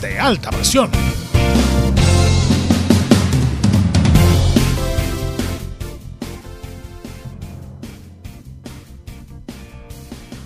de 0.00 0.18
alta 0.18 0.50
presión. 0.50 0.90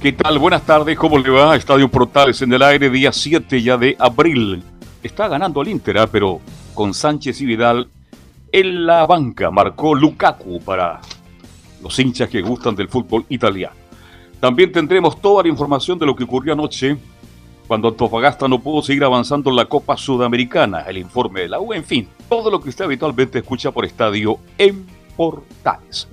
¿Qué 0.00 0.12
tal? 0.12 0.39
Buenas 0.39 0.62
tardes, 0.62 0.98
¿cómo 0.98 1.19
le 1.19 1.30
va? 1.30 1.55
Estadio 1.55 1.89
Portales 1.89 2.42
en 2.42 2.53
el 2.53 2.62
aire, 2.62 2.91
día 2.91 3.12
7 3.12 3.62
ya 3.62 3.77
de 3.77 3.95
abril. 3.98 4.62
Está 5.03 5.28
ganando 5.28 5.62
el 5.62 5.69
Inter, 5.69 5.98
¿ah? 5.98 6.08
pero 6.11 6.41
con 6.75 6.95
Sánchez 6.95 7.41
y 7.41 7.47
Vidal 7.47 7.89
en 8.50 8.86
la 8.86 9.06
banca 9.06 9.50
marcó 9.50 9.95
Lukaku 9.95 10.61
para 10.61 11.00
los 11.83 11.98
hinchas 11.98 12.28
que 12.28 12.42
gustan 12.42 12.75
del 12.75 12.89
fútbol 12.89 13.27
italiano. 13.28 13.77
También 14.41 14.73
tendremos 14.73 15.20
toda 15.20 15.45
la 15.45 15.48
información 15.48 15.98
de 15.98 16.06
lo 16.06 16.17
que 16.17 16.25
ocurrió 16.25 16.53
anoche 16.53 16.97
cuando 17.73 17.89
Antofagasta 17.89 18.48
no 18.48 18.59
pudo 18.59 18.83
seguir 18.83 19.03
avanzando 19.03 19.48
en 19.48 19.56
la 19.56 19.65
Copa 19.65 19.97
Sudamericana, 19.97 20.84
el 20.87 20.98
informe 20.98 21.41
de 21.41 21.48
la 21.48 21.59
U, 21.59 21.73
en 21.73 21.83
fin, 21.83 22.06
todo 22.29 22.51
lo 22.51 22.61
que 22.61 22.69
usted 22.69 22.84
habitualmente 22.84 23.39
escucha 23.39 23.70
por 23.70 23.87
estadio 23.87 24.37
en 24.59 24.87
Portales. 25.17 26.06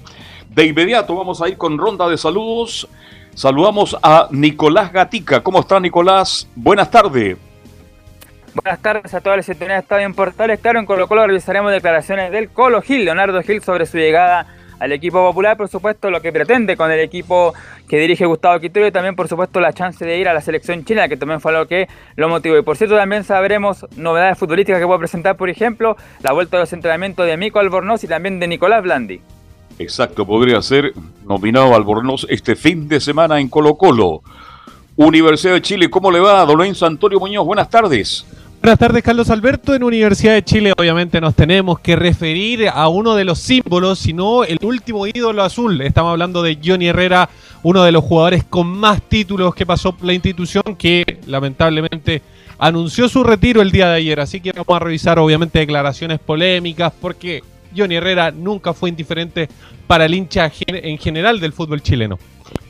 De 0.50 0.66
inmediato 0.66 1.14
vamos 1.18 1.42
a 1.42 1.50
ir 1.50 1.58
con 1.58 1.78
ronda 1.78 2.08
de 2.08 2.16
saludos. 2.16 2.88
Saludamos 3.36 3.98
a 4.02 4.30
Nicolás 4.32 4.94
Gatica. 4.94 5.44
¿Cómo 5.44 5.60
está 5.60 5.82
Nicolás? 5.82 6.48
Buenas 6.56 6.90
tardes. 6.90 7.38
Buenas 8.54 8.82
tardes 8.82 9.14
a 9.14 9.20
toda 9.20 9.36
la 9.36 9.44
sintonía 9.44 9.74
de 9.74 9.82
Estadio 9.82 10.06
en 10.06 10.14
Portales. 10.14 10.62
Claro, 10.62 10.80
en 10.80 10.86
Colo 10.86 11.10
Colo 11.10 11.28
revisaremos 11.28 11.74
declaraciones 11.74 12.32
del 12.32 12.52
Colo 12.52 12.82
Gil, 12.82 13.04
Leonardo 13.04 13.42
Gil, 13.42 13.62
sobre 13.62 13.86
su 13.86 13.98
llegada 13.98 14.48
al 14.80 14.92
equipo 14.92 15.22
popular, 15.22 15.58
por 15.58 15.68
supuesto, 15.68 16.10
lo 16.10 16.22
que 16.22 16.32
pretende 16.32 16.78
con 16.78 16.92
el 16.92 17.00
equipo 17.00 17.54
que 17.88 17.98
dirige 17.98 18.26
Gustavo 18.26 18.60
Quintero 18.60 18.88
y 18.88 18.92
también, 18.92 19.16
por 19.16 19.28
supuesto, 19.28 19.60
la 19.60 19.74
chance 19.74 20.06
de 20.06 20.18
ir 20.18 20.28
a 20.28 20.34
la 20.34 20.42
selección 20.42 20.86
china, 20.86 21.08
que 21.08 21.18
también 21.18 21.42
fue 21.42 21.52
lo 21.52 21.68
que 21.68 21.88
lo 22.16 22.30
motivó. 22.30 22.58
Y 22.58 22.62
por 22.62 22.78
cierto, 22.78 22.96
también 22.96 23.24
sabremos 23.24 23.86
novedades 23.98 24.38
futbolísticas 24.38 24.80
que 24.80 24.86
puedo 24.86 25.00
presentar, 25.00 25.36
por 25.36 25.50
ejemplo, 25.50 25.98
la 26.22 26.32
vuelta 26.32 26.58
de 26.58 26.64
los 26.64 26.74
entrenamientos 26.74 27.26
de 27.26 27.36
Mico 27.38 27.60
Albornoz 27.60 28.04
y 28.04 28.08
también 28.08 28.40
de 28.40 28.48
Nicolás 28.48 28.84
Blandi. 28.84 29.22
Exacto, 29.80 30.26
podría 30.26 30.62
ser 30.62 30.94
nominado 31.26 31.74
Albornoz 31.76 32.26
este 32.30 32.56
fin 32.56 32.88
de 32.88 33.00
semana 33.00 33.40
en 33.40 33.48
Colo 33.48 33.76
Colo. 33.76 34.22
Universidad 34.98 35.54
de 35.54 35.62
Chile, 35.62 35.90
¿cómo 35.90 36.12
le 36.12 36.20
va? 36.20 36.46
Don 36.46 36.58
Lorenzo 36.58 36.86
Antonio 36.86 37.20
Muñoz, 37.20 37.46
buenas 37.46 37.70
tardes. 37.70 38.26
Buenas 38.62 38.78
tardes, 38.78 39.04
Carlos 39.04 39.30
Alberto. 39.30 39.74
En 39.74 39.84
Universidad 39.84 40.34
de 40.34 40.44
Chile, 40.44 40.74
obviamente, 40.78 41.22
nos 41.22 41.34
tenemos 41.34 41.80
que 41.80 41.96
referir 41.96 42.68
a 42.68 42.90
uno 42.90 43.16
de 43.16 43.24
los 43.24 43.40
símbolos, 43.40 44.00
sino 44.00 44.44
el 44.44 44.60
último 44.62 45.08
ídolo 45.08 45.44
azul. 45.44 45.80
Estamos 45.80 46.12
hablando 46.12 46.44
de 46.44 46.60
Johnny 46.62 46.88
Herrera, 46.88 47.30
uno 47.64 47.84
de 47.84 47.94
los 47.94 48.04
jugadores 48.04 48.44
con 48.44 48.68
más 48.68 49.02
títulos 49.02 49.56
que 49.56 49.66
pasó 49.66 49.94
por 49.94 50.06
la 50.06 50.14
institución, 50.14 50.76
que 50.78 51.20
lamentablemente 51.26 52.22
anunció 52.58 53.08
su 53.08 53.24
retiro 53.24 53.62
el 53.62 53.72
día 53.72 53.88
de 53.88 53.96
ayer. 53.96 54.20
Así 54.20 54.42
que 54.42 54.52
vamos 54.52 54.76
a 54.76 54.80
revisar, 54.80 55.20
obviamente, 55.20 55.60
declaraciones 55.60 56.20
polémicas, 56.20 56.92
porque 57.00 57.42
Johnny 57.76 57.96
Herrera 57.96 58.30
nunca 58.32 58.74
fue 58.74 58.90
indiferente 58.90 59.48
para 59.88 60.04
el 60.04 60.14
hincha 60.14 60.52
en 60.68 60.98
general 60.98 61.40
del 61.40 61.54
fútbol 61.54 61.82
chileno. 61.82 62.20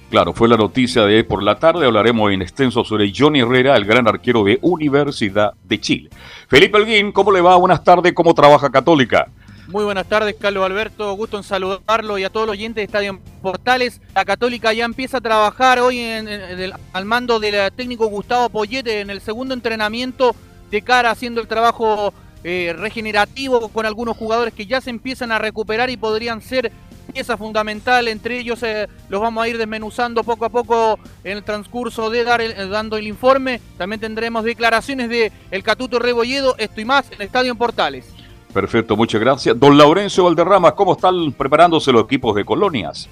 Claro, 0.10 0.34
fue 0.34 0.48
la 0.48 0.58
noticia 0.58 1.06
de 1.06 1.24
por 1.24 1.44
la 1.44 1.60
tarde. 1.60 1.86
Hablaremos 1.86 2.32
en 2.32 2.42
extenso 2.42 2.84
sobre 2.84 3.12
Johnny 3.16 3.42
Herrera, 3.42 3.76
el 3.76 3.86
gran 3.86 4.08
arquero 4.08 4.44
de 4.44 4.58
Universidad 4.64 5.54
de 5.64 5.80
Chile. 5.80 6.10
Felipe 6.48 6.78
Alguín, 6.78 7.12
¿cómo 7.12 7.32
le 7.32 7.42
va? 7.42 7.56
Buenas 7.58 7.84
tardes. 7.84 8.14
¿Cómo 8.14 8.34
trabaja 8.34 8.72
Católica? 8.72 9.28
Muy 9.68 9.84
buenas 9.84 10.08
tardes, 10.08 10.36
Carlos 10.40 10.66
Alberto. 10.66 11.14
Gusto 11.14 11.38
en 11.38 11.44
saludarlo 11.44 12.18
y 12.18 12.24
a 12.24 12.32
todos 12.32 12.48
los 12.48 12.54
oyentes 12.54 12.78
de 12.78 12.86
Estadio 12.86 13.20
Portales. 13.44 14.02
La 14.16 14.26
Católica 14.26 14.74
ya 14.74 14.84
empieza 14.84 15.18
a 15.18 15.22
trabajar 15.22 15.78
hoy 15.78 16.02
al 16.02 17.06
mando 17.06 17.40
del 17.40 17.72
técnico 17.74 18.08
Gustavo 18.08 18.50
Poyete 18.50 19.02
en 19.02 19.12
el 19.12 19.22
segundo 19.22 19.54
entrenamiento 19.54 20.36
de 20.72 20.82
cara 20.82 21.12
haciendo 21.12 21.40
el 21.40 21.48
trabajo 21.48 22.16
eh, 22.44 22.74
regenerativo 22.76 23.70
con 23.70 23.86
algunos 23.86 24.18
jugadores 24.18 24.56
que 24.56 24.66
ya 24.66 24.82
se 24.82 24.90
empiezan 24.90 25.32
a 25.32 25.38
recuperar 25.38 25.92
y 25.92 25.98
podrían 25.98 26.42
ser 26.42 26.72
pieza 27.12 27.38
fundamental, 27.38 28.08
entre 28.08 28.40
ellos 28.40 28.62
eh, 28.64 28.88
los 29.10 29.22
vamos 29.22 29.44
a 29.44 29.48
ir 29.48 29.58
desmenuzando 29.58 30.24
poco 30.24 30.46
a 30.46 30.50
poco 30.50 31.00
en 31.24 31.38
el 31.38 31.44
transcurso 31.44 32.10
de 32.10 32.24
dar 32.24 32.42
eh, 32.42 32.68
dando 32.68 32.98
el 32.98 33.08
informe. 33.08 33.62
También 33.78 34.00
tendremos 34.00 34.44
declaraciones 34.44 35.10
de 35.10 35.32
el 35.52 35.64
Catuto 35.64 36.00
Rebolledo, 36.00 36.56
esto 36.58 36.82
y 36.82 36.86
más 36.86 37.12
en 37.12 37.22
Estadio 37.22 37.52
en 37.52 37.58
Portales. 37.58 38.14
Perfecto, 38.54 38.96
muchas 38.96 39.22
gracias. 39.22 39.60
Don 39.60 39.78
Laurencio 39.78 40.24
Valderrama, 40.24 40.74
¿cómo 40.74 40.94
están 40.94 41.32
preparándose 41.34 41.92
los 41.92 42.04
equipos 42.04 42.36
de 42.36 42.46
colonias? 42.46 43.08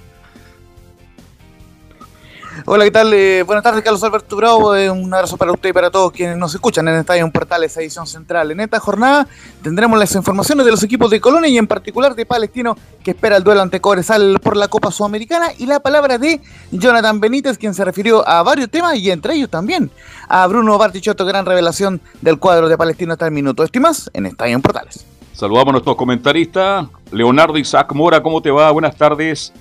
Hola, 2.64 2.84
¿qué 2.84 2.90
tal? 2.90 3.12
Eh, 3.14 3.42
buenas 3.44 3.62
tardes, 3.62 3.84
Carlos 3.84 4.02
Alberto 4.02 4.34
Bravo. 4.36 4.74
Eh, 4.74 4.90
un 4.90 5.12
abrazo 5.12 5.36
para 5.36 5.52
usted 5.52 5.68
y 5.70 5.72
para 5.72 5.90
todos 5.90 6.10
quienes 6.10 6.36
nos 6.36 6.54
escuchan 6.54 6.88
en 6.88 6.96
Estadio 6.96 7.30
Portales, 7.30 7.76
edición 7.76 8.06
central. 8.06 8.50
En 8.50 8.60
esta 8.60 8.80
jornada 8.80 9.28
tendremos 9.62 9.98
las 9.98 10.14
informaciones 10.14 10.64
de 10.64 10.72
los 10.72 10.82
equipos 10.82 11.10
de 11.10 11.20
Colonia 11.20 11.48
y 11.48 11.56
en 11.56 11.66
particular 11.66 12.14
de 12.14 12.26
Palestino, 12.26 12.76
que 13.04 13.12
espera 13.12 13.36
el 13.36 13.44
duelo 13.44 13.62
ante 13.62 13.80
Cobresal 13.80 14.40
por 14.42 14.56
la 14.56 14.68
Copa 14.68 14.90
Sudamericana, 14.90 15.48
y 15.56 15.66
la 15.66 15.80
palabra 15.80 16.18
de 16.18 16.40
Jonathan 16.72 17.20
Benítez, 17.20 17.58
quien 17.58 17.74
se 17.74 17.84
refirió 17.84 18.26
a 18.26 18.42
varios 18.42 18.70
temas 18.70 18.96
y 18.96 19.10
entre 19.10 19.34
ellos 19.34 19.50
también 19.50 19.90
a 20.28 20.46
Bruno 20.46 20.76
Bartichotto, 20.78 21.24
gran 21.24 21.46
revelación 21.46 22.00
del 22.20 22.38
cuadro 22.38 22.68
de 22.68 22.76
Palestino 22.76 23.12
hasta 23.12 23.26
el 23.26 23.32
minuto. 23.32 23.62
Esto 23.62 23.78
y 23.78 23.82
más 23.82 24.10
en 24.12 24.26
Estadio 24.26 24.58
Portales. 24.60 25.04
Saludamos 25.32 25.68
a 25.68 25.72
nuestros 25.72 25.96
comentaristas. 25.96 26.88
Leonardo 27.12 27.56
Isaac 27.56 27.92
Mora, 27.92 28.20
¿cómo 28.22 28.42
te 28.42 28.50
va? 28.50 28.70
Buenas 28.72 28.96
tardes. 28.96 29.52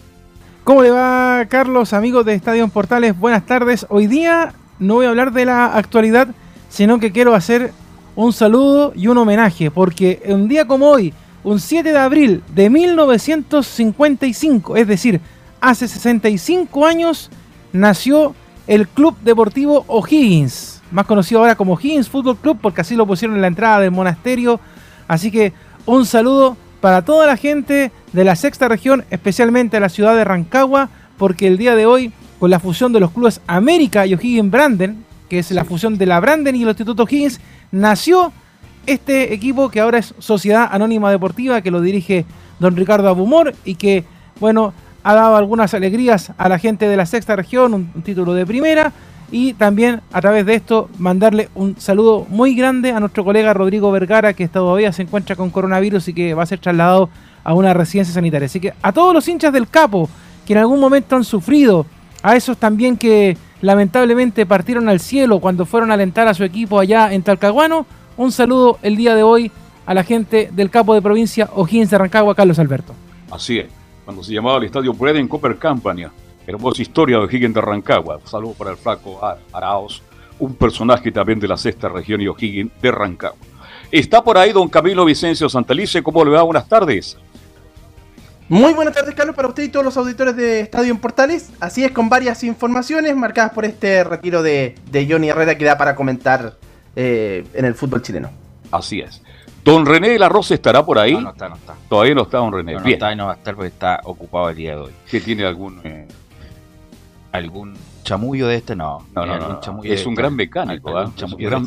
¿Cómo 0.67 0.83
le 0.83 0.91
va, 0.91 1.45
Carlos, 1.47 1.93
amigos 1.93 2.25
de 2.25 2.33
Estadio 2.33 2.67
Portales? 2.67 3.17
Buenas 3.17 3.45
tardes. 3.45 3.85
Hoy 3.87 4.05
día 4.05 4.51
no 4.79 4.95
voy 4.95 5.05
a 5.05 5.09
hablar 5.09 5.31
de 5.31 5.45
la 5.45 5.67
actualidad, 5.67 6.27
sino 6.67 6.99
que 6.99 7.13
quiero 7.13 7.33
hacer 7.33 7.71
un 8.17 8.33
saludo 8.33 8.91
y 8.93 9.07
un 9.07 9.17
homenaje, 9.17 9.71
porque 9.71 10.21
un 10.25 10.49
día 10.49 10.67
como 10.67 10.89
hoy, 10.89 11.13
un 11.45 11.61
7 11.61 11.93
de 11.93 11.97
abril 11.97 12.43
de 12.53 12.69
1955, 12.69 14.75
es 14.75 14.87
decir, 14.89 15.21
hace 15.61 15.87
65 15.87 16.85
años, 16.85 17.31
nació 17.71 18.35
el 18.67 18.89
Club 18.89 19.15
Deportivo 19.23 19.85
O'Higgins, 19.87 20.81
más 20.91 21.05
conocido 21.05 21.39
ahora 21.39 21.55
como 21.55 21.75
O'Higgins 21.75 22.09
Fútbol 22.09 22.35
Club, 22.35 22.57
porque 22.61 22.81
así 22.81 22.97
lo 22.97 23.07
pusieron 23.07 23.37
en 23.37 23.41
la 23.41 23.47
entrada 23.47 23.79
del 23.79 23.91
monasterio. 23.91 24.59
Así 25.07 25.31
que 25.31 25.53
un 25.85 26.05
saludo 26.05 26.57
para 26.81 27.03
toda 27.03 27.25
la 27.25 27.37
gente 27.37 27.91
de 28.13 28.23
la 28.23 28.35
sexta 28.35 28.67
región, 28.67 29.05
especialmente 29.09 29.77
a 29.77 29.79
la 29.79 29.89
ciudad 29.89 30.15
de 30.15 30.23
Rancagua, 30.23 30.89
porque 31.17 31.47
el 31.47 31.57
día 31.57 31.75
de 31.75 31.85
hoy, 31.85 32.11
con 32.39 32.49
la 32.49 32.59
fusión 32.59 32.93
de 32.93 32.99
los 32.99 33.11
clubes 33.11 33.41
América 33.47 34.05
y 34.05 34.13
O'Higgins 34.13 34.51
Branden, 34.51 35.05
que 35.29 35.39
es 35.39 35.51
la 35.51 35.65
fusión 35.65 35.97
de 35.97 36.05
la 36.05 36.19
Branden 36.19 36.55
y 36.55 36.63
el 36.63 36.69
Instituto 36.69 37.03
O'Higgins, 37.03 37.39
nació 37.71 38.31
este 38.85 39.33
equipo 39.33 39.69
que 39.69 39.81
ahora 39.81 39.97
es 39.97 40.13
Sociedad 40.19 40.69
Anónima 40.71 41.11
Deportiva, 41.11 41.61
que 41.61 41.71
lo 41.71 41.81
dirige 41.81 42.25
don 42.59 42.75
Ricardo 42.75 43.09
Abumor 43.09 43.53
y 43.65 43.75
que, 43.75 44.05
bueno, 44.39 44.73
ha 45.03 45.13
dado 45.13 45.35
algunas 45.35 45.73
alegrías 45.73 46.31
a 46.37 46.49
la 46.49 46.59
gente 46.59 46.87
de 46.87 46.97
la 46.97 47.05
sexta 47.05 47.35
región, 47.35 47.73
un, 47.73 47.91
un 47.93 48.01
título 48.01 48.33
de 48.33 48.45
primera, 48.45 48.93
y 49.31 49.53
también 49.53 50.01
a 50.11 50.21
través 50.21 50.45
de 50.45 50.55
esto 50.55 50.89
mandarle 50.97 51.49
un 51.55 51.79
saludo 51.79 52.25
muy 52.29 52.55
grande 52.55 52.91
a 52.91 52.99
nuestro 52.99 53.23
colega 53.23 53.53
Rodrigo 53.53 53.91
Vergara, 53.91 54.33
que 54.33 54.47
todavía 54.47 54.91
se 54.93 55.03
encuentra 55.03 55.35
con 55.35 55.49
coronavirus 55.49 56.07
y 56.07 56.13
que 56.13 56.33
va 56.33 56.43
a 56.43 56.47
ser 56.47 56.59
trasladado 56.59 57.09
a 57.43 57.53
una 57.53 57.73
residencia 57.73 58.13
sanitaria. 58.13 58.45
Así 58.45 58.59
que 58.59 58.73
a 58.81 58.91
todos 58.91 59.13
los 59.13 59.27
hinchas 59.27 59.53
del 59.53 59.67
Capo 59.67 60.09
que 60.45 60.53
en 60.53 60.59
algún 60.59 60.79
momento 60.79 61.15
han 61.15 61.25
sufrido, 61.25 61.85
a 62.23 62.35
esos 62.35 62.57
también 62.57 62.97
que 62.97 63.37
lamentablemente 63.61 64.45
partieron 64.45 64.87
al 64.87 64.99
cielo 65.01 65.39
cuando 65.39 65.65
fueron 65.65 65.91
a 65.91 65.95
alentar 65.95 66.27
a 66.27 66.33
su 66.33 66.43
equipo 66.43 66.79
allá 66.79 67.13
en 67.13 67.21
Talcahuano, 67.21 67.85
un 68.15 68.31
saludo 68.31 68.79
el 68.81 68.95
día 68.95 69.13
de 69.13 69.23
hoy 69.23 69.51
a 69.85 69.93
la 69.93 70.03
gente 70.03 70.49
del 70.53 70.69
capo 70.69 70.93
de 70.93 71.01
provincia 71.01 71.49
O'Higgins 71.53 71.89
de 71.89 71.97
Rancagua, 71.97 72.33
Carlos 72.33 72.59
Alberto. 72.59 72.93
Así 73.29 73.59
es, 73.59 73.67
cuando 74.05 74.23
se 74.23 74.33
llamaba 74.33 74.57
el 74.57 74.63
estadio 74.63 74.95
en 74.99 75.27
Copper 75.27 75.57
Campania, 75.57 76.11
hermosa 76.47 76.81
historia 76.81 77.17
de 77.17 77.25
O'Higgins 77.25 77.53
de 77.53 77.61
Rancagua. 77.61 78.19
Saludo 78.23 78.53
para 78.53 78.71
el 78.71 78.77
flaco 78.77 79.19
Araos, 79.51 80.01
un 80.39 80.55
personaje 80.55 81.11
también 81.11 81.39
de 81.39 81.47
la 81.47 81.57
sexta 81.57 81.89
región 81.89 82.21
y 82.21 82.27
O'Higgins 82.27 82.71
de 82.81 82.91
Rancagua. 82.91 83.37
Está 83.91 84.23
por 84.23 84.37
ahí 84.37 84.53
don 84.53 84.67
Camilo 84.67 85.05
Vicencio 85.05 85.49
Santalice, 85.49 86.01
¿cómo 86.01 86.23
le 86.25 86.31
va? 86.31 86.41
Buenas 86.43 86.67
tardes. 86.67 87.17
Muy 88.49 88.73
buenas 88.73 88.95
tardes, 88.95 89.13
Carlos, 89.13 89.35
para 89.35 89.49
usted 89.49 89.63
y 89.63 89.69
todos 89.69 89.83
los 89.83 89.97
auditores 89.97 90.35
de 90.37 90.61
Estadio 90.61 90.91
en 90.91 90.99
Portales. 90.99 91.51
Así 91.59 91.83
es, 91.83 91.91
con 91.91 92.07
varias 92.07 92.45
informaciones 92.45 93.13
marcadas 93.13 93.51
por 93.51 93.65
este 93.65 94.05
retiro 94.05 94.41
de, 94.41 94.75
Johnny 95.09 95.29
Herrera 95.29 95.57
que 95.57 95.65
da 95.65 95.77
para 95.77 95.95
comentar 95.95 96.55
eh, 96.95 97.45
en 97.53 97.65
el 97.65 97.75
fútbol 97.75 98.01
chileno. 98.01 98.29
Así 98.71 99.01
es. 99.01 99.21
¿Don 99.65 99.85
René 99.85 100.09
de 100.09 100.19
la 100.19 100.29
Rosa 100.29 100.53
estará 100.53 100.85
por 100.85 100.97
ahí? 100.97 101.13
No, 101.13 101.21
no 101.21 101.29
está, 101.31 101.49
no 101.49 101.55
está. 101.55 101.75
Todavía 101.89 102.15
no 102.15 102.21
está 102.21 102.37
don 102.37 102.53
René. 102.53 102.73
No, 102.75 102.79
no 102.79 102.87
está 102.87 103.11
y 103.11 103.15
no 103.17 103.25
va 103.25 103.33
a 103.33 103.35
estar 103.35 103.53
porque 103.53 103.67
está 103.67 103.99
ocupado 104.05 104.49
el 104.49 104.55
día 104.55 104.75
de 104.75 104.81
hoy. 104.81 104.91
¿Qué 105.11 105.19
tiene 105.19 105.45
algún... 105.45 105.81
Eh, 105.83 106.07
algún 107.37 107.75
chamullo 108.03 108.47
de 108.47 108.55
este? 108.57 108.75
No. 108.75 109.05
No, 109.13 109.25
no, 109.25 109.37
no. 109.37 109.83
Es 109.83 110.05
un 110.05 110.15
gran 110.15 110.35
mecánico, 110.35 111.01
¿eh? 111.01 111.07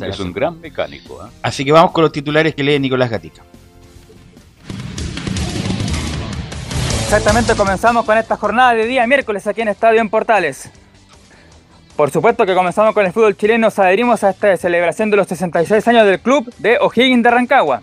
es 0.07 0.19
un 0.19 0.33
gran 0.33 0.59
mecánico. 0.59 1.19
Así 1.41 1.65
que 1.65 1.71
vamos 1.71 1.91
con 1.91 2.03
los 2.03 2.11
titulares 2.11 2.55
que 2.55 2.63
lee 2.63 2.79
Nicolás 2.79 3.09
Gatica. 3.09 3.43
Exactamente, 7.03 7.55
comenzamos 7.55 8.05
con 8.05 8.17
esta 8.17 8.37
jornada 8.37 8.73
de 8.73 8.85
día 8.85 9.05
miércoles 9.05 9.45
aquí 9.45 9.61
en 9.61 9.67
Estadio 9.67 9.99
en 9.99 10.09
Portales. 10.09 10.71
Por 11.97 12.09
supuesto 12.09 12.45
que 12.45 12.55
comenzamos 12.55 12.93
con 12.93 13.05
el 13.05 13.11
fútbol 13.11 13.35
chileno, 13.35 13.67
nos 13.67 13.77
adherimos 13.79 14.23
a 14.23 14.29
esta 14.29 14.55
celebración 14.55 15.11
de 15.11 15.17
los 15.17 15.27
66 15.27 15.87
años 15.89 16.05
del 16.05 16.21
club 16.21 16.51
de 16.57 16.77
O'Higgins 16.79 17.21
de 17.21 17.29
Rancagua. 17.29 17.81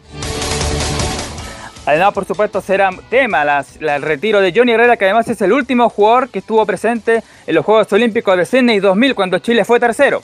Además, 1.88 2.12
por 2.12 2.26
supuesto, 2.26 2.60
será 2.60 2.90
tema 3.08 3.64
el 3.80 4.02
retiro 4.02 4.42
de 4.42 4.52
Johnny 4.54 4.72
Herrera, 4.72 4.98
que 4.98 5.06
además 5.06 5.26
es 5.28 5.40
el 5.40 5.54
último 5.54 5.88
jugador 5.88 6.28
que 6.28 6.40
estuvo 6.40 6.66
presente 6.66 7.22
en 7.46 7.54
los 7.54 7.64
Juegos 7.64 7.90
Olímpicos 7.94 8.36
de 8.36 8.44
Sydney 8.44 8.78
2000, 8.78 9.14
cuando 9.14 9.38
Chile 9.38 9.64
fue 9.64 9.80
tercero. 9.80 10.20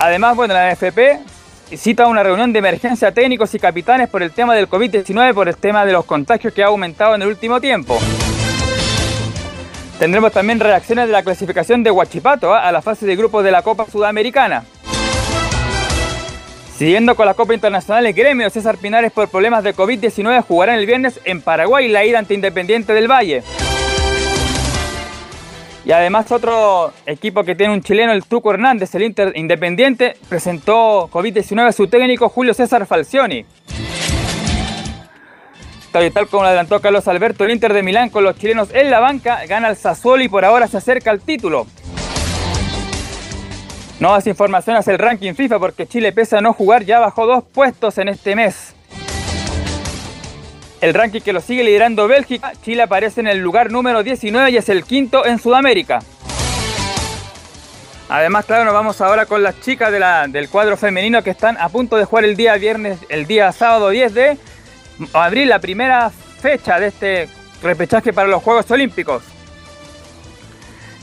Además, 0.00 0.34
bueno, 0.34 0.54
la 0.54 0.72
NFP 0.72 0.98
cita 1.76 2.08
una 2.08 2.24
reunión 2.24 2.52
de 2.52 2.58
emergencia 2.58 3.12
técnicos 3.12 3.54
y 3.54 3.60
capitanes 3.60 4.08
por 4.08 4.24
el 4.24 4.32
tema 4.32 4.56
del 4.56 4.68
COVID-19, 4.68 5.32
por 5.34 5.48
el 5.48 5.56
tema 5.56 5.86
de 5.86 5.92
los 5.92 6.04
contagios 6.04 6.52
que 6.52 6.64
ha 6.64 6.66
aumentado 6.66 7.14
en 7.14 7.22
el 7.22 7.28
último 7.28 7.60
tiempo. 7.60 7.96
Tendremos 10.00 10.32
también 10.32 10.58
reacciones 10.58 11.06
de 11.06 11.12
la 11.12 11.22
clasificación 11.22 11.84
de 11.84 11.92
Huachipato 11.92 12.52
¿ah? 12.52 12.66
a 12.66 12.72
la 12.72 12.82
fase 12.82 13.06
de 13.06 13.14
grupos 13.14 13.44
de 13.44 13.52
la 13.52 13.62
Copa 13.62 13.86
Sudamericana. 13.88 14.64
Siguiendo 16.76 17.16
con 17.16 17.24
la 17.24 17.32
Copa 17.32 17.54
Internacional, 17.54 18.04
el 18.04 18.12
gremio 18.12 18.50
César 18.50 18.76
Pinares 18.76 19.10
por 19.10 19.30
problemas 19.30 19.64
de 19.64 19.74
COVID-19 19.74 20.44
jugará 20.44 20.74
el 20.74 20.84
viernes 20.84 21.18
en 21.24 21.40
Paraguay 21.40 21.88
la 21.88 22.04
ida 22.04 22.18
ante 22.18 22.34
Independiente 22.34 22.92
del 22.92 23.10
Valle. 23.10 23.42
Y 25.86 25.92
además 25.92 26.30
otro 26.30 26.92
equipo 27.06 27.44
que 27.44 27.54
tiene 27.54 27.72
un 27.72 27.80
chileno, 27.80 28.12
el 28.12 28.24
Tuco 28.24 28.52
Hernández, 28.52 28.94
el 28.94 29.04
Inter 29.04 29.32
Independiente, 29.36 30.18
presentó 30.28 31.08
COVID-19 31.10 31.66
a 31.66 31.72
su 31.72 31.86
técnico 31.86 32.28
Julio 32.28 32.52
César 32.52 32.84
Falcioni. 32.84 33.46
Tal, 35.92 36.12
tal 36.12 36.26
como 36.26 36.44
adelantó 36.44 36.82
Carlos 36.82 37.08
Alberto, 37.08 37.44
el 37.44 37.52
Inter 37.52 37.72
de 37.72 37.82
Milán 37.82 38.10
con 38.10 38.22
los 38.22 38.36
chilenos 38.36 38.68
en 38.74 38.90
la 38.90 39.00
banca 39.00 39.46
gana 39.46 39.68
el 39.68 39.76
Sassuolo 39.76 40.22
y 40.24 40.28
por 40.28 40.44
ahora 40.44 40.66
se 40.66 40.76
acerca 40.76 41.10
al 41.10 41.20
título. 41.20 41.66
Nuevas 43.98 44.26
informaciones 44.26 44.86
el 44.88 44.98
ranking 44.98 45.32
FIFA 45.32 45.58
porque 45.58 45.86
Chile 45.86 46.12
pese 46.12 46.36
a 46.36 46.42
no 46.42 46.52
jugar 46.52 46.84
ya 46.84 46.98
bajó 47.00 47.26
dos 47.26 47.44
puestos 47.44 47.96
en 47.96 48.08
este 48.08 48.36
mes. 48.36 48.74
El 50.82 50.92
ranking 50.92 51.22
que 51.22 51.32
lo 51.32 51.40
sigue 51.40 51.64
liderando 51.64 52.06
Bélgica, 52.06 52.52
Chile 52.62 52.82
aparece 52.82 53.20
en 53.20 53.26
el 53.26 53.38
lugar 53.38 53.72
número 53.72 54.02
19 54.02 54.50
y 54.50 54.58
es 54.58 54.68
el 54.68 54.84
quinto 54.84 55.24
en 55.24 55.38
Sudamérica. 55.38 56.00
Además, 58.10 58.44
claro, 58.44 58.66
nos 58.66 58.74
vamos 58.74 59.00
ahora 59.00 59.24
con 59.24 59.42
las 59.42 59.58
chicas 59.62 59.90
del 59.90 60.48
cuadro 60.50 60.76
femenino 60.76 61.22
que 61.22 61.30
están 61.30 61.56
a 61.56 61.70
punto 61.70 61.96
de 61.96 62.04
jugar 62.04 62.24
el 62.24 62.36
día 62.36 62.54
viernes, 62.56 62.98
el 63.08 63.26
día 63.26 63.50
sábado 63.50 63.88
10 63.88 64.14
de 64.14 64.38
abril, 65.14 65.48
la 65.48 65.58
primera 65.58 66.10
fecha 66.10 66.78
de 66.78 66.88
este 66.88 67.28
repechaje 67.62 68.12
para 68.12 68.28
los 68.28 68.42
Juegos 68.42 68.70
Olímpicos. 68.70 69.35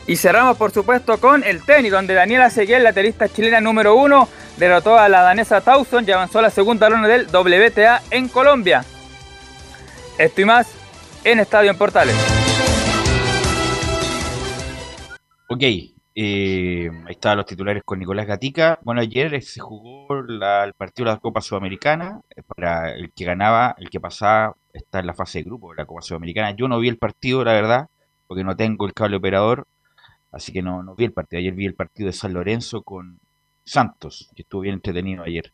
Y 0.05 0.17
cerramos 0.17 0.57
por 0.57 0.71
supuesto 0.71 1.17
con 1.19 1.43
el 1.43 1.63
tenis, 1.63 1.91
donde 1.91 2.13
Daniela 2.13 2.49
Seguel, 2.49 2.83
la 2.83 2.91
tenista 2.91 3.29
chilena 3.29 3.61
número 3.61 3.95
uno, 3.95 4.27
derrotó 4.57 4.97
a 4.97 5.07
la 5.07 5.21
danesa 5.21 5.61
Towson 5.61 6.05
y 6.07 6.11
avanzó 6.11 6.39
a 6.39 6.43
la 6.43 6.49
segunda 6.49 6.89
ronda 6.89 7.07
del 7.07 7.27
WTA 7.27 8.01
en 8.11 8.27
Colombia. 8.27 8.83
Esto 10.17 10.41
y 10.41 10.45
más 10.45 10.73
en 11.23 11.39
Estadio 11.39 11.71
en 11.71 11.77
Portales. 11.77 12.15
Ok, 15.47 15.61
eh, 16.15 16.89
ahí 17.05 17.11
estaban 17.11 17.37
los 17.37 17.45
titulares 17.45 17.83
con 17.83 17.99
Nicolás 17.99 18.27
Gatica. 18.27 18.79
Bueno, 18.83 19.01
ayer 19.01 19.41
se 19.41 19.59
jugó 19.59 20.19
el 20.19 20.73
partido 20.75 21.07
de 21.07 21.13
la 21.13 21.19
Copa 21.19 21.41
Sudamericana. 21.41 22.21
Eh, 22.35 22.41
para 22.43 22.93
el 22.93 23.11
que 23.13 23.25
ganaba, 23.25 23.75
el 23.77 23.89
que 23.89 23.99
pasaba, 23.99 24.55
está 24.73 24.99
en 24.99 25.07
la 25.07 25.13
fase 25.13 25.39
de 25.39 25.45
grupo 25.45 25.71
de 25.71 25.77
la 25.77 25.85
Copa 25.85 26.01
Sudamericana. 26.01 26.51
Yo 26.51 26.67
no 26.67 26.79
vi 26.79 26.89
el 26.89 26.97
partido, 26.97 27.43
la 27.43 27.53
verdad, 27.53 27.87
porque 28.27 28.43
no 28.43 28.55
tengo 28.55 28.85
el 28.85 28.93
cable 28.93 29.17
operador. 29.17 29.67
Así 30.33 30.51
que 30.51 30.61
no, 30.61 30.83
no 30.83 30.95
vi 30.95 31.05
el 31.05 31.13
partido. 31.13 31.39
Ayer 31.39 31.53
vi 31.53 31.65
el 31.65 31.75
partido 31.75 32.07
de 32.07 32.13
San 32.13 32.33
Lorenzo 32.33 32.81
con 32.81 33.19
Santos, 33.63 34.29
que 34.35 34.41
estuvo 34.41 34.61
bien 34.61 34.75
entretenido 34.75 35.23
ayer 35.23 35.53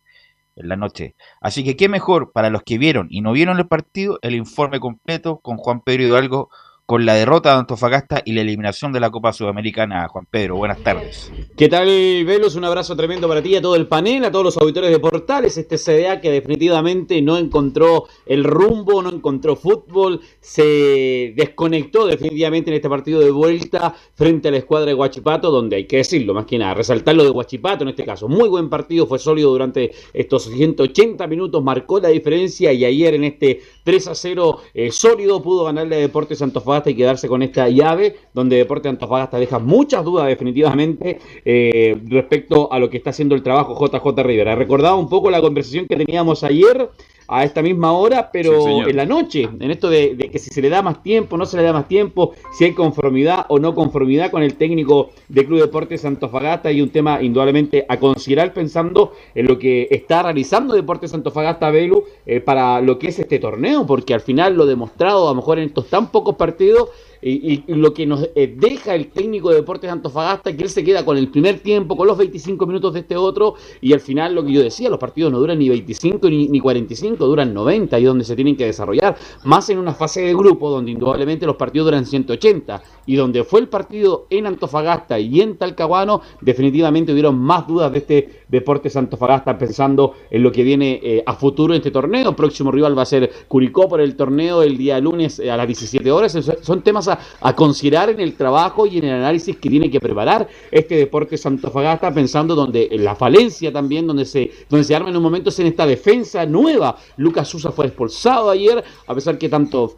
en 0.56 0.68
la 0.70 0.76
noche. 0.76 1.16
Así 1.42 1.64
que 1.64 1.76
qué 1.76 1.90
mejor 1.90 2.32
para 2.32 2.50
los 2.50 2.64
que 2.64 2.78
vieron 2.78 3.08
y 3.12 3.22
no 3.22 3.34
vieron 3.34 3.60
el 3.60 3.68
partido, 3.68 4.20
el 4.22 4.36
informe 4.36 4.80
completo 4.80 5.40
con 5.40 5.58
Juan 5.58 5.82
Pedro 5.82 6.04
Hidalgo 6.04 6.50
con 6.90 7.06
la 7.06 7.14
derrota 7.14 7.54
de 7.54 7.60
Antofagasta 7.60 8.24
y 8.26 8.34
la 8.34 8.42
eliminación 8.42 8.92
de 8.92 9.00
la 9.00 9.12
Copa 9.12 9.32
Sudamericana. 9.32 10.08
Juan 10.08 10.26
Pedro, 10.26 10.56
buenas 10.56 10.80
tardes. 10.80 11.32
¿Qué 11.56 11.70
tal, 11.70 11.86
Velos? 12.26 12.56
Un 12.56 12.66
abrazo 12.66 12.96
tremendo 12.96 13.28
para 13.28 13.44
ti, 13.44 13.56
a 13.56 13.62
todo 13.62 13.76
el 13.76 13.86
panel, 13.86 14.26
a 14.26 14.32
todos 14.32 14.46
los 14.46 14.58
auditores 14.58 14.90
de 14.90 14.98
Portales. 14.98 15.56
Este 15.56 15.78
CDA 15.78 16.20
que 16.20 16.32
definitivamente 16.32 17.22
no 17.22 17.38
encontró 17.38 18.06
el 18.26 18.44
rumbo, 18.44 19.04
no 19.04 19.12
encontró 19.12 19.56
fútbol, 19.56 20.22
se 20.40 21.36
desconectó 21.38 22.08
definitivamente 22.08 22.72
en 22.72 22.78
este 22.78 22.90
partido 22.90 23.20
de 23.20 23.30
vuelta 23.30 23.94
frente 24.16 24.48
a 24.48 24.52
la 24.52 24.58
escuadra 24.58 24.88
de 24.88 24.96
Huachipato, 24.96 25.52
donde 25.52 25.76
hay 25.76 25.86
que 25.86 25.98
decirlo, 25.98 26.34
más 26.34 26.48
que 26.48 26.58
nada, 26.58 26.74
resaltar 26.74 27.14
lo 27.14 27.24
de 27.24 27.30
Huachipato 27.30 27.84
en 27.84 27.90
este 27.90 28.04
caso. 28.04 28.28
Muy 28.28 28.50
buen 28.50 28.68
partido, 28.68 29.06
fue 29.06 29.20
sólido 29.20 29.52
durante 29.52 29.92
estos 30.12 30.46
180 30.46 31.28
minutos, 31.28 31.64
marcó 31.64 32.00
la 32.00 32.10
diferencia 32.10 32.74
y 32.74 32.84
ayer 32.84 33.14
en 33.14 33.26
este 33.26 33.62
3 33.84 34.08
a 34.08 34.16
0 34.16 34.62
eh, 34.74 34.92
sólido 34.92 35.40
pudo 35.44 35.66
ganarle 35.66 35.98
a 35.98 36.00
Deportes 36.00 36.42
Antofagasta 36.42 36.79
y 36.88 36.96
quedarse 36.96 37.28
con 37.28 37.42
esta 37.42 37.68
llave, 37.70 38.16
donde 38.34 38.58
Deportes 38.58 38.90
Antofagasta 38.90 39.38
deja 39.38 39.60
muchas 39.60 40.04
dudas 40.04 40.28
definitivamente 40.28 41.20
eh, 41.44 41.98
respecto 42.06 42.72
a 42.72 42.80
lo 42.80 42.90
que 42.90 42.98
está 42.98 43.10
haciendo 43.10 43.36
el 43.36 43.44
trabajo 43.44 43.78
JJ 43.80 44.24
Rivera. 44.24 44.56
Recordaba 44.56 44.96
un 44.96 45.10
poco 45.10 45.30
la 45.30 45.42
conversación 45.42 45.88
que 45.88 45.96
teníamos 45.96 46.44
ayer 46.44 46.90
a 47.30 47.44
esta 47.44 47.62
misma 47.62 47.92
hora, 47.94 48.32
pero 48.32 48.88
en 48.88 48.96
la 48.96 49.06
noche, 49.06 49.48
en 49.60 49.72
esto 49.72 49.90
de, 49.90 50.30
que 50.32 50.40
si 50.40 50.50
se 50.50 50.62
le 50.62 50.70
da 50.70 50.82
más 50.82 51.04
tiempo, 51.04 51.38
no 51.38 51.46
se 51.46 51.58
le 51.58 51.64
da 51.64 51.72
más 51.72 51.88
tiempo, 51.88 52.34
si 52.52 52.66
hay 52.66 52.74
conformidad 52.74 53.46
o 53.50 53.60
no 53.60 53.76
conformidad 53.76 54.32
con 54.32 54.42
el 54.42 54.56
técnico 54.56 55.12
de 55.28 55.46
Club 55.46 55.60
Deportes 55.60 56.06
Antofagasta 56.06 56.72
y 56.72 56.82
un 56.82 56.90
tema 56.90 57.22
indudablemente 57.22 57.86
a 57.88 57.98
considerar 57.98 58.54
pensando 58.54 59.14
en 59.36 59.48
lo 59.48 59.60
que 59.60 59.88
está 59.92 60.24
realizando 60.24 60.74
Deportes 60.74 61.14
Antofagasta 61.14 61.70
Velu 61.70 62.04
eh, 62.26 62.40
para 62.40 62.82
lo 62.82 62.98
que 62.98 63.10
es 63.10 63.20
este 63.20 63.38
torneo, 63.38 63.86
porque 63.86 64.14
al 64.14 64.22
final 64.22 64.56
lo 64.56 64.66
demostrado, 64.66 65.28
a 65.28 65.32
lo 65.32 65.36
mejor 65.36 65.60
en 65.60 65.66
estos 65.66 65.88
tan 65.88 66.12
pocos 66.12 66.36
partidos, 66.36 66.90
y, 67.22 67.64
lo 67.68 67.94
que 67.94 68.06
nos 68.06 68.30
eh, 68.36 68.56
deja 68.58 68.96
el 68.96 69.10
técnico 69.10 69.50
de 69.50 69.58
Deportes 69.58 69.90
Antofagasta, 69.90 70.56
que 70.56 70.64
él 70.64 70.70
se 70.70 70.84
queda 70.84 71.04
con 71.04 71.18
el 71.18 71.30
primer 71.30 71.60
tiempo, 71.60 71.98
con 71.98 72.08
los 72.08 72.18
25 72.18 72.66
minutos 72.66 72.94
de 72.94 73.02
este 73.02 73.18
otro, 73.18 73.56
y 73.82 73.94
al 73.94 74.00
final 74.00 74.36
lo 74.36 74.44
que 74.44 74.52
yo 74.52 74.62
decía, 74.62 74.90
los 74.90 75.00
partidos 75.00 75.32
no 75.32 75.40
duran 75.40 75.60
ni 75.60 75.70
25 75.70 76.30
ni, 76.30 76.48
ni 76.48 76.60
45, 76.60 77.26
duran 77.26 77.54
90, 77.54 78.00
y 78.00 78.04
donde 78.04 78.24
se 78.24 78.36
tienen 78.36 78.56
que 78.56 78.66
desarrollar, 78.66 79.18
más 79.44 79.70
en 79.70 79.78
una 79.78 79.94
fase 79.94 80.22
de 80.22 80.34
grupo 80.34 80.70
donde 80.70 80.92
indudablemente 80.92 81.46
los 81.46 81.56
partidos 81.56 81.88
duran 81.88 82.06
180, 82.06 82.82
y 83.06 83.16
donde 83.16 83.44
fue 83.44 83.60
el 83.60 83.68
partido 83.68 84.28
en 84.30 84.48
Antofagasta 84.48 85.20
y 85.20 85.42
en 85.42 85.58
Talcahuano, 85.58 86.22
definitivamente 86.42 87.12
hubieron 87.12 87.38
más 87.38 87.68
dudas 87.68 87.92
de 87.92 87.98
este 88.00 88.39
Deportes 88.50 88.96
Antofagasta 88.96 89.58
pensando 89.58 90.16
en 90.30 90.44
lo 90.44 90.52
que 90.52 90.64
viene 90.64 91.00
eh, 91.02 91.24
a 91.26 91.34
futuro 91.34 91.74
en 91.74 91.78
este 91.78 91.92
torneo. 91.92 92.36
Próximo 92.36 92.72
rival 92.72 92.98
va 92.98 93.04
a 93.04 93.06
ser 93.06 93.32
Curicó 93.48 93.88
por 93.88 94.02
el 94.02 94.16
torneo 94.16 94.64
el 94.64 94.78
día 94.78 95.00
lunes 95.00 95.40
eh, 95.40 95.52
a 95.52 95.56
las 95.56 95.68
17 95.68 96.12
horas. 96.12 96.38
Son 96.62 96.82
temas 96.82 97.08
a, 97.08 97.56
considerar 97.56 98.10
en 98.10 98.20
el 98.20 98.36
trabajo 98.36 98.86
y 98.86 98.98
en 98.98 99.06
el 99.06 99.14
análisis 99.14 99.58
que 99.58 99.70
tiene 99.70 99.90
que 99.90 100.00
preparar 100.00 100.48
este 100.72 100.96
Deportes 100.96 101.46
Antofagasta 101.46 102.14
pensando 102.14 102.56
donde 102.56 102.90
en 102.92 103.04
la 103.04 103.16
falencia 103.16 103.72
también, 103.72 104.08
donde 104.08 104.26
se, 104.26 104.52
donde 104.70 104.84
se 104.84 104.96
arma 104.96 105.10
en 105.10 105.18
un 105.18 105.24
momento 105.24 105.50
es 105.50 105.60
en 105.60 105.68
esta 105.68 105.86
defensa 105.86 106.46
nueva. 106.46 106.98
Lucas 107.18 107.48
Susa 107.48 107.72
fue 107.72 107.88
expulsado 107.88 108.50
ayer, 108.50 108.84
a 109.08 109.14
pesar 109.14 109.38
que 109.38 109.50
tanto 109.50 109.96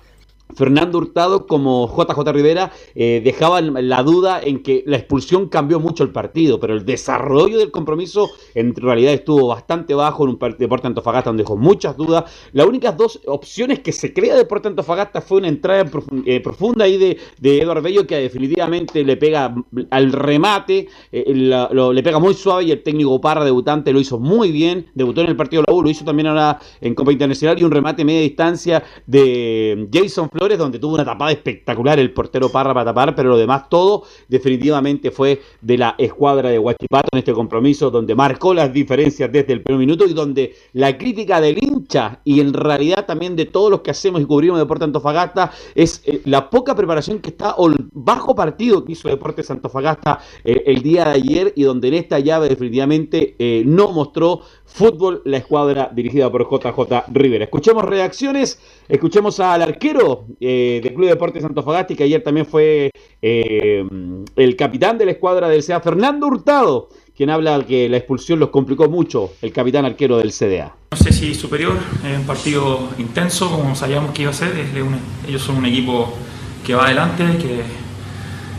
Fernando 0.56 0.98
Hurtado 0.98 1.48
como 1.48 1.88
JJ 1.88 2.32
Rivera 2.32 2.72
eh, 2.96 3.22
dejaban 3.24 3.88
la 3.88 4.04
duda 4.04 4.42
en 4.42 4.64
que 4.64 4.84
la 4.86 4.98
expulsión 4.98 5.50
cambió 5.50 5.80
mucho 5.80 6.04
el 6.04 6.12
partido, 6.12 6.60
pero 6.60 6.74
el 6.74 6.86
desarrollo 6.86 7.58
del 7.58 7.72
compromiso 7.72 8.30
en 8.56 8.76
realidad 8.76 9.14
estuvo 9.14 9.48
bastante 9.48 9.94
bajo 9.94 10.24
en 10.24 10.32
un 10.32 10.40
Deporte 10.58 10.88
Antofagasta 10.88 11.30
donde 11.30 11.44
dejó 11.44 11.58
muchas 11.58 11.96
dudas. 11.98 12.26
Las 12.54 12.68
únicas 12.68 12.98
dos 12.98 13.22
opciones 13.26 13.80
que 13.80 13.92
se 13.92 14.14
crea 14.14 14.36
Deporte 14.36 14.68
Antofagasta 14.68 15.22
fue 15.22 15.40
una 15.40 15.48
entrada 15.48 15.90
eh, 16.26 16.40
profunda 16.40 16.86
ahí 16.86 16.98
de, 16.98 17.18
Eduardo 17.62 17.82
Bello 17.82 18.08
que 18.08 18.18
definitivamente 18.18 19.04
le 19.04 19.18
pega 19.18 19.54
al 19.90 20.12
remate, 20.12 20.88
eh, 21.12 21.34
le 21.34 22.04
pega 22.04 22.20
muy 22.20 22.34
suave 22.34 22.64
y 22.66 22.72
el 22.72 22.84
técnico 22.84 23.22
Parra, 23.22 23.46
debutante, 23.46 23.94
lo 23.94 24.00
hizo 24.00 24.20
muy 24.20 24.52
bien, 24.52 24.88
debutó 24.96 25.22
en 25.22 25.28
el 25.28 25.36
partido 25.36 25.62
de 25.62 25.72
la 25.72 25.78
U, 25.78 25.84
lo 25.84 25.90
hizo 25.90 26.06
también 26.06 26.28
ahora 26.28 26.60
en 26.80 26.96
Copa 26.96 27.12
Internacional 27.12 27.60
y 27.60 27.64
un 27.64 27.72
remate 27.72 28.04
media 28.04 28.22
distancia 28.22 28.84
de 29.06 29.88
Jason 29.92 30.30
Donde 30.42 30.80
tuvo 30.80 30.96
una 30.96 31.06
tapada 31.06 31.32
espectacular 31.32 32.00
el 32.00 32.14
portero 32.14 32.50
Parra 32.50 32.74
para 32.74 32.86
tapar, 32.86 33.16
pero 33.16 33.30
lo 33.30 33.38
demás 33.38 33.70
todo 33.70 34.06
definitivamente 34.28 35.12
fue 35.12 35.40
de 35.62 35.78
la 35.78 35.94
escuadra 36.00 36.50
de 36.50 36.58
Huachipato 36.58 37.10
en 37.12 37.20
este 37.20 37.32
compromiso 37.32 37.92
donde 37.92 38.16
marcó 38.16 38.52
las 38.52 38.74
diferencias 38.74 39.32
desde 39.32 39.54
el 39.54 39.62
primer 39.62 39.82
minuto 39.82 40.04
y 40.06 40.14
donde 40.14 40.56
la 40.74 40.98
crítica 40.98 41.40
del 41.40 41.64
hincha 41.64 42.22
y 42.24 42.40
en 42.40 42.54
realidad 42.54 43.06
también 43.06 43.36
de 43.36 43.46
todos 43.46 43.70
los 43.70 43.82
que 43.82 43.92
hacemos 43.92 44.20
y 44.20 44.26
cubrimos 44.26 44.58
Deporte 44.58 44.84
Antofagasta 44.84 45.52
es 45.76 46.02
eh, 46.06 46.24
la 46.26 46.50
poca 46.50 46.74
preparación 46.74 47.20
que 47.20 47.30
está 47.30 47.54
o 47.58 47.68
el 47.68 47.76
bajo 47.92 48.34
partido 48.34 48.84
que 48.84 48.94
hizo 48.94 49.10
Deportes 49.10 49.52
Antofagasta 49.52 50.22
eh, 50.44 50.64
el 50.66 50.82
día 50.82 51.06
de 51.06 51.12
ayer 51.12 51.54
y 51.56 51.62
donde 51.62 51.90
en 51.90 51.94
esta 51.94 52.18
llave 52.18 52.50
definitivamente 52.50 53.36
eh, 53.38 53.62
no 53.64 53.92
mostró 53.92 54.42
fútbol 54.66 55.22
la 55.26 55.38
escuadra 55.38 55.92
dirigida 55.94 56.32
por 56.32 56.50
JJ 56.50 57.04
Rivera. 57.12 57.44
Escuchemos 57.44 57.86
reacciones, 57.86 58.60
escuchemos 58.88 59.40
al 59.40 59.62
arquero 59.62 60.26
eh, 60.40 60.80
del 60.84 60.94
Club 60.94 61.08
Deportes 61.10 61.44
Antofagasta 61.44 61.94
y 61.94 61.96
que 61.96 62.04
ayer 62.04 62.22
también 62.24 62.46
fue 62.46 62.92
eh, 63.22 63.84
el 64.36 64.56
capitán 64.56 64.98
de 64.98 65.06
la 65.06 65.12
escuadra 65.12 65.50
del 65.50 65.64
CDA, 65.64 65.80
Fernando 65.82 66.28
Hurtado, 66.28 66.90
quien 67.16 67.30
habla 67.30 67.64
que 67.66 67.88
la 67.90 67.98
expulsión 67.98 68.40
los 68.40 68.50
complicó 68.50 68.88
mucho, 68.90 69.32
el 69.42 69.52
capitán 69.52 69.86
arquero 69.86 70.18
del 70.18 70.32
CDA. 70.32 70.74
No 70.92 70.98
sé 70.98 71.12
si 71.12 71.36
superior, 71.36 71.74
es 72.10 72.18
un 72.18 72.26
partido 72.26 72.90
intenso, 72.98 73.50
como 73.52 73.76
sabíamos 73.76 74.12
que 74.12 74.24
iba 74.24 74.32
a 74.32 74.34
ser. 74.34 74.52
un- 74.82 75.00
ellos 75.28 75.42
son 75.42 75.58
un 75.58 75.66
equipo 75.66 76.12
que 76.66 76.74
va 76.74 76.86
adelante, 76.86 77.24
que, 77.38 77.62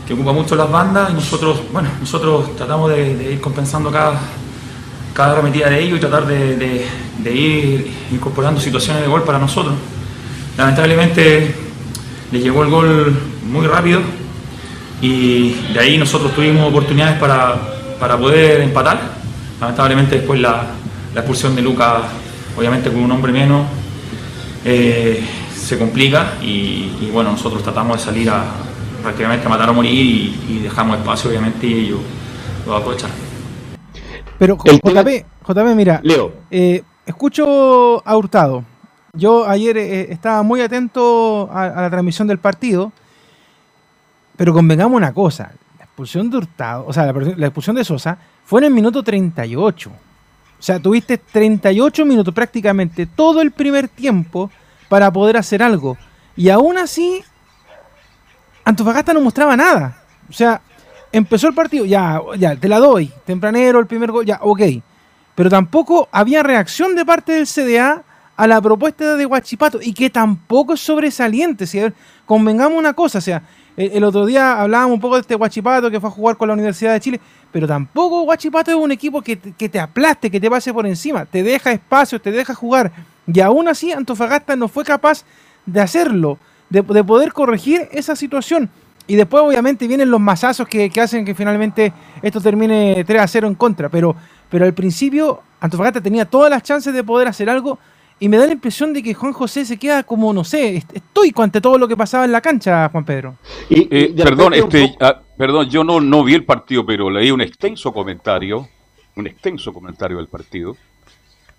que 0.07 0.13
ocupa 0.13 0.31
mucho 0.33 0.55
las 0.55 0.69
bandas 0.71 1.09
y 1.11 1.13
nosotros, 1.13 1.61
bueno, 1.71 1.89
nosotros 1.99 2.55
tratamos 2.55 2.89
de, 2.91 3.15
de 3.15 3.33
ir 3.33 3.41
compensando 3.41 3.91
cada, 3.91 4.19
cada 5.13 5.33
arremetida 5.33 5.69
de 5.69 5.79
ellos 5.81 5.97
y 5.97 6.01
tratar 6.01 6.25
de, 6.27 6.55
de- 6.55 6.85
de 7.19 7.35
ir 7.35 7.87
incorporando 8.11 8.59
situaciones 8.59 9.01
de 9.03 9.07
gol 9.07 9.23
para 9.23 9.39
nosotros. 9.39 9.75
Lamentablemente 10.57 11.53
les 12.33 12.43
llegó 12.43 12.63
el 12.63 12.69
gol 12.71 13.15
muy 13.45 13.67
rápido 13.67 14.01
y 15.01 15.51
de 15.73 15.79
ahí 15.79 15.97
nosotros 15.99 16.33
tuvimos 16.33 16.67
oportunidades 16.67 17.19
para, 17.19 17.55
para 17.99 18.17
poder 18.17 18.61
empatar. 18.61 18.99
Lamentablemente 19.61 20.15
después 20.17 20.39
la, 20.41 20.65
la 21.13 21.19
expulsión 21.21 21.55
de 21.55 21.61
Lucas, 21.61 22.01
obviamente 22.57 22.89
con 22.91 23.01
un 23.03 23.11
hombre 23.11 23.31
menos, 23.31 23.67
eh, 24.65 25.23
se 25.55 25.77
complica 25.77 26.33
y, 26.41 26.91
y 27.01 27.09
bueno, 27.13 27.31
nosotros 27.31 27.61
tratamos 27.63 27.97
de 27.97 28.03
salir 28.03 28.29
a 28.29 28.43
prácticamente 29.03 29.45
a 29.45 29.49
matar 29.49 29.69
o 29.69 29.73
morir 29.73 29.93
y, 29.93 30.35
y 30.49 30.59
dejamos 30.63 30.97
espacio 30.97 31.29
obviamente 31.29 31.67
y 31.67 31.73
ellos 31.85 31.99
lo 32.65 32.71
van 32.71 32.79
a 32.79 32.81
aprovechar. 32.81 33.09
Pero 34.39 34.57
JP, 34.57 35.25
JP, 35.47 35.75
mira, 35.75 35.99
Leo. 36.03 36.33
eh, 36.49 36.81
escucho 37.05 38.01
a 38.05 38.17
Hurtado. 38.17 38.63
Yo 39.15 39.47
ayer 39.47 39.77
eh, 39.77 40.11
estaba 40.11 40.41
muy 40.41 40.59
atento 40.61 41.47
a, 41.51 41.65
a 41.65 41.81
la 41.83 41.89
transmisión 41.91 42.27
del 42.27 42.39
partido, 42.39 42.91
pero 44.35 44.53
convengamos 44.53 44.97
una 44.97 45.13
cosa, 45.13 45.51
la 45.77 45.85
expulsión 45.85 46.31
de 46.31 46.37
Hurtado, 46.37 46.83
o 46.87 46.91
sea, 46.91 47.05
la, 47.05 47.13
la 47.13 47.45
expulsión 47.45 47.75
de 47.75 47.85
Sosa 47.85 48.17
fue 48.43 48.61
en 48.61 48.65
el 48.65 48.73
minuto 48.73 49.03
38. 49.03 49.91
O 49.91 49.93
sea, 50.57 50.79
tuviste 50.79 51.19
38 51.19 52.05
minutos 52.07 52.33
prácticamente 52.33 53.05
todo 53.05 53.41
el 53.41 53.51
primer 53.51 53.87
tiempo 53.87 54.49
para 54.89 55.13
poder 55.13 55.37
hacer 55.37 55.61
algo. 55.61 55.95
Y 56.35 56.49
aún 56.49 56.79
así, 56.79 57.23
Antofagasta 58.65 59.13
no 59.13 59.21
mostraba 59.21 59.55
nada. 59.55 59.95
O 60.27 60.33
sea, 60.33 60.59
empezó 61.11 61.47
el 61.47 61.53
partido, 61.53 61.85
ya, 61.85 62.19
ya, 62.39 62.55
te 62.55 62.67
la 62.67 62.79
doy. 62.79 63.13
Tempranero, 63.27 63.79
el 63.79 63.85
primer 63.85 64.11
gol, 64.11 64.25
ya, 64.25 64.39
ok. 64.41 64.61
Pero 65.35 65.51
tampoco 65.51 66.09
había 66.11 66.41
reacción 66.41 66.95
de 66.95 67.05
parte 67.05 67.33
del 67.33 67.45
CDA 67.45 68.03
a 68.43 68.47
la 68.47 68.61
propuesta 68.61 69.15
de 69.15 69.23
Guachipato 69.23 69.79
y 69.81 69.93
que 69.93 70.09
tampoco 70.09 70.73
es 70.73 70.81
sobresaliente. 70.81 71.65
Si, 71.65 71.79
ver, 71.79 71.93
convengamos 72.25 72.77
una 72.77 72.91
cosa, 72.91 73.19
o 73.19 73.21
sea, 73.21 73.41
el, 73.77 74.03
otro 74.03 74.25
día 74.25 74.59
hablábamos 74.59 74.95
un 74.95 74.99
poco 74.99 75.15
de 75.15 75.21
este 75.21 75.35
Guachipato 75.35 75.89
que 75.89 75.97
fue 76.01 76.09
a 76.09 76.11
jugar 76.11 76.35
con 76.35 76.49
la 76.49 76.53
Universidad 76.53 76.91
de 76.91 76.99
Chile, 76.99 77.21
pero 77.53 77.67
tampoco 77.67 78.23
Guachipato 78.23 78.69
es 78.71 78.75
un 78.75 78.91
equipo 78.91 79.21
que, 79.21 79.37
que 79.37 79.69
te 79.69 79.79
aplaste, 79.79 80.29
que 80.29 80.41
te 80.41 80.49
pase 80.49 80.73
por 80.73 80.85
encima, 80.85 81.25
te 81.25 81.41
deja 81.41 81.71
espacio, 81.71 82.19
te 82.19 82.33
deja 82.33 82.53
jugar. 82.53 82.91
Y 83.27 83.39
aún 83.39 83.69
así 83.69 83.93
Antofagasta 83.93 84.57
no 84.57 84.67
fue 84.67 84.83
capaz 84.83 85.23
de 85.65 85.79
hacerlo, 85.79 86.37
de, 86.69 86.81
de 86.81 87.01
poder 87.01 87.31
corregir 87.31 87.87
esa 87.93 88.13
situación. 88.13 88.69
Y 89.07 89.15
después 89.15 89.41
obviamente 89.41 89.87
vienen 89.87 90.11
los 90.11 90.19
masazos 90.19 90.67
que, 90.67 90.89
que 90.89 90.99
hacen 90.99 91.23
que 91.23 91.33
finalmente 91.33 91.93
esto 92.21 92.41
termine 92.41 93.05
3 93.07 93.21
a 93.21 93.27
0 93.27 93.47
en 93.47 93.55
contra. 93.55 93.87
Pero, 93.87 94.17
pero 94.49 94.65
al 94.65 94.73
principio 94.73 95.41
Antofagasta 95.61 96.01
tenía 96.01 96.25
todas 96.25 96.49
las 96.49 96.61
chances 96.61 96.93
de 96.93 97.05
poder 97.05 97.29
hacer 97.29 97.49
algo 97.49 97.79
y 98.19 98.29
me 98.29 98.37
da 98.37 98.45
la 98.47 98.53
impresión 98.53 98.93
de 98.93 99.03
que 99.03 99.13
Juan 99.13 99.33
José 99.33 99.65
se 99.65 99.77
queda 99.77 100.03
como, 100.03 100.31
no 100.33 100.43
sé, 100.43 100.77
est- 100.77 100.95
estoico 100.95 101.43
ante 101.43 101.59
todo 101.61 101.77
lo 101.77 101.87
que 101.87 101.97
pasaba 101.97 102.25
en 102.25 102.31
la 102.31 102.41
cancha, 102.41 102.87
Juan 102.89 103.03
Pedro. 103.05 103.35
Y, 103.69 103.87
Eh, 103.91 104.13
perdón, 104.23 104.53
este, 104.53 104.87
poco- 104.87 104.97
ah, 105.05 105.21
perdón, 105.37 105.69
yo 105.69 105.83
no, 105.83 105.99
no 105.99 106.23
vi 106.23 106.33
el 106.35 106.45
partido, 106.45 106.85
pero 106.85 107.09
leí 107.09 107.31
un 107.31 107.41
extenso 107.41 107.91
comentario, 107.91 108.67
un 109.15 109.27
extenso 109.27 109.73
comentario 109.73 110.17
del 110.17 110.27
partido. 110.27 110.75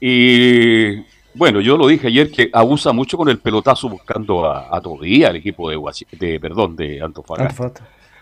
Y 0.01 0.97
bueno, 1.35 1.61
yo 1.61 1.77
lo 1.77 1.87
dije 1.87 2.09
ayer 2.09 2.31
que 2.31 2.51
abusa 2.53 2.93
mucho 2.93 3.17
con 3.17 3.29
el 3.29 3.39
pelotazo 3.39 3.89
buscando 3.89 4.45
a, 4.45 4.75
a 4.75 4.81
Tobía, 4.81 5.29
el 5.29 5.37
equipo 5.37 5.71
de, 5.71 5.77
Guachi- 5.77 6.07
de 6.19 6.39
perdón, 6.41 6.77
de 6.77 7.01
Antofagasta. 7.03 7.55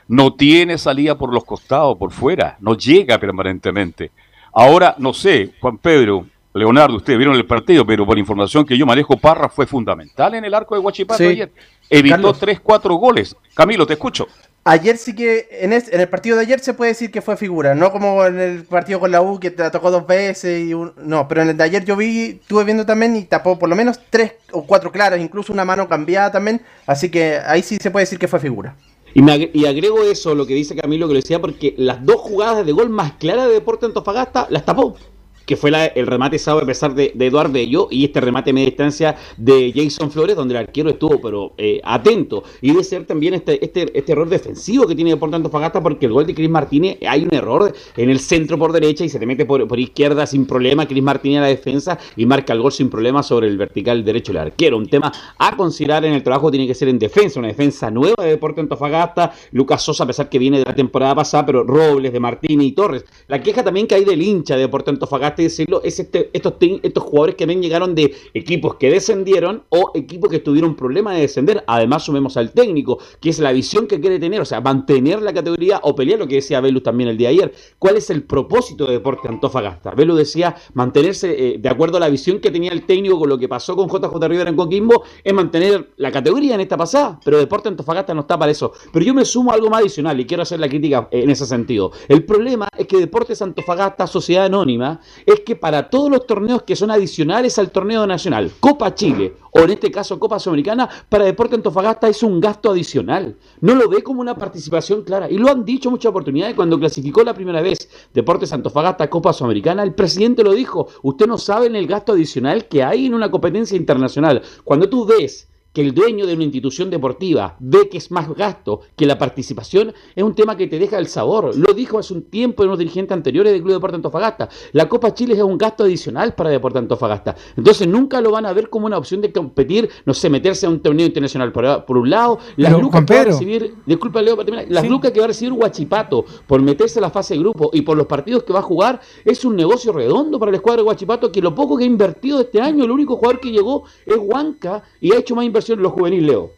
No 0.09 0.35
tiene 0.35 0.79
salida 0.79 1.17
por 1.17 1.33
los 1.33 1.45
costados, 1.45 1.97
por 1.97 2.13
fuera, 2.13 2.57
no 2.61 2.77
llega 2.77 3.19
permanentemente. 3.19 4.11
Ahora, 4.53 4.95
no 4.99 5.15
sé, 5.15 5.53
Juan 5.61 5.79
Pedro, 5.79 6.27
Leonardo, 6.55 6.97
ustedes 6.97 7.19
vieron 7.19 7.35
el 7.37 7.47
partido, 7.47 7.87
pero 7.87 8.05
por 8.05 8.19
información 8.19 8.65
que 8.67 8.77
yo 8.77 8.85
manejo, 8.87 9.17
Parra 9.17 9.49
fue 9.49 9.67
fundamental 9.67 10.35
en 10.35 10.45
el 10.45 10.53
arco 10.55 10.75
de 10.75 10.81
Guachipato 10.81 11.19
Sí. 11.19 11.25
ayer. 11.27 11.53
Evitó 11.89 12.15
Carlos. 12.17 12.39
3, 12.39 12.61
4 12.61 12.95
goles. 12.97 13.35
Camilo, 13.55 13.87
te 13.87 13.95
escucho. 13.95 14.27
Ayer 14.65 14.97
sí 14.97 15.15
que, 15.17 15.49
en, 15.51 15.73
es- 15.73 15.93
en 15.93 16.01
el 16.01 16.09
partido 16.09 16.37
de 16.37 16.43
ayer 16.43 16.61
se 16.61 16.73
puede 16.75 16.93
decir 16.93 17.11
que 17.11 17.21
fue 17.21 17.37
figura, 17.37 17.75
no 17.75 17.91
como 17.91 18.25
en 18.25 18.39
el 18.39 18.65
partido 18.65 19.01
con 19.01 19.11
la 19.11 19.21
U 19.21 19.41
que 19.41 19.51
te 19.51 19.61
la 19.63 19.71
tocó 19.73 19.91
dos 19.91 20.07
veces 20.07 20.69
y 20.69 20.73
un- 20.73 20.93
no, 21.03 21.27
pero 21.27 21.43
en 21.43 21.49
el 21.49 21.57
de 21.57 21.65
ayer 21.65 21.85
yo 21.85 21.97
vi, 21.97 22.39
estuve 22.41 22.63
viendo 22.65 22.87
también 22.87 23.17
y 23.17 23.25
tapó 23.25 23.59
por 23.59 23.69
lo 23.69 23.75
menos 23.75 23.99
tres 24.09 24.35
o 24.53 24.65
cuatro 24.65 24.93
claras, 24.93 25.19
incluso 25.21 25.53
una 25.53 25.65
mano 25.65 25.89
cambiada 25.89 26.31
también, 26.31 26.63
así 26.87 27.11
que 27.11 27.39
ahí 27.45 27.63
sí 27.63 27.77
se 27.83 27.91
puede 27.91 28.05
decir 28.05 28.19
que 28.21 28.29
fue 28.29 28.39
figura. 28.39 28.77
Y, 29.15 29.21
me 29.21 29.33
ag- 29.35 29.51
y 29.53 29.67
agrego 29.67 30.03
eso, 30.05 30.35
lo 30.35 30.47
que 30.47 30.55
dice 30.55 30.77
Camilo, 30.77 31.09
que 31.09 31.15
lo 31.15 31.21
decía, 31.21 31.41
porque 31.41 31.75
las 31.77 32.05
dos 32.07 32.17
jugadas 32.21 32.65
de 32.65 32.71
gol 32.73 32.89
más 32.89 33.13
claras 33.15 33.49
de 33.49 33.55
Deporte 33.55 33.87
Antofagasta 33.87 34.47
las 34.49 34.65
tapó. 34.65 34.97
Que 35.47 35.57
fue 35.57 35.71
el 35.95 36.07
remate 36.07 36.39
sábado 36.39 36.65
a 36.65 36.67
pesar 36.67 36.95
de, 36.95 37.13
de 37.15 37.27
Eduardo 37.27 37.53
Bello 37.53 37.89
y 37.91 38.05
este 38.05 38.21
remate 38.21 38.53
media 38.53 38.67
distancia 38.67 39.17
de 39.37 39.73
Jason 39.75 40.11
Flores, 40.11 40.37
donde 40.37 40.55
el 40.55 40.61
arquero 40.61 40.91
estuvo 40.91 41.21
pero 41.21 41.53
eh, 41.59 41.81
atento. 41.85 42.45
Y 42.61 42.69
debe 42.69 42.85
ser 42.85 43.07
también 43.07 43.35
este, 43.35 43.65
este, 43.65 43.97
este 43.97 44.13
error 44.13 44.29
defensivo 44.29 44.87
que 44.87 44.95
tiene 44.95 45.11
Deporte 45.11 45.37
Antofagasta, 45.37 45.83
porque 45.83 46.07
el 46.07 46.13
gol 46.13 46.27
de 46.27 46.35
Cris 46.35 46.51
Martínez 46.51 46.99
hay 47.07 47.25
un 47.25 47.35
error 47.35 47.73
en 47.97 48.11
el 48.11 48.21
centro 48.21 48.59
por 48.59 48.73
derecha 48.73 49.05
y 49.05 49.09
se 49.09 49.19
te 49.19 49.27
mete 49.27 49.45
por, 49.47 49.79
izquierda 49.79 50.27
sin 50.27 50.47
problema. 50.47 50.87
Cris 50.87 51.03
Martínez 51.03 51.39
a 51.39 51.43
la 51.43 51.49
defensa 51.49 51.99
y 52.17 52.27
marca 52.27 52.53
el 52.53 52.61
gol 52.61 52.73
sin 52.73 52.91
problema 52.91 53.23
sobre 53.23 53.49
el 53.49 53.57
vertical 53.57 54.05
derecho 54.05 54.33
del 54.33 54.43
arquero. 54.43 54.77
Un 54.77 54.89
tema 54.89 55.13
a 55.39 55.57
considerar 55.57 56.05
en 56.05 56.13
el 56.13 56.23
trabajo 56.23 56.51
tiene 56.51 56.67
que 56.67 56.75
ser 56.75 56.89
en 56.89 56.99
defensa, 56.99 57.39
una 57.39 57.49
defensa 57.49 57.91
nueva 57.91 58.23
de 58.23 58.31
Deporte 58.31 58.61
Antofagasta. 58.61 59.33
Lucas 59.53 59.83
Sosa, 59.83 60.05
a 60.05 60.07
pesar 60.07 60.29
que 60.29 60.39
viene 60.39 60.59
de 60.59 60.65
la 60.65 60.75
temporada 60.75 61.15
pasada, 61.15 61.47
pero 61.47 61.65
Robles, 61.65 62.13
de 62.13 62.21
Martínez 62.21 62.67
y 62.67 62.73
Torres. 62.73 63.05
La 63.29 63.43
queja 63.43 63.63
también 63.63 63.87
que 63.87 63.95
hay 63.95 64.05
del 64.05 64.21
hincha 64.21 64.55
de 64.55 64.63
Deporte 64.63 64.91
Antofagasta, 64.91 65.32
y 65.41 65.45
decirlo, 65.45 65.83
es 65.83 65.99
este, 65.99 66.31
estos, 66.33 66.55
estos 66.61 67.05
jugadores 67.05 67.37
que 67.37 67.45
también 67.45 67.63
llegaron 67.63 67.95
de 67.95 68.15
equipos 68.35 68.77
que 68.77 68.91
descendieron 68.91 69.63
o 69.69 69.93
equipos 69.95 70.31
que 70.31 70.39
tuvieron 70.39 70.77
problemas 70.77 71.15
de 71.15 71.23
descender. 71.23 71.65
Además, 71.67 72.05
sumemos 72.05 72.37
al 72.37 72.53
técnico, 72.53 72.99
que 73.21 73.31
es 73.31 73.39
la 73.39 73.53
visión 73.53 73.87
que 73.87 74.01
quiere 74.01 74.19
tener, 74.19 74.41
o 74.41 74.45
sea, 74.45 74.61
mantener 74.61 75.23
la 75.23 75.33
categoría 75.33 75.81
o 75.83 75.95
pelear 75.95 76.19
lo 76.19 76.27
que 76.27 76.37
decía 76.37 76.61
Velus 76.61 76.83
también 76.83 77.09
el 77.09 77.17
día 77.17 77.29
de 77.29 77.35
ayer. 77.35 77.55
¿Cuál 77.79 77.97
es 77.97 78.11
el 78.11 78.25
propósito 78.25 78.87
de 78.87 78.95
Deporte 78.95 79.29
Antofagasta? 79.29 79.93
Velus 79.93 80.17
decía 80.17 80.57
mantenerse 80.75 81.55
eh, 81.55 81.59
de 81.59 81.69
acuerdo 81.69 81.97
a 81.97 82.01
la 82.01 82.09
visión 82.09 82.41
que 82.41 82.51
tenía 82.51 82.73
el 82.73 82.85
técnico 82.85 83.19
con 83.19 83.29
lo 83.29 83.39
que 83.39 83.49
pasó 83.49 83.77
con 83.77 83.89
JJ 83.89 84.29
Rivera 84.29 84.51
en 84.51 84.57
Coquimbo, 84.57 85.05
es 85.23 85.33
mantener 85.33 85.91
la 85.97 86.11
categoría 86.11 86.55
en 86.55 86.61
esta 86.61 86.77
pasada, 86.77 87.19
pero 87.25 87.39
Deporte 87.39 87.69
Antofagasta 87.69 88.15
no 88.15 88.23
está 88.23 88.39
para 88.39 88.53
eso. 88.53 88.73
Pero 88.93 89.05
yo 89.05 89.15
me 89.15 89.25
sumo 89.25 89.51
a 89.51 89.55
algo 89.55 89.71
más 89.71 89.81
adicional 89.81 90.19
y 90.19 90.27
quiero 90.27 90.43
hacer 90.43 90.61
la 90.61 90.69
crítica 90.69 91.09
en 91.11 91.31
ese 91.31 91.47
sentido. 91.47 91.93
El 92.09 92.25
problema 92.25 92.69
es 92.77 92.87
que 92.87 92.99
Deportes 92.99 93.43
Antofagasta, 93.43 94.07
sociedad 94.07 94.47
anónima, 94.47 95.01
es 95.27 95.41
que 95.41 95.57
para 95.57 95.91
todos 95.91 96.11
los 96.11 96.27
torneos 96.27 96.63
que 96.63 96.77
son 96.77 96.91
adicionales 96.91 97.59
al 97.59 97.71
torneo 97.71 98.07
nacional, 98.07 98.51
Copa 98.61 98.95
Chile 98.95 99.35
o 99.53 99.61
en 99.61 99.71
este 99.71 99.91
caso 99.91 100.19
Copa 100.19 100.39
Sudamericana, 100.39 100.89
para 101.09 101.25
Deporte 101.25 101.55
Antofagasta 101.55 102.09
es 102.09 102.23
un 102.23 102.41
gasto 102.41 102.71
adicional. 102.71 103.37
No 103.61 103.75
lo 103.75 103.89
ve 103.89 104.03
como 104.03 104.21
una 104.21 104.37
participación 104.37 105.03
clara. 105.03 105.31
Y 105.31 105.37
lo 105.37 105.51
han 105.51 105.65
dicho 105.65 105.91
muchas 105.91 106.11
oportunidades 106.11 106.55
cuando 106.55 106.79
clasificó 106.79 107.23
la 107.23 107.35
primera 107.35 107.61
vez 107.61 107.89
Deportes 108.15 108.53
Antofagasta 108.53 109.11
Copa 109.11 109.33
Sudamericana. 109.33 109.83
El 109.83 109.95
presidente 109.95 110.43
lo 110.43 110.53
dijo. 110.53 110.89
Usted 111.03 111.27
no 111.27 111.37
sabe 111.37 111.67
en 111.67 111.77
el 111.77 111.87
gasto 111.87 112.13
adicional 112.13 112.67
que 112.67 112.83
hay 112.83 113.07
en 113.07 113.15
una 113.15 113.31
competencia 113.31 113.77
internacional. 113.77 114.43
Cuando 114.65 114.89
tú 114.89 115.05
ves 115.05 115.49
que 115.73 115.81
el 115.81 115.95
dueño 115.95 116.27
de 116.27 116.35
una 116.35 116.45
institución 116.45 116.91
deportiva 116.91 117.57
ve 117.59 117.89
que 117.89 117.99
es 117.99 118.11
más 118.11 118.29
gasto 118.35 118.81
que 118.97 119.07
la 119.07 119.19
participación, 119.19 119.93
es 120.15 120.23
un 120.23 120.35
tema 120.35 120.57
que 120.57 120.67
te 120.67 120.79
deja 120.79 120.99
el 120.99 121.07
sabor. 121.07 121.57
Lo 121.57 121.73
dijo 121.73 121.99
hace 121.99 122.15
un 122.15 122.23
tiempo 122.23 122.63
en 122.63 122.69
unos 122.69 122.79
dirigentes 122.79 123.15
anteriores 123.15 123.53
del 123.53 123.63
Club 123.63 123.75
Deporte 123.75 123.97
Antofagasta. 123.97 124.49
La 124.73 124.89
Copa 124.89 125.15
Chile 125.15 125.35
es 125.35 125.43
un 125.43 125.57
gasto 125.57 125.85
adicional 125.85 126.35
para 126.35 126.51
Deporte 126.51 126.79
Antofagasta. 126.79 127.37
Entonces 127.57 127.89
nunca 127.89 128.21
lo 128.21 128.31
van 128.31 128.47
a 128.47 128.53
ver 128.53 128.69
como 128.69 128.87
una 128.87 128.99
opción 128.99 129.21
de 129.21 129.33
competir, 129.33 129.89
no 130.05 130.15
sé, 130.15 130.29
meterse 130.29 130.67
a 130.67 130.69
un 130.69 130.81
torneo 130.81 131.07
internacional 131.07 131.53
por, 131.53 131.97
un 131.97 132.11
lado. 132.11 132.39
Las 132.57 132.73
lucas 132.79 133.05
que 133.05 133.15
va 133.15 133.21
a 133.21 133.25
recibir, 133.25 133.75
disculpa 133.87 134.21
Leo, 134.21 134.37
las 134.69 134.89
lucas 134.89 135.11
que 135.11 135.21
va 135.21 135.25
a 135.25 135.29
recibir 135.29 135.53
Huachipato 135.53 136.25
por 136.47 136.61
meterse 136.61 136.99
a 136.99 137.03
la 137.03 137.11
fase 137.11 137.35
de 137.35 137.41
grupo 137.41 137.71
y 137.73 137.83
por 137.83 137.97
los 137.97 138.07
partidos 138.07 138.43
que 138.45 138.53
va 138.53 138.59
a 138.59 138.63
jugar, 138.63 139.01
es 139.25 139.45
un 139.45 139.57
negocio 139.57 139.93
redondo 139.93 140.39
para 140.39 140.51
el 140.51 140.57
escuadro 140.57 140.83
de 140.83 140.89
Huachipato 140.89 141.33
que 141.33 141.41
lo 141.41 141.55
poco 141.55 141.77
que 141.77 141.85
ha 141.85 141.87
invertido 141.87 142.41
este 142.41 142.61
año, 142.61 142.85
el 142.85 142.91
único 142.91 143.17
jugador 143.17 143.41
que 143.41 143.51
llegó 143.51 143.85
es 144.05 144.17
Huanca 144.19 144.83
y 145.01 145.13
ha 145.13 145.19
hecho 145.19 145.35
más 145.35 145.45
inversión 145.45 145.62
los 145.69 145.93
juveniles, 145.93 146.31
Leo. 146.31 146.53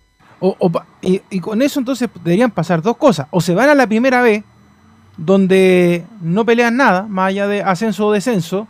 y, 1.00 1.40
con 1.40 1.62
eso 1.62 1.78
entonces 1.78 2.08
deberían 2.23 2.50
pasar 2.50 2.82
dos 2.82 2.96
cosas. 2.96 3.26
O 3.30 3.40
se 3.40 3.54
van 3.54 3.68
a 3.68 3.75
la 3.75 3.87
primera 3.87 4.23
vez, 4.23 4.44
donde 5.16 6.04
no 6.20 6.44
pelean 6.44 6.76
nada, 6.76 7.06
más 7.08 7.28
allá 7.28 7.46
de 7.46 7.62
ascenso 7.62 8.06
o 8.06 8.12
descenso, 8.12 8.66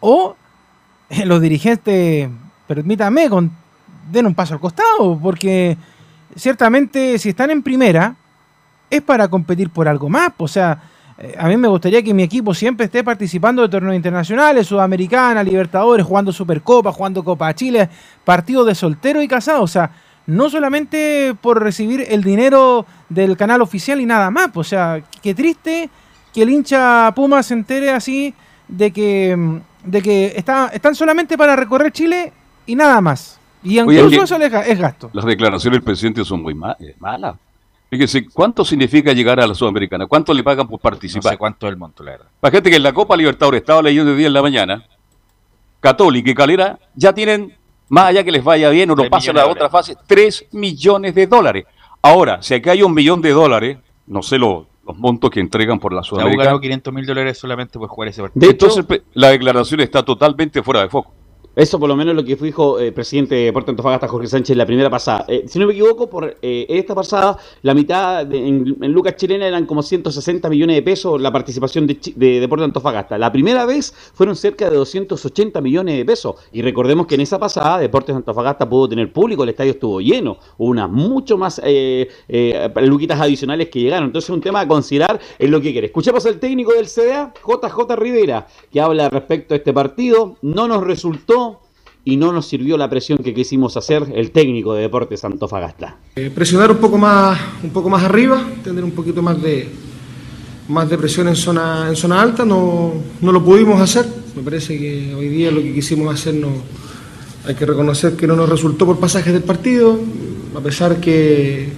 o 0.00 0.36
los 1.24 1.40
dirigentes, 1.40 2.28
permítanme, 2.66 3.28
con, 3.28 3.50
den 4.10 4.26
un 4.26 4.34
paso 4.34 4.54
al 4.54 4.60
costado, 4.60 5.18
porque 5.20 5.76
ciertamente 6.34 7.18
si 7.18 7.30
están 7.30 7.50
en 7.50 7.62
primera, 7.62 8.16
es 8.90 9.02
para 9.02 9.28
competir 9.28 9.70
por 9.70 9.88
algo 9.88 10.08
más. 10.08 10.32
O 10.38 10.48
sea, 10.48 10.72
eh, 10.72 10.80
a 11.38 11.48
mí 11.48 11.56
me 11.56 11.68
gustaría 11.68 12.02
que 12.02 12.12
mi 12.12 12.22
equipo 12.22 12.52
siempre 12.52 12.86
esté 12.86 13.02
participando 13.02 13.62
de 13.62 13.68
torneos 13.68 13.96
internacionales, 13.96 14.66
Sudamericana, 14.66 15.42
Libertadores, 15.42 16.04
jugando 16.04 16.32
Supercopa, 16.32 16.92
jugando 16.92 17.24
Copa 17.24 17.54
Chile, 17.54 17.88
partidos 18.24 18.66
de 18.66 18.74
soltero 18.74 19.22
y 19.22 19.28
casado. 19.28 19.62
O 19.62 19.66
sea, 19.66 19.90
no 20.26 20.50
solamente 20.50 21.34
por 21.40 21.62
recibir 21.62 22.04
el 22.08 22.22
dinero 22.22 22.84
del 23.08 23.36
canal 23.36 23.62
oficial 23.62 24.00
y 24.00 24.06
nada 24.06 24.30
más. 24.30 24.50
O 24.54 24.64
sea, 24.64 25.02
qué 25.22 25.34
triste 25.34 25.88
que 26.34 26.42
el 26.42 26.50
hincha 26.50 27.12
Puma 27.14 27.42
se 27.42 27.54
entere 27.54 27.90
así 27.90 28.34
de 28.68 28.90
que, 28.90 29.60
de 29.84 30.02
que 30.02 30.34
está, 30.36 30.68
están 30.68 30.94
solamente 30.94 31.38
para 31.38 31.56
recorrer 31.56 31.92
Chile 31.92 32.32
y 32.66 32.74
nada 32.74 33.00
más. 33.00 33.40
Y 33.62 33.80
incluso 33.80 34.22
eso 34.22 34.36
es 34.36 34.78
gasto. 34.78 35.10
Las 35.12 35.24
declaraciones 35.24 35.78
del 35.78 35.84
presidente 35.84 36.24
son 36.24 36.42
muy 36.42 36.54
eh, 36.78 36.94
malas. 36.98 37.36
Fíjese, 37.88 38.26
¿cuánto 38.28 38.64
significa 38.64 39.12
llegar 39.12 39.38
a 39.38 39.46
la 39.46 39.54
Sudamericana? 39.54 40.06
¿Cuánto 40.06 40.34
le 40.34 40.42
pagan 40.42 40.66
por 40.66 40.80
participar? 40.80 41.24
No 41.24 41.30
sé 41.30 41.38
cuánto 41.38 41.66
es 41.66 41.72
el 41.72 41.76
monto, 41.76 42.02
la 42.02 42.12
verdad. 42.12 42.26
Para 42.40 42.52
gente 42.52 42.70
que 42.70 42.76
en 42.76 42.82
la 42.82 42.92
Copa 42.92 43.16
Libertadores 43.16 43.60
estaba 43.60 43.80
leyendo 43.80 44.10
de 44.10 44.16
día 44.16 44.26
en 44.26 44.32
la 44.32 44.42
mañana, 44.42 44.84
Católica 45.80 46.30
y 46.30 46.34
Calera 46.34 46.78
ya 46.94 47.12
tienen, 47.12 47.54
más 47.88 48.06
allá 48.06 48.24
que 48.24 48.32
les 48.32 48.42
vaya 48.42 48.70
bien 48.70 48.90
o 48.90 48.96
no 48.96 49.08
pasen 49.08 49.38
a 49.38 49.44
la 49.44 49.48
otra 49.48 49.70
fase, 49.70 49.96
3 50.06 50.48
millones 50.52 51.14
de 51.14 51.28
dólares. 51.28 51.64
Ahora, 52.02 52.42
si 52.42 52.54
aquí 52.54 52.70
hay 52.70 52.82
un 52.82 52.92
millón 52.92 53.22
de 53.22 53.30
dólares, 53.30 53.78
no 54.06 54.22
sé 54.22 54.38
los 54.38 54.66
montos 54.82 55.30
que 55.30 55.38
entregan 55.38 55.78
por 55.78 55.92
la 55.92 56.02
Sudamericana. 56.02 56.44
La 56.44 56.50
ganó 56.50 56.60
500 56.60 56.92
mil 56.92 57.06
dólares 57.06 57.38
solamente 57.38 57.78
por 57.78 57.88
jugar 57.88 58.08
ese 58.08 58.22
partido. 58.22 58.40
De 58.40 58.50
Entonces, 58.50 58.84
la 59.14 59.28
declaración 59.28 59.80
está 59.80 60.04
totalmente 60.04 60.62
fuera 60.62 60.80
de 60.80 60.88
foco. 60.88 61.12
Eso 61.56 61.80
por 61.80 61.88
lo 61.88 61.96
menos 61.96 62.14
lo 62.14 62.22
que 62.22 62.36
dijo 62.36 62.78
el 62.78 62.88
eh, 62.88 62.92
presidente 62.92 63.34
de 63.34 63.50
Puerto 63.50 63.70
Antofagasta, 63.70 64.06
Jorge 64.06 64.26
Sánchez, 64.26 64.54
la 64.58 64.66
primera 64.66 64.90
pasada. 64.90 65.24
Eh, 65.26 65.46
si 65.48 65.58
no 65.58 65.66
me 65.66 65.72
equivoco, 65.72 66.10
por 66.10 66.36
eh, 66.42 66.66
esta 66.68 66.94
pasada, 66.94 67.38
la 67.62 67.72
mitad 67.72 68.30
en, 68.30 68.76
Lucas 68.92 69.16
Chilena 69.16 69.46
eran 69.46 69.64
como 69.64 69.82
160 69.82 70.50
millones 70.50 70.76
de 70.76 70.82
pesos 70.82 71.18
la 71.18 71.32
participación 71.32 71.86
de, 71.86 71.98
de, 72.14 72.46
Puerto 72.46 72.62
Antofagasta. 72.62 73.16
La 73.16 73.32
primera 73.32 73.64
vez 73.64 73.94
fueron 74.12 74.36
cerca 74.36 74.68
de 74.68 74.76
280 74.76 75.62
millones 75.62 75.96
de 75.96 76.04
pesos. 76.04 76.34
Y 76.52 76.60
recordemos 76.60 77.06
que 77.06 77.14
en 77.14 77.22
esa 77.22 77.38
pasada 77.38 77.78
Deportes 77.78 78.14
Antofagasta 78.14 78.68
pudo 78.68 78.90
tener 78.90 79.10
público, 79.10 79.42
el 79.42 79.48
estadio 79.48 79.72
estuvo 79.72 80.02
lleno. 80.02 80.36
Hubo 80.58 80.68
unas 80.68 80.90
mucho 80.90 81.38
más 81.38 81.58
luquitas 82.82 83.18
adicionales 83.18 83.70
que 83.70 83.80
llegaron. 83.80 84.08
Entonces 84.08 84.28
es 84.28 84.34
un 84.34 84.42
tema 84.42 84.60
a 84.60 84.68
considerar 84.68 85.18
en 85.38 85.50
lo 85.50 85.62
que 85.62 85.72
quiere. 85.72 85.86
Escuchemos 85.86 86.26
al 86.26 86.38
técnico 86.38 86.74
del 86.74 86.84
CDA, 86.86 87.32
JJ 87.46 87.96
Rivera, 87.96 88.46
que 88.70 88.78
habla 88.78 89.08
respecto 89.08 89.54
a 89.54 89.56
este 89.56 89.72
partido. 89.72 90.36
No 90.42 90.68
nos 90.68 90.84
resultó 90.84 91.45
y 92.06 92.16
no 92.16 92.32
nos 92.32 92.46
sirvió 92.46 92.78
la 92.78 92.88
presión 92.88 93.18
que 93.18 93.34
quisimos 93.34 93.76
hacer 93.76 94.04
el 94.14 94.30
técnico 94.30 94.72
de 94.74 94.82
Deportes 94.82 95.24
Antofagasta. 95.24 95.96
Eh, 96.14 96.30
presionar 96.32 96.70
un 96.70 96.76
poco 96.76 96.96
más, 96.96 97.36
un 97.64 97.70
poco 97.70 97.90
más 97.90 98.04
arriba, 98.04 98.48
tener 98.62 98.84
un 98.84 98.92
poquito 98.92 99.20
más 99.22 99.42
de 99.42 99.68
más 100.68 100.88
de 100.88 100.98
presión 100.98 101.26
en 101.26 101.34
zona, 101.34 101.86
en 101.88 101.96
zona 101.96 102.22
alta, 102.22 102.44
no, 102.44 102.92
no 103.20 103.32
lo 103.32 103.44
pudimos 103.44 103.80
hacer. 103.80 104.06
Me 104.36 104.42
parece 104.42 104.78
que 104.78 105.14
hoy 105.16 105.28
día 105.28 105.50
lo 105.50 105.60
que 105.60 105.74
quisimos 105.74 106.14
hacer 106.14 106.36
hay 107.44 107.54
que 107.56 107.66
reconocer 107.66 108.14
que 108.14 108.26
no 108.26 108.36
nos 108.36 108.48
resultó 108.48 108.86
por 108.86 108.98
pasajes 108.98 109.32
del 109.32 109.42
partido, 109.42 109.98
a 110.56 110.60
pesar 110.60 111.00
que, 111.00 111.68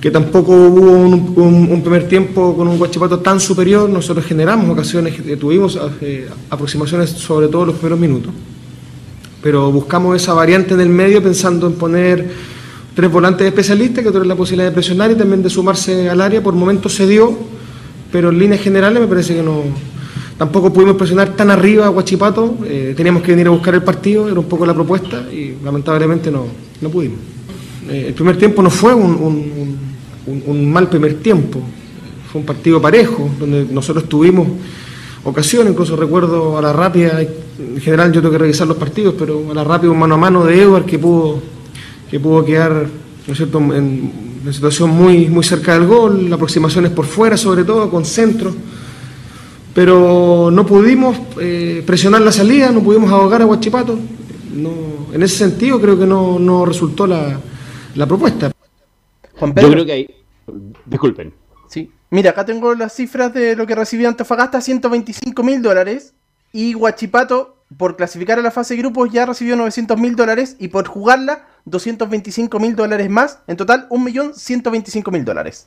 que 0.00 0.10
tampoco 0.12 0.52
hubo 0.52 0.92
un, 0.92 1.82
primer 1.82 2.06
tiempo 2.06 2.56
con 2.56 2.68
un 2.68 2.78
Guachipato 2.78 3.18
tan 3.18 3.40
superior, 3.40 3.90
nosotros 3.90 4.24
generamos 4.24 4.70
ocasiones, 4.70 5.14
tuvimos 5.40 5.78
eh, 6.00 6.28
aproximaciones 6.50 7.10
sobre 7.10 7.48
todo 7.48 7.66
los 7.66 7.76
primeros 7.76 7.98
minutos 7.98 8.32
pero 9.44 9.70
buscamos 9.70 10.16
esa 10.16 10.32
variante 10.32 10.72
en 10.72 10.80
el 10.80 10.88
medio 10.88 11.22
pensando 11.22 11.66
en 11.66 11.74
poner 11.74 12.30
tres 12.94 13.12
volantes 13.12 13.46
especialistas 13.46 14.02
que 14.02 14.08
tuvieran 14.08 14.28
la 14.28 14.36
posibilidad 14.36 14.70
de 14.70 14.72
presionar 14.72 15.10
y 15.10 15.16
también 15.16 15.42
de 15.42 15.50
sumarse 15.50 16.08
al 16.08 16.22
área. 16.22 16.42
Por 16.42 16.54
momentos 16.54 16.94
se 16.94 17.06
dio, 17.06 17.36
pero 18.10 18.30
en 18.30 18.38
líneas 18.38 18.62
generales 18.62 19.02
me 19.02 19.06
parece 19.06 19.34
que 19.34 19.42
no. 19.42 19.64
Tampoco 20.38 20.72
pudimos 20.72 20.96
presionar 20.96 21.36
tan 21.36 21.50
arriba 21.50 21.84
a 21.84 21.90
Guachipato, 21.90 22.56
eh, 22.64 22.94
teníamos 22.96 23.22
que 23.22 23.32
venir 23.32 23.48
a 23.48 23.50
buscar 23.50 23.74
el 23.74 23.82
partido, 23.82 24.30
era 24.30 24.40
un 24.40 24.46
poco 24.46 24.64
la 24.64 24.72
propuesta 24.72 25.26
y 25.30 25.56
lamentablemente 25.62 26.30
no, 26.30 26.46
no 26.80 26.88
pudimos. 26.88 27.18
Eh, 27.90 28.06
el 28.08 28.14
primer 28.14 28.38
tiempo 28.38 28.62
no 28.62 28.70
fue 28.70 28.94
un, 28.94 29.78
un 30.26 30.72
mal 30.72 30.88
primer 30.88 31.16
tiempo, 31.16 31.60
fue 32.32 32.40
un 32.40 32.46
partido 32.46 32.80
parejo, 32.80 33.28
donde 33.38 33.66
nosotros 33.70 34.08
tuvimos 34.08 34.48
ocasiones, 35.22 35.70
incluso 35.72 35.96
recuerdo 35.96 36.56
a 36.56 36.62
la 36.62 36.72
rápida, 36.72 37.20
en 37.58 37.80
general 37.80 38.12
yo 38.12 38.20
tengo 38.20 38.32
que 38.32 38.38
revisar 38.38 38.66
los 38.66 38.76
partidos, 38.76 39.14
pero 39.18 39.50
a 39.50 39.54
la 39.54 39.64
rápida 39.64 39.90
un 39.90 39.98
mano 39.98 40.14
a 40.14 40.18
mano 40.18 40.44
de 40.44 40.60
Edward 40.60 40.84
que 40.84 40.98
pudo, 40.98 41.40
que 42.10 42.18
pudo 42.20 42.44
quedar 42.44 42.86
¿no 43.26 43.34
cierto? 43.34 43.58
en 43.58 44.12
una 44.42 44.52
situación 44.52 44.90
muy, 44.90 45.28
muy 45.28 45.44
cerca 45.44 45.74
del 45.74 45.86
gol, 45.86 46.32
aproximaciones 46.32 46.90
por 46.92 47.06
fuera 47.06 47.36
sobre 47.36 47.64
todo, 47.64 47.90
con 47.90 48.04
centro, 48.04 48.54
pero 49.72 50.50
no 50.52 50.66
pudimos 50.66 51.16
eh, 51.40 51.82
presionar 51.86 52.20
la 52.20 52.32
salida, 52.32 52.70
no 52.70 52.82
pudimos 52.82 53.10
ahogar 53.10 53.42
a 53.42 53.46
Guachipato, 53.46 53.98
no, 54.54 54.70
en 55.12 55.22
ese 55.22 55.36
sentido 55.36 55.80
creo 55.80 55.98
que 55.98 56.06
no, 56.06 56.38
no 56.38 56.64
resultó 56.64 57.06
la, 57.06 57.38
la 57.94 58.06
propuesta. 58.06 58.52
Juan 59.36 59.54
Pedro. 59.54 59.68
Yo 59.68 59.72
creo 59.72 59.86
que 59.86 59.92
hay... 59.92 60.10
Disculpen. 60.86 61.32
Sí. 61.68 61.90
Mira, 62.10 62.30
acá 62.30 62.44
tengo 62.44 62.74
las 62.74 62.94
cifras 62.94 63.32
de 63.32 63.56
lo 63.56 63.66
que 63.66 63.74
recibió 63.74 64.08
Antofagasta, 64.08 64.60
125 64.60 65.42
mil 65.42 65.62
dólares. 65.62 66.14
Y 66.54 66.72
Guachipato, 66.72 67.64
por 67.76 67.96
clasificar 67.96 68.38
a 68.38 68.42
la 68.42 68.52
fase 68.52 68.74
de 68.74 68.78
grupos, 68.82 69.10
ya 69.10 69.26
recibió 69.26 69.56
900 69.56 69.98
mil 69.98 70.14
dólares. 70.14 70.54
Y 70.60 70.68
por 70.68 70.86
jugarla, 70.86 71.48
225 71.64 72.60
mil 72.60 72.76
dólares 72.76 73.10
más. 73.10 73.40
En 73.48 73.56
total, 73.56 73.88
1.125.000 73.88 75.24
dólares. 75.24 75.66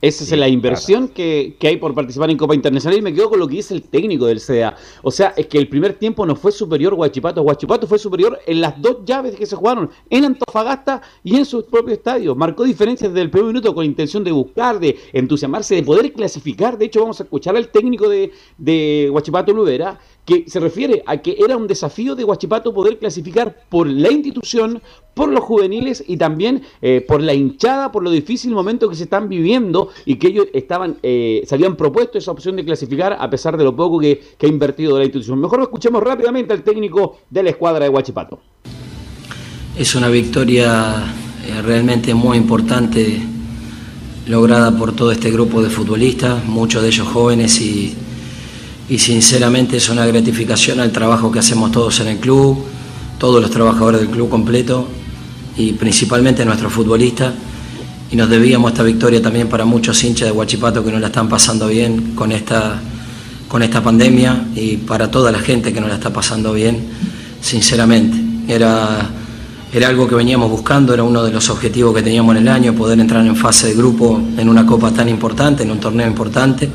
Esa 0.00 0.24
es 0.24 0.38
la 0.38 0.48
inversión 0.48 1.08
que, 1.08 1.56
hay 1.62 1.76
por 1.78 1.94
participar 1.94 2.30
en 2.30 2.36
Copa 2.36 2.54
Internacional 2.54 2.98
y 2.98 3.02
me 3.02 3.14
quedo 3.14 3.30
con 3.30 3.38
lo 3.38 3.48
que 3.48 3.56
dice 3.56 3.72
el 3.72 3.82
técnico 3.82 4.26
del 4.26 4.40
CDA. 4.40 4.76
O 5.02 5.10
sea, 5.10 5.32
es 5.36 5.46
que 5.46 5.56
el 5.56 5.68
primer 5.68 5.94
tiempo 5.94 6.26
no 6.26 6.36
fue 6.36 6.52
superior 6.52 6.94
Guachipato. 6.94 7.42
Guachipato 7.42 7.86
fue 7.86 7.98
superior 7.98 8.38
en 8.46 8.60
las 8.60 8.80
dos 8.80 8.98
llaves 9.06 9.34
que 9.34 9.46
se 9.46 9.56
jugaron, 9.56 9.88
en 10.10 10.24
Antofagasta 10.24 11.00
y 11.22 11.36
en 11.36 11.46
su 11.46 11.64
propio 11.64 11.94
estadio. 11.94 12.34
Marcó 12.34 12.64
diferencias 12.64 13.12
desde 13.12 13.22
el 13.22 13.30
primer 13.30 13.48
minuto 13.48 13.74
con 13.74 13.84
intención 13.84 14.22
de 14.24 14.32
buscar, 14.32 14.78
de 14.78 14.96
entusiasmarse, 15.12 15.74
de 15.74 15.82
poder 15.82 16.12
clasificar. 16.12 16.76
De 16.76 16.84
hecho, 16.84 17.00
vamos 17.00 17.20
a 17.20 17.24
escuchar 17.24 17.56
al 17.56 17.68
técnico 17.68 18.08
de, 18.08 18.30
de 18.58 19.08
Guachipato 19.10 19.52
Lubera 19.52 19.98
que 20.24 20.44
se 20.48 20.60
refiere 20.60 21.02
a 21.06 21.18
que 21.18 21.36
era 21.38 21.56
un 21.56 21.66
desafío 21.66 22.14
de 22.14 22.24
Guachipato 22.24 22.72
poder 22.72 22.98
clasificar 22.98 23.64
por 23.68 23.86
la 23.86 24.10
institución, 24.10 24.80
por 25.12 25.28
los 25.28 25.44
juveniles 25.44 26.02
y 26.06 26.16
también 26.16 26.62
eh, 26.80 27.04
por 27.06 27.20
la 27.20 27.34
hinchada, 27.34 27.92
por 27.92 28.02
lo 28.02 28.10
difícil 28.10 28.52
momento 28.52 28.88
que 28.88 28.96
se 28.96 29.04
están 29.04 29.28
viviendo 29.28 29.83
y 30.04 30.16
que 30.16 30.28
ellos 30.28 30.46
estaban, 30.52 30.96
eh, 31.02 31.42
se 31.46 31.54
habían 31.54 31.76
propuesto 31.76 32.18
esa 32.18 32.30
opción 32.30 32.56
de 32.56 32.64
clasificar 32.64 33.16
a 33.18 33.28
pesar 33.30 33.56
de 33.56 33.64
lo 33.64 33.74
poco 33.74 34.00
que, 34.00 34.20
ha 34.42 34.46
invertido 34.46 34.98
la 34.98 35.04
institución. 35.04 35.40
Mejor 35.40 35.58
lo 35.58 35.64
escuchemos 35.64 36.02
rápidamente 36.02 36.52
al 36.52 36.62
técnico 36.62 37.18
de 37.30 37.42
la 37.42 37.50
escuadra 37.50 37.84
de 37.84 37.90
Guachipato. 37.90 38.38
Es 39.76 39.94
una 39.94 40.08
victoria 40.08 41.04
eh, 41.46 41.62
realmente 41.62 42.14
muy 42.14 42.36
importante 42.36 43.20
lograda 44.28 44.76
por 44.76 44.94
todo 44.94 45.12
este 45.12 45.30
grupo 45.30 45.62
de 45.62 45.70
futbolistas, 45.70 46.44
muchos 46.44 46.82
de 46.82 46.88
ellos 46.88 47.08
jóvenes 47.08 47.60
y 47.60 47.94
y 48.88 48.98
sinceramente 48.98 49.78
es 49.78 49.88
una 49.88 50.04
gratificación 50.04 50.80
al 50.80 50.92
trabajo 50.92 51.32
que 51.32 51.38
hacemos 51.38 51.72
todos 51.72 52.00
en 52.00 52.08
el 52.08 52.18
club, 52.18 52.62
todos 53.18 53.40
los 53.40 53.50
trabajadores 53.50 54.00
del 54.00 54.10
club 54.10 54.28
completo 54.28 54.86
y 55.56 55.72
principalmente 55.72 56.44
nuestros 56.44 56.72
futbolistas. 56.72 57.32
Y 58.14 58.16
nos 58.16 58.30
debíamos 58.30 58.70
esta 58.70 58.84
victoria 58.84 59.20
también 59.20 59.48
para 59.48 59.64
muchos 59.64 60.04
hinchas 60.04 60.28
de 60.28 60.32
Huachipato 60.32 60.84
que 60.84 60.92
no 60.92 61.00
la 61.00 61.08
están 61.08 61.28
pasando 61.28 61.66
bien 61.66 62.12
con 62.14 62.30
esta, 62.30 62.80
con 63.48 63.60
esta 63.60 63.82
pandemia 63.82 64.50
y 64.54 64.76
para 64.76 65.10
toda 65.10 65.32
la 65.32 65.40
gente 65.40 65.72
que 65.72 65.80
no 65.80 65.88
la 65.88 65.94
está 65.94 66.12
pasando 66.12 66.52
bien, 66.52 66.78
sinceramente. 67.40 68.16
Era, 68.46 69.10
era 69.72 69.88
algo 69.88 70.06
que 70.06 70.14
veníamos 70.14 70.48
buscando, 70.48 70.94
era 70.94 71.02
uno 71.02 71.24
de 71.24 71.32
los 71.32 71.50
objetivos 71.50 71.92
que 71.92 72.02
teníamos 72.02 72.36
en 72.36 72.42
el 72.42 72.48
año, 72.50 72.72
poder 72.72 73.00
entrar 73.00 73.26
en 73.26 73.34
fase 73.34 73.66
de 73.66 73.74
grupo 73.74 74.22
en 74.38 74.48
una 74.48 74.64
copa 74.64 74.92
tan 74.92 75.08
importante, 75.08 75.64
en 75.64 75.72
un 75.72 75.80
torneo 75.80 76.06
importante. 76.06 76.70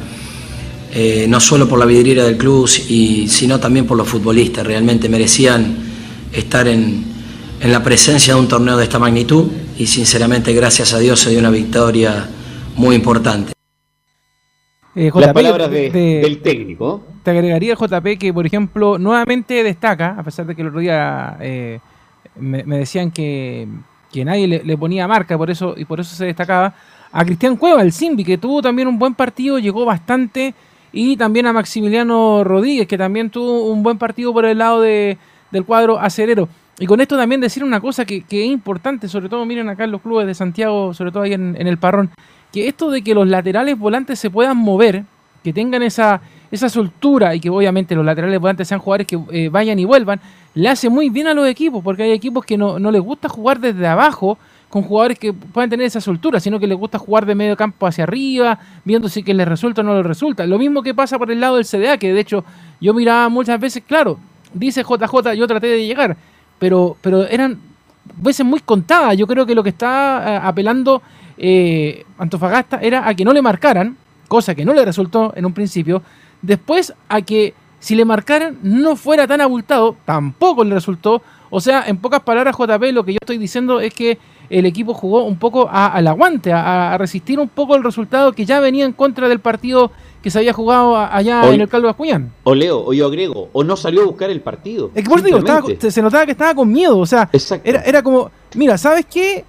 Eh, 0.92 1.26
no 1.30 1.40
solo 1.40 1.70
por 1.70 1.80
la 1.80 1.86
vidriera 1.86 2.26
del 2.26 2.36
club, 2.36 2.70
y, 2.90 3.30
sino 3.30 3.62
también 3.62 3.86
por 3.86 3.96
los 3.96 4.10
futbolistas. 4.10 4.68
Realmente 4.68 5.08
merecían 5.08 5.74
estar 6.34 6.68
en, 6.68 7.02
en 7.62 7.72
la 7.72 7.82
presencia 7.82 8.34
de 8.34 8.42
un 8.42 8.50
torneo 8.50 8.76
de 8.76 8.84
esta 8.84 9.00
magnitud 9.00 9.46
y 9.80 9.88
sinceramente 9.88 10.54
gracias 10.54 10.94
a 10.94 11.00
Dios 11.00 11.20
se 11.22 11.30
dio 11.32 11.40
una 11.40 11.50
victoria 11.50 12.28
muy 12.76 12.96
importante. 12.96 13.54
Eh, 14.96 15.10
Las 15.16 15.34
palabras 15.34 15.72
de- 15.72 15.90
de- 15.90 16.00
de- 16.00 16.22
del 16.22 16.42
técnico. 16.42 17.02
Te 17.24 17.32
agregaría 17.32 17.76
JP 17.76 18.18
que, 18.18 18.34
por 18.34 18.46
ejemplo, 18.46 18.98
nuevamente 18.98 19.64
destaca, 19.64 20.16
a 20.18 20.24
pesar 20.24 20.46
de 20.46 20.56
que 20.56 20.62
el 20.62 20.68
otro 20.68 20.80
día 20.82 21.38
eh, 21.40 21.80
me, 22.36 22.64
me 22.64 22.80
decían 22.80 23.10
que, 23.12 23.68
que 24.12 24.26
nadie 24.26 24.48
le, 24.48 24.64
le 24.64 24.78
ponía 24.78 25.08
marca 25.08 25.38
por 25.38 25.50
eso 25.50 25.74
y 25.78 25.86
por 25.86 26.00
eso 26.00 26.16
se 26.16 26.26
destacaba, 26.26 26.74
a 27.12 27.26
Cristian 27.26 27.56
Cueva, 27.56 27.82
el 27.82 27.92
Simbi, 27.94 28.24
que 28.24 28.38
tuvo 28.38 28.62
también 28.62 28.88
un 28.88 29.00
buen 29.00 29.14
partido, 29.16 29.60
llegó 29.60 29.86
bastante, 29.86 30.54
y 30.92 31.16
también 31.18 31.46
a 31.48 31.54
Maximiliano 31.54 32.44
Rodríguez, 32.44 32.88
que 32.88 32.98
también 32.98 33.30
tuvo 33.30 33.72
un 33.72 33.82
buen 33.84 33.98
partido 33.98 34.34
por 34.34 34.46
el 34.46 34.58
lado 34.58 34.82
de- 34.82 35.18
del 35.52 35.64
cuadro 35.66 36.00
acerero. 36.00 36.50
Y 36.80 36.86
con 36.86 37.02
esto 37.02 37.18
también 37.18 37.42
decir 37.42 37.64
una 37.64 37.82
cosa 37.82 38.06
que, 38.06 38.22
que 38.22 38.46
es 38.46 38.50
importante, 38.50 39.10
sobre 39.10 39.28
todo 39.28 39.46
miren 39.46 39.68
acá 39.68 39.84
en 39.84 39.92
los 39.92 40.02
clubes 40.02 40.26
de 40.26 40.34
Santiago, 40.34 40.94
sobre 40.94 41.12
todo 41.12 41.24
ahí 41.24 41.34
en, 41.34 41.56
en 41.60 41.68
el 41.68 41.78
Parrón, 41.78 42.10
que 42.54 42.68
esto 42.68 42.90
de 42.90 43.02
que 43.02 43.14
los 43.14 43.28
laterales 43.28 43.78
volantes 43.78 44.18
se 44.18 44.30
puedan 44.30 44.58
mover, 44.58 45.04
que 45.44 45.52
tengan 45.52 45.84
esa, 45.84 46.22
esa 46.52 46.70
soltura 46.70 47.36
y 47.36 47.40
que 47.40 47.50
obviamente 47.50 47.96
los 47.96 48.06
laterales 48.06 48.40
volantes 48.40 48.68
sean 48.68 48.80
jugadores 48.80 49.08
que 49.08 49.20
eh, 49.32 49.50
vayan 49.50 49.78
y 49.78 49.86
vuelvan, 49.86 50.20
le 50.56 50.70
hace 50.70 50.90
muy 50.90 51.10
bien 51.10 51.28
a 51.28 51.34
los 51.34 51.48
equipos, 51.48 51.84
porque 51.84 52.04
hay 52.04 52.12
equipos 52.12 52.46
que 52.46 52.58
no, 52.58 52.80
no 52.80 52.92
les 52.92 53.02
gusta 53.02 53.30
jugar 53.30 53.60
desde 53.60 53.86
abajo 53.86 54.38
con 54.70 54.84
jugadores 54.84 55.18
que 55.18 55.34
puedan 55.34 55.70
tener 55.70 55.86
esa 55.86 56.00
soltura, 56.00 56.40
sino 56.40 56.60
que 56.60 56.68
les 56.68 56.78
gusta 56.78 57.00
jugar 57.00 57.26
de 57.26 57.36
medio 57.36 57.58
campo 57.58 57.88
hacia 57.88 58.04
arriba, 58.04 58.60
viendo 58.86 59.10
si 59.10 59.24
que 59.24 59.34
les 59.34 59.48
resulta 59.48 59.82
o 59.82 59.84
no 59.84 59.96
les 59.96 60.06
resulta. 60.06 60.46
Lo 60.46 60.60
mismo 60.60 60.84
que 60.84 60.94
pasa 60.94 61.18
por 61.18 61.32
el 61.32 61.40
lado 61.40 61.56
del 61.56 61.66
CDA, 61.66 61.98
que 61.98 62.14
de 62.14 62.20
hecho 62.20 62.44
yo 62.80 62.94
miraba 62.94 63.30
muchas 63.30 63.60
veces, 63.60 63.84
claro, 63.86 64.20
dice 64.54 64.84
JJ, 64.84 65.34
yo 65.36 65.48
traté 65.48 65.68
de 65.68 65.86
llegar, 65.86 66.18
pero, 66.60 66.98
pero 67.02 67.26
eran 67.26 67.60
veces 68.18 68.46
muy 68.46 68.60
contadas. 68.60 69.18
Yo 69.18 69.26
creo 69.28 69.46
que 69.46 69.56
lo 69.56 69.64
que 69.64 69.70
está 69.70 70.24
eh, 70.26 70.40
apelando 70.44 71.02
eh, 71.38 72.06
Antofagasta 72.18 72.80
era 72.82 73.08
a 73.08 73.14
que 73.14 73.26
no 73.26 73.34
le 73.34 73.42
marcaran, 73.42 73.98
cosa 74.28 74.54
que 74.54 74.66
no 74.66 74.74
le 74.74 74.86
resultó 74.86 75.34
en 75.36 75.46
un 75.46 75.54
principio. 75.54 76.02
Después 76.42 76.94
a 77.08 77.22
que 77.22 77.54
si 77.80 77.96
le 77.96 78.06
marcaran 78.06 78.58
no 78.62 78.96
fuera 78.96 79.26
tan 79.26 79.42
abultado, 79.42 79.96
tampoco 80.06 80.64
le 80.64 80.76
resultó. 80.76 81.22
O 81.50 81.62
sea, 81.62 81.86
en 81.88 81.98
pocas 81.98 82.22
palabras, 82.22 82.56
JP, 82.56 82.92
lo 82.92 83.04
que 83.04 83.14
yo 83.14 83.18
estoy 83.22 83.38
diciendo 83.38 83.80
es 83.80 83.94
que 83.94 84.20
el 84.50 84.66
equipo 84.66 84.94
jugó 84.94 85.24
un 85.24 85.38
poco 85.38 85.70
al 85.72 86.08
aguante, 86.08 86.52
a, 86.52 86.94
a 86.94 86.98
resistir 86.98 87.40
un 87.40 87.50
poco 87.50 87.76
el 87.76 87.84
resultado 87.84 88.34
que 88.34 88.46
ya 88.46 88.60
venía 88.60 88.86
en 88.86 88.94
contra 88.94 89.30
del 89.30 89.40
partido 89.40 89.92
que 90.22 90.30
se 90.30 90.40
había 90.40 90.54
jugado 90.54 90.98
allá 90.98 91.42
en 91.54 91.62
el 91.62 91.70
Calvo 91.70 91.88
Acuñán. 91.90 92.32
O 92.44 92.54
Leo, 92.54 92.84
o 92.86 92.94
yo 92.94 93.08
agrego, 93.08 93.50
o 93.54 93.64
no 93.64 93.78
salió 93.78 94.02
a 94.02 94.06
buscar 94.06 94.30
el 94.30 94.42
partido. 94.42 94.92
Es 94.94 95.04
que 95.04 95.10
por 95.10 95.20
eso 95.20 95.26
digo, 95.28 95.38
estaba- 95.40 95.62
se, 95.80 95.92
se 95.92 96.02
notaba 96.02 96.26
que 96.26 96.32
estaba 96.34 96.54
con 96.56 96.70
miedo. 96.72 96.98
O 96.98 97.06
sea, 97.06 97.30
era, 97.64 97.82
era 97.84 98.04
como, 98.04 98.30
mira, 98.56 98.78
¿sabes 98.78 99.06
qué? 99.06 99.46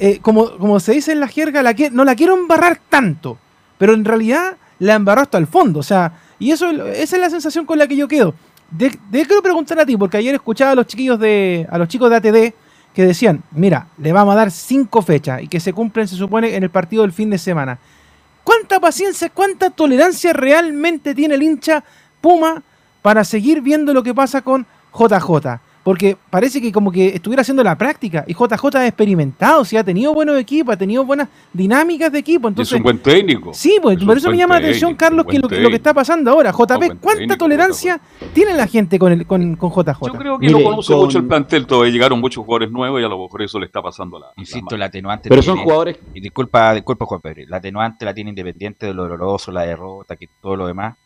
Eh, 0.00 0.18
como, 0.20 0.56
como 0.58 0.78
se 0.80 0.92
dice 0.92 1.12
en 1.12 1.20
la 1.20 1.28
jerga, 1.28 1.62
la 1.62 1.74
que, 1.74 1.90
no 1.90 2.04
la 2.04 2.14
quiero 2.16 2.34
embarrar 2.36 2.80
tanto. 2.88 3.38
Pero 3.78 3.94
en 3.94 4.04
realidad 4.04 4.56
la 4.80 4.94
embarró 4.94 5.22
hasta 5.22 5.38
el 5.38 5.46
fondo. 5.46 5.80
O 5.80 5.84
sea, 5.84 6.12
y 6.38 6.50
eso 6.50 6.70
esa 6.70 7.16
es 7.16 7.20
la 7.22 7.30
sensación 7.30 7.64
con 7.64 7.78
la 7.78 7.86
que 7.86 7.96
yo 7.96 8.08
quedo. 8.08 8.34
De, 8.70 8.90
de 9.10 9.24
quiero 9.24 9.40
preguntar 9.42 9.78
a 9.80 9.86
ti, 9.86 9.96
porque 9.96 10.16
ayer 10.18 10.34
escuchaba 10.34 10.72
a 10.72 10.74
los 10.74 10.86
chiquillos 10.86 11.18
de. 11.18 11.66
a 11.70 11.78
los 11.78 11.88
chicos 11.88 12.10
de 12.10 12.16
ATD 12.16 12.54
que 12.94 13.04
decían, 13.06 13.42
mira, 13.52 13.86
le 13.98 14.12
vamos 14.12 14.32
a 14.34 14.36
dar 14.36 14.50
cinco 14.50 15.00
fechas 15.02 15.42
y 15.42 15.46
que 15.48 15.60
se 15.60 15.72
cumplen, 15.72 16.08
se 16.08 16.16
supone, 16.16 16.56
en 16.56 16.64
el 16.64 16.70
partido 16.70 17.02
del 17.02 17.12
fin 17.12 17.30
de 17.30 17.38
semana. 17.38 17.78
¿Cuánta 18.48 18.80
paciencia, 18.80 19.28
cuánta 19.28 19.68
tolerancia 19.68 20.32
realmente 20.32 21.14
tiene 21.14 21.34
el 21.34 21.42
hincha 21.42 21.84
Puma 22.22 22.62
para 23.02 23.22
seguir 23.22 23.60
viendo 23.60 23.92
lo 23.92 24.02
que 24.02 24.14
pasa 24.14 24.40
con 24.40 24.66
JJ? 24.90 25.60
Porque 25.88 26.18
parece 26.28 26.60
que 26.60 26.70
como 26.70 26.92
que 26.92 27.08
estuviera 27.16 27.40
haciendo 27.40 27.64
la 27.64 27.74
práctica 27.78 28.22
y 28.26 28.34
JJ 28.34 28.76
ha 28.76 28.86
experimentado, 28.86 29.64
si 29.64 29.74
ha 29.78 29.82
tenido 29.82 30.12
buenos 30.12 30.38
equipos, 30.38 30.74
ha 30.74 30.76
tenido 30.76 31.02
buenas 31.02 31.30
dinámicas 31.50 32.12
de 32.12 32.18
equipo. 32.18 32.46
es 32.48 32.52
Entonces, 32.52 32.76
un 32.76 32.82
buen 32.82 32.98
técnico. 32.98 33.54
Sí, 33.54 33.78
pues 33.80 33.96
Es 33.96 34.04
por 34.04 34.18
eso 34.18 34.30
me 34.30 34.36
llama 34.36 34.60
la 34.60 34.66
atención, 34.66 34.94
Carlos, 34.96 35.24
que 35.24 35.38
lo, 35.38 35.48
que 35.48 35.58
lo 35.58 35.70
que 35.70 35.76
está 35.76 35.94
pasando 35.94 36.30
ahora. 36.30 36.50
JP, 36.52 36.98
¿cuánta 37.00 37.20
técnico, 37.20 37.36
tolerancia 37.38 38.02
tiene 38.34 38.52
la 38.52 38.66
gente 38.66 38.98
con, 38.98 39.12
el, 39.12 39.26
con, 39.26 39.56
con 39.56 39.70
JJ? 39.70 40.06
Yo 40.08 40.12
creo 40.12 40.38
que 40.38 40.50
no 40.50 40.62
conoce 40.62 40.94
mucho 40.94 41.16
el 41.16 41.26
plantel 41.26 41.66
todavía. 41.66 41.90
Llegaron 41.90 42.20
muchos 42.20 42.44
jugadores 42.44 42.70
nuevos 42.70 43.00
y 43.00 43.04
a 43.04 43.08
lo 43.08 43.22
mejor 43.22 43.40
eso 43.40 43.58
le 43.58 43.64
está 43.64 43.80
pasando 43.80 44.18
a 44.18 44.20
la. 44.20 44.26
Insisto, 44.36 44.76
la 44.76 44.84
atenuante. 44.84 45.30
Pero 45.30 45.40
la 45.40 45.42
son 45.42 45.54
tiene- 45.54 45.64
jugadores- 45.64 45.98
Y 46.12 46.20
disculpa, 46.20 46.74
disculpa, 46.74 47.06
Juan 47.06 47.22
Pedro. 47.22 47.44
La 47.48 47.56
atenuante 47.56 48.04
la 48.04 48.12
tiene 48.12 48.28
independiente 48.28 48.84
de 48.84 48.92
lo 48.92 49.04
doloroso, 49.04 49.50
la 49.52 49.62
derrota, 49.62 50.16
que 50.16 50.28
todo 50.42 50.54
lo 50.54 50.66
demás. 50.66 50.98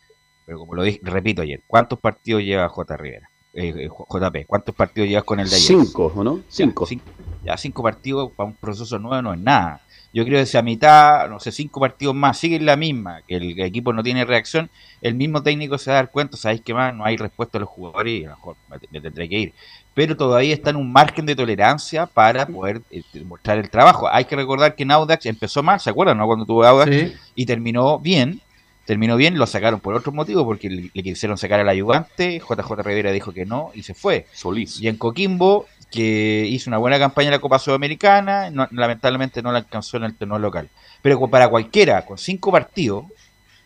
Pero 0.45 0.59
como 0.59 0.75
lo 0.75 0.83
dije, 0.83 0.99
repito 1.05 1.43
ayer, 1.43 1.63
¿cuántos 1.69 2.01
partidos 2.01 2.43
lleva 2.43 2.69
J. 2.69 2.97
Rivera? 2.97 3.29
Eh, 3.55 3.75
eh, 3.77 3.89
JP, 3.89 4.47
¿cuántos 4.47 4.75
partidos 4.75 5.09
llevas 5.09 5.25
con 5.25 5.39
el 5.41 5.49
de 5.49 5.57
ayer? 5.57 5.67
Cinco, 5.85 6.13
¿o 6.15 6.25
no? 6.25 6.41
Cinco. 6.49 6.85
Ya, 6.85 6.89
cinco, 6.89 7.05
ya 7.45 7.57
cinco 7.57 7.83
partidos 7.83 8.31
para 8.35 8.49
un 8.49 8.55
proceso 8.55 8.99
nuevo 8.99 9.21
no 9.21 9.35
es 9.35 9.41
nada. 9.41 9.83
Yo 10.15 10.25
creo 10.27 10.41
que 10.41 10.47
si 10.47 10.59
a 10.59 10.63
mitad, 10.63 11.29
no 11.31 11.41
sé, 11.41 11.53
cinco 11.53 11.81
partidos 11.81 12.15
más 12.15 12.39
siguen 12.39 12.67
la 12.67 12.77
misma, 12.77 13.23
que 13.27 13.37
el 13.37 13.59
equipo 13.61 13.95
no 13.95 14.03
tiene 14.03 14.27
reacción, 14.27 14.69
el 15.01 15.15
mismo 15.15 15.43
técnico 15.43 15.79
se 15.79 15.91
va 15.91 15.97
a 15.99 16.03
dar 16.03 16.11
cuenta, 16.11 16.37
¿sabéis 16.37 16.61
qué 16.63 16.75
más? 16.75 16.95
No 16.95 17.05
hay 17.07 17.17
respuesta 17.17 17.57
a 17.57 17.61
los 17.63 17.71
jugadores 17.71 18.21
y 18.21 18.25
a 18.25 18.29
lo 18.31 18.37
mejor 18.37 18.57
me, 18.69 18.77
me 18.91 19.01
tendré 19.01 19.27
que 19.29 19.39
ir. 19.39 19.55
Pero 19.95 20.15
todavía 20.17 20.53
está 20.55 20.71
en 20.71 20.77
un 20.77 20.93
margen 20.93 21.25
de 21.25 21.35
tolerancia 21.35 22.05
para 22.07 22.47
poder 22.47 22.83
eh, 22.91 23.03
mostrar 23.25 23.57
el 23.59 23.71
trabajo. 23.71 24.07
Hay 24.11 24.27
que 24.27 24.37
recordar 24.37 24.75
que 24.75 24.83
en 24.83 24.91
Audax 24.91 25.25
empezó 25.27 25.63
mal, 25.63 25.81
¿se 25.81 25.89
acuerdan? 25.91 26.19
no? 26.19 26.27
Cuando 26.27 26.45
tuvo 26.47 26.65
Audax 26.65 26.91
Sí. 26.95 27.13
y 27.35 27.47
terminó 27.47 27.99
bien. 27.99 28.41
Terminó 28.85 29.17
bien, 29.17 29.39
lo 29.39 29.47
sacaron 29.47 29.81
por 29.81 29.95
otro 29.95 30.13
motivo, 30.13 30.45
porque 30.45 30.69
le, 30.69 30.91
le 30.93 31.03
quisieron 31.03 31.39
sacar 31.39 31.61
al 31.61 31.69
ayudante, 31.69 32.41
JJ 32.41 32.83
Rivera 32.83 33.13
dijo 33.13 33.33
que 33.33 33.47
no 33.47 33.71
y 33.75 33.83
se 33.85 33.95
fue. 33.95 34.27
Solís. 34.33 34.81
Y 34.81 34.89
en 34.89 34.97
Coquimbo, 34.97 35.67
que 35.91 36.47
hizo 36.49 36.69
una 36.71 36.79
buena 36.79 36.99
campaña 36.99 37.29
en 37.29 37.33
la 37.33 37.39
Copa 37.41 37.59
Sudamericana, 37.59 38.51
no- 38.51 38.67
lamentablemente 38.73 39.43
no 39.43 39.53
la 39.53 39.59
alcanzó 39.59 39.99
en 39.99 40.05
el 40.05 40.17
torneo 40.17 40.39
local. 40.39 40.69
Pero 41.01 41.29
para 41.29 41.49
cualquiera, 41.49 42.05
con 42.05 42.19
cinco 42.19 42.51
partidos, 42.51 43.05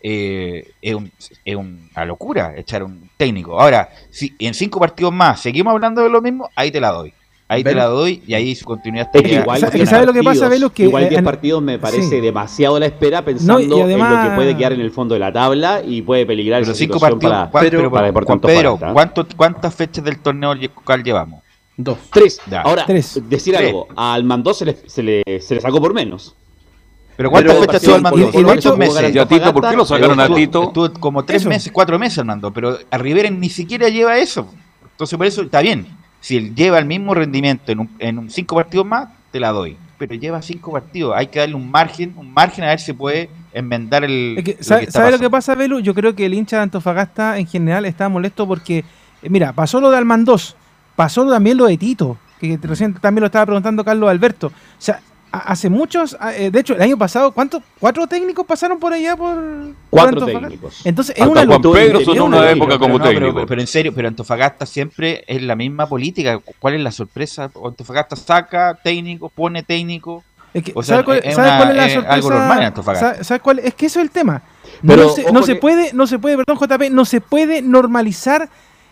eh, 0.02 0.72
es, 0.82 0.94
un- 0.94 1.10
es 1.44 1.56
una 1.56 2.04
locura 2.04 2.54
echar 2.56 2.82
un 2.82 3.08
técnico. 3.16 3.60
Ahora, 3.60 3.88
si 4.10 4.34
en 4.38 4.54
cinco 4.54 4.78
partidos 4.78 5.12
más 5.12 5.40
seguimos 5.40 5.72
hablando 5.72 6.02
de 6.02 6.10
lo 6.10 6.20
mismo, 6.20 6.50
ahí 6.54 6.70
te 6.70 6.80
la 6.80 6.90
doy. 6.92 7.12
Ahí 7.48 7.62
te 7.62 7.68
Velo. 7.68 7.80
la 7.82 7.86
doy 7.86 8.24
y 8.26 8.34
ahí 8.34 8.56
su 8.56 8.64
continuidad 8.64 9.08
Es 9.12 9.22
que 9.22 9.34
igual 9.34 9.60
Sa- 9.60 9.70
diez 9.70 9.88
¿sabe 9.88 10.04
lo 10.06 10.12
que 10.12 10.18
pasa, 10.24 10.40
partidos- 10.40 10.50
Velo? 10.50 10.72
Que, 10.72 10.82
igual 10.82 11.04
eh, 11.04 11.08
10 11.10 11.18
en- 11.20 11.24
partidos 11.24 11.62
me 11.62 11.78
parece 11.78 12.02
sí. 12.02 12.20
demasiado 12.20 12.76
la 12.80 12.86
espera 12.86 13.24
pensando 13.24 13.78
y 13.78 13.80
además- 13.82 14.12
en 14.12 14.24
lo 14.24 14.30
que 14.30 14.34
puede 14.36 14.56
quedar 14.56 14.72
en 14.72 14.80
el 14.80 14.90
fondo 14.90 15.14
de 15.14 15.20
la 15.20 15.32
tabla 15.32 15.80
y 15.86 16.02
puede 16.02 16.26
peligrar 16.26 16.62
Pero 16.62 16.74
cinco 16.74 16.98
partidos, 16.98 17.32
para, 17.32 17.50
¿cuán- 17.50 17.64
pero, 17.70 17.90
para 17.92 18.12
Juan 18.12 18.40
Pedro. 18.40 18.78
¿cuánto- 18.92 19.26
¿cuántas 19.36 19.72
fechas 19.74 20.04
del 20.04 20.18
torneo 20.18 20.56
local 20.56 21.04
llevamos? 21.04 21.42
Dos. 21.76 21.98
Tres. 22.12 22.40
Ya. 22.50 22.62
Ahora, 22.62 22.84
Tres. 22.84 23.20
decir 23.28 23.54
Tres. 23.54 23.68
algo, 23.68 23.86
al 23.94 24.24
Mandó 24.24 24.52
se 24.52 24.64
le, 24.64 24.76
se, 24.86 25.02
le, 25.04 25.22
se 25.40 25.54
le 25.54 25.60
sacó 25.60 25.80
por 25.80 25.94
menos. 25.94 26.34
Pero 27.16 27.30
¿cuántas 27.30 27.54
Pero 27.54 27.66
fechas 27.66 27.82
tuvo 27.82 27.94
Armando? 27.94 28.18
y- 28.18 28.22
y 28.22 28.26
de 28.38 28.42
¿Cuántos 28.44 28.76
meses? 28.78 29.14
¿Y 29.14 29.18
a 29.18 29.26
Tito 29.26 29.52
por 29.54 29.68
qué 29.70 29.76
lo 29.76 29.84
sacaron 29.86 30.18
a 30.18 30.26
Tito? 30.34 30.64
Estuvo 30.64 30.92
como 30.94 31.24
tres 31.24 31.42
Eso. 31.42 31.48
meses, 31.48 31.70
cuatro 31.72 31.96
meses, 31.98 32.18
Armando, 32.18 32.52
pero 32.52 32.76
a 32.90 32.98
Rivera 32.98 33.30
ni 33.30 33.48
siquiera 33.50 33.88
lleva 33.88 34.18
eso. 34.18 34.48
Entonces, 34.90 35.16
por 35.16 35.26
eso 35.26 35.42
está 35.42 35.60
bien. 35.60 35.86
Si 36.26 36.36
él 36.36 36.56
lleva 36.56 36.80
el 36.80 36.86
mismo 36.86 37.14
rendimiento 37.14 37.70
en, 37.70 37.78
un, 37.78 37.90
en 38.00 38.18
un 38.18 38.30
cinco 38.30 38.56
partidos 38.56 38.84
más, 38.84 39.10
te 39.30 39.38
la 39.38 39.52
doy. 39.52 39.76
Pero 39.96 40.16
lleva 40.16 40.42
cinco 40.42 40.72
partidos. 40.72 41.14
Hay 41.16 41.28
que 41.28 41.38
darle 41.38 41.54
un 41.54 41.70
margen, 41.70 42.14
un 42.16 42.34
margen 42.34 42.64
a 42.64 42.66
ver 42.66 42.80
si 42.80 42.92
puede 42.92 43.30
enmendar 43.52 44.02
el. 44.02 44.34
Es 44.36 44.42
que, 44.42 44.56
lo 44.58 44.64
¿Sabe, 44.64 44.80
que 44.80 44.86
está 44.88 44.98
sabe 44.98 45.12
lo 45.12 45.20
que 45.20 45.30
pasa, 45.30 45.54
Belu? 45.54 45.78
Yo 45.78 45.94
creo 45.94 46.16
que 46.16 46.26
el 46.26 46.34
hincha 46.34 46.56
de 46.56 46.64
Antofagasta 46.64 47.38
en 47.38 47.46
general 47.46 47.86
está 47.86 48.08
molesto 48.08 48.44
porque, 48.44 48.78
eh, 49.22 49.30
mira, 49.30 49.52
pasó 49.52 49.80
lo 49.80 49.88
de 49.88 49.98
Almandós, 49.98 50.56
pasó 50.96 51.24
también 51.30 51.58
lo 51.58 51.66
de 51.66 51.76
Tito, 51.76 52.18
que 52.40 52.58
recién 52.60 52.92
también 52.94 53.20
lo 53.20 53.26
estaba 53.26 53.46
preguntando 53.46 53.84
Carlos 53.84 54.10
Alberto. 54.10 54.48
O 54.48 54.52
sea, 54.78 54.98
hace 55.46 55.68
muchos, 55.70 56.16
eh, 56.36 56.50
de 56.50 56.60
hecho, 56.60 56.74
el 56.74 56.82
año 56.82 56.96
pasado, 56.98 57.32
¿cuántos? 57.32 57.62
¿Cuatro 57.78 58.06
técnicos 58.06 58.46
pasaron 58.46 58.78
por 58.78 58.92
allá 58.92 59.16
por, 59.16 59.36
Cuatro 59.90 60.10
Antofagasta? 60.20 60.48
técnicos. 60.48 60.80
Entonces, 60.84 61.14
es 61.16 61.22
Hasta 61.22 61.30
una 61.32 61.46
Juan 61.46 61.62
locura. 61.62 61.80
Pedro 61.80 61.98
es 62.00 62.04
sonó 62.04 62.24
una 62.26 62.50
época 62.50 62.78
como 62.78 62.94
Pero 62.94 62.98
no, 62.98 63.04
técnico. 63.10 63.34
Pero, 63.34 63.46
pero 63.46 63.60
en 63.60 63.66
serio, 63.66 63.92
pero 63.94 64.08
Antofagasta 64.08 64.66
siempre 64.66 65.24
es 65.26 65.42
la 65.42 65.56
misma 65.56 65.86
política. 65.88 66.40
¿Cuál 66.58 66.74
es 66.74 66.80
la 66.80 66.90
sorpresa? 66.92 67.50
Antofagasta 67.64 68.16
saca 68.16 68.78
técnico, 68.82 69.28
pone 69.28 69.62
técnico. 69.62 70.24
Es 70.54 70.62
que, 70.62 70.72
O 70.74 70.82
sea, 70.82 70.96
¿sabe 70.96 71.04
cuál, 71.04 71.20
es 71.22 71.34
sabe 71.34 71.48
una- 71.48 71.56
cuál 71.58 71.70
es 71.70 71.76
la 71.76 71.86
es 71.86 71.92
sorpresa? 71.92 72.14
algo 72.14 72.30
normal 72.30 72.58
en 72.58 72.64
Antofagasta. 72.64 73.10
¿Sabe- 73.12 73.24
sabe 73.24 73.40
cuál? 73.40 73.58
Es 73.60 73.74
que 73.74 73.86
eso 73.86 73.98
es 74.00 74.04
el 74.04 74.10
tema. 74.10 74.42
no 74.82 75.08
se, 75.10 75.32
no 75.32 75.42
se 75.42 75.56
puede, 75.56 75.92
no 75.92 76.06
se 76.06 76.18
puede, 76.18 76.36
perdón 76.36 76.58
JP, 76.58 76.90
no 76.90 77.04
se 77.04 77.20
puede 77.20 77.62
normalizar 77.62 78.48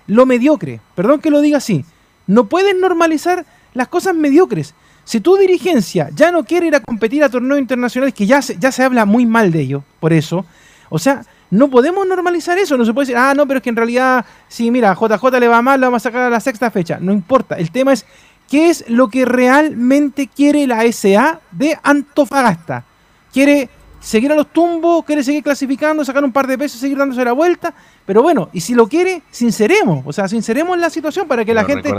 lo 0.07 0.26
mediocre. 0.26 0.80
Perdón 0.94 1.20
que 1.20 1.30
lo 1.30 1.40
diga 1.40 1.59
así. 1.59 1.85
No 2.26 2.46
puedes 2.48 2.74
normalizar 2.76 3.44
las 3.74 3.88
cosas 3.88 4.14
mediocres. 4.14 4.74
Si 5.04 5.20
tu 5.20 5.36
dirigencia 5.36 6.10
ya 6.14 6.30
no 6.30 6.44
quiere 6.44 6.66
ir 6.66 6.74
a 6.74 6.80
competir 6.80 7.22
a 7.22 7.28
torneos 7.28 7.60
internacionales, 7.60 8.14
que 8.14 8.26
ya 8.26 8.42
se, 8.42 8.58
ya 8.58 8.72
se 8.72 8.82
habla 8.82 9.04
muy 9.04 9.26
mal 9.26 9.52
de 9.52 9.60
ello, 9.60 9.84
por 10.00 10.12
eso, 10.12 10.44
o 10.88 10.98
sea, 10.98 11.22
no 11.50 11.70
podemos 11.70 12.06
normalizar 12.06 12.58
eso. 12.58 12.76
No 12.76 12.84
se 12.84 12.92
puede 12.92 13.06
decir, 13.06 13.16
ah, 13.16 13.32
no, 13.34 13.46
pero 13.46 13.58
es 13.58 13.62
que 13.62 13.70
en 13.70 13.76
realidad, 13.76 14.24
sí, 14.48 14.70
mira, 14.70 14.94
JJ 14.94 15.38
le 15.38 15.48
va 15.48 15.62
mal, 15.62 15.80
lo 15.80 15.86
vamos 15.86 16.02
a 16.02 16.08
sacar 16.08 16.22
a 16.22 16.30
la 16.30 16.40
sexta 16.40 16.70
fecha. 16.70 16.98
No 17.00 17.12
importa. 17.12 17.56
El 17.56 17.70
tema 17.70 17.92
es, 17.92 18.06
¿qué 18.48 18.70
es 18.70 18.84
lo 18.88 19.08
que 19.08 19.24
realmente 19.24 20.26
quiere 20.26 20.66
la 20.66 20.82
SA 20.92 21.40
de 21.52 21.78
Antofagasta? 21.82 22.84
¿Quiere 23.32 23.68
seguir 24.04 24.30
a 24.32 24.34
los 24.34 24.48
tumbos? 24.48 25.04
¿Quiere 25.04 25.24
seguir 25.24 25.42
clasificando, 25.42 26.04
sacar 26.04 26.22
un 26.22 26.32
par 26.32 26.46
de 26.46 26.58
pesos, 26.58 26.78
seguir 26.78 26.98
dándose 26.98 27.24
la 27.24 27.32
vuelta? 27.32 27.74
Pero 28.06 28.22
bueno, 28.22 28.50
y 28.52 28.60
si 28.60 28.74
lo 28.74 28.86
quiere, 28.86 29.22
sinceremos. 29.30 30.04
O 30.06 30.12
sea, 30.12 30.28
sinceremos 30.28 30.78
la 30.78 30.90
situación 30.90 31.26
para 31.26 31.44
que 31.44 31.54
la 31.54 31.64
gente 31.64 31.90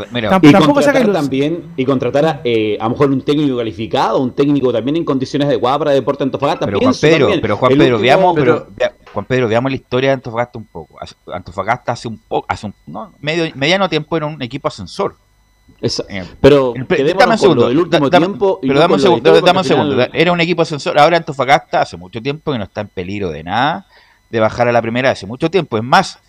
y 0.41 0.51
tampoco 0.51 0.81
saque 0.81 1.03
los... 1.03 1.15
también 1.15 1.73
Y 1.75 1.83
contratar 1.83 2.25
a, 2.25 2.41
eh, 2.43 2.77
a 2.79 2.83
lo 2.83 2.91
mejor 2.91 3.09
un 3.09 3.21
técnico 3.21 3.57
calificado, 3.57 4.19
un 4.19 4.33
técnico 4.33 4.71
también 4.71 4.97
en 4.97 5.03
condiciones 5.03 5.47
adecuadas 5.47 5.79
para 5.79 5.91
Deporte 5.91 6.23
Antofagasta. 6.23 6.65
Pero 6.65 6.79
Juan 6.79 6.95
Pedro, 7.01 7.29
pero 7.41 7.57
Juan 7.57 7.77
Pedro, 7.77 7.99
veamos, 7.99 8.35
pero, 8.35 8.67
Juan 9.11 9.25
Pedro, 9.25 9.47
veamos 9.47 9.71
la 9.71 9.75
historia 9.75 10.09
de 10.11 10.13
Antofagasta 10.13 10.59
un 10.59 10.65
poco. 10.65 10.99
Antofagasta 11.33 11.93
hace 11.93 12.07
un 12.07 12.19
poco, 12.19 12.45
hace 12.47 12.67
un 12.67 12.73
medio, 13.19 13.51
mediano 13.55 13.89
tiempo 13.89 14.15
era 14.15 14.27
un 14.27 14.41
equipo 14.43 14.67
ascensor. 14.67 15.15
Eh, 15.81 16.23
pero 16.39 16.73
dame 16.73 17.33
un 17.33 17.37
segundo, 17.37 17.69
el 17.69 17.77
último 17.77 18.09
tiempo 18.09 18.59
pero 18.61 18.79
dame 18.79 18.93
un 18.95 18.99
segundo, 18.99 19.41
dame 19.41 19.59
un 19.59 19.65
segundo. 19.65 20.07
Era 20.13 20.31
un 20.31 20.41
equipo 20.41 20.61
ascensor. 20.61 20.97
Ahora 20.97 21.17
Antofagasta 21.17 21.81
hace 21.81 21.97
mucho 21.97 22.21
tiempo 22.21 22.51
que 22.51 22.57
no 22.57 22.63
está 22.63 22.81
en 22.81 22.87
peligro 22.87 23.29
de 23.29 23.43
nada 23.43 23.85
de 24.29 24.39
bajar 24.39 24.67
a 24.67 24.71
la 24.71 24.81
primera 24.81 25.11
hace 25.11 25.25
mucho 25.25 25.49
tiempo. 25.51 25.77
Es 25.77 25.83
más, 25.83 26.19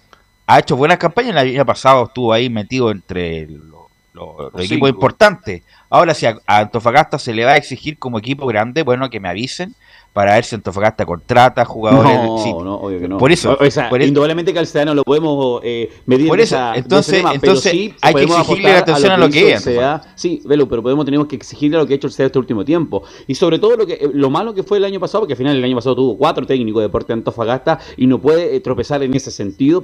ha 0.46 0.59
hecho 0.59 0.77
buenas 0.77 0.99
campañas. 0.99 1.31
El 1.33 1.38
año 1.38 1.66
pasado 1.66 2.05
estuvo 2.05 2.33
ahí 2.33 2.51
metido 2.51 2.90
entre 2.90 3.49
los, 3.49 4.55
equipos 4.59 4.88
importantes. 4.88 5.62
Ahora, 5.90 6.14
si 6.14 6.27
a, 6.27 6.38
Antofagasta 6.46 7.18
se 7.18 7.35
le 7.35 7.44
va 7.44 7.53
a 7.53 7.57
exigir 7.57 7.99
como 7.99 8.18
equipo 8.18 8.46
grande, 8.46 8.83
bueno, 8.83 9.11
que 9.11 9.20
me 9.20 9.29
avisen 9.29 9.75
para 10.16 10.33
ver 10.33 10.44
si 10.46 10.55
Antofagasta 10.55 11.05
contrata 11.05 11.62
jugadores. 11.66 12.14
No, 12.14 12.64
no, 12.64 12.74
obvio 12.76 12.98
que 13.00 13.07
no. 13.07 13.18
Por 13.18 13.31
eso. 13.33 13.55
O 13.61 13.70
sea, 13.70 13.90
indudablemente 14.00 14.50
que 14.50 14.59
al 14.59 14.66
ciudadano 14.66 14.94
lo 14.94 15.05
podemos 15.05 15.61
eh, 15.62 15.90
medir 16.07 16.29
por 16.29 16.40
eso, 16.40 16.57
entonces, 16.74 17.22
entonces 17.35 17.70
sí 17.70 17.94
hay 18.00 18.14
que 18.14 18.22
exigirle 18.22 18.72
la 18.72 18.79
atención 18.79 19.12
a 19.12 19.18
lo 19.18 19.29
que, 19.29 19.52
es. 19.52 19.68
Sí, 20.14 20.40
Velo, 20.46 20.66
pero 20.70 20.83
podemos, 20.83 21.05
tenemos 21.05 21.26
que 21.26 21.37
exigirle 21.37 21.76
a 21.76 21.81
lo 21.81 21.87
que 21.87 21.92
ha 21.92 21.96
hecho 21.96 22.07
el 22.07 22.14
CDA 22.14 22.26
este 22.26 22.38
último 22.38 22.64
tiempo. 22.64 23.02
Y 23.26 23.35
sobre 23.35 23.59
todo 23.59 23.76
lo 23.76 23.87
que 23.87 23.92
eh, 23.92 24.11
lo 24.11 24.31
malo 24.31 24.55
que 24.55 24.62
fue 24.62 24.79
el 24.79 24.87
año 24.87 24.98
pasado, 24.98 25.20
porque 25.20 25.35
al 25.35 25.37
final 25.37 25.55
el 25.55 25.62
año 25.62 25.76
pasado 25.76 25.94
tuvo 25.94 26.16
cuatro 26.16 26.46
técnicos 26.46 26.81
de 26.81 26.87
Deporte 26.87 27.12
Antofagasta 27.12 27.79
y 27.98 28.07
no 28.07 28.18
puede 28.18 28.57
eh, 28.57 28.61
tropezar 28.61 29.02
en 29.02 29.12
ese 29.12 29.31
sentido, 29.31 29.83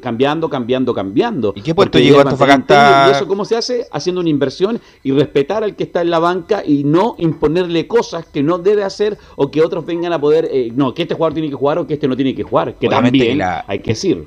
cambiando, 0.00 0.48
cambiando, 0.48 0.94
cambiando. 0.94 1.52
¿Y 1.54 1.60
qué 1.60 1.74
puesto 1.74 1.98
llegó 1.98 2.20
Antofagasta? 2.20 3.08
¿Y 3.08 3.10
eso 3.14 3.28
cómo 3.28 3.44
se 3.44 3.56
hace? 3.56 3.86
Haciendo 3.92 4.22
una 4.22 4.30
inversión 4.30 4.80
y 5.02 5.12
respetar 5.12 5.62
al 5.64 5.76
que 5.76 5.84
está 5.84 6.00
en 6.00 6.08
la 6.08 6.18
banca 6.18 6.62
y 6.64 6.84
no 6.84 7.14
imponerle 7.18 7.86
cosas 7.86 8.24
que 8.24 8.42
no 8.42 8.56
debe 8.56 8.82
hacer 8.82 9.18
o 9.36 9.50
que 9.50 9.65
otros 9.66 9.84
vengan 9.84 10.12
a 10.12 10.20
poder, 10.20 10.48
eh, 10.50 10.70
no, 10.74 10.94
que 10.94 11.02
este 11.02 11.14
jugador 11.14 11.34
tiene 11.34 11.48
que 11.48 11.54
jugar 11.54 11.78
o 11.78 11.86
que 11.86 11.94
este 11.94 12.08
no 12.08 12.16
tiene 12.16 12.34
que 12.34 12.42
jugar, 12.42 12.74
que 12.74 12.88
también 12.88 13.40
hay 13.66 13.78
que 13.80 13.90
decir. 13.90 14.26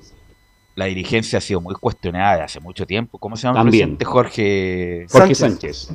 La 0.75 0.85
dirigencia 0.85 1.39
ha 1.39 1.41
sido 1.41 1.59
muy 1.59 1.75
cuestionada 1.75 2.37
de 2.37 2.43
hace 2.43 2.59
mucho 2.59 2.85
tiempo. 2.85 3.17
¿Cómo 3.17 3.35
se 3.35 3.47
llama 3.47 3.61
el 3.61 3.67
presidente 3.67 4.05
Jorge, 4.05 5.05
Jorge 5.09 5.35
Sánchez? 5.35 5.93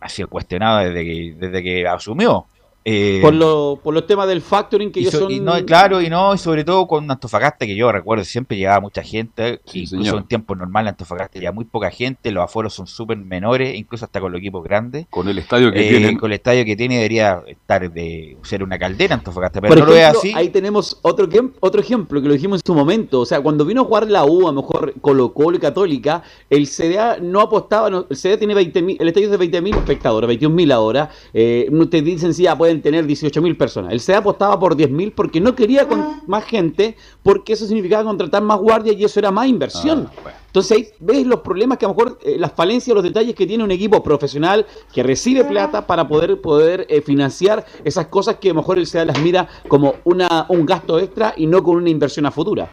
Ha 0.00 0.08
sido 0.08 0.28
cuestionado 0.28 0.78
desde 0.78 1.04
que, 1.04 1.34
desde 1.38 1.62
que 1.62 1.86
asumió. 1.86 2.46
Eh, 2.88 3.18
por, 3.20 3.34
lo, 3.34 3.80
por 3.82 3.92
los 3.92 4.06
temas 4.06 4.28
del 4.28 4.40
factoring 4.40 4.92
que 4.92 5.00
ellos 5.00 5.12
son. 5.12 5.44
no, 5.44 5.54
claro, 5.66 6.00
y 6.00 6.08
no, 6.08 6.32
y 6.32 6.38
sobre 6.38 6.62
todo 6.62 6.86
con 6.86 7.10
Antofagasta, 7.10 7.66
que 7.66 7.74
yo 7.74 7.90
recuerdo 7.90 8.22
siempre 8.22 8.56
llegaba 8.56 8.78
mucha 8.78 9.02
gente, 9.02 9.60
incluso 9.72 10.18
en 10.18 10.28
tiempo 10.28 10.54
normal 10.54 10.86
Antofagasta 10.86 11.40
llega 11.40 11.50
muy 11.50 11.64
poca 11.64 11.90
gente, 11.90 12.30
los 12.30 12.44
aforos 12.44 12.74
son 12.74 12.86
súper 12.86 13.18
menores, 13.18 13.74
incluso 13.74 14.04
hasta 14.04 14.20
con 14.20 14.30
los 14.30 14.38
equipos 14.38 14.62
grandes. 14.62 15.08
Con 15.10 15.28
el 15.28 15.36
estadio 15.36 15.72
que 15.72 15.84
eh, 15.84 15.88
tiene. 15.88 16.16
Con 16.16 16.30
el 16.30 16.36
estadio 16.36 16.64
que 16.64 16.76
tiene 16.76 16.94
debería 16.94 17.42
estar 17.48 17.90
de 17.90 18.36
ser 18.44 18.62
una 18.62 18.78
caldera 18.78 19.16
Antofagasta, 19.16 19.60
pero 19.60 19.74
no 19.74 19.86
lo 19.86 19.96
es 19.96 20.04
así. 20.04 20.32
Ahí 20.36 20.50
tenemos 20.50 21.00
otro, 21.02 21.28
otro 21.58 21.80
ejemplo 21.80 22.22
que 22.22 22.28
lo 22.28 22.34
dijimos 22.34 22.60
en 22.60 22.66
su 22.66 22.72
momento, 22.72 23.18
o 23.18 23.26
sea, 23.26 23.40
cuando 23.40 23.64
vino 23.64 23.80
a 23.80 23.84
jugar 23.84 24.08
la 24.08 24.24
U, 24.24 24.46
a 24.46 24.52
lo 24.52 24.62
mejor 24.62 24.94
Colo 25.00 25.34
Colo 25.34 25.56
y 25.56 25.60
Católica, 25.60 26.22
el 26.48 26.68
CDA 26.68 27.18
no 27.20 27.40
apostaba, 27.40 27.88
el 27.88 28.16
CDA 28.16 28.38
tiene 28.38 28.54
20 28.54 28.78
el 29.00 29.08
estadio 29.08 29.32
es 29.32 29.36
de 29.36 29.60
20.000 29.60 29.76
espectadores, 29.76 30.30
21.000 30.30 30.72
ahora, 30.72 31.10
eh, 31.34 31.68
te 31.90 32.02
dicen 32.02 32.32
si 32.32 32.44
ya 32.44 32.56
pueden 32.56 32.75
tener 32.82 33.06
18.000 33.06 33.56
personas. 33.56 33.92
El 33.92 34.00
CEA 34.00 34.18
apostaba 34.18 34.58
por 34.58 34.76
10.000 34.76 35.12
porque 35.14 35.40
no 35.40 35.54
quería 35.54 35.86
con 35.86 36.00
ah. 36.00 36.22
más 36.26 36.44
gente, 36.44 36.96
porque 37.22 37.52
eso 37.52 37.66
significaba 37.66 38.04
contratar 38.04 38.42
más 38.42 38.58
guardias 38.58 38.96
y 38.96 39.04
eso 39.04 39.18
era 39.20 39.30
más 39.30 39.46
inversión. 39.48 40.08
Ah, 40.24 40.30
Entonces 40.46 40.76
ahí 40.76 40.88
ves 41.00 41.26
los 41.26 41.40
problemas 41.40 41.78
que 41.78 41.84
a 41.84 41.88
lo 41.88 41.94
mejor 41.94 42.18
eh, 42.24 42.36
las 42.38 42.52
falencias, 42.52 42.94
los 42.94 43.02
detalles 43.02 43.34
que 43.34 43.46
tiene 43.46 43.64
un 43.64 43.70
equipo 43.70 44.02
profesional 44.02 44.66
que 44.92 45.02
recibe 45.02 45.44
plata 45.44 45.86
para 45.86 46.06
poder, 46.08 46.40
poder 46.40 46.86
eh, 46.88 47.00
financiar 47.00 47.64
esas 47.84 48.06
cosas 48.06 48.36
que 48.36 48.50
a 48.50 48.52
lo 48.52 48.60
mejor 48.60 48.78
el 48.78 48.86
CEA 48.86 49.04
las 49.04 49.20
mira 49.20 49.48
como 49.68 49.96
una, 50.04 50.46
un 50.48 50.66
gasto 50.66 50.98
extra 50.98 51.34
y 51.36 51.46
no 51.46 51.62
con 51.62 51.76
una 51.76 51.90
inversión 51.90 52.26
a 52.26 52.30
futura. 52.30 52.70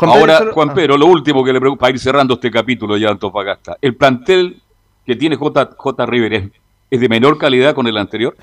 Ahora, 0.00 0.50
Juan 0.52 0.74
Pedro, 0.74 0.96
lo 0.96 1.06
último 1.06 1.44
que 1.44 1.52
le 1.52 1.60
preocupa, 1.60 1.80
para 1.80 1.92
ir 1.92 1.98
cerrando 1.98 2.34
este 2.34 2.50
capítulo 2.50 2.96
ya 2.96 3.10
Antofagasta, 3.10 3.76
¿el 3.80 3.96
plantel 3.96 4.60
que 5.04 5.16
tiene 5.16 5.36
J, 5.36 5.70
J. 5.76 6.06
River 6.06 6.50
es 6.90 7.00
de 7.00 7.08
menor 7.08 7.38
calidad 7.38 7.74
con 7.74 7.86
el 7.86 7.96
anterior? 7.96 8.36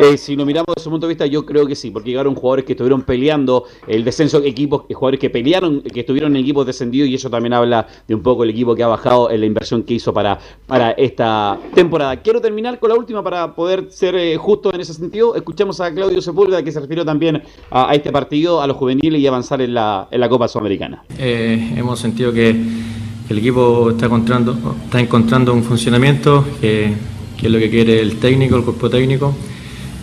Eh, 0.00 0.16
si 0.16 0.36
lo 0.36 0.44
miramos 0.44 0.74
desde 0.74 0.84
su 0.84 0.90
punto 0.90 1.06
de 1.06 1.14
vista, 1.14 1.26
yo 1.26 1.44
creo 1.46 1.66
que 1.66 1.74
sí, 1.74 1.90
porque 1.90 2.10
llegaron 2.10 2.34
jugadores 2.34 2.64
que 2.64 2.72
estuvieron 2.72 3.02
peleando 3.02 3.64
el 3.86 4.04
descenso, 4.04 4.42
equipos, 4.42 4.82
jugadores 4.92 5.20
que 5.20 5.30
pelearon, 5.30 5.82
que 5.82 6.00
estuvieron 6.00 6.34
en 6.36 6.42
equipos 6.42 6.66
descendidos, 6.66 7.08
y 7.08 7.14
eso 7.14 7.30
también 7.30 7.52
habla 7.52 7.86
de 8.06 8.14
un 8.14 8.22
poco 8.22 8.44
el 8.44 8.50
equipo 8.50 8.74
que 8.74 8.82
ha 8.82 8.88
bajado 8.88 9.30
en 9.30 9.40
la 9.40 9.46
inversión 9.46 9.82
que 9.82 9.94
hizo 9.94 10.12
para, 10.12 10.38
para 10.66 10.92
esta 10.92 11.58
temporada. 11.74 12.16
Quiero 12.16 12.40
terminar 12.40 12.78
con 12.78 12.90
la 12.90 12.96
última 12.96 13.22
para 13.22 13.54
poder 13.54 13.86
ser 13.90 14.14
eh, 14.16 14.36
justo 14.36 14.72
en 14.74 14.80
ese 14.80 14.94
sentido. 14.94 15.34
Escuchamos 15.36 15.80
a 15.80 15.92
Claudio 15.92 16.20
Sepúlveda, 16.20 16.62
que 16.62 16.72
se 16.72 16.80
refirió 16.80 17.04
también 17.04 17.42
a, 17.70 17.94
este 17.94 18.10
partido, 18.12 18.60
a 18.60 18.66
los 18.66 18.76
juveniles 18.76 19.20
y 19.20 19.26
avanzar 19.26 19.60
en 19.62 19.74
la, 19.74 20.08
en 20.10 20.20
la 20.20 20.28
Copa 20.28 20.48
Sudamericana. 20.48 21.04
Eh, 21.18 21.74
hemos 21.76 21.98
sentido 22.00 22.32
que 22.32 22.50
el 22.50 23.38
equipo 23.38 23.90
está 23.90 24.06
encontrando, 24.06 24.56
está 24.84 25.00
encontrando 25.00 25.52
un 25.52 25.62
funcionamiento 25.62 26.44
que, 26.60 26.92
que 27.38 27.46
es 27.46 27.52
lo 27.52 27.58
que 27.58 27.70
quiere 27.70 28.00
el 28.00 28.18
técnico, 28.18 28.56
el 28.56 28.64
cuerpo 28.64 28.90
técnico. 28.90 29.34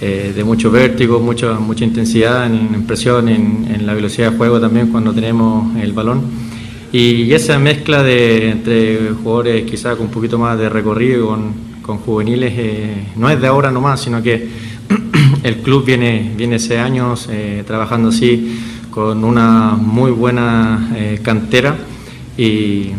Eh, 0.03 0.33
de 0.35 0.43
mucho 0.43 0.71
vértigo, 0.71 1.19
mucha, 1.19 1.59
mucha 1.59 1.85
intensidad 1.85 2.47
en, 2.47 2.87
presión, 2.87 3.29
en, 3.29 3.85
la 3.85 3.93
velocidad 3.93 4.31
de 4.31 4.37
juego 4.37 4.59
también 4.59 4.87
cuando 4.87 5.13
tenemos 5.13 5.75
el 5.77 5.93
balón. 5.93 6.23
Y 6.91 7.31
esa 7.33 7.59
mezcla 7.59 8.01
de, 8.01 8.49
entre 8.49 9.11
jugadores 9.11 9.63
quizás 9.69 9.95
con 9.97 10.07
un 10.07 10.11
poquito 10.11 10.39
más 10.39 10.57
de 10.57 10.69
recorrido 10.69 11.27
con, 11.27 11.53
con 11.83 11.99
juveniles 11.99 12.51
eh, 12.57 13.07
no 13.15 13.29
es 13.29 13.39
de 13.39 13.45
ahora 13.45 13.71
nomás, 13.71 14.01
sino 14.01 14.23
que 14.23 14.49
el 15.43 15.57
club 15.57 15.85
viene, 15.85 16.31
viene 16.35 16.55
hace 16.55 16.79
años 16.79 17.29
eh, 17.31 17.63
trabajando 17.67 18.09
así 18.09 18.59
con 18.89 19.23
una 19.23 19.77
muy 19.79 20.09
buena 20.09 21.19
cantera 21.21 21.77
y 22.37 22.89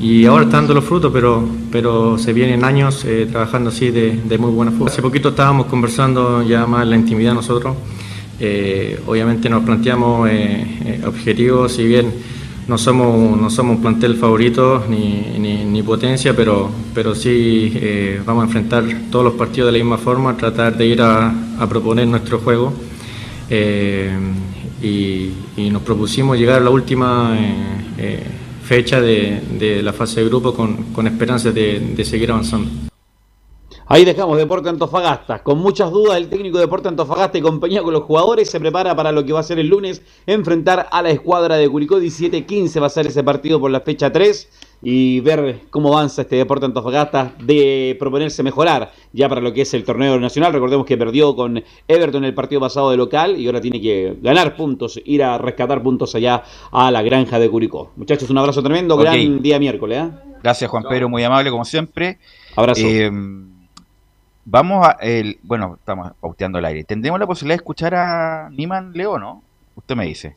y 0.00 0.24
ahora 0.24 0.44
están 0.44 0.60
dando 0.60 0.74
los 0.74 0.84
frutos, 0.84 1.12
pero, 1.12 1.46
pero 1.70 2.16
se 2.16 2.32
vienen 2.32 2.64
años 2.64 3.04
eh, 3.04 3.28
trabajando 3.30 3.68
así 3.68 3.90
de, 3.90 4.18
de, 4.24 4.38
muy 4.38 4.50
buena 4.50 4.72
forma. 4.72 4.86
Hace 4.86 5.02
poquito 5.02 5.28
estábamos 5.28 5.66
conversando 5.66 6.42
ya 6.42 6.66
más 6.66 6.84
en 6.84 6.90
la 6.90 6.96
intimidad 6.96 7.34
nosotros. 7.34 7.76
Eh, 8.38 8.98
obviamente 9.06 9.50
nos 9.50 9.62
planteamos 9.62 10.26
eh, 10.30 11.02
objetivos, 11.06 11.72
si 11.72 11.84
bien 11.84 12.14
no 12.66 12.78
somos, 12.78 13.38
no 13.38 13.50
somos 13.50 13.76
un 13.76 13.82
plantel 13.82 14.16
favorito 14.16 14.84
ni, 14.88 15.66
ni, 15.66 15.82
potencia, 15.82 16.34
pero, 16.34 16.70
pero 16.94 17.14
sí 17.14 17.74
vamos 18.24 18.42
a 18.42 18.46
enfrentar 18.46 18.84
todos 19.10 19.24
los 19.24 19.34
partidos 19.34 19.72
de 19.72 19.78
la 19.78 19.84
misma 19.84 19.98
forma, 19.98 20.36
tratar 20.36 20.76
de 20.78 20.86
ir 20.86 21.02
a, 21.02 21.34
a 21.58 21.68
proponer 21.68 22.06
nuestro 22.06 22.38
juego. 22.38 22.72
Y, 24.82 25.32
nos 25.70 25.82
propusimos 25.82 26.38
llegar 26.38 26.62
a 26.62 26.64
la 26.64 26.70
última 26.70 27.36
fecha 28.70 29.00
de, 29.00 29.82
la 29.82 29.92
fase 29.92 30.20
de 30.20 30.26
grupo 30.28 30.54
con, 30.54 30.92
con 30.92 31.04
esperanzas 31.08 31.52
de, 31.52 32.04
seguir 32.04 32.30
avanzando. 32.30 32.89
Ahí 33.92 34.04
dejamos 34.04 34.38
Deporte 34.38 34.68
Antofagasta. 34.68 35.42
Con 35.42 35.58
muchas 35.58 35.90
dudas, 35.90 36.16
el 36.16 36.28
técnico 36.28 36.58
de 36.58 36.66
Deporte 36.66 36.86
Antofagasta 36.86 37.38
y 37.38 37.40
compañía 37.40 37.82
con 37.82 37.92
los 37.92 38.04
jugadores 38.04 38.48
se 38.48 38.60
prepara 38.60 38.94
para 38.94 39.10
lo 39.10 39.24
que 39.24 39.32
va 39.32 39.40
a 39.40 39.42
ser 39.42 39.58
el 39.58 39.66
lunes, 39.66 40.00
enfrentar 40.26 40.86
a 40.92 41.02
la 41.02 41.10
escuadra 41.10 41.56
de 41.56 41.68
Curicó. 41.68 41.98
17-15 41.98 42.80
va 42.80 42.86
a 42.86 42.90
ser 42.90 43.08
ese 43.08 43.24
partido 43.24 43.58
por 43.58 43.72
la 43.72 43.80
fecha 43.80 44.12
3 44.12 44.48
y 44.84 45.18
ver 45.18 45.62
cómo 45.70 45.92
avanza 45.92 46.22
este 46.22 46.36
deporte 46.36 46.66
Antofagasta 46.66 47.34
de 47.42 47.96
proponerse 47.98 48.44
mejorar 48.44 48.92
ya 49.12 49.28
para 49.28 49.40
lo 49.40 49.52
que 49.52 49.62
es 49.62 49.74
el 49.74 49.82
torneo 49.82 50.20
nacional. 50.20 50.52
Recordemos 50.52 50.86
que 50.86 50.96
perdió 50.96 51.34
con 51.34 51.60
Everton 51.88 52.24
el 52.24 52.32
partido 52.32 52.60
pasado 52.60 52.92
de 52.92 52.96
local 52.96 53.40
y 53.40 53.46
ahora 53.46 53.60
tiene 53.60 53.80
que 53.80 54.18
ganar 54.22 54.54
puntos, 54.54 55.00
ir 55.04 55.24
a 55.24 55.36
rescatar 55.36 55.82
puntos 55.82 56.14
allá 56.14 56.44
a 56.70 56.92
la 56.92 57.02
granja 57.02 57.40
de 57.40 57.50
Curicó. 57.50 57.90
Muchachos, 57.96 58.30
un 58.30 58.38
abrazo 58.38 58.62
tremendo, 58.62 58.96
gran 58.96 59.42
día 59.42 59.58
miércoles. 59.58 59.98
¿eh? 59.98 60.10
Gracias 60.44 60.70
Juan 60.70 60.84
Pedro, 60.88 61.08
muy 61.08 61.24
amable 61.24 61.50
como 61.50 61.64
siempre. 61.64 62.20
Abrazo. 62.54 62.86
Eh, 62.86 63.10
vamos 64.50 64.86
a, 64.86 64.92
el, 65.00 65.38
bueno, 65.42 65.76
estamos 65.78 66.12
pauteando 66.20 66.58
el 66.58 66.64
aire. 66.64 66.84
¿Tendremos 66.84 67.20
la 67.20 67.26
posibilidad 67.26 67.54
de 67.54 67.62
escuchar 67.62 67.94
a 67.94 68.48
Niman 68.50 68.92
Leo, 68.92 69.18
no? 69.18 69.42
Usted 69.76 69.94
me 69.96 70.04
dice. 70.06 70.36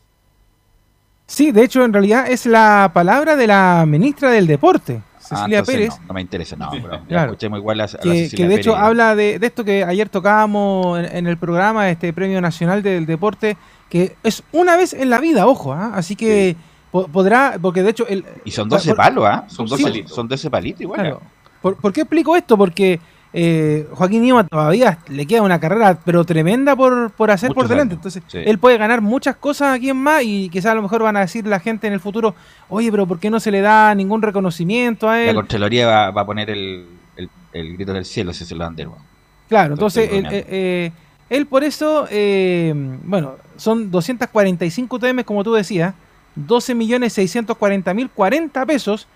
Sí, 1.26 1.52
de 1.52 1.64
hecho, 1.64 1.84
en 1.84 1.92
realidad 1.92 2.26
es 2.30 2.46
la 2.46 2.90
palabra 2.92 3.34
de 3.36 3.46
la 3.46 3.84
ministra 3.86 4.30
del 4.30 4.46
Deporte, 4.46 5.00
Cecilia 5.18 5.42
Ah, 5.58 5.60
entonces 5.60 5.74
Pérez. 5.74 6.00
No, 6.00 6.06
no 6.08 6.14
me 6.14 6.20
interesa, 6.20 6.56
no, 6.56 6.70
pero 6.70 7.00
Claro. 7.08 7.32
escuchemos 7.32 7.58
igual 7.58 7.80
a, 7.80 7.84
a 7.84 7.86
la 7.86 7.98
que, 8.02 8.24
Cecilia 8.24 8.36
que 8.44 8.48
de 8.48 8.54
hecho 8.60 8.76
habla 8.76 9.14
de, 9.16 9.38
de 9.38 9.46
esto 9.46 9.64
que 9.64 9.82
ayer 9.84 10.08
tocábamos 10.10 10.98
en, 10.98 11.16
en 11.16 11.26
el 11.26 11.38
programa, 11.38 11.88
este 11.88 12.12
Premio 12.12 12.40
Nacional 12.42 12.82
del 12.82 13.06
Deporte, 13.06 13.56
que 13.88 14.16
es 14.22 14.42
una 14.52 14.76
vez 14.76 14.92
en 14.92 15.08
la 15.08 15.18
vida, 15.18 15.46
ojo, 15.46 15.72
¿ah? 15.72 15.92
así 15.94 16.14
que 16.14 16.56
po- 16.90 17.08
podrá, 17.08 17.56
porque 17.60 17.82
de 17.82 17.90
hecho... 17.90 18.06
El, 18.06 18.22
Y 18.44 18.50
son 18.50 18.68
12 18.68 18.90
por- 18.90 18.96
palos, 18.98 19.24
¿ah? 19.26 19.44
Son, 19.48 19.66
Sí. 19.66 19.82
12, 19.82 20.04
son 20.08 20.28
12 20.28 20.50
palitos 20.50 20.82
igual. 20.82 21.00
Claro. 21.00 21.22
¿Por, 21.62 21.76
por 21.76 21.90
qué 21.94 22.02
explico 22.02 22.36
esto? 22.36 22.58
Porque 22.58 23.00
eh, 23.36 23.88
Joaquín 23.90 24.22
Nieva 24.22 24.44
todavía 24.44 24.98
le 25.08 25.26
queda 25.26 25.42
una 25.42 25.58
carrera, 25.58 25.98
pero 26.04 26.24
tremenda 26.24 26.76
por, 26.76 27.10
por 27.10 27.32
hacer 27.32 27.52
por 27.52 27.66
delante. 27.66 27.94
años, 27.94 28.06
Entonces, 28.06 28.22
sí. 28.28 28.38
él 28.44 28.58
puede 28.60 28.78
ganar 28.78 29.00
muchas 29.00 29.34
cosas 29.34 29.74
aquí 29.74 29.90
en 29.90 29.96
más 29.96 30.22
y 30.22 30.48
quizás 30.50 30.70
a 30.70 30.74
lo 30.76 30.82
mejor 30.82 31.02
van 31.02 31.16
a 31.16 31.20
decir 31.20 31.44
la 31.44 31.58
gente 31.58 31.88
en 31.88 31.94
el 31.94 31.98
futuro, 32.00 32.36
oye, 32.68 32.92
pero 32.92 33.08
¿por 33.08 33.18
qué 33.18 33.30
no 33.30 33.40
se 33.40 33.50
le 33.50 33.60
da 33.60 33.92
ningún 33.96 34.22
reconocimiento 34.22 35.08
a 35.08 35.16
La 35.16 35.30
él? 35.30 35.34
Contraloría 35.34 35.84
va, 35.84 36.10
va 36.12 36.20
a 36.22 36.26
poner 36.26 36.48
el, 36.48 36.86
el, 37.16 37.28
el 37.52 37.74
grito 37.74 37.92
del 37.92 38.04
cielo 38.04 38.32
si 38.32 38.44
se 38.44 38.54
lo 38.54 38.62
dan 38.62 38.76
de 38.76 38.84
nuevo. 38.84 39.00
Claro, 39.48 39.74
entonces 39.74 40.10
él, 40.12 40.26
eh, 40.30 40.46
eh, 40.48 40.92
él 41.28 41.46
por 41.46 41.64
eso, 41.64 42.06
eh, 42.12 42.72
bueno, 43.02 43.34
son 43.56 43.90
245 43.90 44.98
TM, 45.00 45.24
como 45.24 45.42
tú 45.42 45.52
decías, 45.54 45.92
12.640.040 46.38 48.10
40 48.14 48.66
pesos 48.66 49.08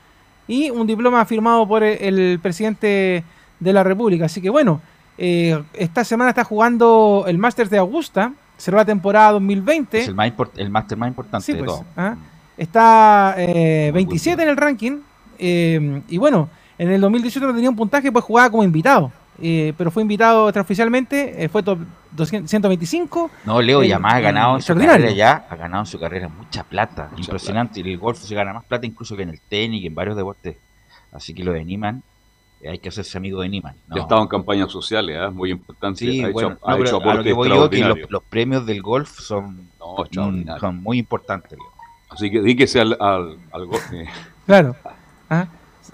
y 0.49 0.71
un 0.71 0.89
diploma 0.89 1.25
firmado 1.25 1.69
por 1.69 1.85
el, 1.85 2.03
el 2.03 2.41
presidente 2.41 3.23
de 3.61 3.73
la 3.73 3.83
República. 3.83 4.27
Así 4.27 4.41
que 4.41 4.51
bueno, 4.51 4.81
eh, 5.17 5.61
esta 5.75 6.05
semana 6.05 6.31
está 6.31 6.45
jugando 6.45 7.25
el 7.27 7.39
Masters 7.39 7.71
de 7.71 7.79
Augusta, 7.79 8.33
cerró 8.57 8.77
la 8.79 8.85
temporada 8.85 9.33
2020. 9.33 10.01
Es 10.01 10.09
el, 10.09 10.15
más 10.15 10.33
el 10.57 10.71
máster 10.71 10.99
más 10.99 11.09
importante 11.09 11.45
Sí, 11.47 11.53
de 11.53 11.59
pues, 11.59 11.71
todo. 11.71 11.85
ah. 11.97 12.15
Está 12.57 13.35
eh, 13.39 13.91
27 13.95 14.43
en 14.43 14.49
el 14.49 14.57
ranking. 14.57 14.99
eh, 15.39 16.03
y 16.09 16.19
bueno, 16.19 16.49
en 16.77 16.91
el 16.91 17.01
2018 17.01 17.47
no 17.47 17.55
tenía 17.55 17.71
un 17.71 17.77
puntaje, 17.77 18.11
pues 18.11 18.25
jugaba 18.25 18.51
como 18.51 18.65
invitado. 18.65 19.13
eh, 19.41 19.73
pero 19.79 19.91
fue 19.93 20.03
invitado 20.03 20.49
extraoficialmente, 20.49 21.45
eh, 21.45 21.49
fue 21.49 21.63
top 21.63 21.79
200 22.11 22.51
125. 22.51 23.31
No, 23.45 23.63
Leo, 23.63 23.85
y 23.85 23.91
eh, 23.91 23.95
además 23.95 24.15
ha 24.15 24.19
eh, 24.19 24.23
ganado 24.23 24.49
en 24.57 24.63
su 24.63 24.73
extraordinario. 24.73 25.05
carrera 25.07 25.17
ya, 25.17 25.47
ha 25.49 25.57
ganado 25.57 25.83
en 25.83 25.87
su 25.87 26.01
carrera 26.01 26.29
mucha 26.29 26.65
plata, 26.65 27.11
impresionante. 27.17 27.79
Y 27.81 27.93
el 27.93 27.99
golf 27.99 28.19
se 28.19 28.35
gana 28.35 28.53
más 28.53 28.65
plata 28.65 28.87
incluso 28.87 29.17
que 29.17 29.23
en 29.23 29.29
el 29.31 29.41
tenis 29.41 29.83
y 29.83 29.87
en 29.87 29.95
varios 29.95 30.17
deportes. 30.17 30.57
Así 31.13 31.33
que 31.35 31.45
lo 31.45 31.53
de 31.53 31.65
Niman, 31.65 31.99
eh, 31.99 32.01
hay 32.67 32.79
que 32.79 32.89
hacerse 32.89 33.19
amigo 33.19 33.41
de 33.43 33.49
Niman. 33.49 33.75
Ya 33.95 34.03
estaba 34.03 34.21
en 34.23 34.29
campañas 34.29 34.71
sociales, 34.73 35.17
¿ah? 35.21 35.31
muy 35.31 35.51
importante. 35.51 35.99
Sí, 36.01 36.21
ha 36.23 36.27
hecho, 36.27 36.33
bueno, 36.33 36.59
ha 36.63 36.71
no, 36.77 36.85
hecho 36.85 36.99
pero 36.99 37.11
a 37.11 37.15
lo 37.15 37.23
que 37.23 37.33
voy 37.33 37.49
yo 37.49 37.71
que 37.71 37.79
los, 37.85 37.99
los 38.11 38.23
premios 38.25 38.67
del 38.67 38.83
golf 38.83 39.19
son, 39.21 39.69
No, 39.79 39.97
son 40.61 40.83
muy 40.83 40.99
importantes. 40.99 41.59
Así 42.11 42.31
que 42.31 42.41
díquese 42.41 42.81
al, 42.81 42.97
al, 43.01 43.37
al 43.53 43.67
go- 43.67 43.77
eh, 43.93 44.07
Claro. 44.47 44.75
Ah, 45.31 45.47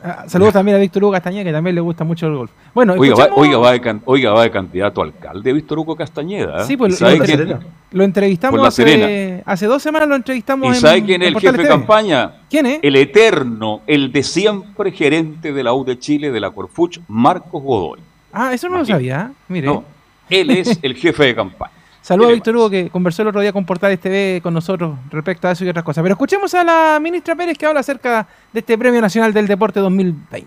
ah, 0.05 0.25
Saludos 0.29 0.53
también 0.53 0.77
a 0.77 0.81
Víctor 0.81 1.03
Hugo 1.03 1.13
Castañeda, 1.13 1.45
que 1.45 1.53
también 1.53 1.75
le 1.75 1.81
gusta 1.81 2.05
mucho 2.05 2.27
el 2.27 2.37
golf. 2.37 2.51
Bueno, 2.75 2.95
Oiga, 2.97 3.15
va, 3.17 3.25
escuchemos- 3.25 3.39
oiga, 3.41 3.59
va 3.59 3.73
de 3.73 4.01
oiga, 4.05 4.31
va 4.33 4.43
de 4.43 4.51
candidato 4.51 5.01
a 5.01 5.05
alcalde 5.05 5.53
Víctor 5.53 5.79
Hugo 5.79 5.97
Castañeda. 5.97 6.63
¿eh? 6.63 6.65
Sí, 6.67 6.77
pues 6.77 7.01
¿Y 7.01 7.05
lo, 7.19 7.25
quién- 7.25 7.59
lo 7.93 8.05
entrevistamos 8.05 8.67
hace, 8.67 9.43
hace 9.47 9.67
dos 9.67 9.83
semanas, 9.83 10.09
lo 10.09 10.17
entrevistamos 10.17 10.77
¿Y 10.77 10.81
sabe 10.81 11.03
quién 11.05 11.23
es 11.23 11.29
el 11.29 11.41
jefe 11.41 11.63
de 11.63 11.69
campaña? 11.69 12.33
¿Quién 12.51 12.67
es? 12.67 12.79
El 12.83 12.97
eterno, 12.97 13.81
el 13.87 14.13
de 14.13 14.23
siempre 14.23 14.93
gerente 14.93 15.53
de 15.53 15.63
la 15.63 15.73
U 15.73 15.85
de 15.85 15.99
Chile, 15.99 16.31
de 16.31 16.41
la 16.41 16.51
Corfuch, 16.51 16.99
Marcos 17.09 17.63
Godoy. 17.63 18.01
Ah, 18.33 18.53
eso 18.53 18.69
no 18.69 18.79
lo 18.79 18.85
sabía. 18.85 19.33
Mire. 19.49 19.67
No, 19.67 19.85
él 20.29 20.51
es 20.51 20.79
el 20.83 20.95
jefe 20.97 21.25
de 21.25 21.35
campaña. 21.35 21.73
Saludos 22.05 22.33
a 22.33 22.35
Víctor 22.35 22.55
Hugo 22.55 22.69
que 22.69 22.91
conversó 22.91 23.23
el 23.23 23.29
otro 23.29 23.41
día 23.41 23.51
con 23.51 23.65
Portales 23.65 23.99
TV 23.99 24.41
con 24.43 24.53
nosotros 24.53 24.99
respecto 25.11 25.49
a 25.49 25.53
eso 25.53 25.65
y 25.65 25.71
otras 25.71 25.87
cosas. 25.87 26.03
Pero 26.03 26.13
escuchemos 26.13 26.53
a 26.53 26.63
la 26.63 27.01
ministra 27.01 27.35
Pérez 27.35 27.57
que 27.57 27.65
habla 27.65 27.81
acerca 27.81 28.29
de 28.53 28.61
este 28.61 28.77
Premio 28.77 29.01
Nacional 29.01 29.33
del 29.33 29.47
Deporte 29.47 29.81
2020. 29.81 30.47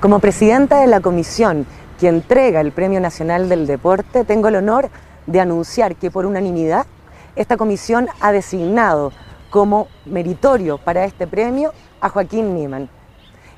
Como 0.00 0.18
presidenta 0.18 0.80
de 0.80 0.88
la 0.88 0.98
comisión 0.98 1.66
que 2.00 2.08
entrega 2.08 2.60
el 2.60 2.72
Premio 2.72 2.98
Nacional 2.98 3.48
del 3.48 3.68
Deporte, 3.68 4.24
tengo 4.24 4.48
el 4.48 4.56
honor 4.56 4.90
de 5.28 5.38
anunciar 5.38 5.94
que 5.94 6.10
por 6.10 6.26
unanimidad 6.26 6.84
esta 7.36 7.56
comisión 7.56 8.08
ha 8.20 8.32
designado 8.32 9.12
como 9.50 9.86
meritorio 10.04 10.78
para 10.78 11.04
este 11.04 11.28
premio 11.28 11.72
a 12.00 12.08
Joaquín 12.08 12.56
Niemann. 12.56 12.90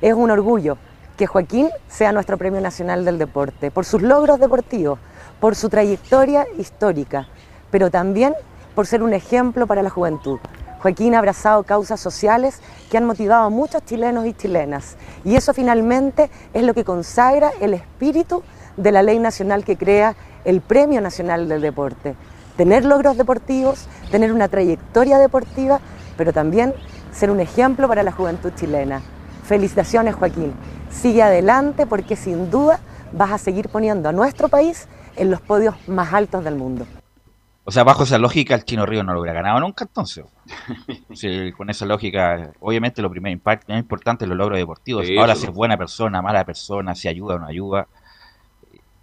Es 0.02 0.12
un 0.12 0.30
orgullo 0.30 0.76
que 1.16 1.26
Joaquín 1.26 1.70
sea 1.88 2.12
nuestro 2.12 2.36
Premio 2.36 2.60
Nacional 2.60 3.06
del 3.06 3.16
Deporte, 3.16 3.70
por 3.70 3.86
sus 3.86 4.02
logros 4.02 4.38
deportivos, 4.38 4.98
por 5.40 5.56
su 5.56 5.68
trayectoria 5.68 6.46
histórica, 6.58 7.26
pero 7.70 7.90
también 7.90 8.34
por 8.74 8.86
ser 8.86 9.02
un 9.02 9.14
ejemplo 9.14 9.66
para 9.66 9.82
la 9.82 9.90
juventud. 9.90 10.38
Joaquín 10.80 11.14
ha 11.14 11.18
abrazado 11.18 11.62
causas 11.64 12.00
sociales 12.00 12.60
que 12.90 12.96
han 12.96 13.04
motivado 13.04 13.44
a 13.44 13.50
muchos 13.50 13.84
chilenos 13.84 14.26
y 14.26 14.32
chilenas, 14.32 14.96
y 15.24 15.34
eso 15.34 15.52
finalmente 15.52 16.30
es 16.54 16.62
lo 16.62 16.74
que 16.74 16.84
consagra 16.84 17.50
el 17.60 17.74
espíritu 17.74 18.42
de 18.76 18.92
la 18.92 19.02
ley 19.02 19.18
nacional 19.18 19.64
que 19.64 19.76
crea 19.76 20.14
el 20.44 20.60
Premio 20.60 21.00
Nacional 21.00 21.48
del 21.48 21.60
Deporte. 21.60 22.14
Tener 22.56 22.84
logros 22.84 23.16
deportivos, 23.16 23.86
tener 24.10 24.32
una 24.32 24.48
trayectoria 24.48 25.18
deportiva, 25.18 25.80
pero 26.16 26.32
también 26.32 26.74
ser 27.12 27.30
un 27.30 27.40
ejemplo 27.40 27.88
para 27.88 28.02
la 28.02 28.12
juventud 28.12 28.52
chilena. 28.54 29.02
Felicitaciones 29.44 30.14
Joaquín, 30.14 30.54
sigue 30.90 31.22
adelante 31.22 31.86
porque 31.86 32.16
sin 32.16 32.50
duda 32.50 32.80
vas 33.12 33.32
a 33.32 33.38
seguir 33.38 33.68
poniendo 33.68 34.08
a 34.08 34.12
nuestro 34.12 34.48
país 34.48 34.86
en 35.20 35.30
los 35.30 35.40
podios 35.40 35.74
más 35.88 36.12
altos 36.12 36.42
del 36.44 36.56
mundo. 36.56 36.86
O 37.64 37.70
sea, 37.70 37.84
bajo 37.84 38.02
esa 38.04 38.18
lógica, 38.18 38.54
el 38.54 38.64
Chino 38.64 38.86
Río 38.86 39.04
no 39.04 39.12
lo 39.12 39.20
hubiera 39.20 39.34
ganado 39.34 39.60
nunca, 39.60 39.84
entonces. 39.84 40.24
Sí, 41.14 41.52
con 41.56 41.68
esa 41.70 41.84
lógica, 41.86 42.52
obviamente 42.60 43.02
lo 43.02 43.10
primero 43.10 43.36
impar- 43.38 43.62
más 43.68 43.78
importante 43.78 44.24
es 44.24 44.28
los 44.28 44.38
logros 44.38 44.58
deportivos. 44.58 45.06
Sí, 45.06 45.16
Ahora, 45.18 45.34
si 45.34 45.46
es 45.46 45.52
buena 45.52 45.76
persona, 45.76 46.22
mala 46.22 46.44
persona, 46.44 46.94
si 46.94 47.08
ayuda 47.08 47.34
o 47.34 47.38
no 47.38 47.46
ayuda. 47.46 47.86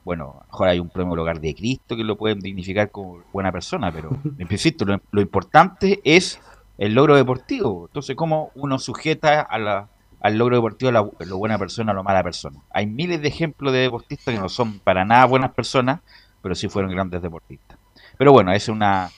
Bueno, 0.03 0.37
a 0.39 0.45
lo 0.45 0.51
mejor 0.51 0.67
hay 0.69 0.79
un 0.79 0.89
premio 0.89 1.13
Hogar 1.21 1.39
de 1.39 1.53
Cristo 1.53 1.95
que 1.95 2.03
lo 2.03 2.15
pueden 2.17 2.39
dignificar 2.39 2.89
como 2.91 3.21
buena 3.33 3.51
persona, 3.51 3.91
pero 3.91 4.09
insisto, 4.39 4.85
lo, 4.85 4.99
lo 5.11 5.21
importante 5.21 5.99
es 6.03 6.39
el 6.77 6.93
logro 6.93 7.15
deportivo. 7.15 7.87
Entonces, 7.87 8.15
¿cómo 8.15 8.51
uno 8.55 8.79
sujeta 8.79 9.41
a 9.41 9.57
la- 9.59 9.89
al 10.21 10.37
logro 10.37 10.55
deportivo 10.57 10.91
la, 10.91 11.07
lo 11.25 11.37
buena 11.37 11.57
persona 11.57 11.91
o 11.91 11.95
la 11.95 12.03
mala 12.03 12.23
persona? 12.23 12.59
Hay 12.71 12.85
miles 12.87 13.21
de 13.21 13.27
ejemplos 13.27 13.73
de 13.73 13.79
deportistas 13.79 14.33
que 14.33 14.39
no 14.39 14.49
son 14.49 14.79
para 14.79 15.05
nada 15.05 15.25
buenas 15.25 15.51
personas, 15.51 15.99
pero 16.41 16.55
sí 16.55 16.67
fueron 16.69 16.91
grandes 16.91 17.21
deportistas. 17.21 17.77
Pero 18.17 18.31
bueno, 18.31 18.51
esa 18.51 18.57
es 18.57 18.69
una 18.69 19.09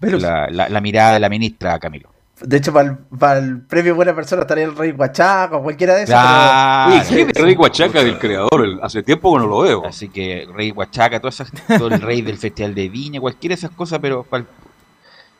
Pero- 0.00 0.18
la, 0.18 0.48
la- 0.50 0.68
la 0.68 0.80
mirada 0.80 1.12
de 1.14 1.20
la 1.20 1.28
ministra 1.28 1.78
Camilo. 1.78 2.10
De 2.40 2.56
hecho, 2.58 2.72
para 2.72 3.38
el, 3.40 3.62
premio 3.62 3.96
Buena 3.96 4.14
Persona 4.14 4.42
estaría 4.42 4.62
el 4.62 4.76
Rey 4.76 4.92
Huachaca 4.92 5.56
o 5.56 5.62
cualquiera 5.64 5.94
de 5.96 6.04
esos. 6.04 6.14
Claro. 6.14 6.92
Oye, 6.94 7.02
¿quién 7.08 7.30
es 7.30 7.42
Rey 7.42 7.56
Huachaca 7.56 8.04
del 8.04 8.16
creador? 8.16 8.64
El- 8.64 8.78
Hace 8.80 9.02
tiempo 9.02 9.32
que 9.34 9.40
no 9.40 9.48
lo 9.48 9.60
veo. 9.62 9.84
Así 9.84 10.08
que 10.08 10.46
Rey 10.54 10.70
Huachaca, 10.70 11.18
todas 11.18 11.40
esas, 11.40 11.52
todo 11.78 11.88
el 11.88 12.00
rey 12.00 12.22
del 12.22 12.38
Festival 12.38 12.76
de 12.76 12.88
Viña, 12.88 13.20
cualquiera 13.20 13.54
de 13.56 13.58
esas 13.58 13.72
cosas, 13.72 13.98
pero 14.00 14.24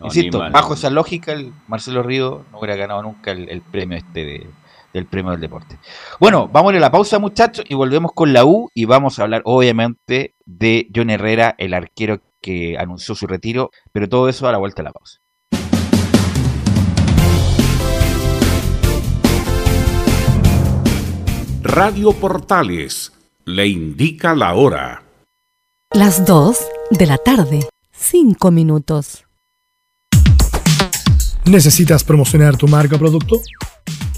No, 0.01 0.07
insisto, 0.07 0.41
bajo 0.51 0.75
esa 0.75 0.91
lógica, 0.91 1.31
el 1.33 1.53
Marcelo 1.69 2.03
Río 2.03 2.45
no 2.51 2.59
hubiera 2.59 2.75
ganado 2.75 3.01
nunca 3.03 3.31
el, 3.31 3.49
el 3.49 3.61
premio 3.63 3.97
este 3.97 4.25
de- 4.25 4.47
del 4.99 5.07
premio 5.07 5.33
del 5.33 5.41
deporte. 5.41 5.79
Bueno, 6.21 6.49
vamos 6.53 6.71
a 6.71 6.75
ir 6.75 6.79
a 6.79 6.87
la 6.87 6.91
pausa, 6.91 7.19
muchachos, 7.19 7.65
y 7.69 7.75
volvemos 7.75 8.13
con 8.13 8.33
la 8.33 8.45
U 8.45 8.69
y 8.75 8.85
vamos 8.85 9.19
a 9.19 9.23
hablar, 9.23 9.43
obviamente, 9.45 10.35
de 10.45 10.89
John 10.95 11.11
Herrera, 11.11 11.55
el 11.59 11.75
arquero 11.75 12.21
que 12.41 12.77
anunció 12.79 13.15
su 13.15 13.27
retiro, 13.27 13.71
pero 13.93 14.09
todo 14.09 14.29
eso 14.29 14.49
a 14.49 14.53
la 14.53 14.59
vuelta 14.59 14.83
de 14.83 14.89
la 14.89 14.93
pausa. 14.93 15.19
Radio 21.63 22.13
Portales 22.13 23.13
le 23.45 23.67
indica 23.67 24.35
la 24.35 24.55
hora. 24.55 25.03
Las 25.93 26.25
2 26.25 26.59
de 26.91 27.07
la 27.07 27.19
tarde, 27.19 27.61
5 27.93 28.51
minutos. 28.51 29.25
¿Necesitas 31.45 32.05
promocionar 32.05 32.57
tu 32.57 32.69
marca 32.69 32.97
o 32.97 32.99
producto? 32.99 33.41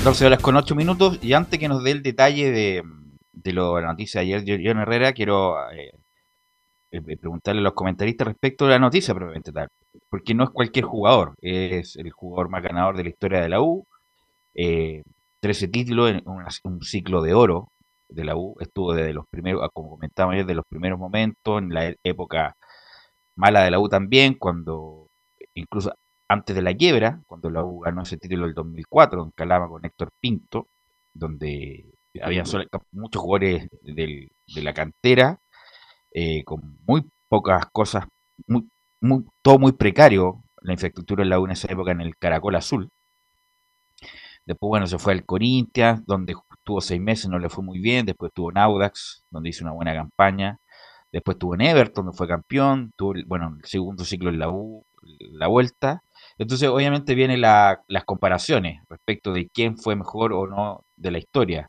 14 0.00 0.24
horas 0.24 0.40
con 0.40 0.56
8 0.56 0.74
minutos. 0.74 1.18
Y 1.22 1.34
antes 1.34 1.60
que 1.60 1.68
nos 1.68 1.84
dé 1.84 1.90
el 1.90 2.02
detalle 2.02 2.50
de, 2.50 2.82
de 3.32 3.52
la 3.52 3.82
noticia 3.82 4.22
de 4.22 4.34
ayer, 4.34 4.60
John 4.64 4.78
Herrera, 4.78 5.12
quiero 5.12 5.58
eh, 5.72 5.92
eh, 6.90 7.16
preguntarle 7.18 7.60
a 7.60 7.64
los 7.64 7.74
comentaristas 7.74 8.28
respecto 8.28 8.64
de 8.64 8.70
la 8.70 8.78
noticia 8.78 9.14
propiamente 9.14 9.52
tal. 9.52 9.68
Porque 10.08 10.32
no 10.32 10.44
es 10.44 10.50
cualquier 10.50 10.86
jugador, 10.86 11.34
es 11.42 11.96
el 11.96 12.12
jugador 12.12 12.48
más 12.48 12.62
ganador 12.62 12.96
de 12.96 13.02
la 13.04 13.10
historia 13.10 13.42
de 13.42 13.50
la 13.50 13.60
U. 13.60 13.84
Eh, 14.54 15.02
13 15.40 15.68
títulos 15.68 16.12
en 16.12 16.22
un 16.64 16.80
ciclo 16.82 17.20
de 17.20 17.34
oro 17.34 17.68
de 18.08 18.24
la 18.24 18.36
U. 18.36 18.56
Estuvo 18.60 18.94
desde 18.94 19.12
los 19.12 19.26
primeros, 19.28 19.68
como 19.74 19.90
comentábamos 19.90 20.32
ayer, 20.32 20.46
de 20.46 20.54
los 20.54 20.64
primeros 20.66 20.98
momentos, 20.98 21.60
en 21.60 21.74
la 21.74 21.94
época 22.04 22.56
mala 23.36 23.64
de 23.64 23.70
la 23.70 23.78
U 23.78 23.90
también, 23.90 24.32
cuando 24.38 25.08
incluso 25.54 25.92
antes 26.30 26.54
de 26.56 26.62
la 26.62 26.74
quiebra, 26.74 27.20
cuando 27.26 27.50
la 27.50 27.64
U 27.64 27.80
ganó 27.80 28.02
ese 28.02 28.16
título 28.16 28.46
el 28.46 28.54
2004 28.54 29.22
en 29.24 29.30
Calama 29.32 29.68
con 29.68 29.84
Héctor 29.84 30.10
Pinto, 30.20 30.68
donde 31.12 31.86
había 32.22 32.44
muchos 32.92 33.22
jugadores 33.22 33.68
del- 33.82 34.30
de 34.54 34.62
la 34.62 34.72
cantera, 34.74 35.40
eh, 36.12 36.44
con 36.44 36.78
muy 36.86 37.04
pocas 37.28 37.66
cosas, 37.72 38.06
muy, 38.46 38.68
muy- 39.00 39.24
todo 39.42 39.58
muy 39.58 39.72
precario, 39.72 40.42
la 40.62 40.72
infraestructura 40.74 41.22
en 41.24 41.30
la 41.30 41.40
U 41.40 41.46
en 41.46 41.52
esa 41.52 41.72
época 41.72 41.92
en 41.92 42.00
el 42.02 42.16
Caracol 42.16 42.56
Azul. 42.56 42.90
Después, 44.46 44.68
bueno, 44.68 44.86
se 44.86 44.98
fue 44.98 45.12
al 45.12 45.24
Corinthians, 45.24 46.04
donde 46.06 46.34
estuvo 46.56 46.80
seis 46.80 47.00
meses, 47.00 47.28
no 47.28 47.38
le 47.38 47.48
fue 47.48 47.62
muy 47.64 47.78
bien. 47.80 48.06
Después 48.06 48.30
estuvo 48.30 48.50
en 48.50 48.58
Audax, 48.58 49.24
donde 49.30 49.50
hizo 49.50 49.64
una 49.64 49.72
buena 49.72 49.94
campaña. 49.94 50.58
Después 51.12 51.36
estuvo 51.36 51.54
en 51.54 51.62
Everton, 51.62 52.06
donde 52.06 52.16
fue 52.16 52.28
campeón. 52.28 52.92
Tuvo, 52.96 53.14
bueno, 53.26 53.56
el 53.58 53.64
segundo 53.64 54.04
ciclo 54.04 54.30
en 54.30 54.38
la 54.38 54.50
U, 54.50 54.84
la 55.32 55.46
vuelta. 55.48 56.02
Entonces, 56.40 56.68
obviamente, 56.68 57.14
vienen 57.14 57.42
la- 57.42 57.82
las 57.88 58.04
comparaciones 58.04 58.82
respecto 58.88 59.32
de 59.32 59.48
quién 59.52 59.78
fue 59.78 59.96
mejor 59.96 60.32
o 60.32 60.46
no 60.48 60.82
de 60.96 61.12
la 61.12 61.18
historia. 61.18 61.68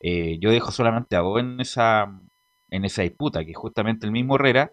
Eh, 0.00 0.38
yo 0.40 0.50
dejo 0.50 0.70
solamente 0.72 1.16
a 1.16 1.20
dos 1.20 1.40
en 1.40 1.60
esa, 1.60 2.06
en 2.70 2.84
esa 2.84 3.02
disputa, 3.02 3.44
que 3.44 3.54
justamente 3.54 4.06
el 4.06 4.12
mismo 4.12 4.36
Herrera 4.36 4.72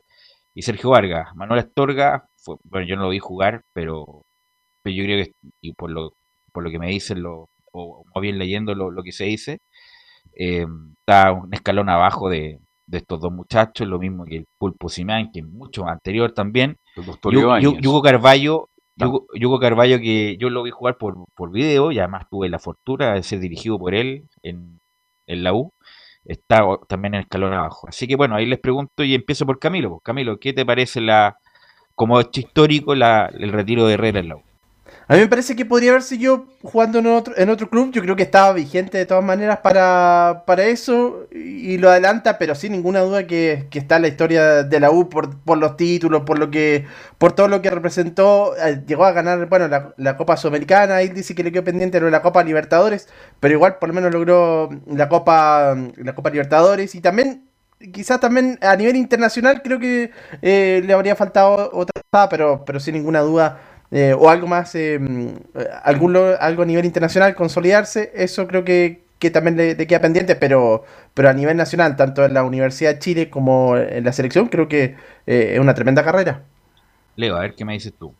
y 0.55 0.61
Sergio 0.63 0.91
Vargas. 0.91 1.35
Manuel 1.35 1.61
Astorga, 1.61 2.27
fue, 2.37 2.57
bueno, 2.63 2.87
yo 2.87 2.95
no 2.97 3.03
lo 3.03 3.09
vi 3.09 3.19
jugar, 3.19 3.63
pero, 3.73 4.23
pero 4.83 4.95
yo 4.95 5.03
creo 5.05 5.25
que, 5.25 5.33
y 5.61 5.73
por 5.73 5.91
lo, 5.91 6.13
por 6.53 6.63
lo 6.63 6.71
que 6.71 6.79
me 6.79 6.89
dicen, 6.89 7.23
lo, 7.23 7.49
o 7.73 8.03
más 8.15 8.21
bien 8.21 8.39
leyendo 8.39 8.75
lo, 8.75 8.91
lo 8.91 9.03
que 9.03 9.11
se 9.13 9.25
dice, 9.25 9.59
eh, 10.35 10.65
está 10.99 11.31
un 11.33 11.53
escalón 11.53 11.89
abajo 11.89 12.29
de, 12.29 12.59
de 12.87 12.97
estos 12.97 13.19
dos 13.21 13.31
muchachos, 13.31 13.87
lo 13.87 13.99
mismo 13.99 14.25
que 14.25 14.37
el 14.37 14.45
Pulpo 14.57 14.89
Simán, 14.89 15.31
que 15.31 15.39
es 15.41 15.45
mucho 15.47 15.87
anterior 15.87 16.31
también. 16.33 16.77
Yugo 17.81 18.01
Carballo, 18.01 18.69
Yugo, 18.99 19.27
Yugo 19.33 19.59
Carballo 19.59 19.99
que 19.99 20.37
yo 20.37 20.49
lo 20.49 20.63
vi 20.63 20.71
jugar 20.71 20.97
por, 20.97 21.15
por 21.35 21.51
video 21.51 21.91
y 21.91 21.99
además 21.99 22.27
tuve 22.29 22.49
la 22.49 22.59
fortuna 22.59 23.13
de 23.13 23.23
ser 23.23 23.39
dirigido 23.39 23.79
por 23.79 23.95
él 23.95 24.27
en, 24.43 24.79
en 25.27 25.43
la 25.43 25.53
U, 25.53 25.73
está 26.25 26.63
también 26.87 27.13
en 27.13 27.19
el 27.19 27.23
escalón 27.23 27.53
abajo. 27.53 27.87
Así 27.87 28.07
que 28.07 28.15
bueno, 28.15 28.35
ahí 28.35 28.45
les 28.45 28.59
pregunto 28.59 29.03
y 29.03 29.15
empiezo 29.15 29.45
por 29.45 29.59
Camilo. 29.59 29.89
Pues, 29.89 30.01
Camilo, 30.03 30.39
¿qué 30.39 30.53
te 30.53 30.65
parece 30.65 31.01
la 31.01 31.37
como 31.95 32.19
hecho 32.19 32.41
histórico 32.41 32.95
la, 32.95 33.27
el 33.27 33.51
retiro 33.51 33.85
de 33.87 33.93
Herrera 33.95 34.19
en 34.19 34.29
la 34.29 34.35
U? 34.37 34.48
A 35.09 35.15
mí 35.15 35.21
me 35.21 35.27
parece 35.27 35.55
que 35.55 35.65
podría 35.65 35.89
haberse 35.89 36.19
yo 36.19 36.45
jugando 36.61 36.99
en 36.99 37.07
otro, 37.07 37.33
en 37.35 37.49
otro 37.49 37.67
club. 37.67 37.91
Yo 37.91 38.03
creo 38.03 38.15
que 38.15 38.21
estaba 38.21 38.53
vigente 38.53 38.95
de 38.95 39.07
todas 39.07 39.23
maneras 39.23 39.57
para, 39.63 40.43
para 40.45 40.65
eso 40.65 41.25
y 41.31 41.79
lo 41.79 41.89
adelanta, 41.89 42.37
pero 42.37 42.53
sin 42.53 42.73
ninguna 42.73 42.99
duda 42.99 43.25
que, 43.25 43.65
que 43.71 43.79
está 43.79 43.97
la 43.97 44.07
historia 44.07 44.61
de 44.63 44.79
la 44.79 44.91
U 44.91 45.09
por, 45.09 45.35
por 45.39 45.57
los 45.57 45.77
títulos, 45.77 46.21
por 46.25 46.37
lo 46.37 46.51
que 46.51 46.85
por 47.17 47.31
todo 47.33 47.47
lo 47.47 47.59
que 47.63 47.71
representó. 47.71 48.55
Eh, 48.57 48.83
Llegó 48.85 49.03
a 49.05 49.11
ganar 49.11 49.47
bueno 49.49 49.67
la, 49.97 50.15
Copa 50.15 50.37
Sudamericana, 50.37 51.01
él 51.01 51.15
dice 51.15 51.33
que 51.33 51.43
le 51.43 51.51
quedó 51.51 51.63
pendiente 51.63 51.99
lo 51.99 52.05
de 52.05 52.11
la 52.11 52.21
Copa 52.21 52.43
Libertadores, 52.43 53.09
pero 53.39 53.55
igual 53.55 53.77
por 53.79 53.89
lo 53.89 53.95
menos 53.95 54.13
logró 54.13 54.69
la 54.85 55.09
Copa, 55.09 55.75
la 55.97 56.13
Copa 56.13 56.29
Libertadores 56.29 56.93
y 56.93 57.01
también 57.01 57.49
quizás 57.93 58.19
también 58.19 58.59
a 58.61 58.75
nivel 58.75 58.95
internacional 58.95 59.61
creo 59.63 59.79
que 59.79 60.11
eh, 60.43 60.83
le 60.85 60.93
habría 60.93 61.15
faltado 61.15 61.71
otra 61.73 61.99
pero, 62.29 62.65
pero 62.65 62.79
sin 62.79 62.95
ninguna 62.95 63.21
duda, 63.21 63.59
eh, 63.91 64.13
o 64.17 64.29
algo 64.29 64.47
más, 64.47 64.75
eh, 64.75 64.99
mm, 64.99 65.27
algún, 65.83 66.13
lo- 66.13 66.39
algo 66.41 66.63
a 66.63 66.65
nivel 66.65 66.85
internacional, 66.85 67.35
consolidarse, 67.35 68.11
eso 68.15 68.47
creo 68.47 68.63
que, 68.63 69.03
que 69.19 69.31
también 69.31 69.57
le, 69.57 69.75
le 69.75 69.87
queda 69.87 70.01
pendiente, 70.01 70.35
pero, 70.35 70.83
pero 71.13 71.29
a 71.29 71.33
nivel 71.33 71.57
nacional, 71.57 71.95
tanto 71.95 72.23
en 72.25 72.33
la 72.33 72.43
Universidad 72.43 72.93
de 72.95 72.99
Chile 72.99 73.29
como 73.29 73.77
en 73.77 74.03
la 74.03 74.13
selección, 74.13 74.47
creo 74.47 74.67
que 74.67 74.95
eh, 75.27 75.51
es 75.55 75.59
una 75.59 75.73
tremenda 75.73 76.03
carrera. 76.03 76.43
Leo, 77.15 77.35
a 77.35 77.41
ver 77.41 77.55
qué 77.55 77.65
me 77.65 77.73
dices 77.73 77.93
tú. 77.97 78.13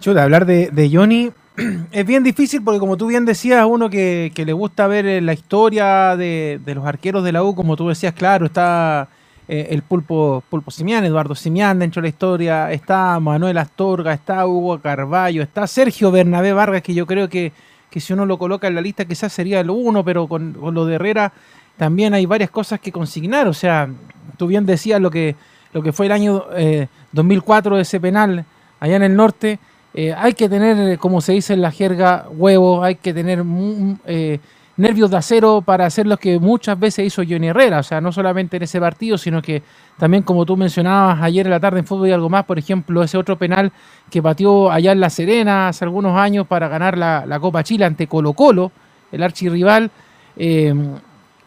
Chuta, 0.00 0.22
hablar 0.22 0.44
de, 0.46 0.70
de 0.70 0.90
Johnny 0.92 1.32
es 1.92 2.06
bien 2.06 2.22
difícil 2.22 2.62
porque 2.62 2.78
como 2.80 2.96
tú 2.96 3.06
bien 3.06 3.24
decías, 3.24 3.64
uno 3.68 3.88
que, 3.88 4.30
que 4.34 4.44
le 4.44 4.52
gusta 4.52 4.86
ver 4.86 5.06
eh, 5.06 5.20
la 5.20 5.32
historia 5.32 6.16
de, 6.16 6.60
de 6.64 6.74
los 6.74 6.84
arqueros 6.86 7.24
de 7.24 7.32
la 7.32 7.42
U, 7.42 7.54
como 7.54 7.76
tú 7.76 7.88
decías, 7.88 8.12
claro, 8.12 8.46
está 8.46 9.08
eh, 9.48 9.68
el 9.70 9.82
Pulpo, 9.82 10.42
Pulpo 10.50 10.70
Simián, 10.70 11.04
Eduardo 11.04 11.34
Simián 11.34 11.78
dentro 11.78 12.00
de 12.02 12.06
la 12.06 12.10
historia, 12.10 12.72
está 12.72 13.18
Manuel 13.20 13.58
Astorga, 13.58 14.12
está 14.12 14.46
Hugo 14.46 14.78
Carballo, 14.80 15.42
está 15.42 15.66
Sergio 15.66 16.10
Bernabé 16.10 16.52
Vargas, 16.52 16.82
que 16.82 16.94
yo 16.94 17.06
creo 17.06 17.28
que, 17.28 17.52
que 17.90 18.00
si 18.00 18.12
uno 18.12 18.26
lo 18.26 18.38
coloca 18.38 18.66
en 18.66 18.74
la 18.74 18.80
lista 18.80 19.04
quizás 19.04 19.32
sería 19.32 19.60
el 19.60 19.70
uno, 19.70 20.04
pero 20.04 20.26
con, 20.26 20.52
con 20.54 20.74
lo 20.74 20.84
de 20.86 20.96
Herrera 20.96 21.32
también 21.76 22.14
hay 22.14 22.26
varias 22.26 22.50
cosas 22.50 22.80
que 22.80 22.90
consignar. 22.90 23.46
O 23.48 23.52
sea, 23.54 23.88
tú 24.36 24.46
bien 24.46 24.66
decías 24.66 25.00
lo 25.00 25.10
que, 25.10 25.36
lo 25.72 25.82
que 25.82 25.92
fue 25.92 26.06
el 26.06 26.12
año 26.12 26.44
eh, 26.56 26.88
2004 27.12 27.76
de 27.76 27.82
ese 27.82 28.00
penal 28.00 28.44
allá 28.80 28.96
en 28.96 29.02
el 29.02 29.14
norte. 29.14 29.58
Eh, 29.94 30.12
hay 30.16 30.34
que 30.34 30.48
tener, 30.48 30.98
como 30.98 31.20
se 31.20 31.32
dice 31.32 31.54
en 31.54 31.62
la 31.62 31.70
jerga, 31.70 32.26
huevos, 32.30 32.84
hay 32.84 32.96
que 32.96 33.14
tener 33.14 33.44
mu- 33.44 33.96
eh, 34.06 34.40
nervios 34.76 35.10
de 35.10 35.16
acero 35.16 35.62
para 35.62 35.86
hacer 35.86 36.06
lo 36.06 36.16
que 36.16 36.38
muchas 36.38 36.78
veces 36.78 37.06
hizo 37.06 37.22
Johnny 37.28 37.48
Herrera. 37.48 37.78
O 37.80 37.82
sea, 37.82 38.00
no 38.00 38.12
solamente 38.12 38.56
en 38.56 38.62
ese 38.62 38.80
partido, 38.80 39.16
sino 39.16 39.40
que 39.40 39.62
también, 39.98 40.22
como 40.22 40.44
tú 40.44 40.56
mencionabas 40.56 41.22
ayer 41.22 41.46
en 41.46 41.50
la 41.50 41.60
tarde 41.60 41.80
en 41.80 41.86
fútbol 41.86 42.08
y 42.08 42.12
algo 42.12 42.28
más, 42.28 42.44
por 42.44 42.58
ejemplo, 42.58 43.02
ese 43.02 43.16
otro 43.16 43.36
penal 43.36 43.72
que 44.10 44.22
pateó 44.22 44.70
allá 44.70 44.92
en 44.92 45.00
La 45.00 45.10
Serena 45.10 45.68
hace 45.68 45.84
algunos 45.84 46.16
años 46.16 46.46
para 46.46 46.68
ganar 46.68 46.98
la, 46.98 47.38
Copa 47.40 47.62
Chile 47.62 47.84
ante 47.84 48.06
Colo 48.06 48.32
Colo, 48.32 48.72
el 49.12 49.22
archirrival, 49.22 49.90
eh, 50.36 50.74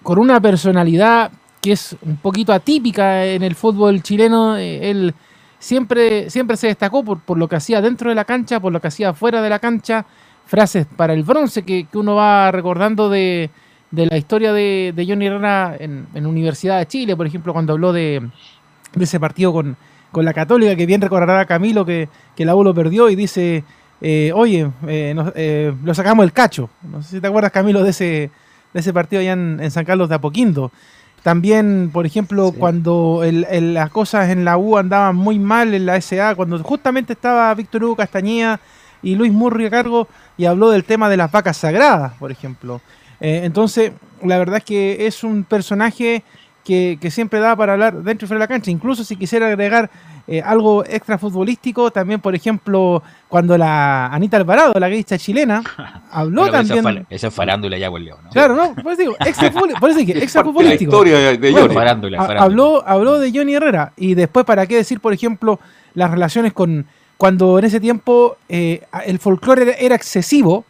con 0.01 0.19
una 0.19 0.39
personalidad 0.39 1.31
que 1.61 1.73
es 1.73 1.95
un 2.01 2.17
poquito 2.17 2.53
atípica 2.53 3.25
en 3.25 3.43
el 3.43 3.55
fútbol 3.55 4.01
chileno. 4.01 4.57
eh, 4.57 4.89
él 4.89 5.13
siempre, 5.59 6.29
siempre 6.29 6.57
se 6.57 6.67
destacó 6.67 7.03
por, 7.03 7.19
por 7.19 7.37
lo 7.37 7.47
que 7.47 7.57
hacía 7.57 7.81
dentro 7.81 8.09
de 8.09 8.15
la 8.15 8.25
cancha, 8.25 8.59
por 8.59 8.71
lo 8.71 8.79
que 8.79 8.87
hacía 8.87 9.13
fuera 9.13 9.41
de 9.41 9.49
la 9.49 9.59
cancha, 9.59 10.05
frases 10.49 10.87
para 10.95 11.13
el 11.13 11.21
bronce 11.23 11.61
que, 11.63 11.85
que 11.85 11.97
uno 11.97 12.15
va 12.15 12.51
recordando 12.51 13.07
de, 13.09 13.51
de 13.91 14.05
la 14.07 14.17
historia 14.17 14.51
de, 14.51 14.93
de 14.95 15.05
Johnny 15.05 15.27
Herrera 15.27 15.75
en, 15.79 16.07
en 16.15 16.25
Universidad 16.25 16.79
de 16.79 16.87
Chile, 16.87 17.15
por 17.15 17.27
ejemplo, 17.27 17.53
cuando 17.53 17.73
habló 17.73 17.93
de, 17.93 18.27
de 18.95 19.03
ese 19.03 19.19
partido 19.19 19.53
con, 19.53 19.77
con 20.11 20.25
la 20.25 20.33
Católica, 20.33 20.75
que 20.75 20.87
bien 20.87 21.01
recordará 21.01 21.45
Camilo 21.45 21.85
que, 21.85 22.09
que 22.35 22.45
la 22.45 22.55
U 22.55 22.63
lo 22.63 22.73
perdió 22.73 23.09
y 23.11 23.15
dice, 23.15 23.63
eh, 24.01 24.31
oye, 24.33 24.71
eh, 24.87 25.13
nos- 25.15 25.31
eh, 25.35 25.71
lo 25.83 25.93
sacamos 25.93 26.23
el 26.23 26.33
cacho. 26.33 26.67
No 26.81 27.03
sé 27.03 27.17
si 27.17 27.21
te 27.21 27.27
acuerdas, 27.27 27.51
Camilo, 27.51 27.83
de 27.83 27.91
ese, 27.91 28.31
de 28.73 28.79
ese 28.79 28.91
partido 28.91 29.19
allá 29.21 29.33
en, 29.33 29.59
en 29.61 29.69
San 29.69 29.85
Carlos 29.85 30.09
de 30.09 30.15
Apoquindo. 30.15 30.71
También, 31.21 31.91
por 31.93 32.05
ejemplo, 32.07 32.53
cuando 32.57 33.21
el- 33.23 33.45
el- 33.51 33.73
las 33.75 33.91
cosas 33.91 34.29
en 34.29 34.45
la 34.45 34.57
U 34.57 34.77
andaban 34.77 35.15
muy 35.15 35.37
mal 35.37 35.73
en 35.75 35.85
la 35.85 35.97
SA, 36.01 36.33
cuando 36.33 36.57
justamente 36.63 37.13
estaba 37.13 37.53
Víctor 37.53 37.83
Hugo 37.83 37.97
Castañeda 37.97 38.59
y 39.01 39.15
Luis 39.15 39.31
Murri 39.31 39.65
a 39.65 39.69
cargo 39.69 40.07
y 40.37 40.45
habló 40.45 40.69
del 40.69 40.83
tema 40.83 41.09
de 41.09 41.17
las 41.17 41.31
vacas 41.31 41.57
sagradas, 41.57 42.13
por 42.19 42.31
ejemplo. 42.31 42.81
Eh, 43.19 43.41
entonces, 43.43 43.91
la 44.23 44.37
verdad 44.37 44.57
es 44.57 44.63
que 44.63 45.07
es 45.07 45.23
un 45.23 45.43
personaje 45.43 46.23
que, 46.63 46.97
que 47.01 47.09
siempre 47.11 47.39
da 47.39 47.55
para 47.55 47.73
hablar 47.73 48.01
dentro 48.03 48.25
y 48.25 48.27
fuera 48.27 48.39
de 48.39 48.43
la 48.43 48.47
cancha. 48.47 48.69
Incluso 48.71 49.03
si 49.03 49.15
quisiera 49.15 49.47
agregar 49.47 49.89
eh, 50.27 50.41
algo 50.45 50.85
extra 50.85 51.17
futbolístico, 51.17 51.89
también, 51.89 52.19
por 52.21 52.35
ejemplo, 52.35 53.01
cuando 53.27 53.57
la 53.57 54.05
Anita 54.07 54.37
Alvarado, 54.37 54.73
la 54.79 54.87
guista 54.87 55.17
chilena, 55.17 55.63
habló 56.11 56.43
Bueno, 56.43 56.59
esa 56.59 56.75
también... 56.75 56.83
fal- 57.03 57.05
Esa 57.09 57.27
es 57.27 57.33
farándula 57.33 57.77
ya, 57.77 57.89
Leo, 57.89 58.19
¿no? 58.23 58.29
Claro, 58.29 58.55
no, 58.55 58.75
por 58.75 58.93
eso 58.93 59.01
digo, 59.01 59.15
extrafutbol- 59.17 59.77
por 59.79 59.89
eso 59.89 59.99
dije, 59.99 60.13
de 60.13 60.19
la 60.19 60.73
historia 60.75 61.17
de 61.17 61.37
Bueno, 61.37 61.57
Johnny. 61.61 61.73
Farándula, 61.73 62.17
farándula. 62.19 62.43
Habló, 62.43 62.83
habló 62.87 63.19
de 63.19 63.31
Johnny 63.33 63.55
Herrera. 63.55 63.93
Y 63.97 64.13
después, 64.13 64.45
¿para 64.45 64.67
qué 64.67 64.75
decir, 64.75 64.99
por 64.99 65.13
ejemplo, 65.13 65.59
las 65.95 66.11
relaciones 66.11 66.53
con. 66.53 66.85
Cuando 67.19 67.59
en 67.59 67.65
ese 67.65 67.81
tiempo 67.81 68.37
eh, 68.47 68.81
el 69.05 69.19
folclore 69.19 69.63
era, 69.63 69.71
era 69.73 69.95
excesivo, 69.95 70.63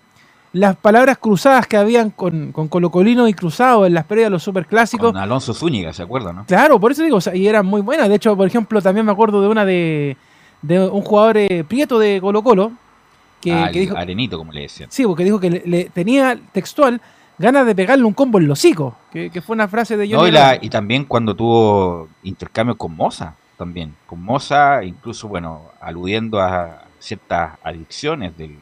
las 0.52 0.76
palabras 0.76 1.20
cruzadas 1.20 1.68
que 1.68 1.78
habían 1.78 2.10
con, 2.10 2.52
con 2.52 2.68
Colocolino 2.68 3.28
y 3.28 3.36
Cruzado 3.36 3.86
en 3.86 3.93
las 3.93 4.06
previas 4.06 4.26
de 4.26 4.32
los 4.32 4.41
superclásicos. 4.41 5.12
Con 5.12 5.22
Alonso 5.22 5.54
Zúñiga, 5.54 5.93
¿se 5.93 6.02
acuerdan, 6.02 6.38
no? 6.38 6.45
Claro, 6.47 6.80
por 6.80 6.91
eso 6.91 7.04
digo, 7.04 7.18
o 7.18 7.22
sea, 7.22 7.36
y 7.36 7.47
eran 7.47 7.68
muy 7.68 7.82
buenas. 7.82 8.10
De 8.10 8.16
hecho, 8.16 8.36
por 8.36 8.47
ejemplo, 8.47 8.82
también 8.82 9.06
me 9.06 9.12
acuerdo 9.12 9.43
de 9.43 9.47
una 9.47 9.64
de, 9.64 10.18
de 10.64 10.80
un 10.89 11.02
jugador 11.04 11.38
eh, 11.38 11.64
prieto 11.68 12.00
de 12.00 12.20
Colo 12.20 12.41
Colo. 12.41 12.72
Que, 13.39 13.54
Ah, 13.54 13.70
que 13.72 13.82
dijo, 13.82 13.95
Arenito, 13.95 14.39
como 14.39 14.52
le 14.52 14.62
decían. 14.62 14.89
Sí, 14.91 15.06
porque 15.06 15.24
dijo 15.24 15.39
que 15.39 15.52
le, 15.52 15.62
le 15.68 15.84
tenía 15.91 16.36
textual 16.52 17.00
ganas 17.38 17.66
de 17.68 17.74
pegarle 17.76 18.04
un 18.06 18.14
combo 18.14 18.38
en 18.39 18.47
los 18.47 18.58
hocico, 18.60 18.97
que, 19.14 19.30
que 19.30 19.41
fue 19.41 19.54
una 19.54 19.68
frase 19.70 19.95
de 19.95 20.08
No, 20.08 20.18
Johnny 20.18 20.30
y, 20.30 20.32
la- 20.34 20.50
Herrera. 20.50 20.66
y 20.66 20.70
también 20.70 21.06
cuando 21.06 21.36
tuvo 21.36 22.10
intercambio 22.24 22.76
con 22.76 22.95
Moza, 22.95 23.36
también. 23.60 23.93
Con 24.07 24.24
Moza, 24.24 24.84
incluso, 24.84 25.28
bueno, 25.28 25.66
aludiendo 25.80 26.41
a 26.41 26.82
ciertas 26.97 27.51
adicciones 27.64 28.36
del, 28.36 28.57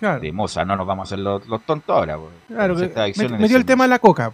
Claro. 0.00 0.20
de 0.20 0.32
Moza. 0.32 0.64
No 0.64 0.74
nos 0.76 0.86
vamos 0.86 1.04
a 1.04 1.06
hacer 1.08 1.18
los, 1.18 1.46
los 1.46 1.60
tontos 1.62 1.94
ahora. 1.94 2.16
porque 2.16 2.34
Claro, 2.48 2.74
que 2.74 2.88
ciertas 2.88 3.30
me- 3.30 3.38
metió 3.38 3.56
el 3.58 3.64
tema 3.66 3.84
de 3.84 3.88
la 3.88 3.98
coca. 3.98 4.32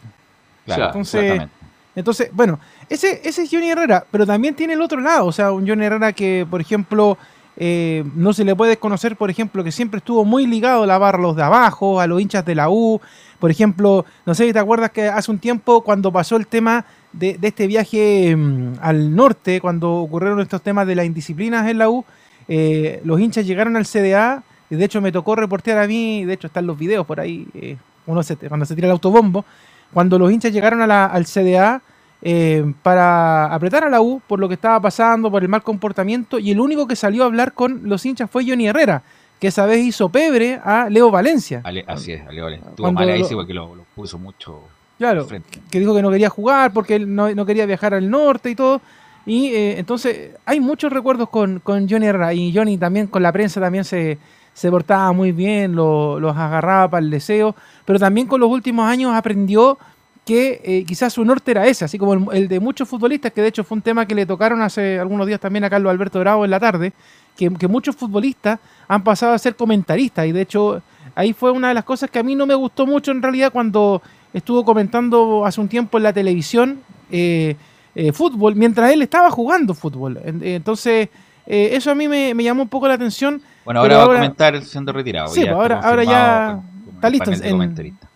Claro, 0.64 0.84
entonces, 0.86 1.22
exactamente. 1.22 1.54
entonces, 1.96 2.30
bueno, 2.32 2.60
ese, 2.88 3.20
ese 3.24 3.42
es 3.42 3.50
Johnny 3.50 3.70
Herrera, 3.70 4.04
pero 4.10 4.24
también 4.26 4.54
tiene 4.54 4.74
el 4.74 4.80
otro 4.82 5.00
lado, 5.00 5.26
o 5.26 5.32
sea, 5.32 5.50
un 5.50 5.66
Johnny 5.66 5.84
Herrera 5.86 6.12
que, 6.12 6.46
por 6.48 6.60
ejemplo, 6.60 7.18
eh, 7.56 8.04
no 8.14 8.32
se 8.32 8.44
le 8.44 8.54
puede 8.54 8.70
desconocer, 8.70 9.16
por 9.16 9.30
ejemplo, 9.30 9.64
que 9.64 9.72
siempre 9.72 9.98
estuvo 9.98 10.24
muy 10.24 10.46
ligado 10.46 10.84
a 10.84 10.86
la 10.86 10.96
barra 10.98 11.18
a 11.18 11.22
los 11.22 11.36
de 11.36 11.42
abajo, 11.42 12.00
a 12.00 12.06
los 12.06 12.20
hinchas 12.20 12.44
de 12.44 12.54
la 12.54 12.68
U. 12.70 13.00
Por 13.40 13.50
ejemplo, 13.50 14.04
no 14.26 14.34
sé 14.34 14.46
si 14.46 14.52
te 14.52 14.58
acuerdas 14.58 14.90
que 14.90 15.08
hace 15.08 15.30
un 15.30 15.38
tiempo, 15.38 15.80
cuando 15.82 16.12
pasó 16.12 16.36
el 16.36 16.46
tema 16.46 16.84
de, 17.12 17.38
de 17.38 17.48
este 17.48 17.66
viaje 17.66 18.34
mm, 18.36 18.74
al 18.80 19.14
norte, 19.14 19.60
cuando 19.60 19.92
ocurrieron 19.94 20.40
estos 20.40 20.62
temas 20.62 20.86
de 20.86 20.94
las 20.94 21.06
indisciplinas 21.06 21.68
en 21.68 21.78
la 21.78 21.88
U, 21.88 22.04
eh, 22.48 23.00
los 23.04 23.20
hinchas 23.20 23.46
llegaron 23.46 23.76
al 23.76 23.86
CDA, 23.86 24.42
y 24.70 24.76
de 24.76 24.84
hecho 24.84 25.00
me 25.00 25.12
tocó 25.12 25.34
reportear 25.36 25.78
a 25.78 25.86
mí, 25.86 26.24
de 26.24 26.34
hecho 26.34 26.46
están 26.46 26.66
los 26.66 26.78
videos 26.78 27.06
por 27.06 27.20
ahí, 27.20 27.46
eh, 27.54 27.76
uno 28.06 28.22
se- 28.22 28.36
cuando 28.36 28.66
se 28.66 28.74
tira 28.74 28.86
el 28.86 28.92
autobombo, 28.92 29.44
cuando 29.92 30.18
los 30.18 30.30
hinchas 30.30 30.52
llegaron 30.52 30.82
a 30.82 30.86
la- 30.86 31.06
al 31.06 31.24
CDA 31.26 31.82
eh, 32.20 32.74
para 32.82 33.46
apretar 33.54 33.84
a 33.84 33.88
la 33.90 34.00
U 34.00 34.20
por 34.26 34.40
lo 34.40 34.48
que 34.48 34.54
estaba 34.54 34.80
pasando, 34.80 35.30
por 35.30 35.42
el 35.42 35.48
mal 35.48 35.62
comportamiento, 35.62 36.38
y 36.38 36.50
el 36.50 36.58
único 36.60 36.86
que 36.88 36.96
salió 36.96 37.22
a 37.22 37.26
hablar 37.26 37.52
con 37.52 37.82
los 37.88 38.04
hinchas 38.04 38.28
fue 38.30 38.44
Johnny 38.44 38.66
Herrera, 38.66 39.02
que 39.38 39.46
esa 39.46 39.66
vez 39.66 39.84
hizo 39.84 40.08
pebre 40.08 40.60
a 40.64 40.88
Leo 40.90 41.10
Valencia. 41.12 41.60
Ale- 41.64 41.84
así 41.86 42.12
es, 42.12 42.26
Ale, 42.26 42.40
vale. 42.42 42.56
Estuvo 42.56 42.74
Cuando 42.78 43.00
mal 43.00 43.08
ahí, 43.10 43.20
lo 43.20 43.84
puso 43.94 44.18
mucho. 44.18 44.62
Claro, 44.98 45.24
frente. 45.26 45.60
que 45.70 45.78
dijo 45.78 45.94
que 45.94 46.02
no 46.02 46.10
quería 46.10 46.28
jugar 46.28 46.72
porque 46.72 46.96
él 46.96 47.14
no, 47.14 47.32
no 47.32 47.46
quería 47.46 47.66
viajar 47.66 47.94
al 47.94 48.10
norte 48.10 48.50
y 48.50 48.54
todo. 48.56 48.80
Y 49.26 49.48
eh, 49.48 49.78
entonces 49.78 50.30
hay 50.44 50.58
muchos 50.60 50.92
recuerdos 50.92 51.28
con, 51.28 51.60
con 51.60 51.88
Johnny 51.88 52.06
Herrera. 52.06 52.34
Y 52.34 52.52
Johnny 52.54 52.76
también 52.78 53.06
con 53.06 53.22
la 53.22 53.30
prensa 53.32 53.60
también 53.60 53.84
se, 53.84 54.18
se 54.54 54.70
portaba 54.70 55.12
muy 55.12 55.30
bien, 55.32 55.74
lo- 55.76 56.18
los 56.18 56.36
agarraba 56.36 56.88
para 56.90 57.04
el 57.04 57.10
deseo. 57.10 57.54
Pero 57.84 57.98
también 58.00 58.26
con 58.26 58.40
los 58.40 58.50
últimos 58.50 58.88
años 58.88 59.14
aprendió 59.14 59.78
que 60.24 60.60
eh, 60.64 60.84
quizás 60.84 61.12
su 61.14 61.24
norte 61.24 61.52
era 61.52 61.66
ese, 61.66 61.86
así 61.86 61.96
como 61.96 62.12
el, 62.12 62.24
el 62.32 62.48
de 62.48 62.60
muchos 62.60 62.86
futbolistas, 62.86 63.32
que 63.32 63.40
de 63.40 63.48
hecho 63.48 63.64
fue 63.64 63.76
un 63.76 63.82
tema 63.82 64.04
que 64.04 64.14
le 64.14 64.26
tocaron 64.26 64.60
hace 64.60 64.98
algunos 64.98 65.26
días 65.26 65.40
también 65.40 65.64
a 65.64 65.70
Carlos 65.70 65.90
Alberto 65.90 66.20
Bravo 66.20 66.44
en 66.44 66.50
la 66.50 66.60
tarde, 66.60 66.92
que, 67.34 67.48
que 67.54 67.66
muchos 67.66 67.96
futbolistas 67.96 68.58
han 68.88 69.02
pasado 69.02 69.32
a 69.32 69.38
ser 69.38 69.56
comentaristas 69.56 70.26
y 70.26 70.32
de 70.32 70.42
hecho 70.42 70.82
ahí 71.14 71.32
fue 71.32 71.50
una 71.50 71.68
de 71.68 71.74
las 71.74 71.84
cosas 71.84 72.10
que 72.10 72.18
a 72.18 72.22
mí 72.22 72.34
no 72.34 72.44
me 72.44 72.54
gustó 72.54 72.84
mucho 72.86 73.10
en 73.10 73.22
realidad 73.22 73.50
cuando 73.50 74.02
estuvo 74.32 74.64
comentando 74.64 75.44
hace 75.44 75.60
un 75.60 75.68
tiempo 75.68 75.96
en 75.98 76.04
la 76.04 76.12
televisión 76.12 76.80
eh, 77.10 77.56
eh, 77.94 78.12
fútbol, 78.12 78.54
mientras 78.54 78.92
él 78.92 79.02
estaba 79.02 79.30
jugando 79.30 79.74
fútbol. 79.74 80.18
Eh, 80.24 80.54
Entonces, 80.56 81.08
eh, 81.46 81.70
eso 81.72 81.90
a 81.90 81.94
mí 81.94 82.06
me, 82.08 82.34
me 82.34 82.44
llamó 82.44 82.62
un 82.62 82.68
poco 82.68 82.86
la 82.88 82.94
atención. 82.94 83.40
Bueno, 83.64 83.80
ahora 83.80 83.96
va 83.98 84.02
a 84.04 84.06
comentar 84.16 84.62
siendo 84.62 84.92
retirado. 84.92 85.28
Sí, 85.28 85.40
ya 85.44 85.46
pues 85.46 85.56
ahora, 85.56 85.80
ahora 85.80 86.04
ya 86.04 86.10
confirmado 86.12 86.62
con- 86.62 86.84
con 86.84 86.94
está 86.94 87.10
listo 87.10 87.30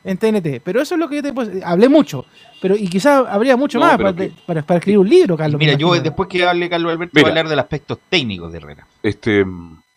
en, 0.05 0.19
TNT. 0.19 0.61
Pero 0.65 0.81
eso 0.83 0.95
es 0.95 0.99
lo 1.01 1.09
que 1.09 1.17
yo 1.17 1.23
te 1.23 1.33
puedo 1.33 1.49
decir. 1.49 1.63
Hablé 1.65 1.89
mucho, 1.89 2.25
pero 2.61 2.77
y 2.77 2.89
quizás 2.89 3.25
habría 3.29 3.57
mucho 3.57 3.79
No, 3.79 3.87
más 3.87 3.97
para, 3.97 4.13
que- 4.15 4.33
para- 4.47 4.63
para 4.63 4.79
escribir 4.79 4.99
un 4.99 5.09
libro, 5.09 5.37
Carlos. 5.37 5.59
Mira, 5.59 5.75
yo 5.75 5.95
después 5.95 6.29
que 6.29 6.45
hable 6.47 6.69
Carlos 6.69 6.93
Alberto 6.93 7.13
Mira. 7.15 7.23
voy 7.25 7.29
a 7.29 7.33
hablar 7.33 7.49
de 7.49 7.57
los 7.57 7.63
aspectos 7.65 7.99
técnicos 8.09 8.51
de 8.53 8.59
Herrera. 8.59 8.87
Este, 9.03 9.45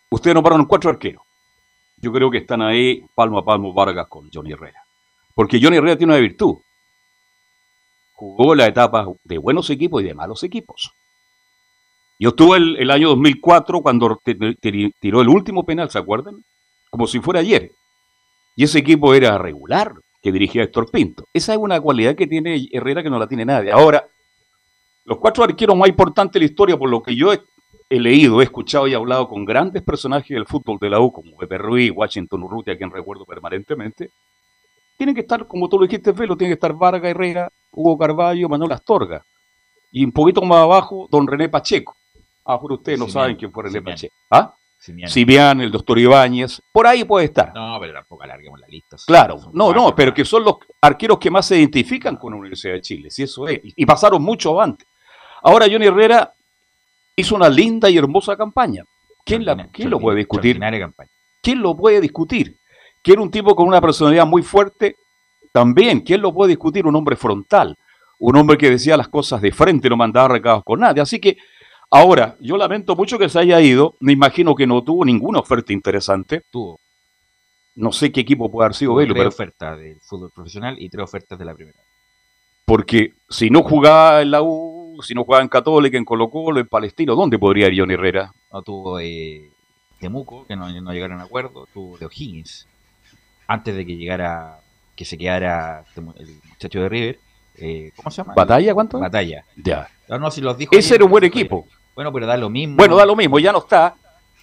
ustedes 0.09 0.33
nombraron 0.33 0.65
cuatro 0.65 0.89
arqueros. 0.91 1.23
Yo 1.97 2.11
creo 2.11 2.29
que 2.29 2.37
están 2.39 2.61
ahí 2.61 3.03
palmo 3.15 3.39
a 3.39 3.45
palmo 3.45 3.73
Vargas 3.73 4.07
con 4.07 4.29
Johnny 4.31 4.51
Herrera. 4.51 4.83
Porque 5.35 5.59
Johnny 5.61 5.77
Herrera 5.77 5.97
tiene 5.97 6.13
una 6.13 6.21
virtud. 6.21 6.55
Jugó 8.13 8.55
la 8.55 8.67
etapa 8.67 9.05
de 9.23 9.37
buenos 9.37 9.69
equipos 9.69 10.01
y 10.01 10.05
de 10.05 10.13
malos 10.13 10.41
equipos. 10.43 10.91
Yo 12.17 12.29
estuve 12.29 12.57
el, 12.57 12.89
año 12.89 13.09
2004 13.09 13.81
cuando 13.81 14.21
tiró 15.01 15.21
el 15.21 15.27
último 15.27 15.65
penal, 15.65 15.89
¿se 15.91 15.99
acuerdan? 15.99 16.43
Como 16.89 17.07
si 17.07 17.19
fuera 17.19 17.41
ayer. 17.41 17.71
Y 18.55 18.63
ese 18.63 18.79
equipo 18.79 19.13
era 19.13 19.37
regular, 19.37 19.93
que 20.21 20.31
dirigía 20.31 20.63
Héctor 20.63 20.89
Pinto. 20.89 21.27
Esa 21.33 21.53
es 21.53 21.59
una 21.59 21.81
cualidad 21.81 22.15
que 22.15 22.25
tiene 22.25 22.69
Herrera 22.71 23.03
que 23.03 23.09
no 23.09 23.19
la 23.19 23.27
tiene 23.27 23.43
nadie. 23.43 23.69
Ahora, 23.69 24.07
los 25.03 25.17
cuatro 25.17 25.43
arqueros 25.43 25.75
más 25.75 25.89
importantes 25.89 26.33
de 26.33 26.39
la 26.39 26.45
historia, 26.45 26.77
por 26.77 26.89
lo 26.89 27.03
que 27.03 27.13
yo 27.13 27.33
he, 27.33 27.41
he 27.89 27.99
leído, 27.99 28.39
he 28.39 28.45
escuchado 28.45 28.87
y 28.87 28.93
hablado 28.93 29.27
con 29.27 29.43
grandes 29.43 29.83
personajes 29.83 30.29
del 30.29 30.47
fútbol 30.47 30.79
de 30.79 30.89
la 30.89 31.01
U, 31.01 31.11
como 31.11 31.35
Pepe 31.35 31.57
Ruiz, 31.57 31.91
Washington 31.93 32.43
Urrutia, 32.43 32.73
a 32.73 32.77
quien 32.77 32.91
recuerdo 32.91 33.25
permanentemente, 33.25 34.09
tienen 34.97 35.15
que 35.15 35.21
estar, 35.21 35.47
como 35.47 35.67
tú 35.69 35.77
lo 35.77 35.85
dijiste, 35.85 36.11
Velo, 36.11 36.35
tienen 36.37 36.51
que 36.51 36.55
estar 36.55 36.73
Vargas 36.73 37.11
Herrera, 37.11 37.51
Hugo 37.71 37.97
Carballo, 37.97 38.49
Manuel 38.49 38.71
Astorga. 38.71 39.23
Y 39.91 40.03
un 40.03 40.11
poquito 40.11 40.41
más 40.41 40.59
abajo, 40.59 41.07
don 41.09 41.27
René 41.27 41.49
Pacheco. 41.49 41.95
Ah, 42.45 42.59
pero 42.61 42.75
ustedes 42.75 42.99
no 42.99 43.05
Simian, 43.05 43.23
saben 43.23 43.35
quién 43.35 43.51
fue 43.51 43.63
René 43.63 43.79
Simian. 43.79 43.95
Pacheco. 43.95 44.15
¿Ah? 44.29 44.55
Simian. 44.77 45.09
Simian, 45.09 45.61
el 45.61 45.71
doctor 45.71 45.97
Ibáñez. 45.97 46.61
Por 46.71 46.85
ahí 46.85 47.03
puede 47.03 47.25
estar. 47.25 47.53
No, 47.53 47.77
pero 47.79 47.93
tampoco 47.93 48.23
alarguemos 48.23 48.59
la 48.59 48.67
lista. 48.67 48.97
Claro, 49.05 49.35
no, 49.51 49.65
cuatro, 49.65 49.81
no, 49.81 49.95
pero 49.95 50.13
que 50.13 50.23
son 50.25 50.43
los 50.43 50.55
arqueros 50.81 51.17
que 51.17 51.31
más 51.31 51.45
se 51.47 51.57
identifican 51.57 52.17
con 52.17 52.33
la 52.33 52.39
Universidad 52.39 52.73
de 52.73 52.81
Chile, 52.81 53.09
si 53.09 53.23
eso 53.23 53.47
es, 53.47 53.59
y, 53.63 53.85
pasaron 53.85 54.21
mucho 54.21 54.59
antes. 54.61 54.87
Ahora 55.41 55.67
Johnny 55.69 55.87
Herrera 55.87 56.33
hizo 57.15 57.35
una 57.35 57.49
linda 57.49 57.89
y 57.89 57.97
hermosa 57.97 58.35
campaña. 58.35 58.83
¿Quién, 59.25 59.43
la, 59.43 59.67
¿quién 59.71 59.89
lo 59.89 59.99
puede 59.99 60.17
discutir? 60.19 60.59
Campaña. 60.59 61.09
¿Quién 61.41 61.61
lo 61.61 61.75
puede 61.75 62.01
discutir? 62.01 62.57
Que 63.05 63.11
era 63.13 63.21
un 63.21 63.29
tipo 63.29 63.55
con 63.55 63.67
una 63.67 63.79
personalidad 63.79 64.25
muy 64.25 64.41
fuerte, 64.41 64.95
También, 65.53 66.01
¿quién 66.01 66.21
lo 66.21 66.33
puede 66.33 66.49
discutir? 66.49 66.87
Un 66.87 66.95
hombre 66.95 67.15
frontal, 67.15 67.77
un 68.19 68.35
hombre 68.35 68.57
que 68.57 68.71
decía 68.71 68.97
las 68.97 69.07
cosas 69.07 69.41
de 69.41 69.51
frente, 69.51 69.87
no 69.89 69.95
mandaba 69.95 70.27
recados 70.27 70.63
con 70.65 70.79
nadie. 70.79 71.01
Así 71.01 71.19
que, 71.19 71.37
ahora, 71.91 72.35
yo 72.41 72.57
lamento 72.57 72.95
mucho 72.95 73.19
que 73.19 73.29
se 73.29 73.39
haya 73.39 73.61
ido, 73.61 73.93
me 73.99 74.11
imagino 74.11 74.55
que 74.55 74.65
no 74.65 74.83
tuvo 74.83 75.05
ninguna 75.05 75.39
oferta 75.39 75.71
interesante. 75.71 76.41
Tuvo. 76.51 76.79
No 77.75 77.91
sé 77.91 78.11
qué 78.11 78.21
equipo 78.21 78.49
puede 78.49 78.65
haber 78.65 78.75
sido 78.75 78.95
Velo, 78.95 79.13
tres 79.13 79.21
pero 79.21 79.29
ofertas 79.29 79.77
del 79.77 79.99
fútbol 80.01 80.31
profesional 80.33 80.75
y 80.79 80.89
tres 80.89 81.03
ofertas 81.03 81.37
de 81.37 81.45
la 81.45 81.53
primera. 81.53 81.77
porque 82.65 83.13
si 83.29 83.49
no 83.51 83.61
jugaba 83.61 84.21
en 84.23 84.31
la 84.31 84.41
U, 84.41 84.97
si 85.03 85.13
no 85.13 85.23
jugaba 85.23 85.43
en 85.43 85.49
Católica, 85.49 85.97
en 85.97 86.05
Colo 86.05 86.29
Colo, 86.29 86.59
en 86.59 86.67
Palestino, 86.67 87.15
¿dónde 87.15 87.37
podría 87.37 87.67
ir 87.67 87.79
Johnny 87.79 87.93
Herrera? 87.93 88.31
No 88.51 88.61
tuvo 88.63 88.99
eh, 88.99 89.51
Temuco, 89.99 90.45
que 90.47 90.55
no, 90.55 90.67
no 90.81 90.91
llegaron 90.91 91.19
a 91.21 91.23
acuerdo, 91.23 91.67
tuvo 91.73 91.97
de 91.97 92.05
O'Higgins. 92.07 92.67
Antes 93.47 93.75
de 93.75 93.85
que 93.85 93.95
llegara, 93.97 94.59
que 94.95 95.05
se 95.05 95.17
quedara 95.17 95.83
Temu- 95.95 96.13
el 96.17 96.39
muchacho 96.49 96.81
de 96.81 96.89
River. 96.89 97.19
eh, 97.57 97.91
¿Cómo 97.95 98.09
se 98.11 98.17
llama? 98.17 98.33
¿Batalla 98.35 98.73
cuánto? 98.73 98.99
Batalla. 98.99 99.43
Ya. 99.55 99.87
No, 100.09 100.19
no, 100.19 100.31
si 100.31 100.41
los 100.41 100.57
dijo 100.57 100.75
Ese 100.75 100.89
ayer, 100.89 100.95
era 100.95 101.05
un 101.05 101.11
buen 101.11 101.21
no 101.21 101.27
equipo. 101.27 101.67
Bueno, 101.95 102.11
pero 102.11 102.25
da 102.25 102.35
lo 102.37 102.49
mismo. 102.49 102.75
Bueno, 102.75 102.95
da 102.95 103.05
lo 103.05 103.15
mismo, 103.15 103.39
ya 103.39 103.51
no 103.51 103.59
está. 103.59 103.95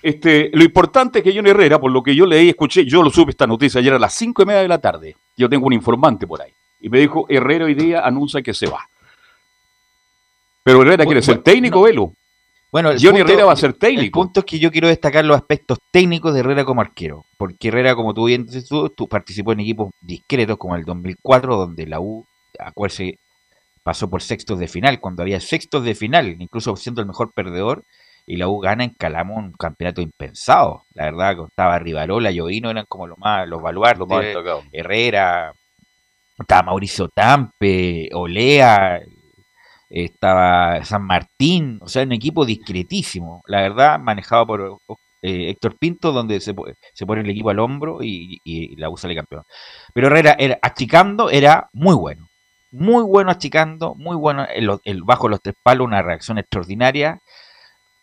Este, 0.03 0.51
lo 0.53 0.65
importante 0.65 1.19
es 1.21 1.25
que 1.25 1.35
Johnny 1.35 1.51
Herrera, 1.51 1.79
por 1.79 1.91
lo 1.93 2.03
que 2.03 2.15
yo 2.15 2.27
leí, 2.27 2.49
escuché, 2.49 2.85
yo 2.85 3.03
lo 3.03 3.11
supe 3.11 3.31
esta 3.31 3.47
noticia 3.47 3.79
ayer 3.81 3.93
a 3.95 3.99
las 3.99 4.15
cinco 4.15 4.43
y 4.43 4.47
media 4.47 4.61
de 4.63 4.69
la 4.69 4.79
tarde. 4.79 5.15
Yo 5.37 5.49
tengo 5.49 5.67
un 5.67 5.73
informante 5.73 6.27
por 6.27 6.43
ahí. 6.43 6.53
Y 6.81 6.89
me 6.89 6.99
dijo, 6.99 7.27
Herrera 7.29 7.67
hoy 7.67 7.75
día 7.75 8.01
anuncia 8.05 8.43
que 8.43 8.53
se 8.55 8.67
va. 8.67 8.89
Pero 10.65 10.83
Herrera 10.83 11.05
quiere 11.05 11.23
ser 11.23 11.39
técnico, 11.43 11.83
Velo. 11.83 12.13
Bueno, 12.73 12.91
el 12.91 12.97
Johnny 12.97 13.19
punto- 13.19 13.33
Herrera 13.33 13.45
va 13.47 13.53
a 13.53 13.57
ser 13.57 13.71
El 13.71 13.79
técnico. 13.79 14.21
punto 14.21 14.41
es 14.41 14.47
que 14.47 14.59
yo 14.59 14.71
quiero 14.73 14.89
destacar 14.89 15.25
los 15.27 15.37
aspectos 15.37 15.79
técnicos 15.93 16.33
de 16.33 16.41
Herrera 16.41 16.65
como 16.65 16.81
arquero. 16.81 17.25
Porque 17.37 17.69
Herrera, 17.69 17.95
como 17.95 18.15
tú 18.15 18.25
bien 18.25 18.47
dices 18.47 18.67
tú, 18.67 18.89
tú 18.89 19.07
participó 19.09 19.53
en 19.53 19.61
equipos 19.61 19.91
discretos 20.01 20.57
como 20.57 20.75
el 20.77 20.85
2004, 20.85 21.57
donde 21.57 21.87
la 21.87 22.01
U, 22.01 22.25
acuérdense, 22.59 23.19
pasó 23.83 24.09
por 24.09 24.23
sextos 24.23 24.59
de 24.59 24.69
final, 24.69 25.01
cuando 25.01 25.23
había 25.23 25.39
sextos 25.41 25.85
de 25.85 25.95
final, 25.95 26.35
incluso 26.41 26.75
siendo 26.77 27.03
el 27.03 27.07
mejor 27.09 27.33
perdedor, 27.35 27.83
y 28.25 28.37
la 28.37 28.49
U 28.49 28.59
gana 28.61 28.85
en 28.85 28.91
Calamo 28.91 29.35
un 29.35 29.53
campeonato 29.53 30.01
impensado. 30.01 30.85
La 30.95 31.05
verdad, 31.05 31.37
estaba 31.49 31.79
Rivarola, 31.79 32.31
Llovino, 32.31 32.71
eran 32.71 32.87
como 32.89 33.07
los 33.07 33.19
más, 33.19 33.47
los 33.49 33.61
baluartes. 33.61 33.99
Herrera, 34.73 35.53
estaba 36.39 36.63
Mauricio 36.63 37.09
Tampe, 37.09 38.09
Olea, 38.15 39.01
estaba 39.93 40.85
San 40.85 41.05
Martín, 41.07 41.79
o 41.83 41.89
sea, 41.89 42.03
un 42.05 42.13
equipo 42.13 42.45
discretísimo, 42.47 43.43
la 43.47 43.63
verdad, 43.63 43.99
manejado 44.01 44.47
por 44.47 44.79
eh, 45.23 45.51
Héctor 45.51 45.77
Pinto, 45.79 46.13
donde 46.13 46.41
se, 46.41 46.55
se 46.95 47.07
pone 47.07 47.23
el 47.23 47.31
equipo 47.31 47.51
al 47.51 47.59
hombro 47.61 47.99
y, 48.03 48.39
y 48.45 48.77
la 48.77 48.91
U 48.91 48.97
sale 48.97 49.15
campeón. 49.15 49.45
Pero 49.95 50.09
Herrera, 50.09 50.37
era, 50.39 50.59
achicando, 50.63 51.31
era 51.31 51.69
muy 51.73 51.95
bueno, 51.95 52.29
muy 52.71 53.03
bueno 53.05 53.31
achicando, 53.31 53.95
muy 53.97 54.17
bueno 54.17 54.47
el- 54.55 55.03
bajo 55.05 55.29
los 55.29 55.41
tres 55.43 55.55
palos, 55.63 55.87
una 55.87 56.03
reacción 56.03 56.39
extraordinaria. 56.39 57.19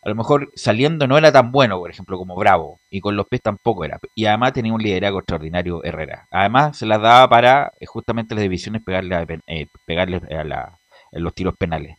A 0.03 0.09
lo 0.09 0.15
mejor 0.15 0.51
saliendo 0.55 1.07
no 1.07 1.17
era 1.17 1.31
tan 1.31 1.51
bueno, 1.51 1.77
por 1.79 1.89
ejemplo, 1.91 2.17
como 2.17 2.35
Bravo, 2.35 2.79
y 2.89 3.01
con 3.01 3.15
los 3.17 3.27
pies 3.27 3.41
tampoco 3.41 3.83
era. 3.85 3.99
Y 4.15 4.25
además 4.25 4.53
tenía 4.53 4.73
un 4.73 4.81
liderazgo 4.81 5.19
extraordinario 5.19 5.83
Herrera. 5.83 6.27
Además 6.31 6.77
se 6.77 6.85
las 6.85 7.01
daba 7.01 7.29
para 7.29 7.73
eh, 7.79 7.85
justamente 7.85 8.35
las 8.35 8.43
divisiones 8.43 8.81
pegarle, 8.83 9.41
eh, 9.47 9.67
pegarle 9.85 10.21
a 10.37 10.43
la- 10.45 10.78
en 11.11 11.23
los 11.23 11.33
tiros 11.33 11.55
penales. 11.57 11.97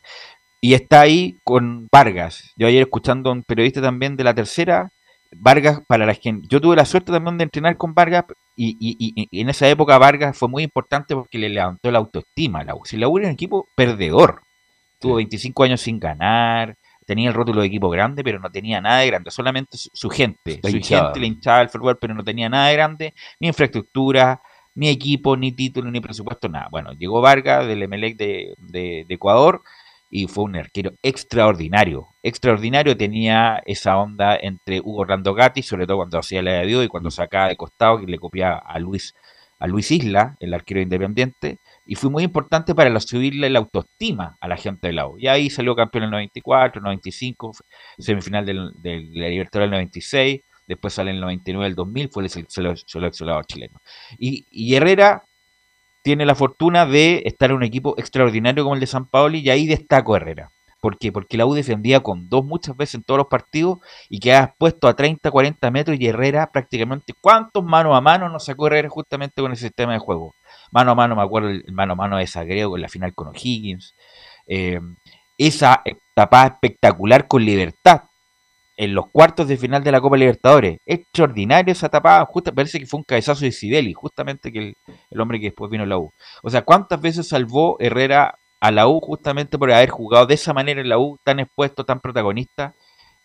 Y 0.61 0.75
está 0.75 1.01
ahí 1.03 1.39
con 1.45 1.89
Vargas. 1.91 2.53
Yo 2.57 2.67
ayer 2.67 2.83
escuchando 2.83 3.31
a 3.31 3.33
un 3.33 3.43
periodista 3.43 3.81
también 3.81 4.17
de 4.17 4.25
la 4.25 4.35
tercera, 4.35 4.91
Vargas, 5.33 5.81
para 5.87 6.07
la 6.07 6.15
gente, 6.15 6.47
yo 6.51 6.61
tuve 6.61 6.77
la 6.77 6.85
suerte 6.85 7.13
también 7.13 7.39
de 7.39 7.45
entrenar 7.45 7.77
con 7.77 7.95
Vargas 7.95 8.25
y, 8.57 8.77
y- 8.81 9.29
y- 9.31 9.41
en 9.41 9.49
esa 9.49 9.69
época 9.69 9.97
Vargas 9.97 10.37
fue 10.37 10.49
muy 10.49 10.65
importante 10.65 11.15
porque 11.15 11.39
le 11.39 11.49
levantó 11.49 11.91
la 11.91 11.99
autoestima 11.99 12.61
a 12.61 12.65
la 12.65 12.75
U. 12.75 12.85
Si 12.85 12.97
la 12.97 13.09
U 13.09 13.17
era 13.19 13.29
un 13.29 13.35
equipo 13.35 13.69
perdedor, 13.77 14.43
tuvo 14.99 15.15
25 15.17 15.63
años 15.63 15.81
sin 15.81 15.99
ganar, 16.01 16.77
tenía 17.07 17.29
el 17.29 17.35
rótulo 17.35 17.61
de 17.63 17.69
equipo 17.69 17.89
grande, 17.91 18.23
pero 18.25 18.39
no 18.41 18.51
tenía 18.51 18.81
nada 18.81 18.99
de 19.01 19.07
grande, 19.07 19.31
solamente 19.31 19.77
su, 19.79 19.89
su 19.93 20.11
gente, 20.11 20.61
su 20.73 20.79
gente 20.99 21.21
le 21.21 21.27
hinchaba 21.29 21.63
el 21.63 21.69
fútbol, 21.71 21.99
pero 21.99 22.15
no 22.15 22.25
tenía 22.25 22.49
nada 22.49 22.67
de 22.69 22.75
grande, 22.75 23.15
ni 23.41 23.49
infraestructura, 23.49 24.43
ni 24.81 24.89
equipo, 24.89 25.37
ni 25.37 25.53
título, 25.53 25.91
ni 25.91 26.01
presupuesto, 26.01 26.49
nada. 26.49 26.69
Bueno, 26.71 26.93
llegó 26.95 27.21
Vargas 27.21 27.67
del 27.67 27.83
Emelec 27.83 28.17
de, 28.17 28.55
de- 28.59 29.05
de 29.09 29.15
Ecuador 29.15 29.63
y 30.11 30.27
fue 30.27 30.45
un 30.45 30.57
arquero 30.57 30.93
extraordinario. 31.03 32.09
Extraordinario, 32.23 32.97
tenía 32.97 33.63
esa 33.67 33.97
onda 33.99 34.37
entre 34.41 34.81
Hugo 34.81 35.03
Orlando 35.03 35.35
Gatti, 35.35 35.63
sobre 35.63 35.87
todo 35.87 35.99
cuando 35.99 36.19
hacía 36.19 36.43
la 36.43 36.53
de 36.55 36.67
Dios 36.67 36.85
y 36.85 36.89
cuando 36.89 37.11
sacaba 37.11 37.49
de 37.49 37.57
costado, 37.57 38.01
que 38.01 38.07
le 38.07 38.19
copiaba 38.19 38.59
a 38.59 38.79
Luis, 38.79 39.15
a 39.59 39.67
Luis 39.67 39.91
Isla, 39.91 40.37
el 40.41 40.55
arquero 40.55 40.81
independiente, 40.81 41.59
y 41.87 41.95
fue 41.95 42.11
muy 42.11 42.25
importante 42.25 42.75
para 42.75 42.91
la- 42.91 43.01
subirle 43.01 43.51
la 43.51 43.59
autoestima 43.61 44.37
a 44.41 44.49
la 44.49 44.57
gente 44.57 44.89
del 44.89 44.97
lado. 44.97 45.15
Y 45.19 45.29
ahí 45.29 45.51
salió 45.51 45.77
campeón 45.77 46.05
en 46.05 46.07
el 46.09 46.11
94, 46.13 46.81
95, 46.83 47.53
semifinal 47.99 48.45
del, 48.47 48.71
del, 48.77 49.13
de 49.13 49.21
la 49.21 49.29
Libertadores 49.29 49.67
del 49.67 49.73
96, 49.73 50.41
después 50.71 50.95
sale 50.95 51.11
en 51.11 51.17
el 51.17 51.21
99, 51.23 51.67
el 51.67 51.75
2000, 51.75 52.09
fue 52.11 52.23
el 52.23 52.31
sele- 52.31 52.47
sele- 52.49 52.83
seleccionado 52.87 53.43
chileno. 53.43 53.79
Y, 54.19 54.75
Herrera 54.75 55.25
tiene 56.03 56.25
la 56.25 56.35
fortuna 56.35 56.87
de 56.87 57.23
estar 57.27 57.51
en 57.51 57.57
un 57.57 57.63
equipo 57.63 57.95
extraordinario 57.99 58.63
como 58.65 58.75
el 58.75 58.81
de 58.81 58.87
San 58.87 59.05
Paoli 59.07 59.41
y 59.41 59.51
ahí 59.51 59.67
destaco 59.67 60.17
Herrera. 60.17 60.51
¿Por 60.81 60.97
qué? 60.97 61.13
Porque 61.13 61.37
la 61.37 61.45
U 61.45 61.53
defendía 61.53 62.01
con 62.01 62.31
dos 62.31 62.43
muchas 62.43 62.75
veces 62.75 62.95
en 62.95 63.03
todos 63.03 63.19
los 63.19 63.27
partidos 63.27 63.81
y 64.09 64.19
quedaba 64.19 64.47
expuesto 64.47 64.89
a 64.89 64.95
30, 64.97 65.31
40 65.31 65.71
metros 65.71 65.99
y 66.01 66.07
Herrera 66.07 66.51
prácticamente, 66.51 67.13
¿cuántos 67.21 67.63
mano 67.63 67.95
a 67.95 68.01
mano 68.01 68.31
nos 68.31 68.47
sacó 68.47 68.69
Herrera 68.69 68.89
justamente 68.89 69.43
con 69.43 69.53
ese 69.53 69.67
sistema 69.67 69.93
de 69.93 69.99
juego? 69.99 70.35
Mano 70.71 70.93
a 70.93 70.95
mano, 70.95 71.17
me 71.17 71.23
acuerdo 71.23 71.51
el 71.51 71.65
mano 71.73 71.93
a 71.93 71.97
mano 71.97 72.17
de 72.17 72.27
Sagredo 72.27 72.75
en 72.77 72.83
la 72.83 72.89
final 72.89 73.13
con 73.15 73.29
O'Higgins. 73.29 73.95
Eh, 74.47 74.81
esa 75.37 75.83
tapada 76.15 76.47
espectacular 76.47 77.27
con 77.29 77.45
libertad 77.45 78.03
en 78.83 78.95
los 78.95 79.11
cuartos 79.11 79.47
de 79.47 79.57
final 79.59 79.85
de 79.85 79.93
la 79.93 80.01
Copa 80.01 80.17
Libertadores. 80.17 80.79
Extraordinario 80.87 81.71
esa 81.73 81.89
tapada. 81.91 82.25
Justo, 82.25 82.55
parece 82.55 82.79
que 82.81 82.87
fue 82.87 82.99
un 82.99 83.05
cabezazo 83.05 83.45
de 83.45 83.53
Sibeli, 83.53 83.93
justamente 83.93 84.51
que 84.51 84.59
el, 84.59 84.75
el 85.11 85.21
hombre 85.21 85.39
que 85.39 85.47
después 85.47 85.71
vino 85.71 85.85
a 85.85 85.87
la 85.87 85.99
U. 85.99 86.11
O 86.43 86.49
sea, 86.51 86.63
¿cuántas 86.63 87.01
veces 87.01 87.29
salvó 87.29 87.77
Herrera 87.79 88.39
a 88.61 88.71
la 88.71 88.89
U 88.89 89.01
justamente 89.01 89.59
por 89.59 89.71
haber 89.71 89.91
jugado 89.91 90.27
de 90.27 90.35
esa 90.35 90.55
manera 90.55 90.81
en 90.81 90.89
la 90.89 90.99
U, 90.99 91.19
tan 91.25 91.41
expuesto, 91.41 91.85
tan 91.85 92.01
protagonista? 92.01 92.75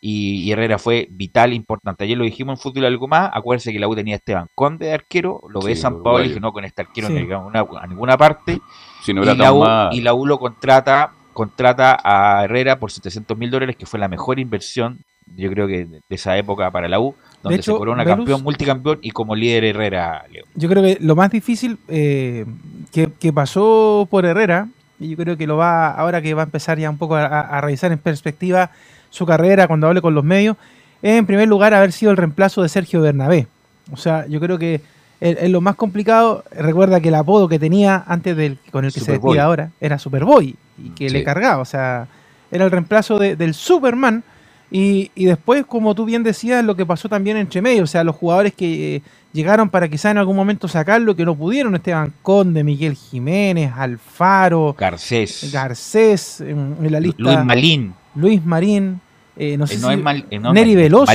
Y, 0.02 0.44
y 0.44 0.52
Herrera 0.52 0.78
fue 0.78 1.08
vital, 1.10 1.54
importante. 1.54 2.04
Ayer 2.04 2.18
lo 2.18 2.26
dijimos 2.26 2.60
en 2.60 2.62
fútbol 2.62 2.86
algo 2.86 3.08
más. 3.08 3.32
Acuérdense 3.34 3.72
que 3.72 3.80
la 3.80 3.88
U 3.88 3.96
tenía 3.96 4.16
a 4.16 4.18
Esteban 4.18 4.48
Conde 4.54 4.88
de 4.88 4.94
arquero. 4.94 5.40
Lo 5.50 5.62
ve 5.62 5.74
Sí, 5.76 5.82
San. 5.82 6.04
Pablo 6.04 6.24
y 6.24 6.28
dije, 6.28 6.40
no, 6.42 6.52
con 6.52 6.66
este 6.66 6.82
arquero 6.82 7.08
Sí. 7.08 7.14
no 7.14 7.20
llegamos 7.22 7.56
a 7.56 7.58
ninguna- 7.60 7.82
a 7.82 7.88
ninguna 7.88 8.18
parte. 8.18 8.60
Si 9.04 9.14
no 9.14 9.24
y, 9.24 9.36
la 9.38 9.54
U, 9.54 9.66
y 9.94 10.02
la 10.02 10.14
U 10.14 10.26
lo 10.26 10.38
contrata, 10.38 11.14
contrata 11.34 11.98
a 12.04 12.44
Herrera 12.44 12.78
por 12.78 12.92
700 12.92 13.38
mil 13.38 13.50
dólares, 13.50 13.78
que 13.78 13.86
fue 13.86 14.00
la 14.00 14.08
mejor 14.10 14.38
inversión, 14.40 15.00
yo 15.36 15.50
creo 15.50 15.68
que 15.68 15.86
de 15.86 16.02
esa 16.10 16.38
época 16.38 16.70
para 16.72 16.88
la 16.88 17.00
U, 17.00 17.16
donde 17.42 17.58
hecho, 17.60 17.74
se 17.74 17.78
corona 17.78 18.04
Velus- 18.04 18.16
campeón, 18.18 18.44
multicampeón 18.44 19.00
y 19.02 19.12
como 19.12 19.36
líder 19.36 19.66
Herrera, 19.66 20.24
Leo. 20.32 20.46
Yo 20.56 20.70
creo 20.70 20.84
que 20.84 20.98
lo 21.02 21.16
más 21.16 21.32
difícil 21.32 21.78
eh, 21.88 22.46
que, 22.92 23.10
que 23.20 23.34
pasó 23.34 24.08
por 24.10 24.26
Herrera, 24.26 24.68
y 25.00 25.10
yo 25.10 25.18
creo 25.18 25.36
que 25.38 25.48
lo 25.48 25.58
va, 25.58 25.92
ahora 25.92 26.22
que 26.22 26.34
va 26.34 26.44
a 26.44 26.46
empezar 26.46 26.78
ya 26.80 26.90
un 26.90 26.98
poco 26.98 27.16
a, 27.16 27.26
a 27.26 27.62
revisar 27.62 27.92
en 27.92 27.98
perspectiva 28.00 28.72
su 29.10 29.26
carrera 29.26 29.68
cuando 29.68 29.88
hable 29.88 30.02
con 30.02 30.14
los 30.16 30.24
medios, 30.24 30.58
es 31.02 31.18
en 31.18 31.26
primer 31.26 31.48
lugar 31.48 31.74
haber 31.74 31.92
sido 31.92 32.12
el 32.12 32.18
reemplazo 32.18 32.62
de 32.64 32.70
Sergio 32.70 33.02
Bernabé. 33.02 33.48
O 33.92 33.98
sea, 33.98 34.26
yo 34.28 34.40
creo 34.40 34.58
que 34.58 34.82
es, 35.20 35.50
lo 35.50 35.62
más 35.62 35.76
complicado. 35.76 36.44
Recuerda 36.52 37.00
que 37.00 37.10
el 37.10 37.16
apodo 37.16 37.48
que 37.48 37.60
tenía 37.60 38.04
antes 38.08 38.36
del 38.36 38.58
con 38.72 38.86
el 38.86 38.92
que 38.94 39.00
se 39.02 39.12
despide 39.14 39.40
ahora 39.40 39.70
era 39.80 40.00
Superboy 40.00 40.56
y 40.78 40.90
que 40.92 41.10
Sí. 41.10 41.16
le 41.16 41.24
cargaba. 41.24 41.62
O 41.62 41.66
sea, 41.66 42.08
era 42.52 42.66
el 42.66 42.72
reemplazo 42.72 43.20
de- 43.20 43.36
del 43.36 43.54
Superman. 43.54 44.24
Y, 44.72 45.12
y 45.16 45.26
después, 45.26 45.66
como 45.66 45.94
tú 45.96 46.06
bien 46.06 46.24
decías, 46.24 46.64
lo 46.66 46.76
que 46.76 46.86
pasó 46.86 47.08
también 47.08 47.38
entre 47.38 47.62
medio, 47.62 47.84
o 47.84 47.88
sea, 47.88 48.04
los 48.04 48.16
jugadores 48.16 48.54
que 48.54 48.96
eh, 48.98 49.02
llegaron 49.32 49.70
para 49.70 49.88
quizá 49.88 50.10
en 50.12 50.18
algún 50.18 50.36
momento 50.36 50.68
sacarlo, 50.68 51.16
que 51.16 51.24
no 51.24 51.36
pudieron, 51.36 51.76
Esteban 51.76 52.12
Conde, 52.24 52.64
Miguel 52.64 52.96
Jiménez, 52.96 53.72
Alfaro, 53.76 54.76
Garcés, 54.78 55.52
Garcés, 55.54 56.42
en, 56.42 56.76
en 56.82 56.92
la 56.92 57.00
lista. 57.00 57.22
Luis 57.22 57.44
Malín. 57.46 57.94
Luis 58.16 58.44
Marín, 58.46 59.00
eh, 59.38 59.58
no 59.58 59.68
sé 59.68 59.76
Eh, 59.76 59.78
no 59.80 59.88
si- 59.90 59.94
es 59.94 60.00
Mal- 60.02 60.26
eh, 60.32 60.40
no, 60.40 60.54
Neri 60.54 60.72
Malín, 60.72 60.78
Veloso. 60.78 61.06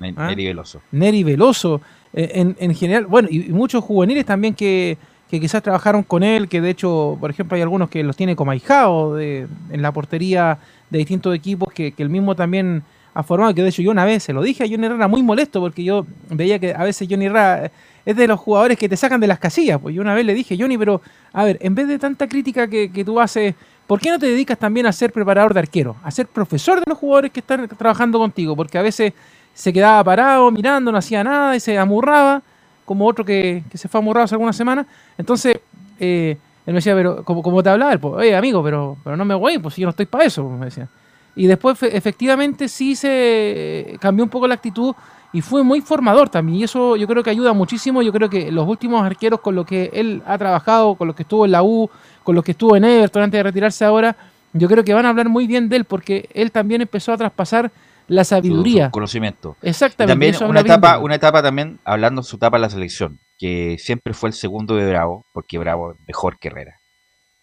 Malín. 0.00 0.14
¿Ah? 0.16 0.28
Neri 0.28 0.44
Veloso. 0.46 0.80
Neri 0.92 1.24
Veloso, 1.24 1.80
eh, 2.14 2.30
en, 2.34 2.56
en 2.58 2.74
general, 2.74 3.06
bueno, 3.06 3.28
y, 3.30 3.46
y 3.46 3.52
muchos 3.52 3.82
juveniles 3.84 4.24
también 4.24 4.54
que, 4.54 4.96
que 5.30 5.40
quizás 5.40 5.62
trabajaron 5.62 6.04
con 6.04 6.22
él, 6.22 6.48
que 6.48 6.60
de 6.60 6.70
hecho, 6.70 7.18
por 7.20 7.30
ejemplo, 7.30 7.56
hay 7.56 7.62
algunos 7.62 7.90
que 7.90 8.02
los 8.02 8.16
tiene 8.16 8.34
como 8.36 8.50
ahijado 8.52 9.14
de, 9.16 9.46
en 9.70 9.82
la 9.82 9.92
portería 9.92 10.58
de 10.90 10.98
distintos 10.98 11.34
equipos 11.34 11.72
que, 11.72 11.92
que 11.92 12.02
él 12.02 12.10
mismo 12.10 12.34
también 12.34 12.82
ha 13.14 13.22
formado, 13.22 13.52
que 13.54 13.62
de 13.62 13.68
hecho 13.70 13.82
yo 13.82 13.90
una 13.90 14.04
vez 14.04 14.22
se 14.22 14.32
lo 14.32 14.42
dije 14.42 14.64
a 14.64 14.68
Johnny 14.68 14.86
Herrera 14.86 15.08
muy 15.08 15.22
molesto 15.22 15.60
porque 15.60 15.82
yo 15.82 16.06
veía 16.30 16.58
que 16.58 16.72
a 16.72 16.84
veces 16.84 17.08
Johnny 17.10 17.26
Herrera 17.26 17.66
eh, 17.66 17.70
es 18.06 18.16
de 18.16 18.26
los 18.26 18.38
jugadores 18.38 18.78
que 18.78 18.88
te 18.88 18.96
sacan 18.96 19.20
de 19.20 19.26
las 19.26 19.38
casillas, 19.38 19.80
pues 19.80 19.94
yo 19.94 20.02
una 20.02 20.14
vez 20.14 20.24
le 20.24 20.34
dije, 20.34 20.56
Johnny, 20.58 20.78
pero 20.78 21.02
a 21.32 21.44
ver, 21.44 21.58
en 21.60 21.74
vez 21.74 21.88
de 21.88 21.98
tanta 21.98 22.28
crítica 22.28 22.68
que, 22.68 22.90
que 22.90 23.04
tú 23.04 23.20
haces, 23.20 23.54
¿por 23.86 24.00
qué 24.00 24.10
no 24.10 24.18
te 24.18 24.26
dedicas 24.26 24.58
también 24.58 24.86
a 24.86 24.92
ser 24.92 25.12
preparador 25.12 25.52
de 25.52 25.60
arquero? 25.60 25.96
A 26.02 26.10
ser 26.10 26.26
profesor 26.26 26.78
de 26.78 26.84
los 26.86 26.96
jugadores 26.96 27.32
que 27.32 27.40
están 27.40 27.68
trabajando 27.68 28.18
contigo, 28.18 28.54
porque 28.54 28.78
a 28.78 28.82
veces 28.82 29.12
se 29.52 29.72
quedaba 29.72 30.04
parado 30.04 30.50
mirando, 30.50 30.92
no 30.92 30.98
hacía 30.98 31.24
nada 31.24 31.56
y 31.56 31.60
se 31.60 31.76
amurraba, 31.76 32.40
como 32.84 33.06
otro 33.06 33.24
que, 33.24 33.62
que 33.70 33.76
se 33.76 33.88
fue 33.88 33.98
amurrado 33.98 34.24
hace 34.24 34.36
algunas 34.36 34.56
semanas. 34.56 34.86
Entonces, 35.18 35.58
eh, 35.98 36.38
él 36.68 36.74
me 36.74 36.78
decía, 36.78 36.94
pero 36.94 37.24
como, 37.24 37.42
como 37.42 37.62
te 37.62 37.70
hablaba, 37.70 37.92
él, 37.94 37.98
pues, 37.98 38.14
oye, 38.14 38.36
amigo, 38.36 38.62
pero, 38.62 38.96
pero 39.02 39.16
no 39.16 39.24
me 39.24 39.34
voy, 39.34 39.58
pues 39.58 39.76
yo 39.76 39.86
no 39.86 39.90
estoy 39.90 40.04
para 40.06 40.24
eso, 40.24 40.48
me 40.48 40.66
decía. 40.66 40.88
Y 41.34 41.46
después 41.46 41.78
fe- 41.78 41.96
efectivamente 41.96 42.68
sí 42.68 42.94
se 42.94 43.96
cambió 44.00 44.24
un 44.24 44.30
poco 44.30 44.46
la 44.46 44.54
actitud 44.54 44.94
y 45.32 45.40
fue 45.40 45.62
muy 45.62 45.80
formador 45.80 46.28
también. 46.28 46.58
Y 46.60 46.64
eso 46.64 46.96
yo 46.96 47.06
creo 47.06 47.22
que 47.22 47.30
ayuda 47.30 47.52
muchísimo. 47.52 48.02
Yo 48.02 48.12
creo 48.12 48.28
que 48.28 48.50
los 48.50 48.66
últimos 48.68 49.02
arqueros 49.04 49.40
con 49.40 49.54
los 49.54 49.64
que 49.66 49.90
él 49.92 50.22
ha 50.26 50.36
trabajado, 50.36 50.94
con 50.96 51.06
los 51.06 51.14
que 51.16 51.22
estuvo 51.22 51.44
en 51.44 51.52
la 51.52 51.62
U, 51.62 51.88
con 52.24 52.34
los 52.34 52.42
que 52.44 52.52
estuvo 52.52 52.76
en 52.76 52.84
Everton 52.84 53.22
antes 53.22 53.38
de 53.38 53.42
retirarse 53.42 53.84
ahora, 53.84 54.16
yo 54.52 54.68
creo 54.68 54.82
que 54.84 54.94
van 54.94 55.06
a 55.06 55.10
hablar 55.10 55.28
muy 55.28 55.46
bien 55.46 55.68
de 55.68 55.76
él 55.76 55.84
porque 55.84 56.28
él 56.34 56.50
también 56.50 56.80
empezó 56.82 57.12
a 57.12 57.16
traspasar 57.16 57.70
la 58.08 58.24
su- 58.24 58.30
sabiduría. 58.30 58.86
su 58.86 58.90
conocimiento. 58.92 59.56
Exactamente. 59.62 60.12
Y 60.26 60.32
también 60.32 60.50
una 60.50 60.60
etapa, 60.60 60.98
una 60.98 61.14
etapa 61.14 61.42
también, 61.42 61.78
hablando 61.84 62.22
de 62.22 62.26
su 62.28 62.36
etapa 62.36 62.56
en 62.56 62.62
la 62.62 62.70
selección, 62.70 63.18
que 63.38 63.76
siempre 63.78 64.14
fue 64.14 64.30
el 64.30 64.34
segundo 64.34 64.74
de 64.74 64.88
Bravo, 64.88 65.24
porque 65.32 65.58
Bravo 65.58 65.92
es 65.92 65.98
mejor 66.06 66.38
que 66.38 66.48
Herrera. 66.48 66.80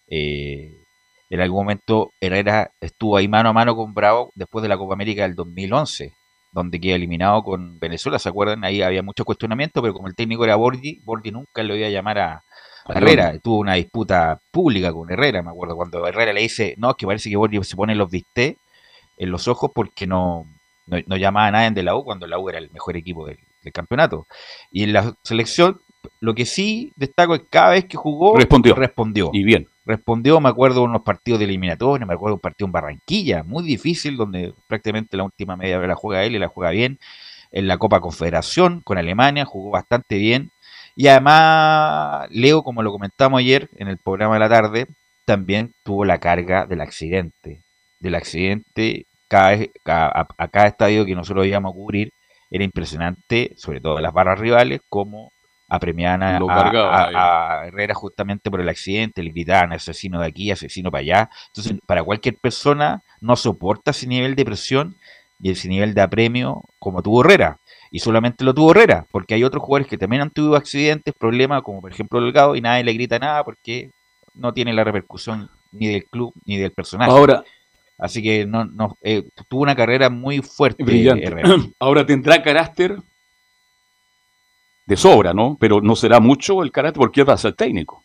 Eh, 0.08 0.72
en 1.30 1.42
algún 1.42 1.64
momento 1.64 2.12
Herrera 2.22 2.72
estuvo 2.80 3.18
ahí 3.18 3.28
mano 3.28 3.50
a 3.50 3.54
mano 3.54 3.76
con 3.76 3.94
Bravo 3.94 4.32
después 4.36 4.62
de 4.62 4.70
la 4.70 4.78
Copa 4.78 4.94
América 4.94 5.24
del 5.24 5.36
2011, 5.36 6.14
donde 6.52 6.80
queda 6.80 6.96
eliminado 6.96 7.44
con 7.44 7.80
Venezuela, 7.80 8.20
¿se 8.20 8.30
acuerdan? 8.30 8.64
Ahí 8.64 8.82
había 8.82 9.02
mucho 9.02 9.26
cuestionamiento, 9.26 9.82
pero 9.82 9.94
como 9.94 10.08
el 10.08 10.16
técnico 10.16 10.44
era 10.44 10.56
Borgi, 10.56 11.02
Borgi 11.04 11.32
nunca 11.32 11.64
le 11.64 11.78
iba 11.78 11.88
a 11.88 11.90
llamar 11.90 12.20
a, 12.20 12.44
a 12.86 12.94
Herrera. 12.94 13.38
Tuvo 13.40 13.60
una 13.60 13.74
disputa 13.74 14.40
pública 14.52 14.94
con 14.94 15.12
Herrera, 15.12 15.42
me 15.42 15.50
acuerdo, 15.50 15.76
cuando 15.76 16.06
Herrera 16.08 16.34
le 16.34 16.42
dice, 16.42 16.76
no, 16.78 16.92
es 16.92 16.96
que 16.98 17.08
parece 17.08 17.30
que 17.30 17.38
Borgi 17.38 17.64
se 17.64 17.76
pone 17.76 17.96
los 17.96 18.10
visté 18.10 18.58
en 19.18 19.32
los 19.32 19.48
ojos 19.48 19.72
porque 19.74 20.06
no, 20.08 20.46
no, 20.88 20.98
no 21.08 21.18
llamaba 21.18 21.48
a 21.48 21.52
nadie 21.52 21.72
de 21.72 21.84
la 21.84 21.96
U 21.96 22.04
cuando 22.04 22.28
la 22.28 22.38
U 22.38 22.50
era 22.50 22.60
el 22.60 22.70
mejor 22.72 22.96
equipo 22.98 23.26
del, 23.26 23.40
del 23.64 23.74
campeonato. 23.74 24.28
Y 24.72 24.84
en 24.84 24.94
la 24.94 25.14
selección, 25.24 25.82
lo 26.20 26.34
que 26.34 26.46
sí 26.46 26.92
destaco 26.96 27.36
es 27.36 27.42
que 27.42 27.48
cada 27.50 27.72
vez 27.72 27.86
que 27.86 27.98
jugó, 27.98 28.36
Respondió. 28.38 28.76
respondió. 28.76 29.30
Y 29.34 29.44
bien. 29.44 29.68
Respondió, 29.86 30.40
me 30.40 30.50
acuerdo 30.50 30.80
de 30.82 30.86
unos 30.88 31.04
partidos 31.04 31.40
de 31.40 31.46
eliminatorios, 31.46 32.08
me 32.08 32.14
acuerdo 32.14 32.34
de 32.34 32.38
un 32.38 32.42
partido 32.42 32.66
en 32.66 32.72
Barranquilla, 32.72 33.44
muy 33.44 33.64
difícil, 33.64 34.18
donde 34.18 34.54
prácticamente 34.68 35.16
la 35.16 35.24
última 35.24 35.56
media 35.56 35.78
hora 35.78 35.88
la 35.88 35.96
juega 35.96 36.24
él 36.24 36.36
y 36.36 36.40
la 36.40 36.48
juega 36.48 36.72
bien. 36.72 36.98
En 37.52 37.68
la 37.68 37.78
Copa 37.78 38.02
Confederación 38.02 38.82
con 38.82 38.98
Alemania 38.98 39.46
jugó 39.46 39.70
bastante 39.72 40.18
bien. 40.18 40.50
Y 40.96 41.08
además, 41.08 42.28
Leo, 42.32 42.64
como 42.64 42.82
lo 42.82 42.92
comentamos 42.92 43.40
ayer 43.40 43.70
en 43.78 43.88
el 43.88 43.98
programa 43.98 44.34
de 44.36 44.40
la 44.40 44.50
tarde, 44.50 44.88
también 45.26 45.74
tuvo 45.84 46.04
la 46.04 46.18
carga 46.20 46.66
del 46.66 46.82
accidente. 46.82 47.62
Del 48.00 48.16
accidente, 48.16 49.06
cada, 49.28 49.58
a, 49.86 50.28
a 50.38 50.48
cada 50.48 50.68
estadio 50.68 51.06
que 51.06 51.16
nosotros 51.16 51.46
íbamos 51.46 51.72
a 51.72 51.76
cubrir, 51.76 52.12
era 52.50 52.64
impresionante, 52.64 53.54
sobre 53.58 53.82
todo 53.82 54.00
las 54.00 54.14
barras 54.14 54.40
rivales, 54.40 54.82
como 54.90 55.32
apremiaban 55.35 55.35
a, 56.90 57.10
a- 57.62 57.68
Herrera 57.68 57.94
justamente 57.94 58.52
por 58.52 58.62
el 58.62 58.70
accidente, 58.70 59.24
le 59.24 59.32
gritaban 59.32 59.74
asesino 59.74 60.20
de 60.20 60.28
aquí, 60.28 60.52
asesino 60.52 60.92
para 60.92 61.02
allá. 61.02 61.30
Entonces, 61.48 61.74
para 61.86 62.04
cualquier 62.04 62.38
persona 62.38 63.02
no 63.22 63.36
soporta 63.36 63.92
ese 63.92 64.08
nivel 64.08 64.36
de 64.36 64.46
presión 64.46 64.96
y 65.42 65.52
ese 65.52 65.68
nivel 65.68 65.94
de 65.94 66.02
apremio 66.02 66.62
como 66.80 67.02
tuvo 67.02 67.22
Herrera. 67.24 67.58
Y 67.92 68.00
solamente 68.00 68.44
lo 68.44 68.54
tuvo 68.54 68.72
Herrera, 68.72 69.06
porque 69.12 69.34
hay 69.36 69.44
otros 69.44 69.64
jugadores 69.64 69.88
que 69.88 69.98
también 69.98 70.22
han 70.22 70.30
tenido 70.30 70.56
accidentes, 70.56 71.14
problemas, 71.18 71.62
como 71.64 71.82
por 71.82 71.92
ejemplo 71.92 72.22
Delgado, 72.22 72.56
y 72.56 72.62
nadie 72.62 72.84
le 72.84 72.94
grita 72.94 73.18
nada 73.20 73.44
porque 73.44 73.90
no 74.34 74.54
tiene 74.54 74.74
la 74.74 74.84
repercusión 74.84 75.50
ni 75.72 75.88
del 75.88 76.06
club 76.06 76.34
ni 76.46 76.58
del 76.58 76.72
personaje. 76.72 77.12
Ahora- 77.12 77.44
Así 77.98 78.22
que 78.22 78.46
no, 78.46 78.66
no 78.66 78.98
eh, 79.02 79.24
tuvo 79.48 79.62
una 79.62 79.74
carrera 79.74 80.10
muy 80.10 80.42
fuerte. 80.42 80.84
Brillante. 80.84 81.26
Herrera. 81.28 81.50
Ahora 81.80 82.06
tendrá 82.06 82.44
carácter 82.44 82.98
de 84.86 84.98
sobra, 84.98 85.34
¿no? 85.34 85.58
Pero 85.60 85.82
no 85.82 85.96
será 85.96 86.20
mucho 86.20 86.62
el 86.64 86.72
carácter 86.72 87.00
porque 87.00 87.24
va 87.24 87.34
a 87.34 87.38
ser 87.38 87.54
técnico. 87.54 88.04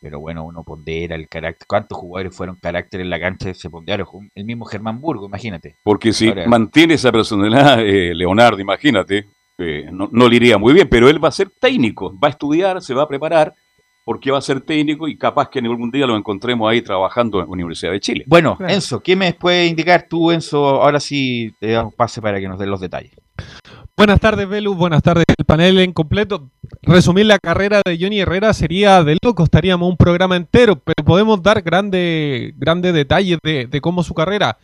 Pero 0.00 0.18
bueno, 0.18 0.44
uno 0.44 0.64
pondera 0.64 1.14
el 1.14 1.28
carácter. 1.28 1.64
¿Cuántos 1.68 1.96
jugadores 1.96 2.36
fueron 2.36 2.56
carácter 2.56 3.00
en 3.02 3.10
la 3.10 3.20
cancha 3.20 3.46
de 3.46 3.50
ese 3.52 3.70
ponderaron? 3.70 4.06
El 4.34 4.44
mismo 4.44 4.64
Germán 4.64 5.00
Burgo, 5.00 5.26
imagínate. 5.26 5.76
Porque 5.84 6.12
si 6.12 6.28
Ahora- 6.28 6.48
mantiene 6.48 6.94
esa 6.94 7.12
personalidad, 7.12 7.80
eh, 7.86 8.12
Leonardo, 8.14 8.58
imagínate, 8.58 9.26
eh, 9.58 9.86
no, 9.92 10.08
no 10.10 10.28
le 10.28 10.36
iría 10.36 10.58
muy 10.58 10.72
bien, 10.72 10.88
pero 10.88 11.08
él 11.08 11.22
va 11.22 11.28
a 11.28 11.32
ser 11.32 11.50
técnico, 11.60 12.12
va 12.18 12.26
a 12.28 12.30
estudiar, 12.32 12.82
se 12.82 12.94
va 12.94 13.04
a 13.04 13.08
preparar, 13.08 13.54
porque 14.04 14.32
va 14.32 14.38
a 14.38 14.42
ser 14.42 14.60
técnico 14.60 15.06
y 15.06 15.16
capaz 15.16 15.48
que 15.48 15.60
en 15.60 15.66
algún 15.66 15.92
día 15.92 16.04
lo 16.08 16.16
encontremos 16.16 16.68
ahí 16.68 16.82
trabajando 16.82 17.38
en 17.38 17.44
la 17.46 17.52
Universidad 17.52 17.92
de 17.92 18.00
Chile. 18.00 18.24
Bueno, 18.26 18.58
Enzo, 18.66 19.00
¿qué 19.00 19.14
me 19.14 19.32
puedes 19.34 19.70
indicar 19.70 20.08
tú, 20.08 20.32
Enzo? 20.32 20.82
Ahora 20.82 20.98
sí 20.98 21.54
te 21.60 21.68
damos 21.68 21.94
pase 21.94 22.20
para 22.20 22.40
que 22.40 22.48
nos 22.48 22.58
den 22.58 22.70
los 22.70 22.80
detalles. 22.80 23.12
Buenas 24.02 24.18
tardes, 24.18 24.48
Belu. 24.48 24.74
Buenas 24.74 25.00
tardes, 25.00 25.24
el 25.38 25.44
panel 25.44 25.78
en 25.78 25.92
completo. 25.92 26.50
Resumir 26.82 27.24
la 27.24 27.38
carrera 27.38 27.82
de 27.84 27.96
Johnny 28.00 28.18
Herrera 28.18 28.52
sería 28.52 29.04
de 29.04 29.16
loco, 29.22 29.44
estaríamos 29.44 29.88
un 29.88 29.96
programa 29.96 30.34
entero, 30.34 30.74
pero 30.74 31.04
podemos 31.04 31.40
dar 31.40 31.62
grandes 31.62 32.52
grande 32.58 32.90
detalles 32.90 33.38
de, 33.44 33.68
de 33.68 33.80
cómo 33.80 34.02
su 34.02 34.12
carrera. 34.12 34.58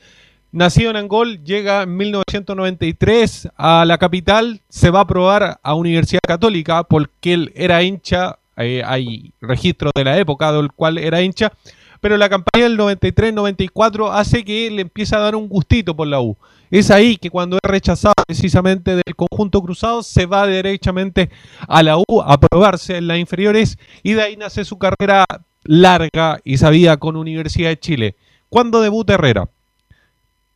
Nacido 0.50 0.90
en 0.90 0.96
Angol, 0.96 1.44
llega 1.44 1.82
en 1.82 1.96
1993 1.96 3.50
a 3.56 3.84
la 3.84 3.96
capital, 3.98 4.60
se 4.68 4.90
va 4.90 5.02
a 5.02 5.06
probar 5.06 5.60
a 5.62 5.74
Universidad 5.74 6.20
Católica 6.26 6.82
porque 6.82 7.34
él 7.34 7.52
era 7.54 7.80
hincha, 7.84 8.40
eh, 8.56 8.82
hay 8.84 9.32
registros 9.40 9.92
de 9.94 10.02
la 10.02 10.18
época 10.18 10.50
del 10.50 10.72
cual 10.72 10.98
era 10.98 11.22
hincha, 11.22 11.52
pero 12.00 12.16
la 12.16 12.28
campaña 12.28 12.64
del 12.64 12.76
93-94 12.76 14.10
hace 14.12 14.44
que 14.44 14.68
le 14.68 14.82
empiece 14.82 15.14
a 15.14 15.20
dar 15.20 15.36
un 15.36 15.48
gustito 15.48 15.94
por 15.94 16.08
la 16.08 16.20
U. 16.20 16.36
Es 16.70 16.90
ahí 16.90 17.16
que 17.16 17.30
cuando 17.30 17.56
es 17.56 17.70
rechazado 17.70 18.14
precisamente 18.26 18.94
del 18.94 19.16
conjunto 19.16 19.62
cruzado, 19.62 20.02
se 20.02 20.26
va 20.26 20.46
derechamente 20.46 21.30
a 21.66 21.82
la 21.82 21.96
U 21.98 22.20
a 22.24 22.38
probarse 22.38 22.96
en 22.96 23.06
las 23.06 23.18
inferiores 23.18 23.78
y 24.02 24.12
de 24.12 24.22
ahí 24.22 24.36
nace 24.36 24.64
su 24.64 24.78
carrera 24.78 25.24
larga 25.64 26.40
y 26.44 26.58
sabida 26.58 26.96
con 26.96 27.16
Universidad 27.16 27.70
de 27.70 27.78
Chile. 27.78 28.16
¿Cuándo 28.48 28.80
debuta 28.80 29.14
Herrera? 29.14 29.48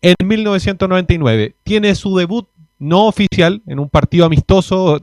En 0.01 0.15
1999. 0.27 1.55
Tiene 1.63 1.95
su 1.95 2.17
debut 2.17 2.49
no 2.79 3.07
oficial 3.07 3.63
en 3.67 3.79
un 3.79 3.89
partido 3.89 4.27
amistoso 4.27 5.01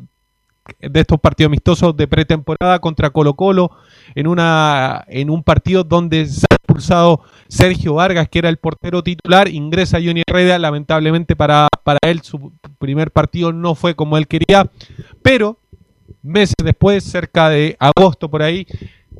de 0.79 0.99
estos 0.99 1.19
partidos 1.19 1.49
amistosos 1.49 1.95
de 1.97 2.07
pretemporada 2.07 2.79
contra 2.79 3.09
Colo 3.09 3.33
Colo 3.33 3.71
en, 4.13 4.27
una, 4.27 5.03
en 5.07 5.29
un 5.29 5.43
partido 5.43 5.83
donde 5.83 6.27
expulsado 6.79 7.21
Sergio 7.47 7.95
Vargas, 7.95 8.29
que 8.29 8.39
era 8.39 8.49
el 8.49 8.57
portero 8.57 9.03
titular, 9.03 9.47
ingresa 9.49 9.99
Johnny 10.03 10.23
Herrera, 10.25 10.57
lamentablemente 10.57 11.35
para, 11.35 11.67
para 11.83 11.99
él 12.01 12.21
su 12.21 12.53
primer 12.79 13.11
partido 13.11 13.51
no 13.51 13.75
fue 13.75 13.95
como 13.95 14.17
él 14.17 14.27
quería, 14.27 14.69
pero 15.21 15.59
meses 16.21 16.55
después, 16.63 17.03
cerca 17.03 17.49
de 17.49 17.75
agosto 17.79 18.29
por 18.29 18.41
ahí, 18.41 18.65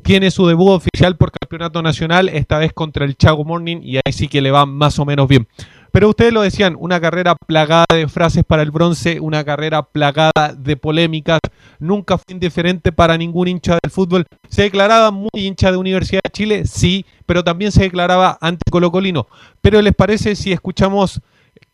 tiene 0.02 0.30
su 0.30 0.46
debut 0.46 0.70
oficial 0.70 1.16
por 1.16 1.30
campeonato 1.30 1.82
nacional, 1.82 2.28
esta 2.30 2.58
vez 2.58 2.72
contra 2.72 3.04
el 3.04 3.16
Chago 3.16 3.44
Morning, 3.44 3.80
y 3.82 3.96
ahí 3.96 4.12
sí 4.12 4.28
que 4.28 4.40
le 4.40 4.50
va 4.50 4.64
más 4.64 4.98
o 4.98 5.04
menos 5.04 5.28
bien. 5.28 5.46
Pero 5.92 6.08
ustedes 6.08 6.32
lo 6.32 6.42
decían, 6.42 6.76
una 6.78 7.00
carrera 7.00 7.34
plagada 7.46 7.86
de 7.92 8.08
frases 8.08 8.44
para 8.44 8.62
el 8.62 8.70
bronce, 8.70 9.20
una 9.20 9.44
carrera 9.44 9.82
plagada 9.82 10.54
de 10.56 10.76
polémicas, 10.76 11.40
nunca 11.78 12.16
fue 12.16 12.34
indiferente 12.34 12.92
para 12.92 13.18
ningún 13.18 13.48
hincha 13.48 13.78
del 13.82 13.90
fútbol. 13.90 14.26
Se 14.48 14.62
declaraba 14.62 15.10
muy 15.10 15.30
hincha 15.34 15.70
de 15.70 15.78
Universidad 15.78 16.20
de 16.24 16.30
Chile, 16.30 16.66
sí, 16.66 17.04
pero 17.26 17.42
también 17.42 17.72
se 17.72 17.82
declaraba 17.82 18.38
anticolocolino. 18.40 19.26
Pero 19.60 19.82
¿les 19.82 19.94
parece 19.94 20.36
si 20.36 20.52
escuchamos 20.52 21.20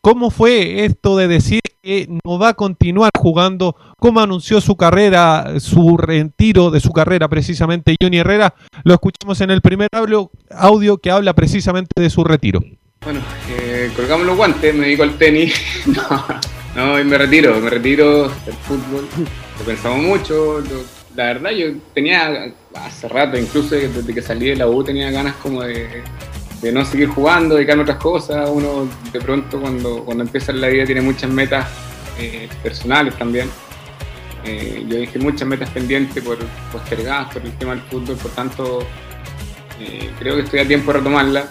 cómo 0.01 0.31
fue 0.31 0.85
esto 0.85 1.17
de 1.17 1.27
decir 1.27 1.61
que 1.81 2.07
no 2.25 2.39
va 2.39 2.49
a 2.49 2.53
continuar 2.53 3.11
jugando? 3.15 3.75
¿Cómo 3.99 4.19
anunció 4.19 4.61
su 4.61 4.75
carrera, 4.75 5.59
su 5.59 5.97
retiro 5.97 6.71
de 6.71 6.79
su 6.79 6.91
carrera 6.91 7.27
precisamente 7.27 7.95
Johnny 8.01 8.17
Herrera? 8.17 8.55
Lo 8.83 8.93
escuchamos 8.93 9.41
en 9.41 9.51
el 9.51 9.61
primer 9.61 9.89
audio, 9.91 10.31
audio 10.49 10.97
que 10.97 11.11
habla 11.11 11.33
precisamente 11.33 12.01
de 12.01 12.09
su 12.09 12.23
retiro. 12.23 12.61
Bueno, 13.01 13.21
eh, 13.49 13.91
colgamos 13.95 14.25
los 14.25 14.35
guantes, 14.35 14.73
me 14.73 14.85
dedico 14.85 15.03
al 15.03 15.17
tenis. 15.17 15.53
no, 15.85 16.25
no, 16.75 16.99
y 16.99 17.03
me 17.03 17.17
retiro, 17.17 17.59
me 17.59 17.69
retiro 17.69 18.23
del 18.45 18.55
fútbol. 18.55 19.07
Lo 19.59 19.65
pensamos 19.65 20.03
mucho. 20.03 20.61
la 21.15 21.25
verdad, 21.25 21.51
yo 21.51 21.67
tenía 21.93 22.53
hace 22.75 23.07
rato, 23.07 23.37
incluso 23.37 23.75
desde 23.75 24.13
que 24.13 24.21
salí 24.21 24.49
de 24.49 24.55
la 24.57 24.67
U, 24.67 24.83
tenía 24.83 25.09
ganas 25.11 25.35
como 25.35 25.61
de, 25.63 26.03
no 26.73 26.83
seguir 26.83 27.09
jugando, 27.09 27.55
dedicarme 27.55 27.81
a 27.81 27.83
otras 27.83 27.99
cosas. 27.99 28.49
Uno 28.51 28.89
de 29.11 29.21
pronto, 29.21 29.61
cuando, 29.61 30.03
cuando 30.03 30.23
empieza 30.23 30.51
la 30.53 30.67
vida, 30.67 30.85
tiene 30.85 31.01
muchas 31.01 31.29
metas 31.29 31.67
eh, 32.19 32.49
personales 32.61 33.15
también. 33.17 33.49
Eh, 34.43 34.85
yo 34.87 34.97
dije 34.97 35.19
muchas 35.19 35.47
metas 35.47 35.69
pendientes 35.69 36.23
por 36.23 36.37
postergadas 36.71 37.33
por 37.33 37.45
el 37.45 37.51
tema 37.53 37.71
del 37.71 37.81
fútbol, 37.83 38.15
por 38.17 38.31
tanto, 38.31 38.79
creo 40.19 40.35
que 40.35 40.41
estoy 40.41 40.59
a 40.59 40.67
tiempo 40.67 40.91
de 40.91 40.99
retomarla. 40.99 41.47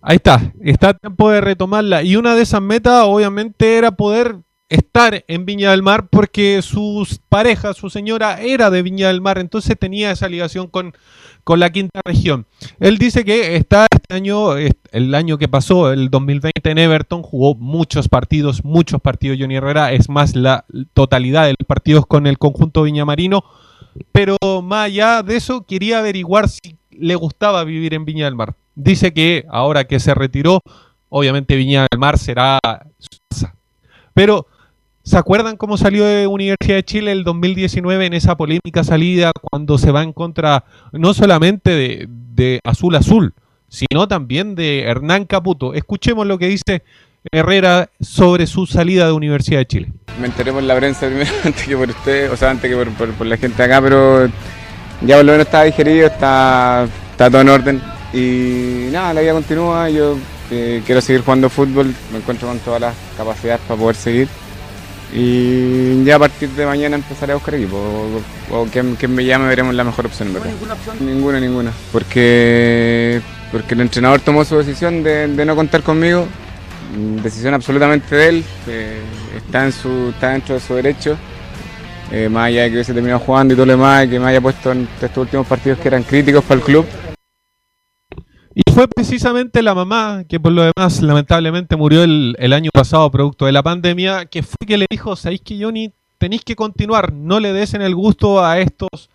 Ahí 0.00 0.16
está, 0.16 0.52
está 0.62 0.94
tiempo 0.94 1.30
de 1.30 1.40
retomarla. 1.40 2.02
Y 2.02 2.16
una 2.16 2.34
de 2.34 2.42
esas 2.42 2.62
metas, 2.62 3.04
obviamente, 3.04 3.76
era 3.76 3.92
poder 3.92 4.36
estar 4.68 5.24
en 5.26 5.46
Viña 5.46 5.70
del 5.70 5.82
Mar 5.82 6.08
porque 6.10 6.60
su 6.62 7.06
pareja, 7.28 7.72
su 7.74 7.90
señora, 7.90 8.40
era 8.40 8.70
de 8.70 8.82
Viña 8.82 9.08
del 9.08 9.20
Mar, 9.20 9.38
entonces 9.38 9.76
tenía 9.78 10.10
esa 10.10 10.28
ligación 10.28 10.68
con, 10.68 10.94
con 11.42 11.58
la 11.58 11.70
quinta 11.70 12.00
región. 12.04 12.46
Él 12.78 12.98
dice 12.98 13.24
que 13.24 13.56
está 13.56 13.86
este 13.90 14.14
año, 14.14 14.56
el 14.56 15.14
año 15.14 15.38
que 15.38 15.48
pasó, 15.48 15.92
el 15.92 16.10
2020 16.10 16.70
en 16.70 16.78
Everton, 16.78 17.22
jugó 17.22 17.54
muchos 17.54 18.08
partidos, 18.08 18.64
muchos 18.64 19.00
partidos 19.00 19.38
Johnny 19.40 19.56
Herrera, 19.56 19.92
es 19.92 20.08
más, 20.08 20.36
la 20.36 20.64
totalidad 20.92 21.46
de 21.46 21.54
los 21.58 21.66
partidos 21.66 22.06
con 22.06 22.26
el 22.26 22.38
conjunto 22.38 22.82
viñamarino. 22.82 23.44
pero 24.12 24.36
más 24.62 24.86
allá 24.86 25.22
de 25.22 25.36
eso 25.36 25.64
quería 25.66 25.98
averiguar 25.98 26.48
si 26.48 26.76
le 26.90 27.14
gustaba 27.14 27.64
vivir 27.64 27.94
en 27.94 28.04
Viña 28.04 28.26
del 28.26 28.34
Mar. 28.34 28.54
Dice 28.80 29.12
que 29.12 29.44
ahora 29.50 29.84
que 29.84 29.98
se 29.98 30.14
retiró, 30.14 30.60
obviamente 31.08 31.56
Viña 31.56 31.86
del 31.90 31.98
Mar 31.98 32.16
será 32.16 32.60
su 32.98 33.08
casa. 33.28 33.54
Pero, 34.14 34.46
¿se 35.02 35.18
acuerdan 35.18 35.56
cómo 35.56 35.76
salió 35.76 36.04
de 36.04 36.28
Universidad 36.28 36.76
de 36.76 36.84
Chile 36.84 37.10
el 37.12 37.24
2019 37.24 38.06
en 38.06 38.14
esa 38.14 38.36
polémica 38.36 38.84
salida 38.84 39.32
cuando 39.50 39.78
se 39.78 39.90
va 39.90 40.04
en 40.04 40.12
contra 40.12 40.64
no 40.92 41.12
solamente 41.12 41.70
de, 41.70 42.06
de 42.08 42.60
Azul 42.62 42.94
Azul, 42.94 43.34
sino 43.68 44.06
también 44.06 44.54
de 44.54 44.82
Hernán 44.82 45.24
Caputo? 45.24 45.74
Escuchemos 45.74 46.24
lo 46.28 46.38
que 46.38 46.46
dice 46.46 46.84
Herrera 47.32 47.90
sobre 48.00 48.46
su 48.46 48.66
salida 48.66 49.06
de 49.06 49.12
Universidad 49.12 49.58
de 49.58 49.66
Chile. 49.66 49.92
Me 50.20 50.26
enteré 50.28 50.52
por 50.52 50.62
la 50.62 50.76
prensa 50.76 51.06
primero, 51.06 51.30
antes 51.44 51.66
que 51.66 51.76
por 51.76 51.90
usted, 51.90 52.30
o 52.32 52.36
sea, 52.36 52.50
antes 52.50 52.70
que 52.70 52.76
por, 52.76 53.12
por- 53.12 53.26
la 53.26 53.36
gente 53.36 53.60
acá, 53.60 53.82
pero 53.82 54.26
ya 55.02 55.16
por 55.16 55.24
lo 55.24 55.32
menos 55.32 55.46
está 55.46 55.64
digerido, 55.64 56.06
está, 56.06 56.86
está 57.10 57.28
todo 57.28 57.40
en 57.40 57.48
orden. 57.48 57.82
Y 58.12 58.88
nada, 58.90 59.12
la 59.14 59.20
vida 59.20 59.32
continúa, 59.32 59.90
yo 59.90 60.16
eh, 60.50 60.82
quiero 60.86 61.00
seguir 61.00 61.22
jugando 61.22 61.50
fútbol, 61.50 61.94
me 62.10 62.18
encuentro 62.18 62.48
con 62.48 62.58
todas 62.60 62.80
las 62.80 62.94
capacidades 63.16 63.60
para 63.68 63.78
poder 63.78 63.96
seguir. 63.96 64.28
Y 65.12 66.04
ya 66.04 66.16
a 66.16 66.18
partir 66.18 66.50
de 66.50 66.66
mañana 66.66 66.96
empezaré 66.96 67.32
a 67.32 67.36
buscar 67.36 67.54
equipo, 67.54 67.76
o, 67.76 68.56
o 68.56 68.64
quien, 68.66 68.94
quien 68.96 69.14
me 69.14 69.24
llame 69.24 69.46
veremos 69.48 69.74
la 69.74 69.84
mejor 69.84 70.06
opción, 70.06 70.32
¿verdad? 70.32 70.50
Ninguna, 71.00 71.40
ninguna. 71.40 71.72
Porque, 71.92 73.20
porque 73.52 73.74
el 73.74 73.80
entrenador 73.82 74.20
tomó 74.20 74.44
su 74.44 74.56
decisión 74.58 75.02
de, 75.02 75.28
de 75.28 75.44
no 75.44 75.56
contar 75.56 75.82
conmigo. 75.82 76.26
Decisión 77.22 77.54
absolutamente 77.54 78.16
de 78.16 78.28
él. 78.28 78.44
eh, 78.66 79.00
está, 79.36 79.64
en 79.64 79.72
su, 79.72 80.10
está 80.10 80.30
dentro 80.30 80.54
de 80.54 80.60
su 80.60 80.74
derecho. 80.74 81.16
Eh, 82.10 82.28
más 82.30 82.46
allá 82.46 82.62
de 82.62 82.68
que 82.68 82.74
hubiese 82.76 82.94
terminado 82.94 83.20
jugando 83.20 83.52
y 83.52 83.56
todo 83.56 83.66
lo 83.66 83.72
demás, 83.72 84.06
y 84.06 84.08
que 84.08 84.18
me 84.20 84.28
haya 84.28 84.40
puesto 84.40 84.72
en 84.72 84.88
estos 85.00 85.18
últimos 85.18 85.46
partidos 85.46 85.78
que 85.78 85.88
eran 85.88 86.02
críticos 86.02 86.42
para 86.44 86.58
el 86.58 86.64
club. 86.64 86.86
Fue 88.78 88.86
precisamente 88.86 89.60
la 89.60 89.74
mamá, 89.74 90.22
que 90.28 90.38
por 90.38 90.52
lo 90.52 90.62
demás 90.62 91.02
lamentablemente 91.02 91.74
murió 91.74 92.04
el, 92.04 92.52
año 92.52 92.70
pasado 92.72 93.10
producto 93.10 93.44
de 93.46 93.50
la 93.50 93.64
pandemia, 93.64 94.26
que 94.26 94.44
fue 94.44 94.64
que 94.64 94.78
le 94.78 94.86
dijo, 94.88 95.16
sabéis 95.16 95.40
que 95.40 95.60
Johnny, 95.60 95.90
tenéis 96.16 96.44
que 96.44 96.54
continuar, 96.54 97.12
no 97.12 97.40
le 97.40 97.52
des 97.52 97.74
en 97.74 97.82
el 97.82 97.96
gusto 97.96 98.40
a 98.40 98.60
estos 98.60 99.10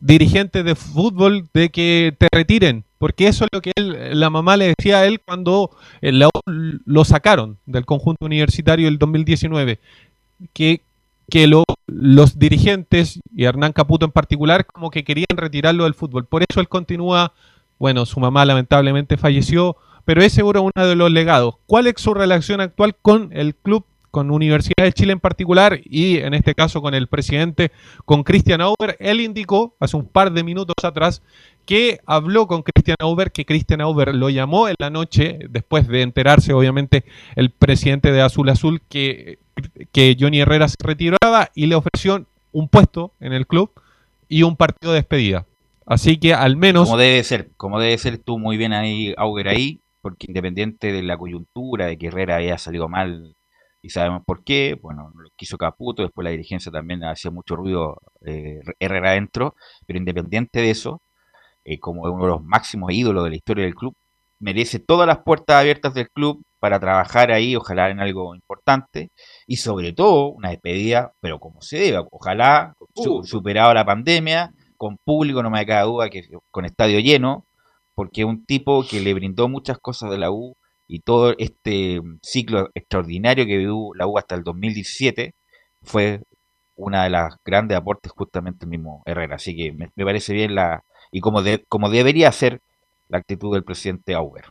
dirigentes 0.00 0.64
de 0.64 0.74
fútbol 0.76 1.46
de 1.52 1.68
que 1.68 2.16
te 2.16 2.26
retiren, 2.32 2.84
porque 2.96 3.28
eso 3.28 3.44
es 3.44 3.50
lo 3.52 3.60
que 3.60 3.72
él- 3.76 4.18
la 4.18 4.30
mamá 4.30 4.56
le 4.56 4.72
decía 4.78 5.00
a 5.00 5.04
él 5.04 5.20
cuando 5.20 5.70
eh, 6.00 6.12
lo 6.46 7.04
sacaron 7.04 7.58
del 7.66 7.84
conjunto 7.84 8.24
universitario 8.24 8.88
el 8.88 8.96
2019, 8.96 9.78
que, 10.54 10.80
que 11.28 11.46
lo- 11.48 11.64
los 11.86 12.38
dirigentes, 12.38 13.20
y 13.36 13.44
Hernán 13.44 13.74
Caputo 13.74 14.06
en 14.06 14.12
particular, 14.12 14.64
como 14.64 14.90
que 14.90 15.04
querían 15.04 15.36
retirarlo 15.36 15.84
del 15.84 15.92
fútbol. 15.92 16.24
Por 16.24 16.42
eso 16.48 16.60
él 16.62 16.68
continúa, 16.70 17.34
bueno, 17.78 18.06
su 18.06 18.20
mamá 18.20 18.44
lamentablemente 18.44 19.16
falleció, 19.16 19.76
pero 20.04 20.22
es 20.22 20.32
seguro 20.32 20.62
uno 20.62 20.86
de 20.86 20.94
los 20.94 21.10
legados. 21.10 21.56
¿Cuál 21.66 21.86
es 21.86 21.94
su 21.98 22.14
relación 22.14 22.60
actual 22.60 22.94
con 23.00 23.30
el 23.32 23.54
club, 23.54 23.84
con 24.10 24.30
Universidad 24.30 24.84
de 24.84 24.92
Chile 24.92 25.12
en 25.12 25.20
particular, 25.20 25.80
y 25.84 26.18
en 26.18 26.34
este 26.34 26.54
caso 26.54 26.80
con 26.80 26.94
el 26.94 27.08
presidente, 27.08 27.72
con 28.04 28.22
Christian 28.22 28.60
Auber? 28.60 28.96
Él 29.00 29.20
indicó 29.20 29.74
hace 29.80 29.96
un 29.96 30.06
par 30.06 30.32
de 30.32 30.44
minutos 30.44 30.76
atrás 30.82 31.22
que 31.66 32.00
habló 32.06 32.46
con 32.46 32.62
Christian 32.62 32.96
Auber, 33.00 33.32
que 33.32 33.46
Christian 33.46 33.80
Auber 33.80 34.14
lo 34.14 34.28
llamó 34.28 34.68
en 34.68 34.74
la 34.78 34.90
noche, 34.90 35.38
después 35.48 35.88
de 35.88 36.02
enterarse, 36.02 36.52
obviamente, 36.52 37.04
el 37.36 37.50
presidente 37.50 38.12
de 38.12 38.20
Azul 38.20 38.48
Azul, 38.50 38.82
que, 38.88 39.38
que 39.92 40.16
Johnny 40.18 40.40
Herrera 40.40 40.68
se 40.68 40.76
retiraba 40.78 41.50
y 41.54 41.66
le 41.66 41.74
ofreció 41.74 42.26
un 42.52 42.68
puesto 42.68 43.12
en 43.20 43.32
el 43.32 43.46
club 43.46 43.70
y 44.28 44.42
un 44.42 44.56
partido 44.56 44.92
de 44.92 44.98
despedida. 44.98 45.46
Así 45.86 46.18
que 46.18 46.34
al 46.34 46.56
menos... 46.56 46.86
Como 46.88 46.98
debe 46.98 47.22
ser, 47.24 47.50
como 47.56 47.80
debe 47.80 47.98
ser 47.98 48.18
tú 48.18 48.38
muy 48.38 48.56
bien 48.56 48.72
ahí, 48.72 49.14
Auger 49.16 49.48
ahí, 49.48 49.80
porque 50.00 50.26
independiente 50.28 50.92
de 50.92 51.02
la 51.02 51.16
coyuntura, 51.16 51.86
de 51.86 51.98
que 51.98 52.06
Herrera 52.08 52.36
haya 52.36 52.58
salido 52.58 52.88
mal 52.88 53.34
y 53.82 53.90
sabemos 53.90 54.22
por 54.24 54.44
qué, 54.44 54.78
bueno, 54.80 55.12
lo 55.14 55.28
quiso 55.36 55.58
Caputo, 55.58 56.02
después 56.02 56.24
la 56.24 56.30
dirigencia 56.30 56.72
también 56.72 57.04
hacía 57.04 57.30
mucho 57.30 57.54
ruido 57.54 57.98
eh, 58.24 58.60
Herrera 58.78 59.10
adentro, 59.10 59.56
pero 59.86 59.98
independiente 59.98 60.60
de 60.60 60.70
eso, 60.70 61.02
eh, 61.64 61.78
como 61.78 62.02
uno 62.02 62.22
de 62.24 62.30
los 62.30 62.42
máximos 62.42 62.92
ídolos 62.92 63.24
de 63.24 63.30
la 63.30 63.36
historia 63.36 63.64
del 63.64 63.74
club, 63.74 63.94
merece 64.40 64.78
todas 64.78 65.06
las 65.06 65.18
puertas 65.18 65.56
abiertas 65.56 65.92
del 65.92 66.08
club 66.10 66.42
para 66.60 66.80
trabajar 66.80 67.30
ahí, 67.30 67.56
ojalá 67.56 67.90
en 67.90 68.00
algo 68.00 68.34
importante, 68.34 69.10
y 69.46 69.56
sobre 69.56 69.92
todo 69.92 70.28
una 70.28 70.48
despedida, 70.50 71.12
pero 71.20 71.38
como 71.38 71.60
se 71.60 71.78
debe, 71.78 72.02
ojalá 72.10 72.74
su- 72.94 73.22
superado 73.24 73.74
la 73.74 73.84
pandemia, 73.84 74.50
con 74.84 74.98
público, 74.98 75.42
no 75.42 75.50
me 75.50 75.64
cabe 75.64 75.86
duda, 75.86 76.10
que 76.10 76.28
con 76.50 76.64
estadio 76.66 77.00
lleno, 77.00 77.44
porque 77.94 78.20
es 78.22 78.26
un 78.26 78.44
tipo 78.44 78.84
que 78.88 79.00
le 79.00 79.14
brindó 79.14 79.48
muchas 79.48 79.78
cosas 79.78 80.10
de 80.10 80.18
la 80.18 80.30
U 80.30 80.56
y 80.86 81.00
todo 81.00 81.34
este 81.38 82.00
ciclo 82.22 82.68
extraordinario 82.74 83.46
que 83.46 83.56
vivió 83.56 83.90
la 83.94 84.06
U 84.06 84.18
hasta 84.18 84.34
el 84.34 84.42
2017 84.44 85.34
fue 85.82 86.20
una 86.76 87.04
de 87.04 87.10
las 87.10 87.36
grandes 87.44 87.78
aportes 87.78 88.12
justamente 88.12 88.64
el 88.66 88.70
mismo 88.70 89.02
Herrera. 89.06 89.36
Así 89.36 89.56
que 89.56 89.72
me, 89.72 89.90
me 89.96 90.04
parece 90.04 90.32
bien 90.34 90.54
la 90.54 90.82
y 91.10 91.20
como 91.20 91.42
de- 91.42 91.64
como 91.68 91.88
debería 91.88 92.30
ser 92.32 92.60
la 93.08 93.18
actitud 93.18 93.54
del 93.54 93.64
presidente 93.64 94.14
Auber. 94.14 94.44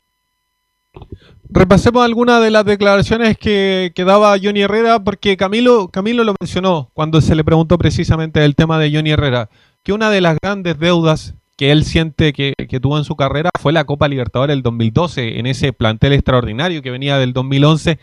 Repasemos 1.49 2.03
algunas 2.03 2.41
de 2.41 2.49
las 2.51 2.65
declaraciones 2.65 3.37
que, 3.37 3.91
que 3.95 4.03
daba 4.05 4.35
Johnny 4.41 4.61
Herrera, 4.61 5.03
porque 5.03 5.37
Camilo, 5.37 5.89
Camilo 5.89 6.23
lo 6.23 6.33
mencionó 6.39 6.89
cuando 6.93 7.21
se 7.21 7.35
le 7.35 7.43
preguntó 7.43 7.77
precisamente 7.77 8.39
del 8.39 8.55
tema 8.55 8.79
de 8.79 8.91
Johnny 8.93 9.11
Herrera, 9.11 9.49
que 9.83 9.93
una 9.93 10.09
de 10.09 10.21
las 10.21 10.37
grandes 10.41 10.79
deudas 10.79 11.35
que 11.57 11.71
él 11.71 11.83
siente 11.85 12.33
que, 12.33 12.53
que 12.67 12.79
tuvo 12.79 12.97
en 12.97 13.03
su 13.03 13.15
carrera 13.15 13.51
fue 13.59 13.73
la 13.73 13.83
Copa 13.83 14.07
Libertadores 14.07 14.55
del 14.55 14.63
2012, 14.63 15.39
en 15.39 15.45
ese 15.45 15.71
plantel 15.73 16.13
extraordinario 16.13 16.81
que 16.81 16.89
venía 16.89 17.17
del 17.17 17.33
2011, 17.33 17.99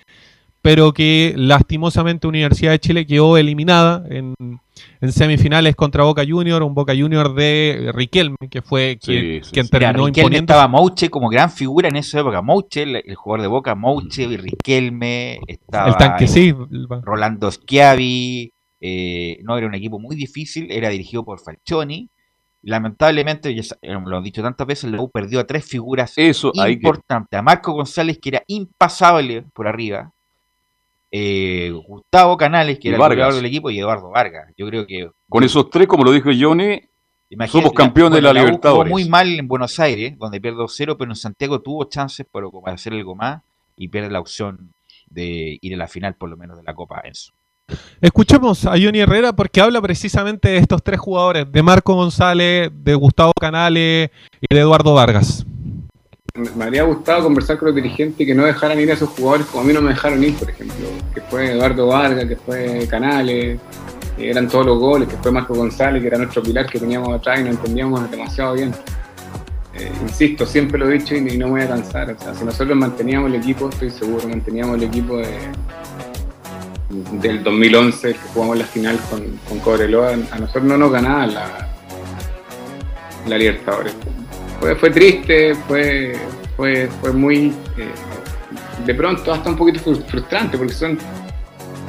pero 0.63 0.93
que 0.93 1.35
lastimosamente 1.37 2.27
Universidad 2.27 2.73
de 2.73 2.79
Chile 2.79 3.07
quedó 3.07 3.37
eliminada 3.39 4.05
en, 4.09 4.35
en 5.01 5.13
semifinales 5.13 5.75
contra 5.75 6.05
Boca 6.05 6.23
Junior, 6.29 6.63
un 6.63 6.75
Boca 6.75 6.93
Junior 6.97 7.35
de 7.35 7.91
Riquelme, 7.95 8.37
que 8.51 8.61
fue 8.63 8.99
quien, 9.03 9.41
quien 9.41 9.67
Mira, 9.73 9.79
terminó 9.79 10.07
Riquelme 10.07 10.21
imponiendo. 10.21 10.53
estaba 10.53 10.69
Mouche 10.69 11.09
como 11.09 11.29
gran 11.29 11.51
figura 11.51 11.89
en 11.89 11.97
esa 11.97 12.21
época. 12.21 12.43
Mouche, 12.43 12.83
el, 12.83 12.97
el 12.97 13.15
jugador 13.15 13.43
de 13.43 13.49
Boca, 13.49 13.75
Mouche, 13.75 14.27
Riquelme, 14.37 15.41
estaba 15.47 15.89
El 15.89 15.97
tanque, 15.97 16.27
sí. 16.27 16.55
Rolando 17.03 17.51
Schiavi, 17.51 18.53
eh, 18.81 19.39
no 19.43 19.57
era 19.59 19.67
un 19.67 19.75
equipo 19.75 19.99
muy 19.99 20.17
difícil, 20.17 20.71
era 20.71 20.89
dirigido 20.89 21.25
por 21.25 21.41
Falcioni. 21.41 22.09
Lamentablemente, 22.63 23.55
ya 23.55 23.63
eh, 23.83 23.93
lo 24.05 24.17
han 24.19 24.23
dicho 24.23 24.43
tantas 24.43 24.67
veces, 24.67 24.91
la 24.91 25.01
U 25.01 25.09
perdió 25.11 25.41
a 25.41 25.47
tres 25.47 25.65
figuras 25.65 26.13
Eso 26.17 26.53
hay 26.59 26.75
que- 26.77 26.87
importantes. 26.87 27.39
A 27.39 27.43
Marco 27.43 27.73
González, 27.73 28.19
que 28.21 28.29
era 28.31 28.43
impasable 28.47 29.43
por 29.55 29.67
arriba. 29.67 30.13
eh, 31.13 31.73
Gustavo 31.89 32.37
Canales, 32.37 32.79
que 32.79 32.89
Y 32.89 32.91
era 32.93 32.97
el 33.05 33.09
goleador 33.09 33.35
del 33.35 33.45
equipo, 33.47 33.69
y 33.71 33.79
Eduardo 33.81 34.11
Vargas. 34.11 34.53
Yo 34.57 34.67
creo 34.69 34.87
que 34.87 35.09
Con 35.29 35.43
esos 35.43 35.69
tres, 35.71 35.89
como 35.89 36.05
lo 36.05 36.13
dijo 36.13 36.31
Johnny, 36.39 36.81
Imagínate, 37.31 37.51
somos 37.65 37.73
campeones 37.73 38.17
de 38.17 38.23
la 38.23 38.31
jugó 38.31 38.41
Libertadores. 38.45 38.91
muy 38.93 39.09
mal 39.09 39.29
en 39.29 39.49
Buenos 39.49 39.79
Aires, 39.81 40.17
donde 40.19 40.41
pierde 40.41 40.59
2-0, 40.59 40.97
pero 40.97 41.11
en 41.11 41.17
Santiago 41.17 41.61
tuvo 41.61 41.85
chances 41.85 42.27
para 42.31 42.47
hacer 42.67 42.93
algo 42.93 43.15
más 43.17 43.43
y 43.77 43.89
pierde 43.89 44.11
la 44.11 44.21
opción 44.21 44.73
de 45.09 45.59
ir 45.61 45.75
a 45.75 45.79
la 45.79 45.89
final, 45.89 46.15
por 46.15 46.29
lo 46.31 46.37
menos, 46.37 46.57
de 46.59 46.63
la 46.65 46.75
Copa 46.75 47.01
Enzo. 47.05 47.33
Escuchemos 48.01 48.65
a 48.67 48.71
Johnny 48.71 49.01
Herrera 49.01 49.33
porque 49.33 49.61
habla 49.61 49.81
precisamente 49.83 50.49
de 50.49 50.59
estos 50.59 50.83
tres 50.83 50.99
jugadores, 50.99 51.51
de 51.51 51.63
Marco 51.63 51.95
González, 51.95 52.71
de 52.73 52.95
Gustavo 52.95 53.33
Canales 53.39 54.11
y 54.41 54.55
de 54.55 54.61
Eduardo 54.61 54.95
Vargas. 54.95 55.45
Me 56.57 56.65
habría 56.65 56.85
gustado 56.85 57.25
conversar 57.25 57.59
con 57.59 57.67
los 57.67 57.75
dirigentes 57.75 58.25
que 58.27 58.35
no 58.35 58.45
dejaran 58.45 58.79
ir 58.79 58.91
a 58.91 58.95
esos 58.95 59.09
jugadores 59.11 59.47
como 59.47 59.63
a 59.63 59.67
mí 59.67 59.73
no 59.73 59.83
me 59.83 59.91
dejaron 59.91 60.23
ir, 60.23 60.35
por 60.35 60.49
ejemplo. 60.49 60.87
Que 61.13 61.21
fue 61.23 61.53
Eduardo 61.53 61.89
Vargas, 61.89 62.27
que 62.27 62.37
fue 62.37 62.87
Canales, 62.89 63.59
que 64.17 64.31
eran 64.31 64.49
todos 64.49 64.67
los 64.67 64.79
goles, 64.79 65.09
que 65.09 65.17
fue 65.17 65.33
Marco 65.33 65.55
González, 65.55 66.01
que 66.01 66.09
era 66.09 66.19
nuestro 66.19 66.43
pilar 66.43 66.67
que 66.67 66.79
teníamos 66.79 67.13
atrás 67.13 67.41
y 67.41 67.45
nos 67.45 67.57
entendíamos 67.57 68.11
demasiado 68.11 68.55
bien. 68.55 68.73
Eh, 69.75 69.91
insisto, 70.03 70.47
siempre 70.47 70.79
lo 70.79 70.89
he 70.89 70.99
dicho 70.99 71.15
y, 71.15 71.19
y 71.19 71.37
no 71.37 71.47
me 71.47 71.53
voy 71.53 71.63
a 71.63 71.69
cansar. 71.69 72.11
O 72.13 72.19
sea, 72.19 72.35
si 72.35 72.45
nosotros 72.45 72.77
manteníamos 72.77 73.29
el 73.31 73.37
equipo, 73.37 73.69
estoy 73.69 73.91
seguro, 73.91 74.29
manteníamos 74.29 74.77
el 74.77 74.85
equipo 74.85 75.17
de, 75.17 75.37
del 76.91 77.43
2011 77.45 78.13
que 78.13 78.19
jugamos 78.35 78.59
la 78.59 78.65
final 78.65 78.99
con, 79.11 79.23
con 79.49 79.59
Cobreloa, 79.61 80.13
a 80.31 80.39
nosotros 80.39 80.65
no 80.65 80.77
nos 80.77 80.91
ganaban 80.93 81.35
la, 81.35 81.69
la 83.27 83.39
Libertadores. 83.39 83.95
Fue, 84.61 84.75
fue 84.77 84.91
triste, 84.91 85.55
fue, 85.55 86.17
fue, 86.57 86.89
fue 87.01 87.13
muy, 87.13 87.49
eh, 87.79 87.89
de 88.85 88.95
pronto 88.95 89.33
hasta 89.33 89.51
un 89.51 89.57
poquito 89.57 89.81
frus- 89.81 90.05
frustrante, 90.05 90.59
porque 90.59 90.73
son, 90.75 90.99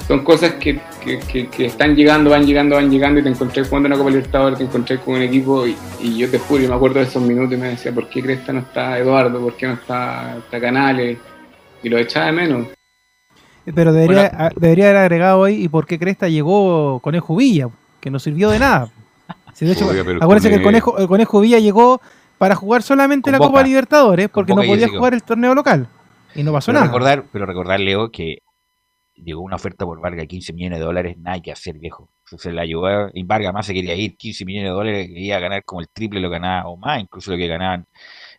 son 0.07 0.23
cosas 0.23 0.53
que, 0.53 0.79
que, 1.03 1.19
que- 1.19 1.47
que 1.47 1.65
están 1.65 1.95
llegando, 1.95 2.29
van 2.29 2.45
llegando, 2.45 2.75
van 2.75 2.89
llegando, 2.91 3.19
y 3.19 3.23
te 3.23 3.29
encontré 3.29 3.63
jugando 3.65 3.87
una 3.87 3.97
Copa 3.97 4.09
Libertadores, 4.11 4.59
te 4.59 4.65
encontré 4.65 4.97
con 4.99 5.15
un 5.15 5.21
equipo, 5.23 5.65
y, 5.67 5.75
y 6.01 6.17
yo 6.17 6.29
te 6.29 6.37
juro, 6.39 6.61
yo 6.63 6.69
me 6.69 6.75
acuerdo 6.75 6.99
de 6.99 7.05
esos 7.05 7.21
minutos 7.23 7.53
y 7.53 7.57
me 7.57 7.69
decía, 7.69 7.91
¿por 7.91 8.07
qué 8.07 8.21
Cresta 8.21 8.53
no 8.53 8.59
está 8.59 8.97
Eduardo? 8.99 9.39
¿Por 9.41 9.57
qué 9.57 9.67
no 9.67 9.73
está, 9.73 10.37
está 10.37 10.59
Canales? 10.61 11.17
Y 11.83 11.89
lo 11.89 11.97
echaba 11.97 12.27
de 12.27 12.31
menos. 12.33 12.67
Pero 13.75 13.93
debería, 13.93 14.25
a- 14.33 14.49
debería 14.55 14.85
haber 14.85 14.97
agregado 14.97 15.43
ahí 15.43 15.63
y 15.63 15.69
por 15.69 15.85
qué 15.85 15.99
Cresta 15.99 16.27
llegó 16.27 16.99
con 16.99 17.13
el 17.15 17.21
Villa, 17.29 17.69
que 17.99 18.09
no 18.09 18.19
sirvió 18.19 18.49
de 18.49 18.59
nada. 18.59 18.89
Sí, 19.53 19.65
de 19.65 19.73
hecho, 19.73 19.87
Oiga, 19.87 20.01
acuérdense 20.19 20.49
que 20.49 20.55
el 20.55 20.61
con- 20.61 20.71
conejo, 20.71 20.97
el 20.97 21.07
conejo 21.07 21.39
Villa 21.41 21.59
llegó 21.59 22.01
para 22.37 22.55
jugar 22.55 22.81
solamente 22.81 23.31
la 23.31 23.37
Boca. 23.37 23.49
Copa 23.49 23.63
Libertadores 23.63 24.29
porque 24.29 24.55
no 24.55 24.63
podía 24.63 24.87
jugar 24.89 25.13
el 25.13 25.23
torneo 25.23 25.53
local. 25.53 25.87
Y 26.33 26.43
no 26.43 26.51
pasó 26.53 26.67
Pero 26.67 26.79
nada. 26.79 26.87
recordar, 26.91 27.25
pero 27.31 27.45
recordar, 27.45 27.79
Leo, 27.79 28.09
que 28.09 28.39
llegó 29.13 29.41
una 29.41 29.57
oferta 29.57 29.85
por 29.85 29.99
Vargas 29.99 30.21
de 30.21 30.27
15 30.27 30.53
millones 30.53 30.79
de 30.79 30.85
dólares, 30.85 31.17
nada 31.19 31.39
que 31.41 31.51
hacer, 31.51 31.77
viejo. 31.77 32.09
Se 32.25 32.51
la 32.51 32.61
ayudó 32.61 33.09
y 33.13 33.23
Vargas 33.23 33.53
más 33.53 33.65
se 33.65 33.73
quería 33.73 33.93
ir, 33.93 34.15
15 34.15 34.45
millones 34.45 34.69
de 34.69 34.73
dólares, 34.73 35.07
quería 35.07 35.39
ganar 35.39 35.63
como 35.65 35.81
el 35.81 35.89
triple 35.89 36.21
lo 36.21 36.29
ganaba, 36.29 36.67
o 36.69 36.77
más, 36.77 37.01
incluso 37.01 37.29
lo 37.31 37.37
que 37.37 37.47
ganaban 37.47 37.85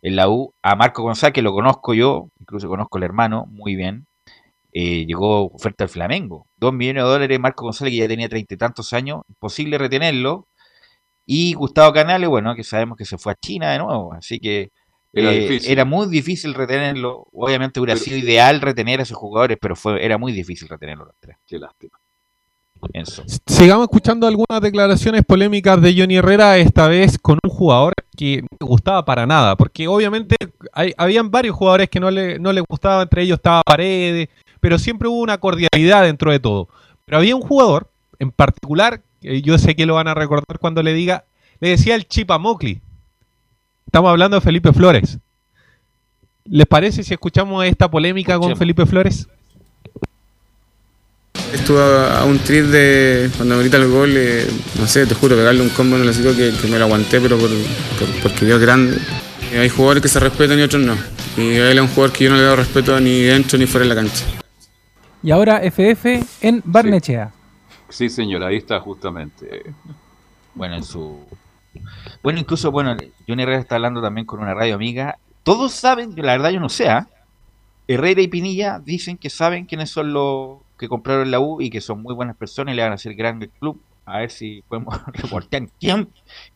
en 0.01 0.15
la 0.15 0.27
U. 0.27 0.51
A 0.63 0.75
Marco 0.75 1.03
González, 1.03 1.33
que 1.33 1.43
lo 1.43 1.53
conozco 1.53 1.93
yo, 1.93 2.27
incluso 2.39 2.67
conozco 2.67 2.97
al 2.97 3.03
hermano 3.03 3.45
muy 3.51 3.75
bien, 3.75 4.05
eh, 4.73 5.05
llegó 5.05 5.45
oferta 5.51 5.83
al 5.83 5.89
Flamengo. 5.89 6.47
2 6.57 6.73
millones 6.73 7.03
de 7.03 7.09
dólares, 7.09 7.39
Marco 7.39 7.63
González, 7.65 7.91
que 7.91 7.97
ya 7.99 8.07
tenía 8.07 8.27
treinta 8.29 8.53
y 8.53 8.57
tantos 8.57 8.91
años, 8.93 9.21
imposible 9.29 9.77
retenerlo. 9.77 10.47
Y 11.25 11.53
Gustavo 11.53 11.93
Canales, 11.93 12.27
bueno, 12.27 12.55
que 12.55 12.63
sabemos 12.63 12.97
que 12.97 13.05
se 13.05 13.17
fue 13.17 13.31
a 13.33 13.35
China 13.35 13.71
de 13.71 13.77
nuevo, 13.79 14.13
así 14.13 14.39
que 14.39 14.71
Era 15.13 15.31
eh, 15.31 15.39
difícil. 15.41 15.71
era 15.71 15.85
muy 15.85 16.07
difícil 16.07 16.53
retenerlo. 16.53 17.27
Obviamente 17.31 17.79
hubiera 17.79 17.93
Pero- 17.93 18.03
sido 18.03 18.17
ideal 18.17 18.59
retener 18.61 18.99
a 18.99 19.03
esos 19.03 19.17
jugadores, 19.17 19.57
pero 19.61 19.75
fue 19.75 20.03
era 20.03 20.17
muy 20.17 20.31
difícil 20.33 20.67
retenerlos 20.67 21.07
los 21.07 21.15
tres. 21.19 21.37
Qué 21.47 21.59
lástima. 21.59 21.97
Eso. 22.91 23.23
Sigamos 23.47 23.83
escuchando 23.85 24.27
algunas 24.27 24.59
declaraciones 24.61 25.23
polémicas 25.23 25.81
de 25.81 25.95
Johnny 25.97 26.17
Herrera, 26.17 26.57
esta 26.57 26.89
vez 26.89 27.17
con 27.17 27.39
un 27.41 27.49
jugador 27.49 27.93
que 28.17 28.41
no 28.41 28.47
le 28.59 28.65
gustaba 28.65 29.05
para 29.05 29.25
nada, 29.25 29.55
porque 29.55 29.87
obviamente 29.87 30.35
hay, 30.73 30.91
habían 30.97 31.31
varios 31.31 31.55
jugadores 31.55 31.87
que 31.89 32.01
no 32.01 32.11
le, 32.11 32.37
no 32.39 32.51
le 32.51 32.59
gustaba, 32.67 33.03
entre 33.03 33.21
ellos 33.23 33.37
estaba 33.37 33.61
Paredes, 33.65 34.27
pero 34.63 34.79
siempre 34.79 35.09
hubo 35.09 35.19
una 35.19 35.37
cordialidad 35.39 36.03
dentro 36.03 36.31
de 36.31 36.39
todo. 36.39 36.69
Pero 37.03 37.17
había 37.17 37.35
un 37.35 37.41
jugador 37.41 37.89
en 38.17 38.31
particular, 38.31 39.01
que 39.21 39.41
yo 39.41 39.57
sé 39.57 39.75
que 39.75 39.85
lo 39.85 39.95
van 39.95 40.07
a 40.07 40.13
recordar 40.13 40.57
cuando 40.57 40.81
le 40.81 40.93
diga, 40.93 41.25
le 41.59 41.67
decía 41.67 41.95
el 41.95 42.07
Chipamocli. 42.07 42.79
Estamos 43.85 44.09
hablando 44.09 44.37
de 44.37 44.41
Felipe 44.41 44.71
Flores. 44.71 45.17
¿Les 46.45 46.65
parece 46.65 47.03
si 47.03 47.13
escuchamos 47.13 47.65
esta 47.65 47.91
polémica 47.91 48.39
con. 48.39 48.55
Felipe 48.55 48.85
Flores? 48.85 49.27
Estuve 51.53 51.81
a, 51.81 52.19
a 52.21 52.23
un 52.25 52.39
trip 52.39 52.65
de 52.67 53.29
cuando 53.35 53.55
me 53.55 53.61
grita 53.63 53.75
el 53.77 53.89
gol, 53.89 54.13
eh, 54.15 54.47
no 54.79 54.87
sé, 54.87 55.05
te 55.05 55.13
juro, 55.13 55.35
pegarle 55.35 55.61
un 55.61 55.69
combo 55.69 55.97
en 55.97 56.03
el 56.03 56.09
hocico 56.09 56.33
que, 56.33 56.53
que 56.59 56.67
me 56.69 56.79
lo 56.79 56.85
aguanté, 56.85 57.19
pero 57.19 57.37
por, 57.37 57.49
por- 57.49 58.21
porque 58.23 58.45
Dios 58.45 58.59
es 58.59 58.65
grande. 58.65 58.97
Eh, 59.51 59.59
hay 59.59 59.67
jugadores 59.69 60.01
que 60.01 60.07
se 60.09 60.21
respetan 60.21 60.57
y 60.57 60.61
otros 60.61 60.81
no. 60.81 60.95
Y 61.35 61.55
él 61.55 61.77
es 61.77 61.81
un 61.81 61.89
jugador 61.89 62.13
que 62.15 62.23
yo 62.23 62.29
no 62.29 62.37
le 62.37 62.43
doy 62.43 62.55
respeto 62.55 62.97
ni 63.01 63.21
dentro 63.23 63.57
ni 63.59 63.65
fuera 63.67 63.85
de 63.85 63.93
la 63.93 64.01
cancha. 64.01 64.23
Y 65.23 65.31
ahora 65.31 65.61
FF 65.63 66.21
en 66.41 66.61
Barnechea. 66.65 67.31
Sí, 67.87 68.09
señor, 68.09 68.43
ahí 68.43 68.57
está 68.57 68.81
justamente. 68.81 69.73
Bueno, 70.53 70.75
en 70.75 70.83
su. 70.83 71.25
Bueno, 72.21 72.39
incluso, 72.39 72.71
bueno, 72.71 72.97
Johnny 73.25 73.43
Herrera 73.43 73.59
está 73.59 73.75
hablando 73.75 74.01
también 74.01 74.27
con 74.27 74.41
una 74.41 74.53
radio 74.53 74.75
amiga. 74.75 75.17
Todos 75.43 75.71
saben, 75.71 76.13
la 76.17 76.33
verdad 76.33 76.49
yo 76.49 76.59
no 76.59 76.67
sé, 76.67 76.89
¿ah? 76.89 77.07
Herrera 77.87 78.21
y 78.21 78.27
Pinilla 78.27 78.79
dicen 78.79 79.17
que 79.17 79.29
saben 79.29 79.65
quiénes 79.65 79.89
son 79.89 80.11
los 80.11 80.57
que 80.77 80.89
compraron 80.89 81.31
la 81.31 81.39
U 81.39 81.61
y 81.61 81.69
que 81.69 81.79
son 81.79 82.01
muy 82.01 82.13
buenas 82.13 82.35
personas 82.35 82.73
y 82.73 82.75
le 82.75 82.83
van 82.83 82.91
a 82.91 82.95
hacer 82.95 83.15
grande 83.15 83.45
el 83.45 83.51
club. 83.51 83.79
A 84.05 84.19
ver 84.19 84.29
si 84.29 84.61
podemos 84.67 84.99
reportar 85.13 85.69
quién, 85.79 86.09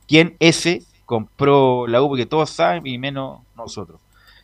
quién 0.08 0.36
ese 0.40 0.84
compró 1.06 1.88
la 1.88 2.02
U, 2.02 2.10
porque 2.10 2.26
todos 2.26 2.50
saben 2.50 2.86
y 2.86 2.98
menos 2.98 3.40
nosotros. 3.56 4.02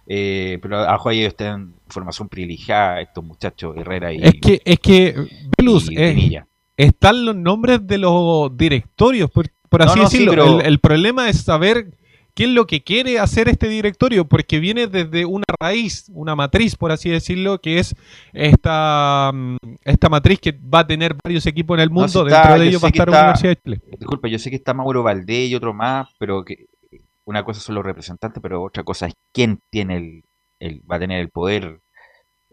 Eh, 0.07 0.59
pero 0.61 0.79
a 0.79 0.97
Juan 0.97 1.15
ellos 1.15 1.35
tienen 1.35 1.73
información 1.85 2.27
privilegiada, 2.27 2.99
estos 3.01 3.23
muchachos 3.23 3.75
Herrera 3.77 4.11
y, 4.11 4.21
Es 4.21 4.33
que, 4.41 4.61
es 4.65 4.79
que, 4.79 5.15
Velus, 5.57 5.89
es- 5.91 6.13
Pinilla. 6.15 6.47
están 6.75 7.25
los 7.25 7.35
nombres 7.35 7.85
de 7.87 7.97
los 7.99 8.55
directorios, 8.57 9.31
por, 9.31 9.45
así 9.81 9.97
no, 9.99 10.03
decirlo. 10.05 10.31
pero- 10.31 10.59
el, 10.59 10.65
el 10.65 10.79
problema 10.79 11.29
es 11.29 11.41
saber 11.41 11.97
qué 12.35 12.43
es 12.45 12.49
lo 12.49 12.65
que 12.67 12.83
quiere 12.83 13.19
hacer 13.19 13.47
este 13.47 13.69
directorio, 13.69 14.25
porque 14.25 14.59
viene 14.59 14.87
desde 14.87 15.23
una 15.23 15.45
raíz, 15.59 16.09
una 16.13 16.35
matriz, 16.35 16.75
por 16.75 16.91
así 16.91 17.09
decirlo, 17.09 17.61
que 17.61 17.77
es 17.79 17.95
esta, 18.33 19.31
mm, 19.33 19.55
esta 19.83 20.09
matriz 20.09 20.39
que 20.39 20.51
va 20.51 20.79
a 20.79 20.87
tener 20.87 21.15
varios 21.23 21.45
equipos 21.45 21.77
en 21.77 21.83
el 21.83 21.89
No, 21.89 21.95
mundo. 22.01 22.23
Dentro 22.25 22.35
está- 22.41 22.57
de 22.57 22.67
ellos 22.67 22.83
va 22.83 22.87
a 22.87 22.89
estar 22.89 23.07
está- 23.07 23.21
Universidad 23.21 23.49
de 23.51 23.61
Chile. 23.63 23.81
Disculpa, 23.99 24.27
yo 24.27 24.39
sé 24.39 24.49
que 24.49 24.55
está 24.57 24.73
Mauro 24.73 25.03
Valdés 25.03 25.49
y 25.49 25.55
otro 25.55 25.73
más, 25.73 26.07
pero 26.19 26.43
que 26.43 26.65
una 27.25 27.43
cosa 27.43 27.59
son 27.61 27.75
los 27.75 27.85
representantes, 27.85 28.41
pero 28.41 28.61
otra 28.63 28.83
cosa 28.83 29.07
es 29.07 29.13
quién 29.33 29.59
tiene 29.69 29.97
el, 29.97 30.23
el- 30.59 30.81
va 30.89 30.97
a 30.97 30.99
tener 30.99 31.21
el 31.21 31.29
poder, 31.29 31.79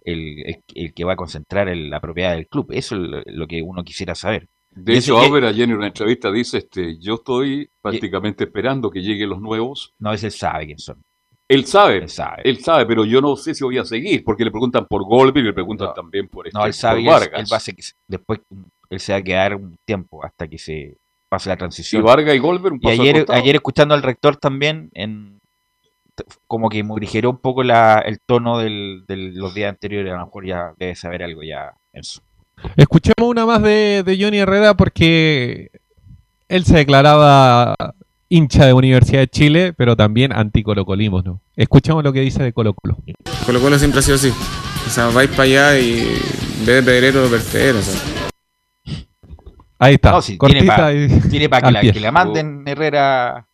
el, 0.04 0.46
el- 0.46 0.62
el 0.74 0.94
que 0.94 1.04
va 1.04 1.14
a 1.14 1.16
concentrar 1.16 1.68
la 1.76 2.00
propiedad 2.00 2.32
del 2.32 2.48
club. 2.48 2.68
Eso 2.72 2.96
es 2.96 3.24
lo, 3.26 3.46
que 3.46 3.62
uno 3.62 3.84
quisiera 3.84 4.14
saber. 4.14 4.48
De 4.70 4.96
hecho, 4.96 5.18
Auber 5.18 5.44
ayer 5.44 5.68
en 5.68 5.76
una 5.76 5.88
entrevista 5.88 6.30
dice, 6.30 6.58
este, 6.58 6.98
yo 6.98 7.14
estoy 7.14 7.68
prácticamente 7.82 8.44
esperando 8.44 8.90
que 8.90 9.00
lleguen 9.00 9.30
los 9.30 9.40
nuevos. 9.40 9.92
No, 9.98 10.12
él 10.12 10.18
sabe 10.18 10.66
quién 10.66 10.78
son. 10.78 11.02
Él 11.48 11.64
sabe, 11.64 11.96
Él 11.98 12.08
sabe. 12.08 12.42
él 12.44 12.58
sabe, 12.60 12.86
pero 12.86 13.04
yo 13.04 13.20
no 13.20 13.34
sé 13.34 13.54
si 13.54 13.64
voy 13.64 13.76
a 13.78 13.84
seguir, 13.84 14.22
porque 14.22 14.44
le 14.44 14.52
preguntan 14.52 14.86
por 14.86 15.04
Golpe 15.04 15.40
y 15.40 15.42
le 15.42 15.52
preguntan 15.52 15.92
también 15.92 16.28
por, 16.28 16.46
este, 16.46 16.56
No, 16.56 16.64
él 16.64 16.72
sabe 16.72 17.02
por 17.04 17.22
él, 17.24 17.44
va 17.52 17.56
a 17.56 17.60
ser 17.60 17.74
después 18.06 18.40
él 18.88 19.00
se 19.00 19.12
va 19.12 19.18
a 19.18 19.22
quedar 19.22 19.56
un 19.56 19.76
tiempo 19.84 20.24
hasta 20.24 20.46
que 20.46 20.58
se 20.58 20.96
pase 21.30 21.48
la 21.48 21.56
transición. 21.56 22.02
Y 22.02 22.04
Vargas 22.04 22.34
y 22.34 22.38
Goldberg 22.38 22.74
un 22.74 22.80
Y 22.82 22.82
paso 22.82 23.00
al 23.00 23.08
ayer, 23.08 23.26
ayer 23.30 23.54
escuchando 23.54 23.94
al 23.94 24.02
rector 24.02 24.36
también, 24.36 24.90
en, 24.92 25.40
como 26.46 26.68
que 26.68 26.82
morigeró 26.82 27.30
un 27.30 27.38
poco 27.38 27.62
la, 27.62 27.98
el 28.00 28.18
tono 28.20 28.58
del- 28.58 29.04
de 29.08 29.16
los 29.16 29.54
días 29.54 29.70
anteriores, 29.70 30.12
a 30.12 30.16
lo 30.18 30.26
mejor 30.26 30.44
ya 30.46 30.72
debe 30.76 30.94
saber 30.94 31.22
algo 31.22 31.42
ya 31.42 31.72
en 31.94 32.00
eso. 32.00 32.20
Escuchemos 32.76 33.30
una 33.30 33.46
más 33.46 33.62
de, 33.62 34.02
de 34.04 34.22
Johnny 34.22 34.38
Herrera 34.38 34.74
porque 34.74 35.70
él 36.48 36.64
se 36.64 36.76
declaraba 36.76 37.74
hincha 38.28 38.66
de 38.66 38.72
Universidad 38.74 39.20
de 39.20 39.28
Chile, 39.28 39.72
pero 39.72 39.96
también 39.96 40.32
anti-colocolismo, 40.32 41.22
¿no? 41.22 41.40
Escuchemos 41.56 42.04
lo 42.04 42.12
que 42.12 42.20
dice 42.20 42.42
de 42.42 42.52
Colo 42.52 42.74
Colo. 42.74 42.98
Colo 43.46 43.60
Colo 43.60 43.78
siempre 43.78 44.00
ha 44.00 44.02
sido 44.02 44.16
así. 44.16 44.30
O 44.86 44.90
sea, 44.90 45.06
vais 45.08 45.30
para 45.30 45.44
allá 45.44 45.78
y 45.78 46.00
en 46.00 46.66
vez 46.66 46.76
de 46.76 46.82
pedrero, 46.82 47.24
o 47.24 47.28
sea. 47.82 48.19
Ahí 49.80 49.94
está, 49.94 50.12
No, 50.12 50.22
sí, 50.22 50.38
tiene 50.38 50.64
para 50.64 50.92
y- 50.92 51.08
que, 51.80 51.92
que 51.92 52.00
la 52.00 52.12
manden 52.12 52.62
Herrera. 52.66 53.46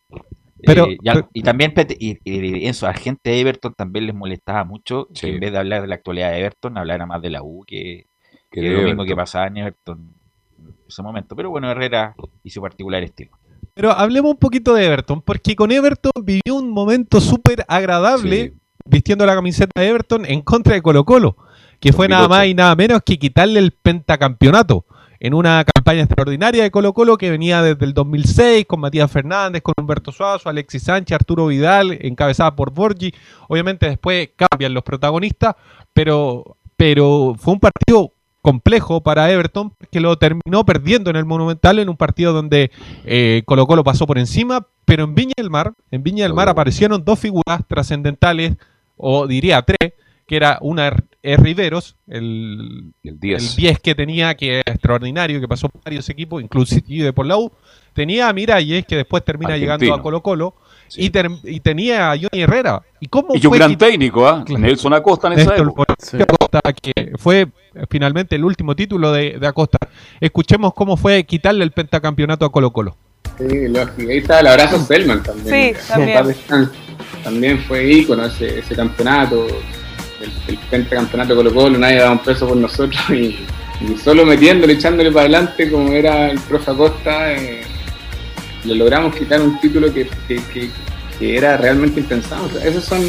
Pero- 0.61 0.87
eh, 0.87 0.97
y, 1.01 1.07
al- 1.09 1.25
y 1.33 1.41
también 1.41 1.73
y, 1.99 2.17
y 2.23 2.67
Enzo, 2.67 2.85
a 2.85 2.91
la 2.91 2.97
gente 2.97 3.29
de 3.29 3.39
Everton 3.39 3.73
también 3.75 4.05
les 4.07 4.15
molestaba 4.15 4.63
mucho 4.65 5.07
que 5.19 5.29
en 5.29 5.39
vez 5.39 5.51
de 5.53 5.57
hablar 5.59 5.81
de 5.81 5.87
la 5.87 5.95
actualidad 5.95 6.31
de 6.31 6.39
Everton, 6.39 6.77
hablara 6.77 7.05
más 7.05 7.21
de 7.21 7.29
la 7.29 7.41
U, 7.43 7.63
que, 7.65 8.07
Que 8.51 8.61
que 8.61 8.69
lo 8.71 8.81
mismo 8.81 9.05
que 9.05 9.15
pasaba 9.15 9.47
en 9.47 9.57
Everton 9.57 10.13
en 10.59 10.73
ese 10.87 11.01
momento. 11.01 11.35
Pero 11.35 11.49
bueno, 11.49 11.71
Herrera 11.71 12.13
y 12.43 12.49
su 12.49 12.61
particular 12.61 13.01
estilo. 13.03 13.31
Pero 13.73 13.91
hablemos 13.91 14.31
un 14.31 14.37
poquito 14.37 14.73
de 14.73 14.85
Everton, 14.85 15.21
porque 15.21 15.55
con 15.55 15.71
Everton 15.71 16.11
vivió 16.23 16.55
un 16.55 16.71
momento 16.71 17.21
súper 17.21 17.63
agradable 17.67 18.53
vistiendo 18.83 19.25
la 19.25 19.35
camiseta 19.35 19.79
de 19.79 19.87
Everton 19.87 20.25
en 20.25 20.41
contra 20.41 20.73
de 20.73 20.81
Colo 20.81 21.05
Colo, 21.05 21.37
que 21.79 21.93
fue 21.93 22.07
nada 22.07 22.23
2008. 22.23 22.29
más 22.39 22.47
y 22.47 22.53
nada 22.55 22.75
menos 22.75 23.01
que 23.05 23.19
quitarle 23.19 23.59
el 23.59 23.71
pentacampeonato 23.71 24.85
en 25.19 25.33
una 25.33 25.63
campaña 25.63 26.01
extraordinaria 26.01 26.63
de 26.63 26.71
Colo 26.71 26.93
Colo 26.93 27.17
que 27.17 27.31
venía 27.31 27.61
desde 27.61 27.85
el 27.85 27.93
2006 27.93 28.65
con 28.65 28.79
Matías 28.79 29.11
Fernández, 29.11 29.61
con 29.61 29.73
Humberto 29.79 30.11
Suazo, 30.11 30.49
Alexis 30.49 30.83
Sánchez, 30.83 31.15
Arturo 31.15 31.47
Vidal, 31.47 31.97
encabezada 32.01 32.55
por 32.55 32.71
Borgi. 32.71 33.13
Obviamente 33.47 33.87
después 33.87 34.29
cambian 34.35 34.73
los 34.73 34.83
protagonistas, 34.83 35.55
pero, 35.93 36.57
pero 36.75 37.35
fue 37.37 37.53
un 37.53 37.59
partido 37.59 38.11
complejo 38.41 39.01
para 39.01 39.29
Everton 39.29 39.73
que 39.91 39.99
lo 39.99 40.17
terminó 40.17 40.63
perdiendo 40.65 41.09
en 41.09 41.17
el 41.17 41.25
Monumental 41.25 41.79
en 41.79 41.89
un 41.89 41.97
partido 41.97 42.31
donde 42.31 42.71
eh, 43.03 43.43
Colo 43.45 43.67
Colo 43.67 43.83
pasó 43.83 44.07
por 44.07 44.17
encima, 44.17 44.67
pero 44.85 45.03
en 45.03 45.15
Viña 45.15 45.33
del 45.35 45.49
Mar, 45.49 45.73
en 45.91 46.01
Viña 46.01 46.23
del 46.23 46.33
Mar 46.33 46.47
aparecieron 46.47 47.03
dos 47.03 47.19
figuras 47.19 47.61
trascendentales, 47.67 48.55
o 48.95 49.27
diría 49.27 49.61
tres, 49.63 49.93
que 50.27 50.35
era 50.35 50.57
una 50.61 50.93
es 51.23 51.39
Riveros, 51.39 51.95
el, 52.07 52.93
el 53.03 53.19
10. 53.19 53.55
10 53.55 53.79
que 53.79 53.95
tenía, 53.95 54.35
que 54.35 54.59
es 54.59 54.63
extraordinario, 54.65 55.39
que 55.41 55.47
pasó 55.47 55.67
por 55.69 55.81
varios 55.83 56.07
equipos, 56.09 56.41
inclusive 56.43 57.11
por 57.13 57.25
la 57.25 57.37
U. 57.37 57.51
Tenía 57.93 58.29
a 58.29 58.33
Miralles, 58.33 58.85
que 58.85 58.95
después 58.97 59.25
termina 59.25 59.53
Argentino. 59.53 59.75
llegando 59.77 59.95
a 59.95 60.03
Colo 60.03 60.21
Colo, 60.21 60.55
y, 60.95 61.09
ter- 61.09 61.31
y 61.43 61.59
tenía 61.61 62.11
a 62.11 62.15
Johnny 62.15 62.43
Herrera. 62.43 62.81
¿Y 62.99 63.07
cómo 63.07 63.29
Y 63.35 63.37
un 63.37 63.49
fue 63.49 63.57
gran 63.57 63.71
que- 63.71 63.77
técnico, 63.77 64.27
¿ah? 64.27 64.45
Nelson 64.47 64.93
Acosta 64.93 65.27
en 65.27 65.33
esa 65.39 65.49
Néstor 65.51 65.67
época. 65.67 65.93
Acosta, 66.21 66.61
que 66.73 67.11
fue 67.17 67.41
eh, 67.41 67.47
finalmente 67.89 68.35
el 68.35 68.45
último 68.45 68.75
título 68.75 69.11
de, 69.11 69.37
de 69.39 69.47
Acosta. 69.47 69.79
Escuchemos 70.21 70.73
cómo 70.75 70.95
fue 70.95 71.23
quitarle 71.25 71.63
el 71.63 71.71
pentacampeonato 71.71 72.45
a 72.45 72.51
Colo 72.51 72.71
Colo. 72.71 72.95
Sí, 73.37 73.67
lógico. 73.67 74.09
Ahí 74.11 74.17
está 74.17 74.39
el 74.41 74.47
abrazo 74.47 74.79
Selman 74.79 75.23
también. 75.23 75.75
Sí, 75.75 75.81
también. 75.87 76.69
También 77.23 77.59
fue 77.63 77.91
ícono 77.91 78.25
ese, 78.25 78.59
ese 78.59 78.75
campeonato, 78.75 79.45
el, 80.21 80.57
pentacampeonato 80.69 81.35
Colo 81.35 81.53
Colo, 81.53 81.77
nadie 81.77 81.97
daba 81.97 82.11
un 82.11 82.19
peso 82.19 82.47
por 82.47 82.57
nosotros 82.57 83.01
y, 83.09 83.37
solo 84.03 84.25
metiéndole, 84.25 84.73
echándole 84.73 85.11
para 85.11 85.21
adelante 85.21 85.69
como 85.69 85.91
era 85.93 86.31
el 86.31 86.39
profe 86.39 86.71
Acosta, 86.71 87.33
eh, 87.33 87.61
le 88.63 88.75
logramos 88.75 89.15
quitar 89.15 89.41
un 89.41 89.59
título 89.59 89.93
que, 89.93 90.09
que, 90.27 90.41
que- 90.53 90.69
era 91.19 91.57
realmente 91.57 91.99
impensado. 91.99 92.45
O 92.45 92.59
esos 92.59 92.83
son 92.83 93.01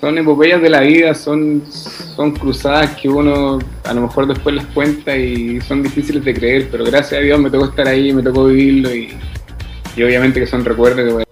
son 0.00 0.18
epopeyas 0.18 0.62
de 0.62 0.70
la 0.70 0.80
vida, 0.80 1.14
son, 1.14 1.62
son 1.70 2.32
cruzadas 2.32 2.94
que 2.96 3.08
uno 3.08 3.58
a 3.84 3.94
lo 3.94 4.02
mejor 4.02 4.28
después 4.28 4.54
las 4.54 4.66
cuenta 4.66 5.16
y 5.16 5.60
son 5.60 5.82
difíciles 5.82 6.24
de 6.24 6.34
creer, 6.34 6.68
pero 6.70 6.84
gracias 6.84 7.20
a 7.20 7.24
Dios 7.24 7.40
me 7.40 7.50
tocó 7.50 7.64
estar 7.66 7.88
ahí, 7.88 8.12
me 8.12 8.22
tocó 8.22 8.46
vivirlo 8.46 8.94
y, 8.94 9.08
y 9.96 10.02
obviamente 10.02 10.38
que 10.38 10.46
son 10.46 10.64
recuerdos 10.64 11.20
que 11.20 11.25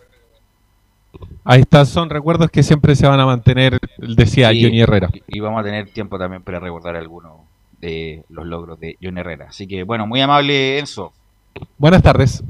Ahí 1.45 1.61
está, 1.61 1.84
son 1.84 2.09
recuerdos 2.09 2.51
que 2.51 2.62
siempre 2.62 2.97
se 2.97 3.07
van 3.07 3.20
a 3.20 3.26
mantener, 3.26 3.78
decía 3.99 4.51
Sí, 4.51 4.62
Johnny 4.62 4.80
Herrera. 4.80 5.11
Y 5.28 5.40
vamos 5.40 5.61
a 5.61 5.64
tener 5.64 5.90
tiempo 5.90 6.18
también 6.18 6.42
para 6.42 6.59
recordar 6.59 6.97
algunos 6.97 7.40
de 7.80 8.24
los 8.30 8.47
logros 8.47 8.80
de 8.80 8.97
Johnny 9.03 9.20
Herrera. 9.20 9.47
Así 9.51 9.66
que, 9.66 9.82
bueno, 9.82 10.07
muy 10.07 10.22
amable 10.22 10.78
Enzo. 10.78 11.12
Buenas 11.76 12.03
tardes. 12.03 12.42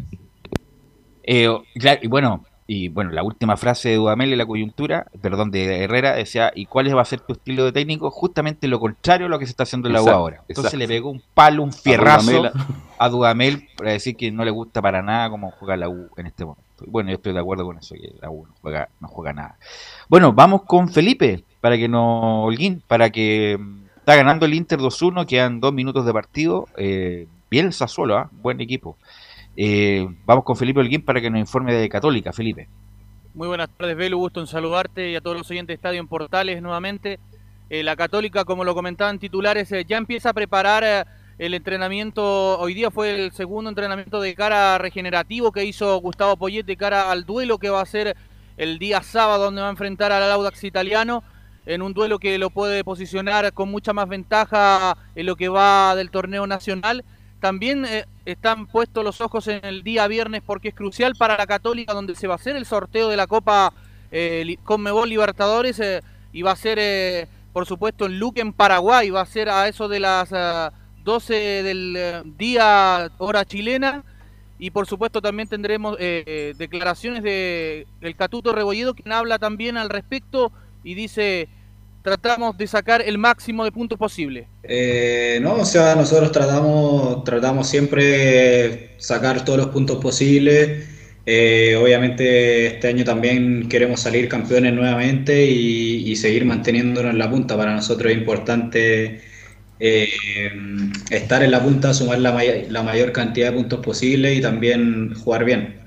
Eh, 1.24 1.48
claro, 1.74 2.00
y 2.02 2.06
bueno, 2.06 2.44
y 2.66 2.88
bueno, 2.88 3.10
la 3.10 3.22
última 3.22 3.56
frase 3.56 3.90
de 3.90 3.96
Dudamel 3.96 4.32
en 4.32 4.38
la 4.38 4.46
coyuntura, 4.46 5.06
perdón, 5.20 5.50
de 5.50 5.84
Herrera, 5.84 6.14
decía, 6.14 6.52
¿y 6.54 6.66
cuál 6.66 6.96
va 6.96 7.02
a 7.02 7.04
ser 7.04 7.20
tu 7.20 7.34
estilo 7.34 7.64
de 7.64 7.72
técnico? 7.72 8.10
Justamente 8.10 8.68
lo 8.68 8.80
contrario 8.80 9.26
a 9.26 9.28
lo 9.28 9.38
que 9.38 9.46
se 9.46 9.50
está 9.50 9.64
haciendo 9.64 9.88
en 9.88 9.94
la 9.94 10.02
U 10.02 10.08
ahora. 10.08 10.36
Entonces 10.48 10.72
exacto. 10.72 10.78
le 10.78 10.88
pegó 10.88 11.10
un 11.10 11.22
palo, 11.34 11.62
un 11.62 11.72
fierrazo 11.72 12.30
Dudamel. 12.30 12.52
a 12.98 13.08
Dudamel 13.08 13.68
para 13.76 13.92
decir 13.92 14.16
que 14.16 14.30
no 14.30 14.44
le 14.44 14.50
gusta 14.50 14.80
para 14.80 15.02
nada 15.02 15.28
cómo 15.28 15.50
juega 15.50 15.76
la 15.76 15.88
U 15.88 16.08
en 16.16 16.26
este 16.26 16.44
momento. 16.44 16.63
Bueno, 16.86 17.10
yo 17.10 17.16
estoy 17.16 17.32
de 17.32 17.40
acuerdo 17.40 17.64
con 17.64 17.78
eso, 17.78 17.94
que 17.94 18.12
la 18.20 18.30
U 18.30 18.46
no 18.46 18.54
juega, 18.60 18.88
no 19.00 19.08
juega 19.08 19.32
nada. 19.32 19.58
Bueno, 20.08 20.32
vamos 20.32 20.62
con 20.62 20.88
Felipe, 20.88 21.44
para 21.60 21.76
que 21.76 21.88
no, 21.88 22.44
Holguín, 22.44 22.82
para 22.86 23.10
que 23.10 23.56
mm, 23.58 23.86
está 23.98 24.16
ganando 24.16 24.46
el 24.46 24.54
Inter 24.54 24.78
2-1, 24.78 25.26
quedan 25.26 25.60
dos 25.60 25.72
minutos 25.72 26.04
de 26.04 26.12
partido. 26.12 26.68
Eh, 26.76 27.26
bien 27.50 27.72
Sassuolo, 27.72 28.18
¿ah? 28.18 28.30
buen 28.32 28.60
equipo. 28.60 28.96
Eh, 29.56 30.06
vamos 30.26 30.44
con 30.44 30.56
Felipe 30.56 30.80
Holguín 30.80 31.02
para 31.02 31.20
que 31.20 31.30
nos 31.30 31.40
informe 31.40 31.72
de 31.72 31.88
Católica, 31.88 32.32
Felipe. 32.32 32.68
Muy 33.34 33.48
buenas 33.48 33.68
tardes, 33.70 33.96
Belu. 33.96 34.18
Gusto 34.18 34.40
en 34.40 34.46
saludarte 34.46 35.10
y 35.10 35.16
a 35.16 35.20
todos 35.20 35.36
los 35.36 35.50
oyentes 35.50 35.68
de 35.68 35.74
Estadio 35.74 36.00
en 36.00 36.08
Portales 36.08 36.60
nuevamente. 36.62 37.18
Eh, 37.70 37.82
la 37.82 37.96
Católica, 37.96 38.44
como 38.44 38.64
lo 38.64 38.74
comentaban 38.74 39.18
titulares, 39.18 39.72
eh, 39.72 39.84
ya 39.86 39.96
empieza 39.96 40.30
a 40.30 40.32
preparar 40.32 41.06
el 41.38 41.54
entrenamiento. 41.54 42.58
Hoy 42.58 42.74
día 42.74 42.90
fue 42.90 43.24
el 43.24 43.32
segundo 43.32 43.68
entrenamiento 43.70 44.20
de 44.20 44.34
cara 44.34 44.78
regenerativo 44.78 45.52
que 45.52 45.64
hizo 45.64 45.96
Gustavo 45.98 46.36
Poyet 46.36 46.64
de 46.64 46.76
cara 46.76 47.10
al 47.10 47.24
duelo 47.24 47.58
que 47.58 47.70
va 47.70 47.80
a 47.80 47.86
ser 47.86 48.16
el 48.56 48.78
día 48.78 49.02
sábado, 49.02 49.44
donde 49.44 49.62
va 49.62 49.68
a 49.68 49.70
enfrentar 49.70 50.12
al 50.12 50.30
Audax 50.30 50.64
italiano. 50.64 51.22
En 51.66 51.80
un 51.80 51.94
duelo 51.94 52.18
que 52.18 52.36
lo 52.38 52.50
puede 52.50 52.84
posicionar 52.84 53.52
con 53.54 53.70
mucha 53.70 53.92
más 53.94 54.08
ventaja 54.08 54.98
en 55.14 55.26
lo 55.26 55.34
que 55.34 55.48
va 55.48 55.94
del 55.96 56.10
torneo 56.10 56.46
nacional. 56.46 57.04
También 57.40 57.84
eh, 57.86 58.04
están 58.26 58.66
puestos 58.66 59.04
los 59.04 59.20
ojos 59.20 59.48
en 59.48 59.64
el 59.64 59.82
día 59.82 60.06
viernes 60.06 60.42
porque 60.44 60.68
es 60.68 60.74
crucial 60.74 61.14
para 61.18 61.36
la 61.36 61.46
Católica 61.46 61.92
donde 61.92 62.14
se 62.14 62.26
va 62.26 62.34
a 62.34 62.36
hacer 62.36 62.56
el 62.56 62.66
sorteo 62.66 63.08
de 63.08 63.16
la 63.16 63.26
Copa 63.26 63.72
eh, 64.10 64.56
Conmebol 64.62 65.08
Libertadores 65.08 65.80
eh, 65.80 66.00
y 66.32 66.42
va 66.42 66.52
a 66.52 66.56
ser 66.56 66.78
eh, 66.80 67.26
por 67.52 67.66
supuesto 67.66 68.06
en 68.06 68.18
Luque 68.18 68.40
en 68.40 68.52
Paraguay, 68.52 69.10
va 69.10 69.22
a 69.22 69.26
ser 69.26 69.48
a 69.48 69.68
eso 69.68 69.88
de 69.88 70.00
las 70.00 70.32
12 71.04 71.34
del 71.34 71.94
eh, 71.96 72.22
día 72.38 73.10
hora 73.18 73.44
chilena 73.44 74.04
y 74.58 74.70
por 74.70 74.86
supuesto 74.86 75.20
también 75.20 75.48
tendremos 75.48 75.96
eh, 75.98 76.24
eh, 76.26 76.54
declaraciones 76.56 77.22
de 77.22 77.86
el 78.00 78.16
Catuto 78.16 78.52
Rebolledo 78.52 78.94
quien 78.94 79.12
habla 79.12 79.38
también 79.38 79.76
al 79.76 79.90
respecto 79.90 80.52
y 80.82 80.94
dice 80.94 81.48
tratamos 82.04 82.56
de 82.58 82.66
sacar 82.66 83.00
el 83.00 83.16
máximo 83.16 83.64
de 83.64 83.72
puntos 83.72 83.98
posible. 83.98 84.46
Eh, 84.62 85.38
no, 85.40 85.54
o 85.54 85.64
sea, 85.64 85.94
nosotros 85.94 86.30
tratamos, 86.32 87.24
tratamos 87.24 87.66
siempre 87.66 88.90
sacar 88.98 89.42
todos 89.44 89.58
los 89.58 89.68
puntos 89.68 89.96
posibles. 89.96 90.86
Eh, 91.24 91.74
obviamente 91.82 92.66
este 92.66 92.88
año 92.88 93.04
también 93.04 93.70
queremos 93.70 94.00
salir 94.00 94.28
campeones 94.28 94.74
nuevamente 94.74 95.46
y, 95.46 96.10
y 96.10 96.16
seguir 96.16 96.44
manteniéndonos 96.44 97.10
en 97.10 97.18
la 97.18 97.30
punta. 97.30 97.56
Para 97.56 97.74
nosotros 97.74 98.12
es 98.12 98.18
importante 98.18 99.22
eh, 99.78 100.08
estar 101.10 101.42
en 101.42 101.50
la 101.50 101.62
punta, 101.62 101.94
sumar 101.94 102.18
la, 102.20 102.32
may- 102.32 102.68
la 102.70 102.82
mayor 102.82 103.12
cantidad 103.12 103.50
de 103.50 103.56
puntos 103.56 103.80
posible 103.80 104.34
y 104.34 104.40
también 104.40 105.14
jugar 105.14 105.44
bien. 105.44 105.80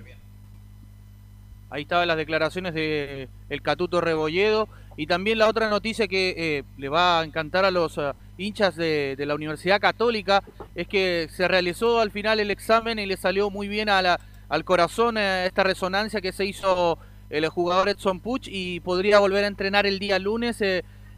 Ahí 1.70 1.82
estaban 1.82 2.08
las 2.08 2.18
declaraciones 2.18 2.74
de 2.74 3.28
el 3.50 3.62
Catuto 3.62 4.00
Rebolledo 4.00 4.70
y 4.96 5.06
también 5.06 5.38
la 5.38 5.50
otra 5.50 5.70
noticia 5.70 6.08
que 6.08 6.34
eh, 6.38 6.64
le 6.78 6.90
va 6.90 7.20
a 7.20 7.24
encantar 7.26 7.66
a 7.66 7.72
los 7.72 7.98
ah, 7.98 8.16
hinchas 8.38 8.76
de, 8.78 9.16
la 9.20 9.36
Universidad 9.36 9.82
Católica 9.82 10.44
es 10.76 10.88
que 10.88 11.28
se 11.30 11.48
realizó 11.48 12.00
al 12.00 12.12
final 12.12 12.40
el 12.40 12.52
examen 12.52 13.00
y 13.00 13.06
le 13.06 13.18
salió 13.18 13.50
muy 13.50 13.68
bien 13.68 13.90
al 13.90 14.64
corazón 14.64 15.18
eh, 15.18 15.46
esta 15.46 15.64
resonancia 15.64 16.22
que 16.22 16.32
se 16.32 16.46
hizo 16.46 16.98
el 17.30 17.48
jugador 17.50 17.90
Edson 17.90 18.22
Puch 18.22 18.48
y 18.50 18.80
podría 18.80 19.20
volver 19.20 19.44
a 19.44 19.48
entrenar 19.48 19.86
el 19.86 20.00
día 20.00 20.18
lunes 20.20 20.62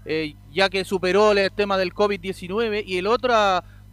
eh, 0.06 0.36
ya 0.52 0.70
que 0.70 0.86
superó 0.86 1.32
el 1.32 1.52
tema 1.52 1.78
del 1.78 1.94
COVID-19 1.94 2.84
y 2.86 2.98
el 2.98 3.08
otro 3.08 3.34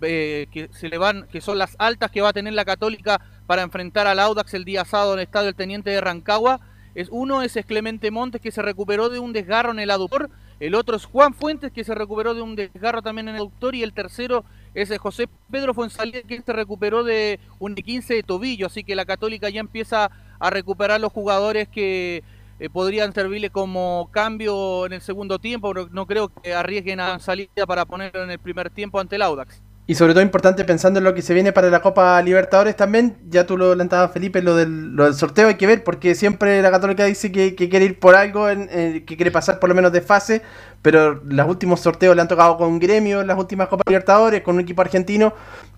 eh, 0.03 0.47
que 0.53 0.69
se 0.73 0.89
le 0.89 0.99
van 0.99 1.27
que 1.31 1.41
son 1.41 1.59
las 1.59 1.77
altas 1.79 2.11
que 2.11 2.21
va 2.21 2.31
a 2.31 2.33
tener 2.33 2.53
la 2.53 2.65
Católica 2.65 3.21
para 3.47 3.63
enfrentar 3.63 4.07
al 4.07 4.19
Audax 4.19 4.55
el 4.55 4.65
día 4.65 4.85
sábado 4.85 5.15
en 5.15 5.21
el 5.21 5.25
estadio 5.25 5.47
del 5.47 5.55
Teniente 5.55 5.91
de 5.91 6.01
Rancagua 6.01 6.61
es 6.97 7.09
uno 7.11 7.43
es 7.43 7.59
Clemente 7.67 8.11
Montes 8.11 8.41
que 8.41 8.51
se 8.51 8.63
recuperó 8.63 9.11
de 9.11 9.19
un 9.19 9.35
desgarro 9.35 9.71
en 9.71 9.81
el 9.81 9.91
aductor, 9.91 10.31
el 10.61 10.75
otro 10.75 10.97
es 10.97 11.05
Juan 11.05 11.35
Fuentes 11.35 11.71
que 11.71 11.85
se 11.85 11.95
recuperó 11.95 12.33
de 12.33 12.41
un 12.41 12.57
desgarro 12.57 13.03
también 13.03 13.29
en 13.29 13.35
el 13.35 13.43
aductor 13.43 13.75
y 13.75 13.83
el 13.83 13.93
tercero 13.93 14.47
es 14.73 14.91
eh, 14.91 14.97
José 14.97 15.29
Pedro 15.51 15.75
Fuensalida 15.75 16.23
que 16.23 16.41
se 16.41 16.53
recuperó 16.55 17.05
de 17.05 17.39
un 17.59 17.75
15 17.75 18.15
de 18.15 18.23
tobillo, 18.23 18.67
así 18.67 18.83
que 18.83 18.97
la 18.97 19.05
Católica 19.05 19.51
ya 19.51 19.61
empieza 19.61 20.11
a 20.39 20.51
recuperar 20.51 20.99
los 20.99 21.13
jugadores 21.13 21.69
que 21.69 22.25
eh, 22.59 22.69
podrían 22.71 23.13
servirle 23.13 23.51
como 23.51 24.09
cambio 24.13 24.87
en 24.87 24.95
el 24.95 25.01
segundo 25.01 25.39
tiempo, 25.39 25.73
pero 25.73 25.89
no 25.93 26.07
creo 26.07 26.29
que 26.29 26.55
arriesguen 26.55 27.01
a 27.01 27.19
salida 27.19 27.67
para 27.67 27.85
ponerlo 27.85 28.25
en 28.25 28.31
el 28.31 28.39
primer 28.39 28.71
tiempo 28.71 29.01
ante 29.01 29.17
el 29.17 29.23
Audax. 29.23 29.61
Y 29.89 29.95
sobre 29.95 30.15
todo 30.15 30.23
importante 30.25 30.65
pensando 30.65 30.99
en 30.99 31.05
lo 31.05 31.15
que 31.15 31.23
se 31.23 31.33
viene 31.33 31.53
para 31.53 31.71
la 31.71 31.81
Copa 31.81 32.21
Libertadores 32.21 32.75
también, 32.75 33.19
ya 33.29 33.47
tú 33.47 33.57
lo 33.57 33.67
adelantabas 33.67 34.11
Felipe, 34.11 34.43
lo 34.43 34.57
del, 34.57 34.97
sorteo 35.15 35.47
hay 35.47 35.55
que 35.55 35.69
ver, 35.69 35.85
porque 35.85 36.17
siempre 36.17 36.61
la 36.61 36.73
Católica 36.73 37.05
dice 37.05 37.31
que, 37.31 37.55
que 37.55 37.69
quiere 37.69 37.85
ir 37.85 38.01
por 38.01 38.17
algo, 38.17 38.49
en- 38.49 38.67
que 39.07 39.17
quiere 39.17 39.31
pasar 39.31 39.61
por 39.61 39.69
lo 39.69 39.77
menos 39.77 39.93
de 39.93 40.01
fase, 40.01 40.43
pero 40.83 41.23
los 41.25 41.49
últimos 41.49 41.79
sorteos 41.81 42.17
le 42.17 42.23
han 42.23 42.27
tocado 42.27 42.57
con 42.57 42.81
gremio 42.81 43.23
las 43.23 43.39
últimas 43.39 43.69
Copas 43.69 43.85
Libertadores, 43.87 44.43
con 44.43 44.57
un 44.57 44.63
equipo 44.63 44.83
argentino, 44.83 45.33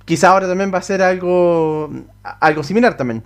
quizá 0.07 0.31
ahora 0.31 0.49
también 0.49 0.73
va 0.73 0.79
a 0.79 0.83
ser 0.83 1.03
algo, 1.03 1.91
algo 2.23 2.63
similar 2.63 2.97
también. 2.97 3.23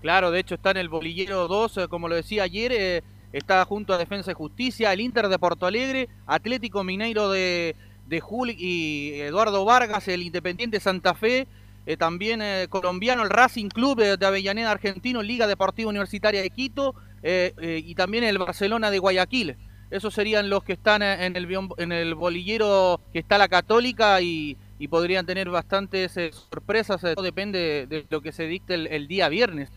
Claro, 0.00 0.30
de 0.30 0.40
hecho 0.40 0.54
está 0.54 0.70
en 0.70 0.78
el 0.78 0.88
bolillero 0.88 1.46
2, 1.46 1.76
eh, 1.76 1.88
como 1.88 2.08
lo 2.08 2.14
decía 2.14 2.44
ayer, 2.44 2.72
eh, 2.72 3.02
está 3.32 3.64
junto 3.66 3.92
a 3.92 3.98
Defensa 3.98 4.30
y 4.30 4.34
Justicia, 4.34 4.92
el 4.92 5.00
Inter 5.00 5.28
de 5.28 5.38
Porto 5.38 5.66
Alegre, 5.66 6.08
Atlético 6.26 6.84
Mineiro 6.84 7.30
de, 7.30 7.76
de 8.06 8.22
y 8.56 9.20
Eduardo 9.20 9.64
Vargas, 9.64 10.08
el 10.08 10.22
Independiente 10.22 10.80
Santa 10.80 11.14
Fe, 11.14 11.46
eh, 11.84 11.96
también 11.98 12.40
colombiano, 12.70 13.22
el 13.22 13.30
Racing 13.30 13.68
Club 13.68 14.00
de 14.18 14.26
Avellaneda 14.26 14.70
Argentino, 14.70 15.22
Liga 15.22 15.46
Deportiva 15.46 15.90
Universitaria 15.90 16.40
de 16.40 16.50
Quito 16.50 16.94
y 17.22 17.94
también 17.94 18.24
el 18.24 18.38
Barcelona 18.38 18.90
de 18.90 18.98
Guayaquil. 18.98 19.56
Esos 19.90 20.14
serían 20.14 20.48
los 20.48 20.62
que 20.62 20.74
están 20.74 21.02
en 21.02 21.36
el, 21.36 21.48
en 21.78 21.92
el 21.92 22.14
bolillero 22.14 23.00
que 23.12 23.18
está 23.18 23.38
la 23.38 23.48
Católica 23.48 24.20
y, 24.20 24.56
podrían 24.88 25.26
tener 25.26 25.50
bastantes 25.50 26.12
sorpresas, 26.32 27.00
todo 27.00 27.22
depende 27.22 27.86
de 27.86 28.06
lo 28.08 28.22
que 28.22 28.32
se 28.32 28.46
dicte 28.46 28.74
el 28.74 29.08
día 29.08 29.28
viernes. 29.28 29.70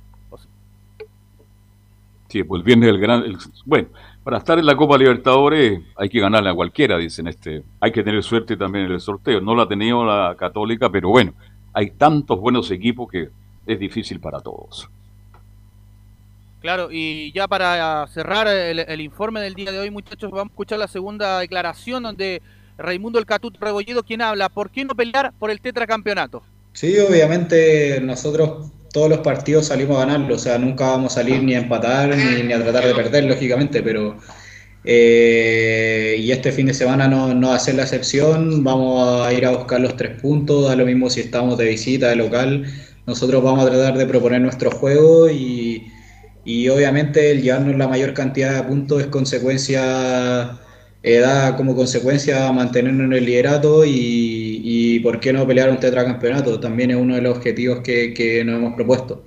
Sí, 2.34 2.44
pues 2.44 2.62
el 2.62 2.64
viernes 2.66 2.90
el 2.90 2.98
gran. 3.00 3.24
el- 3.26 3.38
bueno, 3.64 3.90
para 4.24 4.40
estar 4.40 4.58
en 4.58 4.66
la 4.66 4.76
Copa 4.76 4.98
Libertadores 4.98 5.82
hay 5.96 6.10
que 6.10 6.20
ganarle 6.20 6.50
a 6.50 6.56
cualquiera, 6.56 6.98
dicen 6.98 7.28
este. 7.28 7.62
Hay 7.80 7.92
que 7.92 8.02
tener 8.02 8.24
suerte 8.24 8.58
también 8.58 8.86
en 8.86 8.92
el 8.94 9.00
sorteo. 9.00 9.40
No 9.40 9.54
la 9.56 9.64
ha 9.64 9.68
tenido 9.68 10.04
la 10.04 10.36
Católica, 10.36 10.90
pero 10.90 11.10
bueno, 11.10 11.36
hay 11.74 11.92
tantos 11.92 12.40
buenos 12.40 12.72
equipos 12.72 13.08
que 13.12 13.30
es 13.68 13.78
difícil 13.80 14.20
para 14.20 14.40
todos. 14.40 14.90
Claro, 16.60 16.88
y 16.92 17.32
ya 17.34 17.48
para 17.48 18.08
cerrar 18.08 18.48
el, 18.48 18.80
el 18.80 19.02
informe 19.02 19.40
del 19.40 19.54
día 19.54 19.72
de 19.72 19.78
hoy, 19.78 19.92
muchachos, 19.92 20.32
vamos 20.32 20.48
a 20.50 20.54
escuchar 20.54 20.80
la 20.80 20.88
segunda 20.88 21.38
declaración 21.38 22.02
donde 22.02 22.42
Raimundo 22.80 23.20
El 23.20 23.28
Catut 23.28 23.56
Rebolledo, 23.62 24.02
quien 24.02 24.24
habla, 24.24 24.50
¿por 24.50 24.72
qué 24.72 24.84
no 24.86 24.96
pelear 24.96 25.34
por 25.38 25.52
el 25.52 25.62
tetracampeonato? 25.62 26.42
Sí, 26.72 26.98
obviamente 26.98 28.02
nosotros 28.02 28.72
todos 28.94 29.10
los 29.10 29.20
partidos 29.20 29.68
salimos 29.68 29.98
a 29.98 30.06
ganarlo, 30.06 30.36
o 30.36 30.40
sea, 30.40 30.60
nunca 30.60 30.86
vamos 30.92 31.14
a 31.14 31.16
salir 31.16 31.42
ni 31.42 31.56
a 31.56 31.60
empatar 31.60 32.16
ni, 32.16 32.54
a 32.54 32.64
tratar 32.64 32.86
de 32.86 32.94
perder, 32.94 33.24
lógicamente, 33.26 33.82
pero 33.82 34.18
eh, 34.86 36.16
y 36.20 36.32
este 36.32 36.52
fin 36.52 36.68
de 36.68 36.76
semana 36.76 37.08
no, 37.08 37.34
no 37.34 37.50
va 37.50 37.56
a 37.56 37.60
ser 37.60 37.74
la 37.74 37.84
excepción, 37.84 38.64
vamos 38.64 39.26
a 39.26 39.34
ir 39.34 39.48
a 39.48 39.52
buscar 39.52 39.82
los 39.82 39.98
tres 39.98 40.22
puntos, 40.22 40.68
da 40.68 40.76
lo 40.76 40.86
mismo 40.86 41.10
si 41.10 41.22
estamos 41.22 41.58
de 41.58 41.70
visita, 41.70 42.10
de 42.10 42.18
local, 42.18 42.66
nosotros 43.08 43.44
vamos 43.44 43.66
a 43.66 43.72
tratar 43.72 43.98
de 43.98 44.06
proponer 44.06 44.42
nuestro 44.42 44.70
juego 44.70 45.28
y, 45.28 45.88
y 46.46 46.70
obviamente 46.70 47.32
el 47.32 47.42
llevarnos 47.42 47.76
la 47.76 47.88
mayor 47.88 48.14
cantidad 48.14 48.54
de 48.56 48.64
puntos 48.64 49.02
es 49.02 49.08
consecuencia, 49.08 50.60
eh, 51.02 51.18
da 51.18 51.56
como 51.58 51.76
consecuencia 51.76 52.52
mantenernos 52.52 53.06
en 53.06 53.14
el 53.14 53.26
liderato 53.26 53.86
y 53.86 54.83
por 55.00 55.20
qué 55.20 55.34
no 55.34 55.46
pelear 55.48 55.70
un 55.70 55.80
tetracampeonato, 55.80 56.60
también 56.60 56.92
es 56.92 56.98
uno 56.98 57.16
de 57.16 57.22
los 57.22 57.38
objetivos 57.38 57.82
que, 57.82 58.14
que 58.14 58.44
nos 58.44 58.56
hemos 58.56 58.74
propuesto. 58.74 59.24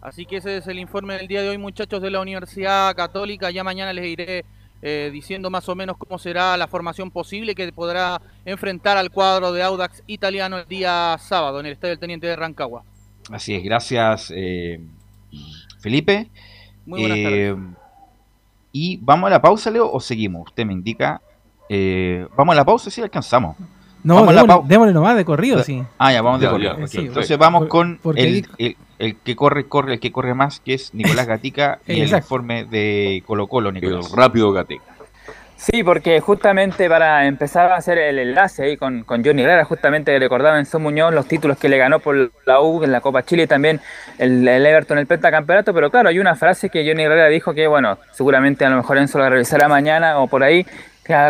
Así 0.00 0.24
que 0.26 0.36
ese 0.38 0.56
es 0.58 0.66
el 0.66 0.78
informe 0.78 1.14
del 1.16 1.28
día 1.28 1.42
de 1.42 1.50
hoy, 1.50 1.58
muchachos 1.58 2.00
de 2.02 2.10
la 2.10 2.20
Universidad 2.20 2.94
Católica. 2.96 3.50
Ya 3.50 3.62
mañana 3.64 3.92
les 3.92 4.06
iré 4.06 4.44
eh, 4.82 5.10
diciendo 5.12 5.50
más 5.50 5.68
o 5.68 5.74
menos 5.74 5.96
cómo 5.98 6.18
será 6.18 6.56
la 6.56 6.66
formación 6.68 7.10
posible 7.10 7.54
que 7.54 7.70
podrá 7.72 8.20
enfrentar 8.46 8.96
al 8.96 9.10
cuadro 9.10 9.52
de 9.52 9.62
Audax 9.62 10.02
italiano 10.06 10.58
el 10.58 10.66
día 10.66 11.16
sábado 11.20 11.60
en 11.60 11.66
el 11.66 11.72
Estadio 11.72 11.92
del 11.92 12.00
Teniente 12.00 12.26
de 12.26 12.36
Rancagua. 12.36 12.84
Así 13.30 13.54
es, 13.54 13.62
gracias 13.62 14.32
eh, 14.34 14.80
Felipe. 15.80 16.30
Muy 16.86 17.00
buenas 17.00 17.18
Eh, 17.18 17.54
Y 18.72 18.98
vamos 18.98 19.28
a 19.28 19.30
la 19.30 19.42
pausa, 19.42 19.70
Leo, 19.70 19.90
o 19.90 20.00
seguimos. 20.00 20.48
Usted 20.48 20.64
me 20.64 20.72
indica. 20.72 21.20
Eh, 21.68 22.26
vamos 22.36 22.52
a 22.54 22.56
la 22.56 22.64
pausa, 22.64 22.90
sí, 22.90 23.00
alcanzamos. 23.02 23.56
No, 24.02 24.14
Vamos 24.16 24.30
a 24.30 24.32
la 24.32 24.40
démosle, 24.42 24.68
démosle 24.68 24.92
nomás 24.94 25.16
de 25.16 25.24
corrido, 25.24 25.62
sí. 25.62 25.82
Ah, 25.98 26.12
ya, 26.12 26.22
vamos 26.22 26.40
de 26.40 26.48
corrido. 26.48 26.76
Entonces 26.92 27.36
vamos 27.38 27.66
con 27.68 27.98
el, 28.16 28.46
el- 28.58 28.76
el 28.98 29.16
que 29.16 29.34
corre, 29.34 29.64
corre, 29.66 29.94
el 29.94 30.00
que 30.00 30.12
corre 30.12 30.34
más, 30.34 30.60
que 30.60 30.74
es 30.74 30.92
Nicolás 30.94 31.26
Gatica 31.28 31.78
y 31.86 32.00
el 32.00 32.08
informe 32.14 32.64
de 32.64 33.22
Colo 33.26 33.46
Colo, 33.46 33.68
El 33.70 33.76
Nicolás. 33.76 34.12
rápido 34.12 34.52
Gatica. 34.52 34.82
Sí, 35.56 35.82
porque 35.84 36.20
justamente 36.20 36.88
para 36.88 37.26
empezar 37.26 37.70
a 37.70 37.76
hacer 37.76 37.98
el 37.98 38.18
enlace 38.18 38.62
ahí 38.62 38.76
con, 38.78 39.04
con 39.04 39.22
Johnny 39.22 39.42
Herrera, 39.42 39.66
justamente 39.66 40.18
recordaba 40.18 40.58
en 40.58 40.64
Son 40.64 40.82
Muñoz 40.82 41.12
los 41.12 41.26
títulos 41.28 41.58
que 41.58 41.68
le 41.68 41.76
ganó 41.76 41.98
por 41.98 42.30
la 42.46 42.60
U 42.62 42.82
en 42.82 42.90
la 42.92 43.02
Copa 43.02 43.22
Chile 43.24 43.42
y 43.42 43.46
también 43.46 43.78
el, 44.16 44.48
el 44.48 44.64
Everton 44.64 44.96
en 44.96 45.02
el 45.02 45.06
pentacampeonato, 45.06 45.74
pero 45.74 45.90
claro, 45.90 46.08
hay 46.08 46.18
una 46.18 46.34
frase 46.34 46.70
que 46.70 46.86
Johnny 46.88 47.02
Herrera 47.02 47.26
dijo 47.26 47.52
que, 47.52 47.66
bueno, 47.66 47.98
seguramente 48.12 48.64
a 48.64 48.70
lo 48.70 48.76
mejor 48.78 48.96
Enzo 48.96 49.18
la 49.18 49.28
revisará 49.28 49.68
mañana 49.68 50.18
o 50.20 50.28
por 50.28 50.42
ahí, 50.42 50.64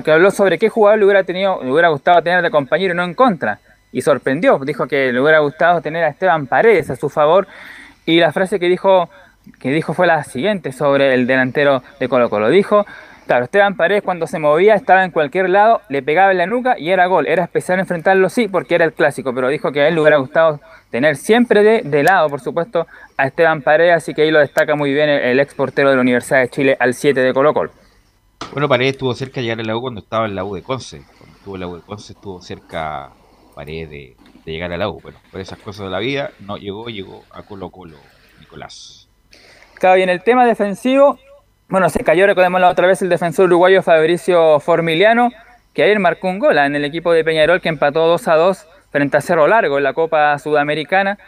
que, 0.05 0.13
habló 0.13 0.31
sobre 0.31 0.59
qué 0.59 0.69
jugador 0.69 0.99
le 0.99 1.05
hubiera 1.07 1.25
tenido, 1.25 1.61
le 1.63 1.73
hubiera 1.73 1.89
gustado 1.89 2.23
tener 2.23 2.43
de 2.43 2.51
compañero 2.51 2.93
y 2.93 2.97
no 2.97 3.05
en 3.05 3.15
contra. 3.15 3.61
Y 3.93 4.03
sorprendió, 4.03 4.59
dijo 4.59 4.87
que 4.87 5.13
le 5.13 5.21
hubiera 5.21 5.39
gustado 5.39 5.81
tener 5.81 6.05
a 6.05 6.09
Esteban 6.09 6.47
Paredes 6.47 6.91
a 6.91 6.97
su 6.97 7.09
favor. 7.09 7.49
Y 8.05 8.21
la 8.21 8.33
frase 8.33 8.61
que 8.61 8.69
dijo, 8.69 9.09
que 9.59 9.71
dijo 9.71 9.95
fue 9.95 10.07
la 10.07 10.23
siguiente 10.23 10.73
sobre 10.73 11.15
el 11.15 11.27
delantero 11.27 11.83
de 11.99 12.09
Colo 12.09 12.29
Colo. 12.29 12.51
Dijo, 12.51 12.85
claro, 13.27 13.45
Esteban 13.45 13.77
Paredes 13.77 14.03
cuando 14.03 14.27
se 14.27 14.39
movía 14.39 14.75
estaba 14.75 15.03
en 15.03 15.11
cualquier 15.13 15.49
lado, 15.49 15.81
le 15.89 16.03
pegaba 16.03 16.31
en 16.31 16.39
la 16.39 16.47
nuca 16.47 16.79
y 16.79 16.91
era 16.91 17.07
gol. 17.07 17.27
Era 17.27 17.45
especial 17.45 17.81
enfrentarlo, 17.81 18.29
sí, 18.29 18.49
porque 18.49 18.75
era 18.75 18.85
el 18.85 18.93
clásico, 18.93 19.35
pero 19.35 19.49
dijo 19.49 19.73
que 19.73 19.81
a 19.81 19.89
él 19.89 19.95
le 19.95 20.03
hubiera 20.03 20.19
gustado 20.19 20.61
tener 20.91 21.17
siempre 21.17 21.63
de, 21.63 21.83
de 21.83 22.03
lado, 22.03 22.29
por 22.29 22.41
supuesto, 22.41 22.87
a 23.17 23.27
Esteban 23.27 23.63
Paredes, 23.63 23.95
así 23.95 24.13
que 24.13 24.23
ahí 24.23 24.31
lo 24.31 24.41
destaca 24.41 24.75
muy 24.75 24.93
bien 24.93 25.09
el, 25.09 25.21
el 25.23 25.41
ex 25.41 25.55
portero 25.55 25.89
de 25.89 25.97
la 25.97 26.03
Universidad 26.03 26.41
de 26.41 26.49
Chile 26.51 26.77
al 26.79 26.93
7 26.93 27.19
de 27.19 27.33
Colo 27.33 27.55
Colo. 27.55 27.71
Bueno, 28.53 28.69
Paredes 28.69 28.93
estuvo 28.93 29.15
cerca 29.15 29.37
de 29.37 29.43
llegar 29.43 29.61
a 29.61 29.63
la 29.63 29.77
U 29.77 29.81
cuando 29.81 30.01
estaba 30.01 30.27
en 30.27 30.35
la 30.35 30.45
U 30.45 30.55
de 30.55 30.63
Conce. 30.63 31.03
Cuando 31.19 31.37
estuvo 31.37 31.55
en 31.55 31.61
la 31.61 31.69
U 31.69 31.77
de 31.77 31.83
Conce 31.83 32.13
estuvo 32.15 32.43
cerca 32.43 33.11
Paredes 33.55 33.91
de, 33.91 34.17
llegar 34.45 34.73
a 34.73 34.77
la 34.77 34.89
U. 34.89 35.01
Pero 35.03 35.17
por 35.31 35.41
esas 35.41 35.59
cosas 35.59 35.85
de 35.87 35.91
la 35.91 36.01
vida 36.01 36.31
no 36.41 36.57
llegó, 36.57 36.89
llegó 36.89 37.23
a 37.31 37.43
Colo 37.43 37.71
Colo, 37.71 37.97
Nicolás. 38.41 39.09
Claro, 39.75 39.99
y 39.99 40.03
en 40.03 40.09
el 40.09 40.23
tema 40.23 40.45
defensivo, 40.47 41.19
bueno, 41.69 41.89
se 41.89 42.03
cayó, 42.03 42.27
recordemos 42.27 42.61
la 42.61 42.69
otra 42.69 42.89
vez, 42.89 43.01
el 43.01 43.09
defensor 43.09 43.47
uruguayo 43.47 43.83
Fabricio 43.83 44.59
Formiliano, 44.59 45.31
que 45.73 45.85
ayer 45.85 46.01
marcó 46.01 46.29
un 46.29 46.41
gol 46.41 46.59
ah, 46.59 46.67
en 46.67 46.75
el 46.75 46.85
equipo 46.85 47.13
de 47.13 47.23
Peñarol 47.23 47.61
que 47.61 47.69
empató 47.69 48.09
2 48.09 48.29
a 48.29 48.35
2 48.35 48.67
frente 48.91 49.17
a 49.17 49.21
Cerro 49.21 49.47
Largo 49.47 49.79
en 49.79 49.85
la 49.85 49.93
Copa 49.93 50.37
Sudamericana. 50.39 51.19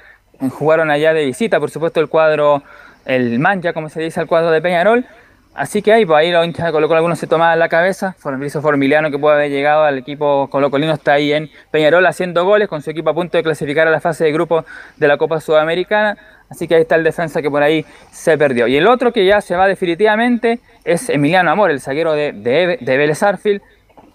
Jugaron 0.51 0.91
allá 0.91 1.15
de 1.15 1.25
visita, 1.25 1.61
por 1.61 1.71
supuesto, 1.71 2.01
el 2.01 2.09
cuadro, 2.09 2.63
el 3.05 3.39
mancha, 3.39 3.73
como 3.73 3.89
se 3.89 4.01
dice, 4.01 4.21
el 4.21 4.27
cuadro 4.27 4.51
de 4.51 4.61
Peñarol. 4.61 5.07
Así 5.55 5.83
que 5.83 5.93
ahí, 5.93 6.07
pues 6.07 6.19
ahí 6.19 6.31
los 6.31 6.47
hinchas 6.47 6.65
de 6.67 6.73
Colo 6.73 6.89
Colo 6.89 6.97
algunos 6.99 7.19
se 7.19 7.27
tomaban 7.27 7.59
la 7.59 7.69
cabeza. 7.69 8.15
Fabricio 8.19 8.63
Formiliano, 8.63 9.11
que 9.11 9.19
puede 9.19 9.37
haber 9.37 9.51
llegado 9.51 9.85
al 9.85 9.99
equipo 9.99 10.49
colocolino, 10.49 10.93
está 10.95 11.13
ahí 11.13 11.33
en 11.33 11.51
Peñarol 11.71 12.07
haciendo 12.07 12.45
goles 12.47 12.69
con 12.69 12.81
su 12.81 12.91
equipo 12.91 13.11
a 13.11 13.15
punto 13.15 13.37
de 13.37 13.43
clasificar 13.43 13.87
a 13.87 13.91
la 13.91 14.01
fase 14.01 14.25
de 14.25 14.33
grupo 14.33 14.65
de 14.97 15.09
la 15.09 15.19
Copa 15.19 15.41
Sudamericana. 15.41 16.17
Así 16.49 16.67
que 16.67 16.77
ahí 16.77 16.83
está 16.83 16.97
el 16.97 17.05
defensa 17.05 17.43
que 17.43 17.51
por 17.51 17.63
ahí 17.63 17.85
se 18.11 18.37
perdió. 18.39 18.67
Y 18.67 18.77
el 18.77 18.87
otro 18.87 19.13
que 19.13 19.27
ya 19.27 19.41
se 19.43 19.55
va 19.55 19.69
definitivamente 19.69 20.61
es 20.85 21.11
Emiliano 21.11 21.51
Amor, 21.51 21.71
el 21.71 21.81
zaguero 21.81 22.13
de, 22.15 22.33
de, 22.33 22.79
de 22.81 22.97
Vélez 22.97 23.23
Arfield, 23.23 23.61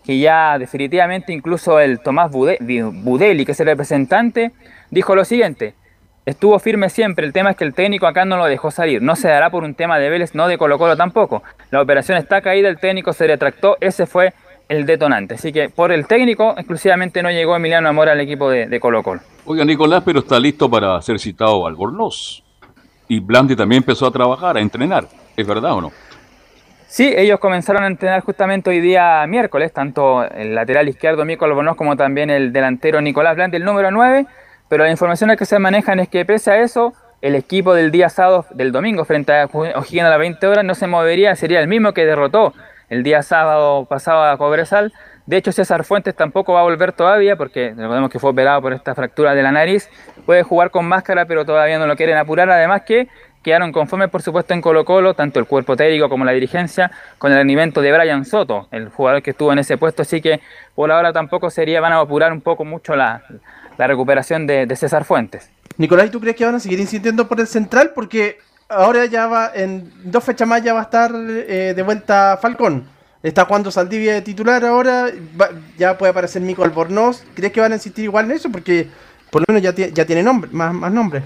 que 0.04 0.20
ya 0.20 0.58
definitivamente 0.58 1.34
incluso 1.34 1.80
el 1.80 2.00
Tomás 2.00 2.32
Bude- 2.32 2.58
Budeli, 3.04 3.46
que 3.46 3.52
es 3.52 3.60
el 3.60 3.68
representante, 3.68 4.52
dijo 4.90 5.16
lo 5.16 5.24
siguiente. 5.26 5.76
Estuvo 6.28 6.60
firme 6.60 6.90
siempre, 6.90 7.26
el 7.26 7.32
tema 7.32 7.52
es 7.52 7.56
que 7.56 7.64
el 7.64 7.74
técnico 7.74 8.06
acá 8.06 8.26
no 8.26 8.36
lo 8.36 8.48
dejó 8.48 8.70
salir, 8.70 9.02
no 9.02 9.16
se 9.16 9.30
dará 9.30 9.50
por 9.50 9.64
un 9.64 9.76
tema 9.76 9.98
de 9.98 10.10
Vélez, 10.10 10.36
no 10.36 10.50
de 10.50 10.58
Colo 10.58 10.78
Colo 10.78 10.98
tampoco. 10.98 11.42
La 11.72 11.82
operación 11.82 12.18
está 12.18 12.42
caída, 12.42 12.68
el 12.68 12.80
técnico 12.80 13.14
se 13.14 13.28
retractó, 13.28 13.78
ese 13.80 14.06
fue 14.06 14.34
el 14.68 14.86
detonante. 14.86 15.36
Así 15.36 15.54
que 15.54 15.70
por 15.70 15.94
el 15.94 16.06
técnico 16.06 16.54
exclusivamente 16.58 17.24
no 17.24 17.32
llegó 17.32 17.56
Emiliano 17.56 17.88
Amor 17.88 18.10
al 18.10 18.20
equipo 18.20 18.50
de, 18.50 18.68
de 18.68 18.78
Colo 18.78 19.04
Colo. 19.04 19.22
Oiga, 19.46 19.64
Nicolás, 19.64 20.04
pero 20.04 20.20
está 20.20 20.38
listo 20.38 20.70
para 20.70 21.02
ser 21.02 21.18
citado 21.18 21.66
Albornoz. 21.66 22.44
Y 23.08 23.22
Blandi 23.22 23.56
también 23.56 23.82
empezó 23.84 24.06
a 24.06 24.12
trabajar, 24.12 24.58
a 24.58 24.60
entrenar. 24.60 25.08
¿Es 25.38 25.48
verdad 25.48 25.76
o 25.76 25.80
no? 25.80 25.94
Sí, 26.88 27.14
ellos 27.16 27.40
comenzaron 27.40 27.84
a 27.84 27.88
entrenar 27.88 28.20
justamente 28.20 28.70
hoy 28.70 28.82
día 28.82 29.26
miércoles, 29.28 29.72
tanto 29.72 30.26
el 30.26 30.54
lateral 30.54 30.90
izquierdo 30.90 31.24
Mico 31.24 31.46
Albornoz 31.46 31.78
como 31.78 31.96
también 31.96 32.30
el 32.30 32.52
delantero 32.52 33.00
Nicolás 33.00 33.38
Blandi, 33.38 33.56
el 33.56 33.64
número 33.64 33.92
9, 33.92 34.26
pero 34.70 34.84
las 34.84 34.92
informaciones 34.92 35.38
que 35.38 35.46
se 35.46 35.60
manejan 35.60 36.00
es 36.00 36.10
que 36.10 36.26
pese 36.26 36.52
a 36.52 36.60
eso, 36.62 36.94
el 37.22 37.36
equipo 37.36 37.74
del 37.74 37.92
día 37.92 38.10
sábado, 38.10 38.46
del 38.52 38.72
domingo, 38.72 39.06
frente 39.06 39.34
a 39.34 39.46
O'Higgins 39.46 40.06
a 40.06 40.10
las 40.10 40.20
20 40.20 40.48
horas, 40.48 40.66
no 40.66 40.76
se 40.76 40.88
movería, 40.88 41.36
sería 41.36 41.60
el 41.60 41.68
mismo 41.68 41.94
que 41.94 42.06
derrotó 42.06 42.54
el 42.90 43.04
día 43.04 43.24
sábado 43.24 43.86
pasado 43.86 44.24
a 44.24 44.38
Cobresal. 44.38 44.94
De 45.26 45.36
hecho, 45.36 45.52
César 45.52 45.84
Fuentes 45.84 46.16
tampoco 46.16 46.54
va 46.54 46.62
a 46.62 46.64
volver 46.64 46.94
todavía, 46.94 47.36
porque 47.36 47.74
recordemos 47.76 48.10
que 48.10 48.20
fue 48.20 48.30
operado 48.30 48.62
por 48.62 48.74
esta 48.74 48.96
fractura 48.96 49.36
de 49.36 49.44
la 49.44 49.52
nariz. 49.52 49.90
Puede 50.26 50.44
jugar 50.44 50.72
con 50.72 50.88
máscara, 50.88 51.26
pero 51.26 51.44
todavía 51.44 51.80
no 51.80 51.88
lo 51.88 51.98
quieren 51.98 52.18
apurar. 52.18 52.50
Además 52.50 52.84
que 52.84 53.10
quedaron 53.44 53.74
conformes, 53.74 54.10
por 54.10 54.22
supuesto, 54.22 54.54
en 54.54 54.62
Colo 54.62 54.86
Colo, 54.86 55.16
tanto 55.16 55.40
el 55.40 55.46
cuerpo 55.46 55.76
técnico 55.76 56.08
como 56.08 56.24
la 56.24 56.32
dirigencia, 56.32 56.92
con 57.18 57.32
el 57.32 57.40
rendimiento 57.40 57.82
de 57.82 57.92
Brian 57.92 58.24
Soto, 58.24 58.70
el 58.72 58.88
jugador 58.90 59.22
que 59.22 59.32
estuvo 59.32 59.52
en 59.52 59.60
ese 59.60 59.78
puesto. 59.78 60.04
Así 60.04 60.22
que 60.22 60.40
por 60.76 60.92
ahora 60.92 61.12
tampoco 61.12 61.50
sería, 61.50 61.82
van 61.82 61.92
a 61.92 62.00
apurar 62.00 62.32
un 62.32 62.42
poco 62.42 62.64
mucho 62.64 62.96
la, 62.96 63.22
la 63.78 63.88
recuperación 63.88 64.48
de, 64.48 64.66
de 64.66 64.76
César 64.76 65.06
Fuentes. 65.06 65.50
Nicolás, 65.78 66.08
¿y 66.08 66.10
tú 66.10 66.20
crees 66.20 66.36
que 66.36 66.46
van 66.46 66.56
a 66.56 66.60
seguir 66.60 66.80
insistiendo 66.80 67.28
por 67.28 67.40
el 67.40 67.48
central? 67.48 67.92
Porque 67.94 68.38
ahora 68.70 69.06
ya 69.06 69.28
va, 69.28 69.52
en 69.54 69.92
dos 70.04 70.24
fechas 70.24 70.48
más 70.48 70.64
ya 70.64 70.74
va 70.74 70.80
a 70.82 70.84
estar 70.84 71.12
eh, 71.14 71.74
de 71.76 71.84
vuelta 71.84 72.38
Falcón. 72.42 72.88
Está 73.24 73.46
jugando 73.46 73.72
Saldivia 73.72 74.14
de 74.14 74.22
titular 74.22 74.64
ahora, 74.64 75.08
va- 75.40 75.50
ya 75.78 75.98
puede 75.98 76.12
aparecer 76.12 76.42
Mico 76.42 76.64
Albornoz. 76.64 77.24
¿Crees 77.36 77.52
que 77.52 77.60
van 77.62 77.72
a 77.72 77.76
insistir 77.76 78.06
igual 78.06 78.26
en 78.26 78.32
eso? 78.38 78.50
Porque 78.52 78.88
por 79.32 79.42
lo 79.42 79.46
menos 79.50 79.62
ya, 79.62 79.74
tie- 79.74 79.92
ya 79.94 80.06
tiene 80.06 80.24
nombre, 80.24 80.50
más, 80.54 80.74
más 80.74 80.92
nombres. 80.92 81.24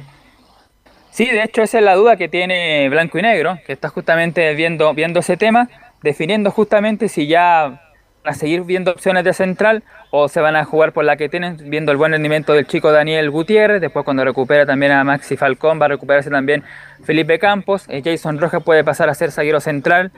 Sí, 1.12 1.26
de 1.26 1.44
hecho 1.44 1.62
esa 1.62 1.80
es 1.80 1.84
la 1.84 1.96
duda 1.96 2.16
que 2.16 2.30
tiene 2.30 2.88
Blanco 2.90 3.20
y 3.20 3.22
Negro, 3.22 3.60
que 3.68 3.74
está 3.74 3.90
justamente 3.90 4.54
viendo, 4.56 4.94
viendo 4.94 5.20
ese 5.20 5.36
tema, 5.36 5.70
definiendo 6.02 6.52
justamente 6.52 7.10
si 7.10 7.28
ya 7.28 7.82
a 8.24 8.34
seguir 8.34 8.62
viendo 8.62 8.92
opciones 8.92 9.24
de 9.24 9.34
central 9.34 9.84
o 10.12 10.28
se 10.28 10.42
van 10.42 10.56
a 10.56 10.66
jugar 10.66 10.94
por 10.94 11.06
la 11.06 11.16
que 11.16 11.30
tienen, 11.30 11.58
viendo 11.70 11.92
el 11.92 11.98
buen 11.98 12.12
rendimiento 12.12 12.54
del 12.54 12.68
chico 12.68 12.92
Daniel 12.92 13.30
Gutiérrez, 13.32 13.82
después 13.82 14.06
cuando 14.06 14.24
recupera 14.24 14.66
también 14.66 14.92
a 14.92 15.04
Maxi 15.04 15.38
Falcón, 15.38 15.82
va 15.82 15.86
a 15.86 15.90
recuperarse 15.90 16.30
también 16.30 16.64
Felipe 17.04 17.40
Campos, 17.40 17.86
eh, 17.88 18.02
Jason 18.04 18.40
Rojas 18.40 18.64
puede 18.64 18.84
pasar 18.84 19.10
a 19.10 19.14
ser 19.14 19.32
zaguero 19.32 19.60
central, 19.60 20.12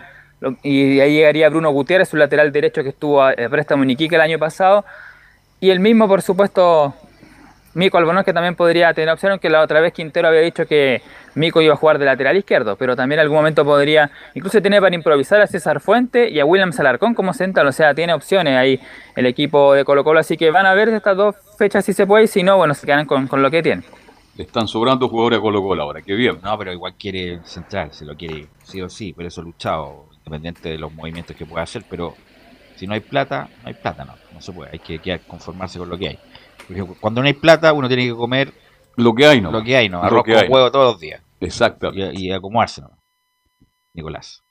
y 0.62 1.00
ahí 1.00 1.14
llegaría 1.14 1.48
Bruno 1.50 1.72
Gutiérrez, 1.72 2.10
su 2.10 2.18
lateral 2.18 2.52
derecho 2.52 2.84
que 2.84 2.90
estuvo 2.90 3.22
a 3.22 3.34
préstamo 3.50 3.84
en 3.84 3.92
el 3.92 4.22
año 4.22 4.40
pasado, 4.40 4.84
y 5.62 5.70
el 5.70 5.80
mismo, 5.80 6.08
por 6.10 6.22
supuesto, 6.22 6.94
Mico 7.76 7.98
Albornoz, 7.98 8.24
que 8.24 8.34
también 8.34 8.56
podría 8.56 8.94
tener 8.94 9.10
opción, 9.10 9.32
aunque 9.32 9.50
la 9.50 9.62
otra 9.62 9.82
vez 9.82 9.94
Quintero 9.94 10.28
había 10.28 10.42
dicho 10.42 10.66
que 10.68 11.02
Mico 11.36 11.62
iba 11.62 11.74
a 11.74 11.78
jugar 11.78 11.98
de 11.98 12.06
lateral 12.06 12.38
izquierdo, 12.38 12.76
pero 12.76 12.96
también 12.96 13.20
en 13.20 13.24
algún 13.24 13.38
momento 13.38 13.66
podría, 13.66 14.12
incluso 14.36 14.62
tiene 14.62 14.80
para 14.80 14.94
improvisar 14.96 15.42
a 15.42 15.48
César 15.48 15.80
Fuente 15.80 16.30
y 16.30 16.40
a 16.40 16.46
William 16.46 16.72
Salarcón 16.72 17.16
como 17.16 17.34
central, 17.34 17.68
o 17.68 17.72
sea, 17.72 17.96
tiene 17.96 18.14
opciones 18.14 18.56
ahí 18.56 18.80
el 19.16 19.26
equipo 19.26 19.74
de 19.74 19.84
Colo 19.86 20.04
Colo, 20.04 20.20
así 20.20 20.38
que 20.38 20.52
van 20.52 20.66
a 20.66 20.74
ver 20.74 20.90
estas 20.90 21.18
dos 21.18 21.36
fechas 21.58 21.84
si 21.84 21.94
se 21.94 22.06
puede, 22.06 22.26
y 22.26 22.28
si 22.28 22.44
no, 22.44 22.58
bueno, 22.58 22.74
se 22.76 22.86
quedan 22.86 23.06
con, 23.06 23.28
con 23.28 23.42
lo 23.42 23.50
que 23.50 23.64
tienen. 23.64 23.84
Le 24.36 24.44
están 24.44 24.68
sobrando 24.68 25.10
jugadores 25.10 25.40
a 25.40 25.42
Colo 25.42 25.62
Colo 25.62 25.84
ahora, 25.84 26.02
qué 26.02 26.14
bien. 26.14 26.40
No, 26.44 26.58
pero 26.58 26.72
igual 26.74 26.94
quiere 26.96 27.40
central, 27.44 27.92
se 27.92 28.06
lo 28.06 28.16
quiere 28.16 28.48
sí 28.64 28.82
o 28.82 28.90
sí, 28.90 29.14
por 29.14 29.26
eso 29.26 29.42
ha 29.42 29.44
luchado, 29.44 30.06
independiente 30.18 30.70
de 30.70 30.78
los 30.78 30.94
movimientos 30.94 31.36
que 31.36 31.46
pueda 31.46 31.64
hacer, 31.64 31.84
pero 31.90 32.16
si 32.76 32.88
no 32.88 32.94
hay 32.94 33.00
plata, 33.00 33.50
no 33.62 33.68
hay 33.68 33.74
plata, 33.76 34.06
no, 34.06 34.14
no 34.32 34.42
se 34.42 34.52
puede, 34.52 34.72
hay 34.74 34.80
que, 34.80 35.00
que 35.00 35.20
conformarse 35.20 35.80
con 35.80 35.90
lo 35.90 35.98
que 35.98 36.08
hay. 36.10 36.20
Porque 36.68 36.84
cuando 37.00 37.22
no 37.22 37.28
hay 37.28 37.34
plata, 37.34 37.74
uno 37.74 37.88
tiene 37.88 38.06
que 38.08 38.14
comer 38.14 38.54
Lo 38.96 39.14
que 39.14 39.26
hay, 39.26 39.42
¿no? 39.42 39.52
lo 39.52 39.64
que 39.64 39.76
hay, 39.76 39.90
¿no? 39.90 40.00
Lo 40.00 40.06
Arroz 40.06 40.24
que 40.24 40.34
con 40.34 40.44
hay. 40.44 40.50
huevo 40.50 40.72
todos 40.72 40.94
los 40.94 41.00
días. 41.00 41.22
Exacto. 41.40 41.92
Y, 41.94 42.28
y 42.28 42.32
acomodarse, 42.32 42.82
¿no? 42.82 42.92
Nicolás. 43.94 44.42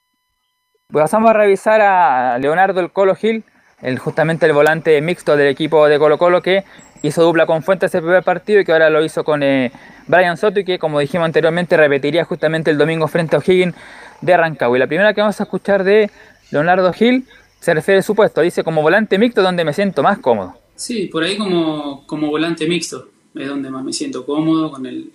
Pues 0.89 1.05
pasamos 1.05 1.31
a 1.31 1.33
revisar 1.33 1.81
a 1.81 2.39
Leonardo 2.39 2.81
el 2.81 2.93
Colo 2.93 3.15
Gil, 3.15 3.45
el, 3.81 3.99
justamente 3.99 4.47
el 4.47 4.53
volante 4.53 5.01
mixto 5.01 5.37
del 5.37 5.49
equipo 5.49 5.89
de 5.89 5.99
Colo 5.99 6.19
Colo 6.19 6.43
que 6.43 6.65
hizo 7.03 7.23
dupla 7.23 7.47
con 7.47 7.63
Fuentes 7.63 7.91
ese 7.91 8.01
primer 8.01 8.23
partido 8.23 8.61
y 8.61 8.65
que 8.65 8.73
ahora 8.73 8.91
lo 8.91 9.03
hizo 9.03 9.25
con 9.25 9.43
eh, 9.43 9.73
Brian 10.07 10.37
Soto 10.37 10.61
y 10.61 10.65
que 10.65 10.79
como 10.79 11.01
dijimos 11.01 11.25
anteriormente 11.25 11.77
repetiría 11.77 12.25
justamente 12.25 12.71
el 12.71 12.79
domingo 12.79 13.09
frente 13.09 13.37
a 13.37 13.39
O'Higgins 13.39 13.75
de 14.21 14.37
Rancagua. 14.37 14.77
Y 14.77 14.81
la 14.81 14.87
primera 14.87 15.15
que 15.15 15.21
vamos 15.21 15.41
a 15.41 15.45
escuchar 15.45 15.83
de 15.83 16.11
Leonardo 16.51 16.93
Gil 16.93 17.27
se 17.59 17.75
refiere 17.75 18.01
a 18.01 18.03
su 18.03 18.15
puesto, 18.15 18.41
dice 18.41 18.63
como 18.63 18.83
volante 18.83 19.19
mixto 19.19 19.43
donde 19.43 19.65
me 19.65 19.73
siento 19.73 20.03
más 20.03 20.19
cómodo. 20.19 20.62
Sí, 20.83 21.07
por 21.07 21.23
ahí 21.23 21.37
como, 21.39 22.05
como 22.09 22.27
volante 22.27 22.67
mixto 22.67 23.09
es 23.37 23.47
donde 23.47 23.71
más 23.71 23.85
me 23.85 23.93
siento 23.93 24.27
cómodo 24.27 24.69
con 24.73 24.85
el, 24.85 25.13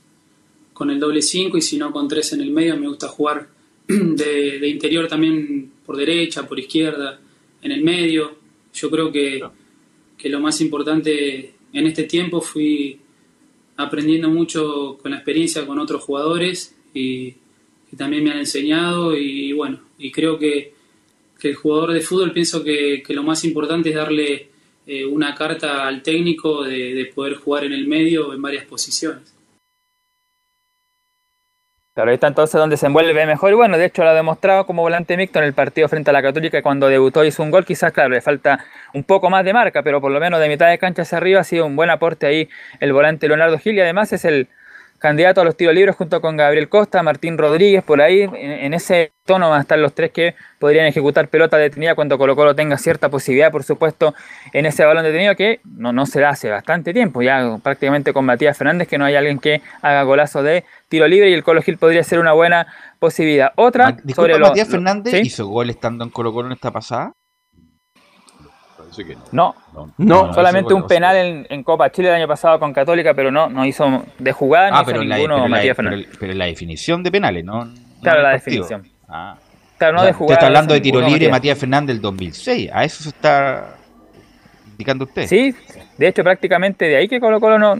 con 0.72 0.90
el 0.90 0.98
doble 0.98 1.22
5 1.22 1.58
y 1.58 1.62
si 1.62 1.78
no 1.78 1.92
con 1.92 2.08
tres 2.08 2.32
en 2.32 2.40
el 2.40 2.52
medio. 2.52 2.78
Me 2.78 2.88
gusta 2.88 3.10
jugar 3.10 3.50
de, 3.88 4.60
de 4.60 4.68
interior 4.70 5.10
también 5.10 5.74
por 5.86 5.98
derecha, 5.98 6.48
por 6.48 6.58
izquierda, 6.58 7.20
en 7.62 7.74
el 7.74 7.84
medio. 7.84 8.38
Yo 8.74 8.90
creo 8.90 9.12
que, 9.12 9.44
que 10.18 10.30
lo 10.30 10.40
más 10.40 10.62
importante 10.62 11.56
en 11.74 11.86
este 11.86 12.04
tiempo 12.04 12.40
fui 12.40 13.02
aprendiendo 13.76 14.30
mucho 14.30 14.98
con 15.02 15.12
la 15.12 15.18
experiencia 15.18 15.68
con 15.68 15.80
otros 15.80 16.02
jugadores 16.02 16.78
y 16.94 17.32
que 17.90 17.98
también 17.98 18.24
me 18.24 18.32
han 18.32 18.40
enseñado 18.40 19.18
y 19.18 19.52
bueno, 19.52 19.82
y 20.00 20.14
creo 20.14 20.40
que, 20.40 20.74
que 21.38 21.50
el 21.50 21.56
jugador 21.56 21.92
de 21.92 22.00
fútbol 22.00 22.32
pienso 22.32 22.64
que, 22.64 23.04
que 23.06 23.14
lo 23.14 23.24
más 23.24 23.44
importante 23.44 23.90
es 23.90 23.96
darle 23.96 24.56
eh, 24.88 25.06
una 25.06 25.36
carta 25.36 25.86
al 25.86 26.02
técnico 26.02 26.64
de, 26.64 26.96
de 26.96 27.06
poder 27.06 27.36
jugar 27.36 27.66
en 27.66 27.74
el 27.74 27.88
medio 27.88 28.34
en 28.34 28.42
varias 28.42 28.66
posiciones. 28.66 29.38
Claro, 31.98 32.12
ahí 32.12 32.14
está 32.14 32.28
entonces 32.28 32.54
donde 32.60 32.78
se 32.78 32.86
envuelve 32.86 33.26
mejor. 33.26 33.52
Y 33.52 33.56
bueno, 33.56 33.76
de 33.76 33.86
hecho 33.86 34.04
lo 34.04 34.12
ha 34.12 34.14
demostrado 34.14 34.68
como 34.68 34.84
volante 34.84 35.18
mixto 35.18 35.40
en 35.40 35.46
el 35.46 35.54
partido 35.54 35.90
frente 35.90 36.12
a 36.12 36.14
la 36.14 36.22
Católica 36.22 36.62
cuando 36.62 36.90
debutó 36.90 37.26
hizo 37.26 37.42
un 37.42 37.50
gol. 37.50 37.66
Quizás, 37.66 37.92
claro, 37.92 38.10
le 38.10 38.22
falta 38.22 38.64
un 38.94 39.04
poco 39.04 39.32
más 39.32 39.44
de 39.44 39.52
marca, 39.52 39.82
pero 39.82 40.00
por 40.00 40.12
lo 40.12 40.20
menos 40.20 40.40
de 40.40 40.48
mitad 40.48 40.70
de 40.70 40.78
cancha 40.78 41.02
hacia 41.02 41.18
arriba 41.18 41.40
ha 41.42 41.44
sido 41.44 41.66
un 41.66 41.76
buen 41.76 41.90
aporte 41.90 42.28
ahí 42.28 42.50
el 42.80 42.94
volante 42.94 43.28
Leonardo 43.28 43.58
Gil 43.58 43.76
y 43.78 43.82
además 43.82 44.14
es 44.14 44.26
el 44.26 44.48
candidato 45.00 45.42
a 45.42 45.44
los 45.44 45.56
tiros 45.56 45.76
libres 45.76 45.96
junto 45.96 46.20
con 46.22 46.38
Gabriel 46.38 46.70
Costa, 46.70 47.04
Martín 47.04 47.38
Rodríguez, 47.38 47.84
por 47.84 48.02
ahí, 48.02 48.22
en, 48.22 48.36
en 48.36 48.74
ese 48.74 49.12
tono 49.26 49.50
van 49.50 49.60
a 49.60 49.62
estar 49.62 49.78
los 49.78 49.94
tres 49.94 50.12
que 50.12 50.36
podrían 50.60 50.86
ejecutar 50.86 51.28
pelota 51.28 51.58
detenida 51.58 51.94
cuando 51.96 52.18
Colo 52.18 52.36
Colo 52.36 52.56
tenga 52.56 52.78
cierta 52.78 53.10
posibilidad, 53.10 53.52
por 53.52 53.64
supuesto, 53.64 54.16
en 54.54 54.66
ese 54.66 54.86
balón 54.86 55.04
detenido 55.04 55.36
que 55.36 55.60
no, 55.66 55.92
no 55.94 56.06
se 56.06 56.20
da 56.22 56.30
hace 56.30 56.50
bastante 56.50 56.94
tiempo, 56.94 57.22
ya 57.22 57.58
prácticamente 57.62 58.14
con 58.14 58.26
Matías 58.26 58.58
Fernández, 58.58 58.88
que 58.88 58.98
no 58.98 59.06
hay 59.06 59.16
alguien 59.16 59.40
que 59.40 59.62
haga 59.82 60.04
golazo 60.04 60.42
de 60.44 60.64
tiro 60.90 61.08
libre 61.08 61.30
y 61.30 61.34
el 61.34 61.44
Colo 61.44 61.62
Gil 61.62 61.78
podría 61.78 62.04
ser 62.04 62.20
una 62.20 62.32
buena 62.34 62.68
posibilidad. 63.00 63.52
Otra, 63.56 63.92
Disculpa, 63.92 64.16
sobre 64.16 64.40
lo- 64.40 64.48
Matías 64.48 64.68
lo- 64.70 64.72
Fernández 64.72 65.14
¿sí? 65.14 65.20
hizo 65.28 65.46
gol 65.48 65.70
estando 65.70 66.04
en 66.06 66.10
Colo 66.10 66.32
Colo 66.34 66.48
en 66.48 66.54
esta 66.54 66.72
pasada. 66.72 67.12
Parece 68.90 69.06
que 69.06 69.18
No, 69.32 69.56
No, 69.98 70.34
solamente 70.34 70.74
un 70.74 70.88
penal 70.88 71.16
en, 71.18 71.48
en 71.50 71.64
Copa 71.64 71.92
Chile 71.92 72.10
el 72.10 72.16
año 72.16 72.28
pasado 72.28 72.60
con 72.60 72.74
Católica, 72.74 73.14
pero 73.14 73.32
no, 73.32 73.50
no 73.50 73.66
hizo 73.66 74.04
de 74.18 74.32
jugada 74.32 74.70
Ah, 74.72 74.78
hizo 74.82 74.86
pero 74.86 75.02
en, 75.02 75.10
la, 75.10 75.16
ninguno 75.18 75.36
pero 75.36 75.48
la- 75.48 75.56
Matías 75.58 75.76
pero 75.78 75.90
Fernández. 75.90 76.18
pero 76.20 76.32
en 76.32 76.38
la 76.38 76.46
definición 76.46 77.04
de 77.04 77.12
penales, 77.12 77.44
¿no? 77.46 77.68
Claro, 78.02 78.22
la 78.22 78.32
definición. 78.32 78.88
Ah. 79.10 79.38
Claro, 79.78 79.94
no 79.94 80.00
O 80.00 80.02
sea, 80.02 80.06
de 80.08 80.12
usted 80.12 80.18
jugada. 80.18 80.34
está 80.36 80.48
hablando 80.48 80.74
de 80.74 80.78
hizo 80.80 80.84
tiro 80.84 81.00
libre 81.02 81.14
Matías. 81.14 81.32
Matías 81.32 81.58
Fernández 81.60 81.88
del 81.96 82.02
2006. 82.02 82.70
A 82.74 82.84
eso 82.84 83.04
se 83.04 83.10
está 83.10 83.76
indicando 84.72 85.06
usted. 85.06 85.28
Sí, 85.28 85.54
de 85.98 86.08
hecho 86.08 86.24
prácticamente 86.24 86.86
de 86.86 86.96
ahí 86.98 87.08
que 87.08 87.20
Colo 87.20 87.40
Colo 87.40 87.60
no, 87.60 87.80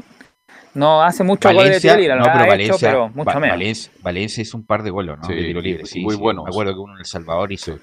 no 0.76 1.02
hace 1.02 1.24
mucho 1.24 1.48
gol 1.50 1.58
de 1.58 1.64
Valencia, 1.64 1.92
tiro 1.96 2.02
libre, 2.02 2.16
no, 2.18 2.24
pero 2.26 2.48
Valencia, 2.48 2.76
hecho, 2.76 2.78
pero 2.86 3.10
mucho 3.10 3.30
Va- 3.32 3.40
menos. 3.40 3.56
Valencia, 3.58 3.92
Valencia 4.02 4.42
hizo 4.42 4.58
un 4.58 4.66
par 4.66 4.84
de 4.84 4.90
goles, 4.92 5.18
¿no? 5.18 5.24
Sí, 5.28 5.34
de 5.34 5.44
tiro 5.44 5.62
libre, 5.62 5.86
sí, 5.86 6.02
muy 6.02 6.16
sí. 6.16 6.20
buenos. 6.22 6.44
Me 6.44 6.50
acuerdo 6.50 6.74
que 6.74 6.80
uno 6.80 6.94
en 6.94 7.00
El 7.00 7.06
Salvador 7.06 7.52
hizo. 7.52 7.78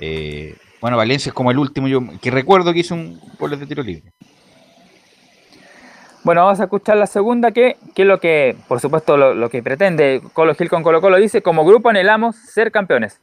Eh, 0.00 0.54
bueno, 0.84 0.98
Valencia 0.98 1.30
es 1.30 1.34
como 1.34 1.50
el 1.50 1.56
último, 1.58 1.88
yo 1.88 2.02
que 2.20 2.30
recuerdo 2.30 2.70
que 2.74 2.80
hizo 2.80 2.94
un 2.94 3.18
gol 3.38 3.58
de 3.58 3.66
tiro 3.66 3.82
libre. 3.82 4.12
Bueno, 6.24 6.44
vamos 6.44 6.60
a 6.60 6.64
escuchar 6.64 6.98
la 6.98 7.06
segunda, 7.06 7.52
que, 7.52 7.78
que 7.94 8.02
es 8.02 8.08
lo 8.08 8.20
que, 8.20 8.54
por 8.68 8.80
supuesto, 8.80 9.16
lo, 9.16 9.32
lo 9.32 9.48
que 9.48 9.62
pretende 9.62 10.20
Colo 10.34 10.54
Gil 10.54 10.68
con 10.68 10.82
Colo 10.82 11.00
Colo. 11.00 11.16
Dice, 11.16 11.40
como 11.40 11.64
grupo 11.64 11.88
anhelamos 11.88 12.36
ser 12.36 12.70
campeones. 12.70 13.18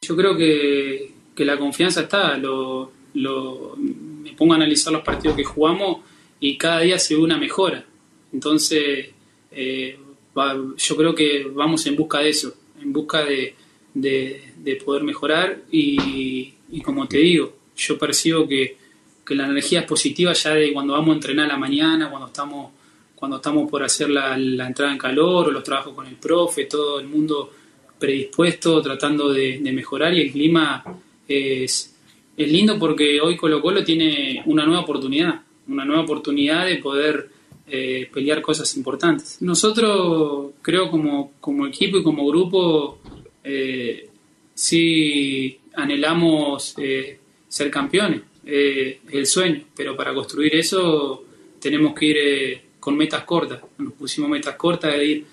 Yo 0.00 0.14
creo 0.16 0.36
que, 0.36 1.12
que 1.34 1.44
la 1.44 1.58
confianza 1.58 2.02
está. 2.02 2.38
Lo, 2.38 2.92
lo- 3.14 3.74
me 3.76 4.32
pongo 4.34 4.52
a 4.52 4.56
analizar 4.58 4.92
los 4.92 5.02
partidos 5.02 5.36
que 5.36 5.42
jugamos 5.42 6.02
y 6.38 6.56
cada 6.56 6.78
día 6.82 7.00
se 7.00 7.16
ve 7.16 7.22
una 7.22 7.36
mejora. 7.36 7.84
Entonces, 8.32 9.08
eh, 9.50 9.98
va- 10.38 10.54
yo 10.76 10.96
creo 10.96 11.16
que 11.16 11.48
vamos 11.52 11.84
en 11.86 11.96
busca 11.96 12.20
de 12.20 12.28
eso, 12.28 12.54
en 12.80 12.92
busca 12.92 13.24
de, 13.24 13.56
de- 14.00 14.52
de 14.56 14.76
poder 14.76 15.02
mejorar 15.04 15.62
y, 15.70 16.54
y 16.70 16.80
como 16.82 17.06
te 17.06 17.18
digo, 17.18 17.52
yo 17.76 17.98
percibo 17.98 18.46
que, 18.48 18.76
que 19.24 19.34
la 19.34 19.46
energía 19.46 19.80
es 19.80 19.86
positiva 19.86 20.32
ya 20.32 20.54
de 20.54 20.72
cuando 20.72 20.92
vamos 20.94 21.10
a 21.10 21.14
entrenar 21.14 21.48
la 21.48 21.56
mañana, 21.56 22.10
cuando 22.10 22.26
estamos 22.28 22.72
cuando 23.14 23.38
estamos 23.38 23.68
por 23.68 23.82
hacer 23.82 24.10
la, 24.10 24.36
entrada 24.36 24.92
en 24.92 24.98
calor 24.98 25.48
o 25.48 25.50
los 25.50 25.64
trabajos 25.64 25.92
con 25.92 26.06
el 26.06 26.14
profe, 26.14 26.66
todo 26.66 27.00
el 27.00 27.08
mundo 27.08 27.52
predispuesto, 27.98 28.80
tratando 28.80 29.32
de, 29.32 29.58
de 29.58 29.72
mejorar 29.72 30.14
y 30.14 30.20
el 30.20 30.30
clima 30.30 30.84
es, 31.26 31.96
es 32.36 32.52
lindo 32.52 32.78
porque 32.78 33.20
hoy 33.20 33.36
Colo 33.36 33.60
Colo 33.60 33.82
tiene 33.82 34.42
una 34.46 34.64
nueva 34.64 34.82
oportunidad, 34.82 35.40
una 35.66 35.84
nueva 35.84 36.02
oportunidad 36.02 36.64
de 36.66 36.76
poder 36.76 37.28
eh, 37.66 38.08
pelear 38.14 38.40
cosas 38.40 38.76
importantes. 38.76 39.38
Nosotros 39.42 40.52
creo 40.62 40.88
como, 40.88 41.32
como 41.40 41.66
equipo 41.66 41.98
y 41.98 42.04
como 42.04 42.24
grupo 42.24 43.00
eh, 43.48 44.08
sí 44.54 45.60
anhelamos 45.74 46.74
eh, 46.78 47.18
ser 47.48 47.70
campeones, 47.70 48.22
eh, 48.44 49.00
el 49.12 49.26
sueño, 49.26 49.64
pero 49.76 49.96
para 49.96 50.12
construir 50.12 50.54
eso 50.56 51.24
tenemos 51.60 51.94
que 51.94 52.06
ir 52.06 52.16
eh, 52.18 52.62
con 52.80 52.96
metas 52.96 53.22
cortas, 53.24 53.60
nos 53.78 53.92
pusimos 53.94 54.28
metas 54.28 54.56
cortas 54.56 54.92
de 54.94 55.04
ir 55.04 55.26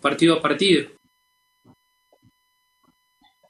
partido 0.00 0.34
a 0.34 0.42
partido. 0.42 0.88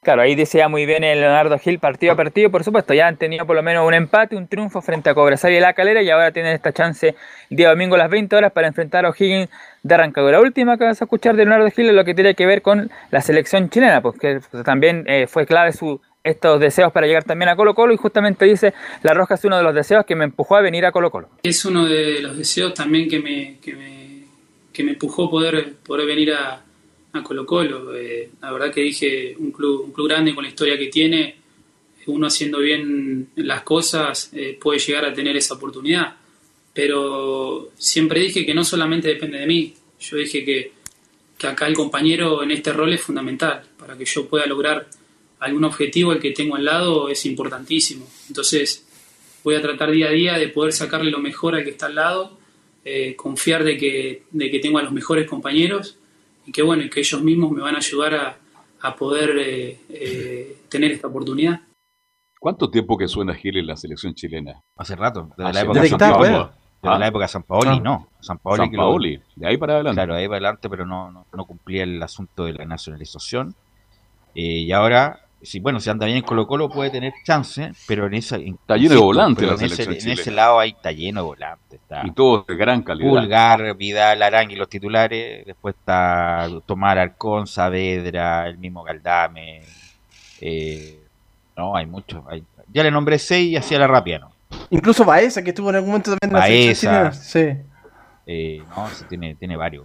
Claro, 0.03 0.23
ahí 0.23 0.35
decía 0.35 0.69
muy 0.69 0.85
bien 0.85 1.05
el 1.05 1.21
Leonardo 1.21 1.57
Gil, 1.59 1.79
partido 1.79 2.13
a 2.13 2.17
partido, 2.17 2.51
por 2.51 2.65
supuesto, 2.65 2.93
ya 2.93 3.07
han 3.07 3.17
tenido 3.17 3.47
por 3.47 3.55
lo 3.55 3.63
menos 3.63 3.87
un 3.87 3.95
empate, 3.95 4.35
un 4.35 4.49
triunfo 4.49 4.83
frente 4.83 5.09
a 5.09 5.15
Cobresal 5.15 5.53
y 5.53 5.61
La 5.61 5.75
Calera 5.75 6.03
y 6.03 6.11
ahora 6.11 6.33
tienen 6.33 6.55
esta 6.55 6.73
chance 6.73 7.15
día 7.49 7.71
domingo 7.71 7.95
a 7.95 7.99
las 7.99 8.11
20 8.11 8.35
horas 8.35 8.53
para 8.53 8.67
enfrentar 8.67 9.07
a 9.07 9.11
O'Higgins 9.11 9.49
de. 9.83 10.31
La 10.31 10.41
última 10.41 10.77
que 10.77 10.85
vas 10.85 11.01
a 11.01 11.05
escuchar 11.05 11.37
de 11.37 11.45
Leonardo 11.45 11.71
Gil 11.71 11.89
es 11.89 11.95
lo 11.95 12.05
que 12.05 12.15
tiene 12.15 12.35
que 12.35 12.47
ver 12.47 12.63
con 12.63 12.91
la 13.11 13.21
selección 13.21 13.69
chilena, 13.71 14.01
porque 14.01 14.41
también 14.65 15.05
eh, 15.07 15.27
fue 15.27 15.47
clave 15.47 15.73
su 15.73 16.01
estos 16.25 16.61
deseos 16.61 16.93
para 16.93 17.07
llegar 17.07 17.25
también 17.25 17.49
a 17.49 17.57
Colo 17.57 17.75
Colo 17.75 17.93
y 17.93 17.97
justamente 17.97 18.45
dice, 18.45 18.73
La 19.03 19.13
Roja 19.13 19.35
es 19.35 19.45
uno 19.45 19.57
de 19.57 19.65
los 19.65 19.75
deseos 19.75 20.07
que 20.07 20.15
me 20.15 20.25
empujó 20.25 20.57
a 20.57 20.61
venir 20.61 20.87
a 20.87 20.93
Colo 20.93 21.11
Colo. 21.11 21.29
Es 21.43 21.65
uno 21.65 21.85
de 21.85 22.21
los 22.21 22.37
deseos 22.37 22.75
también 22.75 23.09
que 23.09 23.19
me, 23.19 23.59
que 23.61 23.75
me, 23.75 24.25
que 24.73 24.85
me 24.85 24.93
empujó 24.93 25.29
poder, 25.29 25.75
poder 25.85 26.07
venir 26.07 26.33
a, 26.33 26.63
a 27.13 27.23
Colo 27.23 27.45
Colo. 27.45 27.95
Eh, 27.97 28.31
la 28.41 28.53
verdad 28.53 28.73
que 28.73 28.83
dije, 28.83 29.35
un 29.39 29.51
club, 29.51 29.87
un 29.87 29.93
club 29.93 30.09
grande 30.09 30.35
con 30.35 30.45
la 30.45 30.51
historia 30.51 30.79
que 30.79 30.87
tiene, 30.87 31.37
uno 32.07 32.27
haciendo 32.27 32.59
bien 32.59 33.29
las 33.37 33.63
cosas 33.63 34.31
eh, 34.33 34.59
puede 34.61 34.79
llegar 34.79 35.05
a 35.05 35.13
tener 35.13 35.37
esa 35.37 35.55
oportunidad. 35.55 36.17
Pero 36.75 37.71
siempre 37.77 38.21
dije 38.21 38.47
que 38.47 38.55
no 38.55 38.65
solamente 38.65 39.09
depende 39.09 39.39
de 39.39 39.47
mí, 39.47 39.75
yo 40.01 40.17
dije 40.17 40.45
que, 40.45 40.73
que 41.37 41.47
acá 41.47 41.67
el 41.67 41.75
compañero 41.75 42.43
en 42.43 42.51
este 42.51 42.73
rol 42.73 42.93
es 42.93 43.01
fundamental, 43.01 43.63
para 43.79 43.97
que 43.97 44.05
yo 44.05 44.27
pueda 44.27 44.47
lograr 44.47 44.89
algún 45.39 45.65
objetivo, 45.65 46.13
el 46.13 46.21
que 46.21 46.31
tengo 46.31 46.57
al 46.57 46.65
lado 46.65 47.09
es 47.09 47.27
importantísimo. 47.27 48.07
Entonces 48.29 48.87
voy 49.45 49.57
a 49.57 49.63
tratar 49.63 49.91
día 49.91 50.09
a 50.09 50.13
día 50.13 50.39
de 50.39 50.49
poder 50.49 50.73
sacarle 50.73 51.11
lo 51.11 51.19
mejor 51.19 51.55
al 51.55 51.65
que 51.65 51.71
está 51.71 51.87
al 51.87 51.97
lado, 51.97 52.39
eh, 52.85 53.15
confiar 53.17 53.65
de 53.65 53.77
que, 53.77 54.23
de 54.31 54.51
que 54.51 54.59
tengo 54.61 54.79
a 54.79 54.83
los 54.83 54.93
mejores 54.93 55.29
compañeros 55.29 55.99
y 56.47 56.53
que 56.53 56.63
bueno, 56.63 56.85
y 56.85 56.91
que 56.91 57.01
ellos 57.01 57.23
mismos 57.23 57.51
me 57.51 57.61
van 57.61 57.75
a 57.75 57.79
ayudar 57.79 58.15
a, 58.15 58.39
a 58.81 58.97
poder 58.97 59.37
eh, 59.39 59.79
eh, 59.91 60.57
tener 60.69 60.93
esta 60.93 61.09
oportunidad. 61.09 61.61
¿Cuánto 62.39 62.71
tiempo 62.71 62.97
que 62.97 63.07
suena 63.07 63.35
Gil 63.35 63.57
en 63.59 63.67
la 63.69 63.77
selección 63.77 64.15
chilena? 64.15 64.61
Hace 64.77 64.97
rato, 64.97 65.31
desde 65.37 65.51
Hace 65.51 65.55
la 65.55 65.61
época 65.63 65.83
de 65.83 66.49
tiempo. 66.83 66.91
Paoli. 66.91 66.91
Desde 66.91 66.97
Ah. 66.97 66.99
la 66.99 67.07
época 67.07 67.25
de 67.25 67.29
San 67.29 67.43
Paoli, 67.45 67.69
Ah. 67.71 67.81
no. 67.83 68.09
San 68.21 68.39
Paoli, 68.39 68.57
San 68.65 68.73
lo- 68.73 68.79
Paoli, 68.79 69.21
de 69.37 69.47
ahí 69.49 69.57
para 69.57 69.75
adelante. 69.75 69.97
Claro, 69.97 70.15
de 70.15 70.21
ahí 70.21 70.27
para 70.27 70.37
adelante, 70.37 70.69
pero 70.69 70.85
no, 70.87 71.11
no, 71.11 71.27
no 71.33 71.45
cumplía 71.45 71.83
el 71.85 72.03
asunto 72.03 72.45
de 72.45 72.53
la 72.55 72.65
nacionalización. 72.65 73.55
Eh, 74.35 74.43
y 74.43 74.73
ahora, 74.73 75.21
si 75.43 75.59
bueno, 75.61 75.81
si 75.81 75.91
anda 75.91 76.07
bien 76.07 76.19
en 76.19 76.25
Colo 76.25 76.47
Colo 76.47 76.69
puede 76.69 76.91
tener 76.91 77.13
chance, 77.25 77.73
pero 77.89 78.07
en 78.07 78.15
esa... 78.15 78.37
Está 78.37 78.77
lleno 78.77 78.95
de 78.95 79.01
volantes 79.01 79.47
la 79.47 79.55
en, 79.55 79.65
ese, 79.65 80.31
en 80.31 80.37
lado 80.37 80.59
ahí 80.61 80.71
está 80.71 80.93
lleno 80.93 81.21
de 81.21 81.27
volantes. 81.27 81.81
Está 81.81 82.03
Y 82.07 82.13
todos 82.13 82.47
de 82.47 82.55
gran 82.57 82.83
calidad. 82.83 83.11
Pulgar, 83.11 83.77
Vidal, 83.77 84.23
Arangui, 84.23 84.55
los 84.57 84.69
titulares. 84.69 85.45
Después 85.45 85.75
está 85.75 86.49
Tomar 86.65 86.99
Arcón, 86.99 87.47
Saavedra, 87.47 88.47
el 88.49 88.59
mismo 88.59 88.83
Galdame. 88.85 89.63
eh, 90.41 90.99
no, 91.57 91.77
hay 91.77 91.87
muchos. 91.87 92.23
hay- 92.29 92.43
ya 92.73 92.83
le 92.83 92.91
nombré 92.91 93.19
seis 93.19 93.51
y 93.53 93.57
hacía 93.57 93.79
la 93.79 93.87
rápida, 93.87 94.19
¿no? 94.21 94.32
Incluso 94.73 95.05
Baeza, 95.05 95.43
que 95.43 95.51
estuvo 95.51 95.71
en 95.71 95.77
algún 95.77 95.91
momento 95.91 96.17
también 96.17 96.35
en 96.37 96.41
la 96.41 96.47
selección 96.47 96.93
Baeza. 96.95 97.11
chilena. 97.33 97.57
Sí. 97.63 97.63
Eh, 98.27 98.63
no, 98.77 98.89
sí, 98.89 99.05
tiene, 99.09 99.35
tiene 99.35 99.57
varios. 99.57 99.85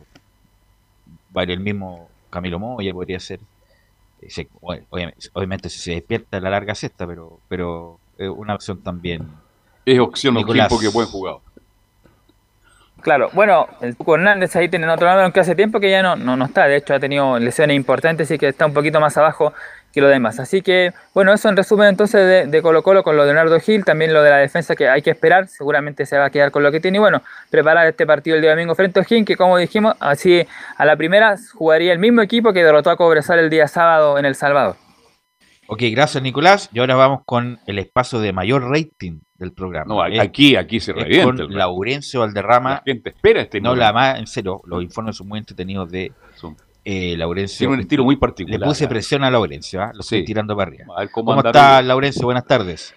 Varios, 1.30 1.58
el 1.58 1.64
mismo 1.64 2.10
Camilo 2.30 2.58
Moya 2.60 2.94
podría 2.94 3.20
ser. 3.20 3.40
Eh, 4.22 4.30
se- 4.30 4.48
obviamente, 4.62 5.28
obviamente 5.34 5.70
si 5.70 5.80
se 5.80 5.92
despierta 5.92 6.40
la 6.40 6.50
larga 6.50 6.74
cesta, 6.74 7.06
pero, 7.06 7.40
pero 7.48 8.00
es 8.18 8.30
una 8.30 8.56
opción 8.56 8.82
también. 8.82 9.28
Es 9.86 10.00
opción 10.00 10.34
Nicolás. 10.36 10.68
porque 10.70 10.88
buen 10.88 11.08
jugador. 11.08 11.42
Claro, 13.02 13.30
bueno, 13.34 13.68
el 13.82 13.96
Tuco 13.96 14.16
Hernández 14.16 14.56
ahí 14.56 14.70
tienen 14.70 14.90
otro 14.90 15.06
nombre, 15.08 15.24
aunque 15.24 15.40
hace 15.40 15.56
tiempo 15.56 15.80
que 15.80 15.90
ya 15.92 16.02
no, 16.02 16.16
no, 16.16 16.36
no 16.36 16.46
está, 16.46 16.66
de 16.66 16.78
hecho 16.78 16.96
ha 16.96 17.00
tenido 17.00 17.38
lesiones 17.38 17.76
importantes 17.76 18.30
y 18.32 18.40
que 18.40 18.48
está 18.48 18.66
un 18.66 18.74
poquito 18.74 19.00
más 19.00 19.16
abajo 19.18 19.54
que 19.98 20.02
lo 20.02 20.10
demás. 20.10 20.40
Así 20.40 20.62
que, 20.62 20.94
bueno, 21.16 21.34
eso 21.34 21.50
en 21.50 21.58
resumen 21.58 21.88
entonces 21.88 22.22
de, 22.28 22.46
de 22.46 22.62
Colo 22.62 22.84
Colo 22.84 23.02
con 23.02 23.18
lo 23.18 23.24
de 23.26 23.34
Leonardo 23.34 23.60
Gil, 23.60 23.84
también 23.84 24.14
lo 24.14 24.22
de 24.22 24.30
la 24.30 24.38
defensa 24.38 24.76
que 24.76 24.88
hay 24.88 25.02
que 25.02 25.10
esperar, 25.10 25.48
seguramente 25.48 26.06
se 26.06 26.20
va 26.20 26.26
a 26.26 26.30
quedar 26.30 26.52
con 26.52 26.62
lo 26.62 26.72
que 26.72 26.80
tiene 26.80 26.98
y 26.98 27.00
bueno, 27.00 27.24
preparar 27.50 27.88
este 27.88 28.06
partido 28.06 28.36
el 28.36 28.44
día 28.44 28.52
domingo 28.52 28.76
frente 28.76 29.00
a 29.00 29.02
O'Higgins, 29.02 29.26
que 29.26 29.36
como 29.36 29.58
dijimos, 29.58 29.96
así 30.00 30.46
a 30.78 30.86
la 30.86 30.96
primera 30.96 31.36
jugaría 31.56 31.94
el 31.94 31.98
mismo 32.00 32.22
equipo 32.22 32.54
que 32.54 32.64
derrotó 32.64 32.92
a 32.92 32.96
Cobresal 32.96 33.40
el 33.40 33.50
día 33.50 33.68
sábado 33.68 34.20
en 34.20 34.26
El 34.26 34.36
Salvador. 34.36 34.76
Ok, 35.70 35.82
gracias 35.92 36.24
Nicolás. 36.24 36.70
Y 36.72 36.80
ahora 36.80 36.96
vamos 36.96 37.22
con 37.26 37.60
el 37.68 37.80
espacio 37.80 38.20
de 38.20 38.32
mayor 38.32 38.70
rating 38.70 39.20
del 39.36 39.52
programa. 39.52 39.94
No, 39.94 40.06
Es- 40.06 40.20
aquí, 40.20 40.56
aquí 40.56 40.80
se 40.80 40.94
revienta. 40.94 41.26
Con 41.44 41.54
Laurencio 41.54 42.22
Valderrama. 42.22 42.70
La 42.76 42.82
gente 42.86 43.10
espera 43.10 43.42
este 43.42 43.60
No, 43.60 43.70
momento. 43.72 43.86
la 43.86 43.94
más, 43.94 44.20
en 44.20 44.28
serio, 44.28 44.62
los 44.66 44.82
informes 44.82 45.18
son 45.18 45.28
muy 45.28 45.40
entretenidos 45.40 45.92
de 45.92 46.14
eh, 46.90 47.18
Laurencio. 47.18 47.58
Tiene 47.58 47.74
un 47.74 47.80
estilo 47.82 48.06
muy 48.06 48.16
particular. 48.16 48.62
Le 48.62 48.66
puse 48.66 48.88
presión 48.88 49.22
a 49.26 49.30
Laurencio, 49.30 49.82
¿ah? 49.82 49.92
lo 49.94 50.00
estoy 50.00 50.20
Sí. 50.20 50.26
tirando 50.26 50.56
para 50.56 50.70
arriba. 50.70 50.86
A 50.96 51.02
ver 51.02 51.12
cómo 51.12 51.32
¿Cómo, 51.32 51.40
anda 51.42 51.50
está. 51.50 51.82
Laurencio? 51.82 52.24
Buenas 52.24 52.46
tardes. 52.46 52.94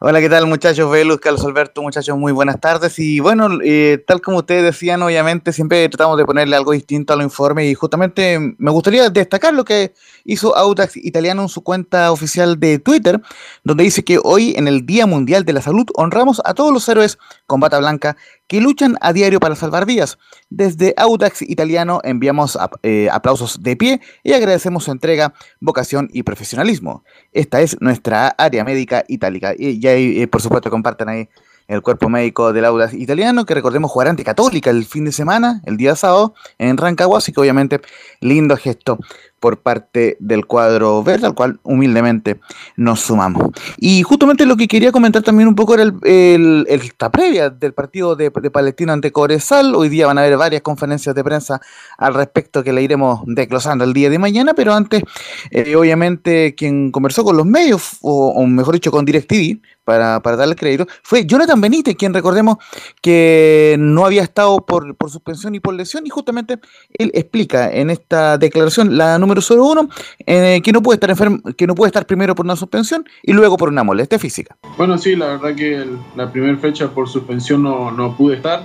Hola, 0.00 0.20
¿qué 0.20 0.28
tal 0.28 0.46
muchachos? 0.46 0.88
Velus, 0.92 1.18
Carlos 1.18 1.44
Alberto, 1.44 1.82
muchachos, 1.82 2.16
muy 2.16 2.30
buenas 2.30 2.60
tardes. 2.60 2.96
Y 3.00 3.18
bueno, 3.18 3.48
eh, 3.64 4.02
tal 4.06 4.20
como 4.20 4.38
ustedes 4.38 4.62
decían, 4.62 5.02
obviamente 5.02 5.52
siempre 5.52 5.88
tratamos 5.88 6.16
de 6.16 6.24
ponerle 6.24 6.54
algo 6.54 6.70
distinto 6.70 7.12
a 7.12 7.16
los 7.16 7.24
informes 7.24 7.66
y 7.68 7.74
justamente 7.74 8.54
me 8.58 8.70
gustaría 8.70 9.10
destacar 9.10 9.54
lo 9.54 9.64
que 9.64 9.92
hizo 10.24 10.56
Audax 10.56 10.96
Italiano 10.96 11.42
en 11.42 11.48
su 11.48 11.62
cuenta 11.64 12.12
oficial 12.12 12.60
de 12.60 12.78
Twitter, 12.78 13.20
donde 13.64 13.82
dice 13.82 14.04
que 14.04 14.20
hoy 14.22 14.54
en 14.56 14.68
el 14.68 14.86
Día 14.86 15.06
Mundial 15.06 15.44
de 15.44 15.52
la 15.52 15.62
Salud 15.62 15.86
honramos 15.94 16.40
a 16.44 16.54
todos 16.54 16.72
los 16.72 16.88
héroes 16.88 17.18
con 17.48 17.58
bata 17.58 17.80
blanca 17.80 18.16
que 18.48 18.60
luchan 18.60 18.96
a 19.00 19.12
diario 19.12 19.38
para 19.38 19.54
salvar 19.54 19.86
vidas. 19.86 20.18
Desde 20.50 20.94
Audax 20.96 21.42
Italiano 21.42 22.00
enviamos 22.02 22.58
eh, 22.82 23.08
aplausos 23.12 23.62
de 23.62 23.76
pie 23.76 24.00
y 24.24 24.32
agradecemos 24.32 24.84
su 24.84 24.90
entrega, 24.90 25.34
vocación 25.60 26.08
y 26.12 26.24
profesionalismo. 26.24 27.04
Esta 27.32 27.60
es 27.60 27.80
nuestra 27.80 28.28
área 28.28 28.64
médica 28.64 29.04
itálica. 29.06 29.54
Y, 29.56 29.86
ahí, 29.86 30.22
eh, 30.22 30.26
por 30.26 30.42
supuesto, 30.42 30.70
compartan 30.70 31.10
ahí 31.10 31.28
el 31.68 31.82
cuerpo 31.82 32.08
médico 32.08 32.54
del 32.54 32.64
Audax 32.64 32.94
Italiano, 32.94 33.44
que 33.44 33.54
recordemos 33.54 33.90
jugar 33.90 34.08
ante 34.08 34.24
Católica 34.24 34.70
el 34.70 34.86
fin 34.86 35.04
de 35.04 35.12
semana, 35.12 35.60
el 35.66 35.76
día 35.76 35.94
sábado, 35.94 36.34
en 36.56 36.78
Rancagua, 36.78 37.18
así 37.18 37.30
que 37.30 37.40
obviamente 37.40 37.82
lindo 38.20 38.56
gesto 38.56 38.98
por 39.40 39.60
parte 39.60 40.16
del 40.20 40.46
cuadro 40.46 41.02
verde, 41.02 41.26
al 41.26 41.34
cual 41.34 41.60
humildemente 41.62 42.40
nos 42.76 43.00
sumamos. 43.00 43.50
Y 43.78 44.02
justamente 44.02 44.46
lo 44.46 44.56
que 44.56 44.66
quería 44.68 44.92
comentar 44.92 45.22
también 45.22 45.48
un 45.48 45.54
poco 45.54 45.74
era 45.74 45.82
el, 45.84 45.94
el- 46.02 46.66
el- 46.68 46.80
esta 46.82 47.10
previa 47.10 47.50
del 47.50 47.72
partido 47.74 48.16
de, 48.16 48.30
de 48.30 48.50
Palestina 48.50 48.92
ante 48.92 49.12
Cobresal. 49.12 49.74
Hoy 49.74 49.88
día 49.88 50.06
van 50.06 50.18
a 50.18 50.22
haber 50.22 50.36
varias 50.36 50.62
conferencias 50.62 51.14
de 51.14 51.22
prensa 51.22 51.60
al 51.98 52.14
respecto 52.14 52.64
que 52.64 52.72
le 52.72 52.82
iremos 52.82 53.20
desglosando 53.26 53.84
el 53.84 53.92
día 53.92 54.10
de 54.10 54.18
mañana, 54.18 54.54
pero 54.54 54.74
antes, 54.74 55.02
eh, 55.50 55.76
obviamente, 55.76 56.54
quien 56.56 56.90
conversó 56.90 57.24
con 57.24 57.36
los 57.36 57.46
medios, 57.46 57.98
o, 58.00 58.28
o 58.30 58.46
mejor 58.46 58.74
dicho, 58.74 58.90
con 58.90 59.04
DirecTV, 59.04 59.60
para, 59.84 60.20
para 60.20 60.36
darle 60.36 60.54
crédito, 60.54 60.86
fue 61.02 61.24
Jonathan 61.24 61.60
Benítez, 61.62 61.96
quien 61.96 62.12
recordemos 62.12 62.58
que 63.00 63.76
no 63.78 64.04
había 64.04 64.22
estado 64.22 64.58
por, 64.66 64.94
por 64.96 65.10
suspensión 65.10 65.54
y 65.54 65.60
por 65.60 65.72
lesión, 65.74 66.06
y 66.06 66.10
justamente 66.10 66.58
él 66.98 67.10
explica 67.14 67.72
en 67.72 67.88
esta 67.90 68.36
declaración, 68.36 68.98
la 68.98 69.18
número 69.18 69.27
01, 69.34 69.88
eh, 70.26 70.60
que 70.62 70.72
no 70.72 70.82
puede 70.82 70.96
estar 70.96 71.10
enfermo, 71.10 71.38
que 71.56 71.66
no 71.66 71.74
puede 71.74 71.88
estar 71.88 72.06
primero 72.06 72.34
por 72.34 72.46
una 72.46 72.56
suspensión 72.56 73.04
y 73.22 73.32
luego 73.32 73.56
por 73.56 73.68
una 73.68 73.84
molestia 73.84 74.18
física. 74.18 74.56
Bueno, 74.76 74.98
sí, 74.98 75.16
la 75.16 75.36
verdad 75.36 75.54
que 75.54 75.86
la 76.16 76.30
primera 76.30 76.56
fecha 76.58 76.90
por 76.90 77.08
suspensión 77.08 77.62
no, 77.62 77.90
no 77.90 78.16
pude 78.16 78.36
estar 78.36 78.64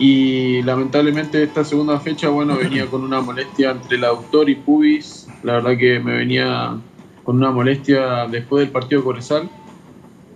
y 0.00 0.62
lamentablemente 0.62 1.42
esta 1.42 1.62
segunda 1.62 2.00
fecha, 2.00 2.30
bueno, 2.30 2.56
venía 2.56 2.86
con 2.86 3.04
una 3.04 3.20
molestia 3.20 3.72
entre 3.72 3.98
el 3.98 4.04
autor 4.04 4.48
y 4.48 4.54
pubis. 4.54 5.28
La 5.42 5.54
verdad 5.54 5.76
que 5.76 6.00
me 6.00 6.12
venía 6.16 6.78
con 7.22 7.36
una 7.36 7.50
molestia 7.50 8.26
después 8.26 8.64
del 8.64 8.72
partido 8.72 9.04
Corezal 9.04 9.50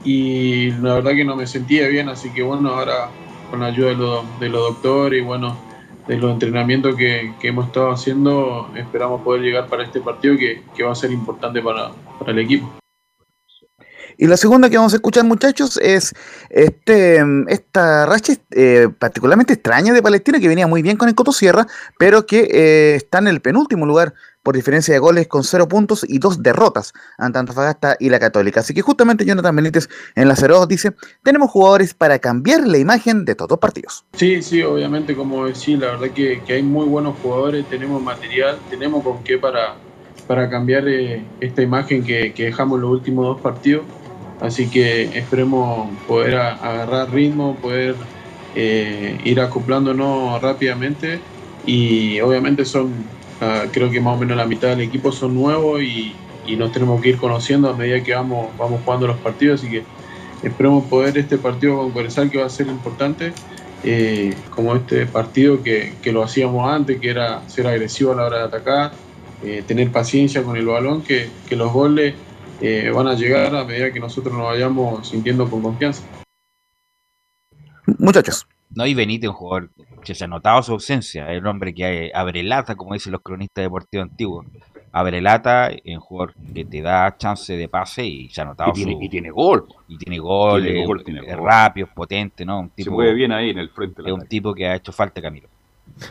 y 0.04 0.70
la 0.72 0.94
verdad 0.94 1.12
que 1.12 1.24
no 1.24 1.34
me 1.34 1.46
sentía 1.46 1.88
bien, 1.88 2.10
así 2.10 2.28
que 2.30 2.42
bueno, 2.42 2.74
ahora 2.74 3.08
con 3.50 3.60
la 3.60 3.66
ayuda 3.66 3.88
de 3.88 3.96
los, 3.96 4.40
de 4.40 4.48
los 4.50 4.60
doctores 4.60 5.22
y 5.22 5.24
bueno, 5.24 5.56
de 6.06 6.16
los 6.16 6.32
entrenamientos 6.32 6.96
que, 6.96 7.32
que 7.40 7.48
hemos 7.48 7.66
estado 7.66 7.90
haciendo, 7.90 8.70
esperamos 8.76 9.22
poder 9.22 9.42
llegar 9.42 9.68
para 9.68 9.84
este 9.84 10.00
partido 10.00 10.36
que, 10.36 10.62
que 10.76 10.82
va 10.82 10.92
a 10.92 10.94
ser 10.94 11.10
importante 11.12 11.62
para, 11.62 11.90
para 12.18 12.32
el 12.32 12.38
equipo. 12.40 12.70
Y 14.16 14.26
la 14.26 14.36
segunda 14.36 14.70
que 14.70 14.76
vamos 14.76 14.92
a 14.92 14.96
escuchar, 14.96 15.24
muchachos, 15.24 15.76
es 15.78 16.14
este, 16.50 17.20
esta 17.48 18.06
racha 18.06 18.34
eh, 18.52 18.88
particularmente 18.98 19.54
extraña 19.54 19.92
de 19.92 20.02
Palestina 20.02 20.38
que 20.38 20.48
venía 20.48 20.66
muy 20.66 20.82
bien 20.82 20.96
con 20.96 21.08
el 21.08 21.14
Cotosierra, 21.14 21.66
pero 21.98 22.24
que 22.26 22.48
eh, 22.50 22.94
está 22.94 23.18
en 23.18 23.28
el 23.28 23.40
penúltimo 23.40 23.86
lugar 23.86 24.14
por 24.44 24.54
diferencia 24.54 24.94
de 24.94 25.00
goles 25.00 25.26
con 25.26 25.42
cero 25.42 25.66
puntos 25.66 26.06
y 26.08 26.18
dos 26.18 26.40
derrotas 26.40 26.92
ante 27.18 27.40
Antofagasta 27.40 27.96
y 27.98 28.10
la 28.10 28.20
Católica. 28.20 28.60
Así 28.60 28.74
que 28.74 28.82
justamente 28.82 29.24
Jonathan 29.24 29.56
Benítez 29.56 29.88
en 30.14 30.28
la 30.28 30.34
02 30.36 30.68
dice, 30.68 30.92
tenemos 31.24 31.50
jugadores 31.50 31.94
para 31.94 32.20
cambiar 32.20 32.64
la 32.64 32.78
imagen 32.78 33.24
de 33.24 33.34
todos 33.34 33.50
los 33.50 33.58
partidos. 33.58 34.04
Sí, 34.12 34.42
sí, 34.42 34.62
obviamente, 34.62 35.16
como 35.16 35.46
decía, 35.46 35.78
la 35.78 35.86
verdad 35.96 36.10
que, 36.14 36.40
hay 36.48 36.62
muy 36.62 36.86
buenos 36.86 37.16
jugadores, 37.20 37.68
tenemos 37.68 38.00
material, 38.00 38.58
tenemos 38.70 39.02
con 39.02 39.24
qué 39.24 39.38
para, 39.38 39.74
para 40.28 40.48
cambiar 40.48 40.86
eh, 40.86 41.24
esta 41.40 41.62
imagen 41.62 42.04
que, 42.04 42.32
que 42.32 42.44
dejamos 42.44 42.78
los 42.78 42.90
últimos 42.90 43.24
dos 43.26 43.40
partidos. 43.40 43.84
Así 44.40 44.68
que 44.68 45.18
esperemos 45.18 45.88
poder 46.06 46.36
agarrar 46.36 47.10
ritmo, 47.10 47.56
poder 47.56 47.94
eh, 48.56 49.18
ir 49.24 49.40
acoplándonos 49.40 50.40
rápidamente 50.40 51.18
y 51.66 52.20
obviamente 52.20 52.64
son, 52.64 52.92
ah, 53.40 53.64
creo 53.72 53.90
que 53.90 54.00
más 54.00 54.16
o 54.16 54.20
menos 54.20 54.36
la 54.36 54.46
mitad 54.46 54.68
del 54.68 54.80
equipo 54.80 55.12
son 55.12 55.34
nuevos 55.34 55.82
y, 55.82 56.14
nos 56.58 56.72
tenemos 56.72 57.00
que 57.00 57.08
ir 57.08 57.16
conociendo 57.16 57.70
a 57.70 57.72
medida 57.74 58.04
que 58.04 58.14
vamos, 58.14 58.48
vamos 58.58 58.82
jugando 58.84 59.06
los 59.06 59.16
partidos, 59.16 59.60
así 59.60 59.70
que 59.70 59.82
esperemos 60.42 60.84
poder 60.84 61.16
este 61.16 61.38
partido 61.38 61.90
con 61.90 62.28
que 62.28 62.38
va 62.38 62.44
a 62.44 62.50
ser 62.50 62.66
importante, 62.66 63.32
eh, 63.82 64.34
como 64.50 64.74
este 64.76 65.06
partido 65.06 65.62
que, 65.62 65.94
que 66.02 66.12
lo 66.12 66.22
hacíamos 66.22 66.70
antes, 66.70 67.00
que 67.00 67.08
era 67.08 67.48
ser 67.48 67.66
agresivo 67.66 68.12
a 68.12 68.16
la 68.16 68.26
hora 68.26 68.38
de 68.38 68.44
atacar, 68.44 68.92
eh, 69.42 69.62
tener 69.66 69.90
paciencia 69.90 70.42
con 70.42 70.56
el 70.56 70.66
balón, 70.66 71.02
que, 71.02 71.28
que 71.48 71.56
los 71.56 71.72
goles 71.72 72.14
eh, 72.60 72.90
van 72.94 73.06
a 73.08 73.14
llegar 73.14 73.54
a 73.54 73.64
medida 73.64 73.92
que 73.92 74.00
nosotros 74.00 74.34
nos 74.34 74.44
vayamos 74.44 75.08
sintiendo 75.08 75.48
con 75.50 75.62
confianza. 75.62 76.02
Muchachos. 77.98 78.46
No, 78.70 78.86
y 78.86 78.94
Benítez, 78.94 79.28
un 79.30 79.36
jugador 79.36 79.70
que 80.04 80.14
se 80.14 80.24
ha 80.24 80.28
notado 80.28 80.62
su 80.62 80.72
ausencia, 80.72 81.30
es 81.32 81.40
un 81.40 81.46
hombre 81.46 81.72
que 81.74 82.06
eh, 82.06 82.12
abre 82.14 82.42
lata, 82.42 82.74
como 82.74 82.94
dicen 82.94 83.12
los 83.12 83.22
cronistas 83.22 83.62
deportivos 83.64 84.08
antiguos. 84.10 84.46
Abre 84.92 85.20
lata, 85.20 85.68
es 85.68 85.80
un 85.96 86.00
jugador 86.00 86.34
que 86.54 86.64
te 86.64 86.80
da 86.82 87.16
chance 87.16 87.56
de 87.56 87.68
pase 87.68 88.04
y 88.06 88.28
se 88.30 88.40
ha 88.40 88.44
notado 88.44 88.70
Y 88.70 88.74
tiene- 88.74 88.92
su- 88.92 89.02
y 89.02 89.08
tiene 89.08 89.30
gol. 89.30 89.66
Y 89.88 89.98
tiene 89.98 90.18
gol, 90.18 90.62
Tiene 90.62 90.80
es- 90.82 90.86
gol, 90.86 91.04
tiene 91.04 91.20
es 91.26 91.36
gol. 91.36 91.46
rápido, 91.46 91.86
es 91.88 91.92
potente, 91.94 92.44
¿no? 92.44 92.60
Un 92.60 92.72
Se 92.76 92.90
mueve 92.90 93.14
bien 93.14 93.32
ahí 93.32 93.50
en 93.50 93.58
el 93.58 93.70
frente. 93.70 94.02
Es 94.04 94.12
un 94.12 94.26
tipo 94.26 94.54
que 94.54 94.66
ha 94.66 94.74
hecho 94.76 94.92
falta, 94.92 95.20
Camilo. 95.20 95.48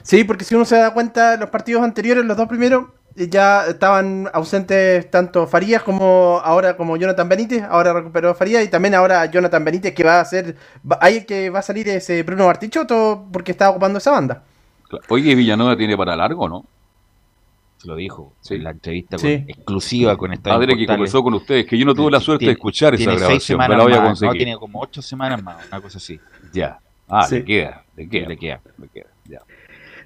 Sí, 0.02 0.24
porque 0.24 0.44
si 0.44 0.56
uno 0.56 0.66
se 0.66 0.78
da 0.78 0.94
cuenta, 0.94 1.38
los 1.38 1.50
partidos 1.50 1.84
anteriores, 1.84 2.24
los 2.26 2.36
dos 2.38 2.48
primeros, 2.48 2.84
eh, 2.84 2.90
ya 3.16 3.66
estaban 3.68 4.30
ausentes 4.34 5.10
tanto 5.12 5.46
Farías 5.48 5.84
como 5.84 6.42
ahora 6.44 6.76
como 6.78 6.98
Jonathan 6.98 7.30
Benítez. 7.30 7.64
Ahora 7.64 7.94
recuperó 7.94 8.34
Farías 8.34 8.64
y 8.64 8.68
también 8.70 8.96
ahora 8.96 9.26
Jonathan 9.28 9.64
Benítez 9.64 9.94
que 9.94 10.04
va 10.04 10.20
a 10.20 10.26
ser. 10.26 10.56
va- 10.90 10.98
Hay 11.02 11.26
que 11.26 11.50
va 11.50 11.60
a 11.60 11.64
salir 11.64 11.88
ese 11.90 12.24
Bruno 12.24 12.46
Bartichotto 12.48 13.26
porque 13.32 13.52
está 13.52 13.70
ocupando 13.70 13.98
esa 14.00 14.12
banda. 14.12 14.44
Oye, 15.10 15.34
Villanueva 15.36 15.76
tiene 15.78 15.98
para 15.98 16.16
largo, 16.16 16.48
¿no? 16.48 16.66
Se 17.78 17.88
lo 17.88 17.96
dijo 17.96 18.34
en 18.50 18.64
la 18.64 18.70
entrevista 18.72 19.18
Sí. 19.18 19.40
con- 19.40 19.50
exclusiva 19.50 20.16
con 20.18 20.32
esta 20.32 20.52
Padre 20.52 20.78
que 20.78 20.86
conversó 20.86 21.22
con 21.22 21.34
ustedes, 21.34 21.66
que 21.66 21.78
yo 21.78 21.86
no 21.86 21.94
tuve 21.94 22.12
la 22.12 22.20
suerte 22.22 22.46
de 22.46 22.52
escuchar 22.54 22.94
esa 22.94 23.00
tiene 23.00 23.12
seis 23.14 23.20
grabación, 23.22 23.42
semanas 23.42 23.78
la 23.78 23.84
voy 23.84 23.94
a 23.94 23.98
más, 23.98 24.06
conseguir. 24.08 24.32
No, 24.32 24.38
tiene 24.38 24.58
como 24.58 24.80
ocho 24.82 25.02
semanas 25.02 25.44
más, 25.44 25.58
una 25.68 25.82
cosa 25.82 25.98
así. 25.98 26.20
Ya. 26.54 26.80
Ah, 27.10 27.26
Sí. 27.28 27.36
le 27.36 27.46
queda, 27.46 27.84
le 27.98 28.08
queda. 28.10 28.28
Le 28.30 28.38
queda. 28.38 28.62
Le 28.78 28.88
queda, 28.88 29.06
ya. 29.06 29.13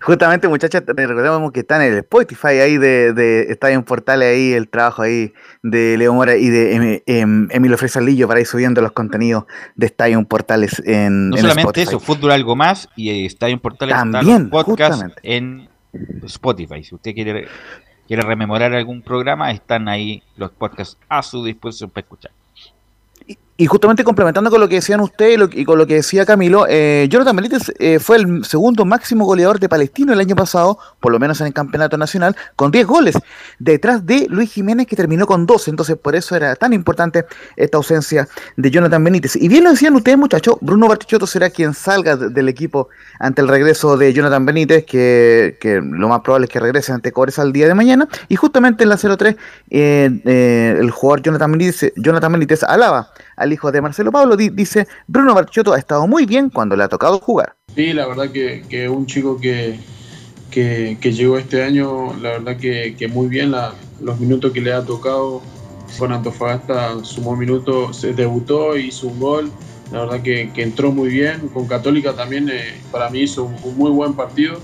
Justamente, 0.02 0.48
muchachos, 0.48 0.84
te- 0.86 0.94
recordemos 0.94 1.52
que 1.52 1.62
está 1.62 1.84
en 1.84 1.94
el 1.94 1.98
Spotify 2.00 2.60
ahí 2.60 2.78
de, 2.78 3.14
de 3.14 3.58
en 3.62 3.84
Portales, 3.84 4.28
ahí 4.36 4.54
el 4.54 4.70
trabajo 4.70 5.02
ahí 5.02 5.34
de 5.64 5.98
Leo 5.98 6.14
Mora 6.14 6.36
y 6.38 6.50
de 6.50 6.76
Em- 6.76 7.02
Em- 7.06 7.48
Emilio 7.52 7.78
Fresalillo 7.78 8.28
para 8.28 8.40
ir 8.40 8.46
subiendo 8.46 8.82
los 8.82 8.92
contenidos 8.92 9.46
de 9.76 9.88
Estadio 9.88 10.24
Portales 10.26 10.82
en, 10.86 11.30
No 11.30 11.36
en 11.38 11.42
solamente 11.42 11.82
Spotify. 11.82 11.88
eso, 11.90 12.00
fútbol 12.00 12.32
algo 12.32 12.56
más 12.56 12.88
y 12.96 13.10
eh, 13.10 13.26
Estadio 13.26 13.60
Portales 13.60 13.96
También, 13.96 14.50
justamente. 14.52 15.16
en 15.24 15.68
Spotify. 16.24 16.84
Si 16.84 16.94
usted 16.96 17.14
quiere, 17.14 17.48
quiere 18.08 18.22
rememorar 18.24 18.74
algún 18.74 19.02
programa, 19.02 19.52
están 19.52 19.88
ahí 19.88 20.22
los 20.38 20.52
podcasts 20.52 20.98
a 21.10 21.22
su 21.24 21.44
disposición 21.44 21.90
para 21.90 22.04
escuchar. 22.04 22.32
Y 23.26 23.38
justamente 23.66 24.04
complementando 24.04 24.52
con 24.52 24.62
lo 24.62 24.70
que 24.70 24.76
decían 24.76 25.00
ustedes 25.00 25.40
y, 25.54 25.62
y 25.62 25.66
con 25.66 25.80
lo 25.80 25.88
que 25.88 25.96
decía 25.96 26.26
Camilo, 26.28 26.66
eh, 26.70 27.08
Jonathan 27.10 27.36
Benítez 27.36 27.72
eh, 27.80 27.98
fue 27.98 28.18
el 28.18 28.46
segundo 28.46 28.86
máximo 28.86 29.26
goleador 29.26 29.60
de 29.60 29.68
Palestino 29.68 30.14
el 30.14 30.20
año 30.20 30.36
pasado, 30.36 30.78
por 31.00 31.12
lo 31.12 31.18
menos 31.18 31.42
en 31.42 31.48
el 31.48 31.54
campeonato 31.54 31.98
nacional, 31.98 32.36
con 32.56 32.70
10 32.70 32.86
goles, 32.86 33.16
detrás 33.58 34.06
de 34.06 34.28
Luis 34.30 34.52
Jiménez 34.52 34.86
que 34.86 34.96
terminó 34.96 35.26
con 35.26 35.48
12. 35.48 35.72
Entonces, 35.72 35.98
por 35.98 36.16
eso 36.16 36.36
era 36.36 36.56
tan 36.56 36.72
importante 36.74 37.26
esta 37.56 37.78
ausencia 37.78 38.28
de 38.58 38.70
Jonathan 38.70 39.04
Benítez. 39.04 39.36
Y 39.36 39.48
bien 39.48 39.64
lo 39.64 39.72
decían 39.72 39.96
ustedes, 39.96 40.18
muchachos, 40.20 40.58
Bruno 40.62 40.88
Bartichotto 40.88 41.26
será 41.26 41.50
quien 41.50 41.74
salga 41.74 42.16
de- 42.16 42.30
del 42.30 42.50
equipo 42.50 42.90
ante 43.20 43.42
el 43.42 43.48
regreso 43.48 43.98
de 43.98 44.14
Jonathan 44.14 44.46
Benítez, 44.46 44.86
que, 44.86 45.58
que 45.60 45.82
lo 45.82 46.08
más 46.10 46.22
probable 46.22 46.46
es 46.46 46.52
que 46.52 46.60
regrese 46.60 46.92
ante 46.92 47.12
Cobres 47.12 47.40
al 47.40 47.52
día 47.54 47.68
de 47.68 47.74
mañana. 47.74 48.08
Y 48.28 48.36
justamente 48.36 48.84
en 48.84 48.90
la 48.90 48.98
0-3, 48.98 49.36
eh, 49.72 50.22
eh, 50.26 50.78
el 50.80 50.92
jugador 50.92 51.24
Jonathan 51.24 51.52
Benítez, 51.54 51.94
Jonathan 51.96 52.32
Benítez 52.34 52.64
alaba 52.64 53.10
al 53.38 53.54
hijo 53.54 53.72
de 53.72 53.82
Marcelo 53.82 54.12
Pablo, 54.12 54.36
di- 54.36 54.50
dice, 54.50 54.88
Bruno 55.08 55.34
Bartichotto 55.34 55.74
ha 55.74 55.78
estado 55.78 56.08
muy 56.08 56.26
bien 56.26 56.50
cuando 56.50 56.76
le 56.76 56.84
ha 56.84 56.90
tocado 56.90 57.20
jugar. 57.20 57.56
Sí, 57.76 57.94
la 57.94 58.08
verdad 58.08 58.32
que, 58.32 58.90
un 58.90 59.06
chico 59.06 59.40
que, 59.40 59.80
que, 60.52 60.98
llegó 61.14 61.38
este 61.38 61.64
año, 61.64 62.14
la 62.20 62.32
verdad 62.32 62.58
que, 62.58 63.10
muy 63.14 63.28
bien, 63.28 63.54
los 64.02 64.20
minutos 64.20 64.52
que 64.52 64.62
le 64.62 64.74
ha 64.74 64.84
tocado 64.84 65.42
con 65.98 66.12
Antofagasta 66.12 67.04
sumó 67.04 67.36
minutos, 67.38 67.98
se 67.98 68.14
debutó, 68.14 68.76
hizo 68.76 69.08
un 69.08 69.20
gol, 69.20 69.52
la 69.92 70.02
verdad 70.02 70.22
que, 70.22 70.52
entró 70.56 70.92
muy 70.92 71.10
bien, 71.10 71.48
con 71.54 71.68
Católica 71.68 72.14
también 72.14 72.50
eh, 72.50 72.82
para 72.92 73.10
mí 73.10 73.20
hizo 73.22 73.44
un, 73.44 73.78
muy 73.78 73.92
buen 73.92 74.14
partido, 74.14 74.60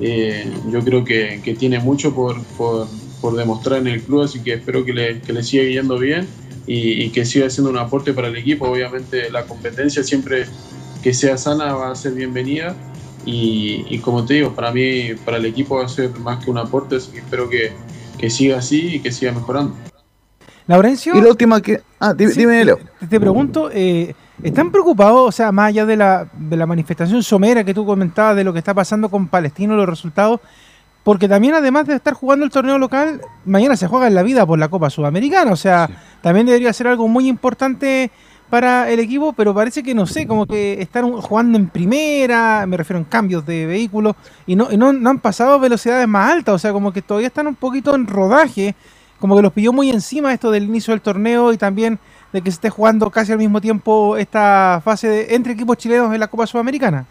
Eh, 0.00 0.52
yo 0.72 0.80
creo 0.80 1.04
que, 1.04 1.56
tiene 1.56 1.78
mucho 1.78 2.12
por, 2.14 2.42
por, 2.56 2.88
por 3.20 3.36
demostrar 3.36 3.78
en 3.80 3.86
el 3.86 4.02
club, 4.02 4.22
así 4.22 4.40
que 4.40 4.54
espero 4.54 4.84
que 4.84 4.92
le, 4.92 5.20
que 5.20 5.32
le 5.32 5.42
siga 5.42 5.64
yendo 5.64 5.98
bien 5.98 6.26
y, 6.66 7.04
y 7.04 7.10
que 7.10 7.24
siga 7.24 7.50
siendo 7.50 7.70
un 7.70 7.78
aporte 7.78 8.12
para 8.12 8.28
el 8.28 8.36
equipo, 8.36 8.68
obviamente 8.68 9.30
la 9.30 9.44
competencia 9.44 10.02
siempre 10.02 10.46
que 11.02 11.12
sea 11.12 11.36
sana 11.36 11.74
va 11.74 11.90
a 11.90 11.94
ser 11.94 12.12
bienvenida 12.12 12.74
y, 13.26 13.84
y 13.88 13.98
como 13.98 14.24
te 14.24 14.34
digo, 14.34 14.54
para 14.54 14.70
mí, 14.72 15.14
para 15.24 15.38
el 15.38 15.46
equipo 15.46 15.76
va 15.76 15.84
a 15.84 15.88
ser 15.88 16.10
más 16.18 16.44
que 16.44 16.50
un 16.50 16.58
aporte, 16.58 16.96
así 16.96 17.12
que 17.12 17.18
espero 17.18 17.48
que, 17.48 17.72
que 18.18 18.30
siga 18.30 18.58
así 18.58 18.96
y 18.96 19.00
que 19.00 19.12
siga 19.12 19.32
mejorando. 19.32 19.74
Laurencio. 20.66 21.14
Y 21.14 21.20
la 21.20 21.28
última 21.28 21.60
que... 21.60 21.80
Ah, 22.00 22.14
dime, 22.14 22.32
Sí, 22.32 22.40
dime, 22.40 22.64
Leo. 22.64 22.78
Te, 23.00 23.06
te 23.06 23.20
pregunto, 23.20 23.70
eh, 23.72 24.14
¿están 24.42 24.70
preocupados, 24.70 25.28
o 25.28 25.32
sea, 25.32 25.52
más 25.52 25.68
allá 25.68 25.84
de 25.86 25.96
la, 25.96 26.28
de 26.32 26.56
la 26.56 26.66
manifestación 26.66 27.22
somera 27.22 27.64
que 27.64 27.74
tú 27.74 27.84
comentabas 27.84 28.36
de 28.36 28.44
lo 28.44 28.52
que 28.52 28.58
está 28.58 28.72
pasando 28.72 29.08
con 29.08 29.28
Palestino, 29.28 29.76
los 29.76 29.88
resultados? 29.88 30.40
Porque 31.04 31.28
también, 31.28 31.54
además 31.54 31.86
de 31.86 31.94
estar 31.94 32.14
jugando 32.14 32.46
el 32.46 32.50
torneo 32.50 32.78
local, 32.78 33.20
mañana 33.44 33.76
se 33.76 33.86
juega 33.86 34.06
en 34.06 34.14
la 34.14 34.22
vida 34.22 34.46
por 34.46 34.58
la 34.58 34.68
Copa 34.68 34.88
Sudamericana. 34.88 35.52
O 35.52 35.56
sea, 35.56 35.88
también 36.22 36.46
debería 36.46 36.72
ser 36.72 36.88
algo 36.88 37.06
muy 37.06 37.28
importante 37.28 38.10
para 38.48 38.90
el 38.90 39.00
equipo, 39.00 39.32
pero 39.32 39.54
parece 39.54 39.82
que 39.82 39.94
no 39.94 40.06
sé, 40.06 40.26
como 40.26 40.46
que 40.46 40.80
están 40.80 41.10
jugando 41.12 41.58
en 41.58 41.68
primera, 41.68 42.64
me 42.66 42.76
refiero 42.76 42.98
en 42.98 43.04
cambios 43.04 43.44
de 43.44 43.66
vehículos, 43.66 44.14
y 44.46 44.54
no, 44.54 44.70
y 44.70 44.76
no, 44.76 44.92
no 44.92 45.10
han 45.10 45.18
pasado 45.18 45.58
velocidades 45.58 46.06
más 46.06 46.30
altas, 46.30 46.54
o 46.54 46.58
sea, 46.58 46.72
como 46.72 46.92
que 46.92 47.02
todavía 47.02 47.28
están 47.28 47.46
un 47.46 47.56
poquito 47.56 47.94
en 47.94 48.06
rodaje, 48.06 48.74
como 49.18 49.34
que 49.36 49.42
los 49.42 49.52
pilló 49.52 49.72
muy 49.72 49.90
encima 49.90 50.32
esto 50.32 50.50
del 50.50 50.64
inicio 50.64 50.92
del 50.92 51.00
torneo 51.00 51.52
y 51.52 51.56
también 51.56 51.98
de 52.32 52.42
que 52.42 52.50
se 52.50 52.56
esté 52.56 52.70
jugando 52.70 53.10
casi 53.10 53.32
al 53.32 53.38
mismo 53.38 53.60
tiempo 53.60 54.16
esta 54.16 54.80
fase 54.84 55.08
de, 55.08 55.34
entre 55.34 55.52
equipos 55.52 55.76
chilenos 55.76 56.12
en 56.12 56.20
la 56.20 56.28
Copa 56.28 56.46
Sudamericana. 56.46 57.06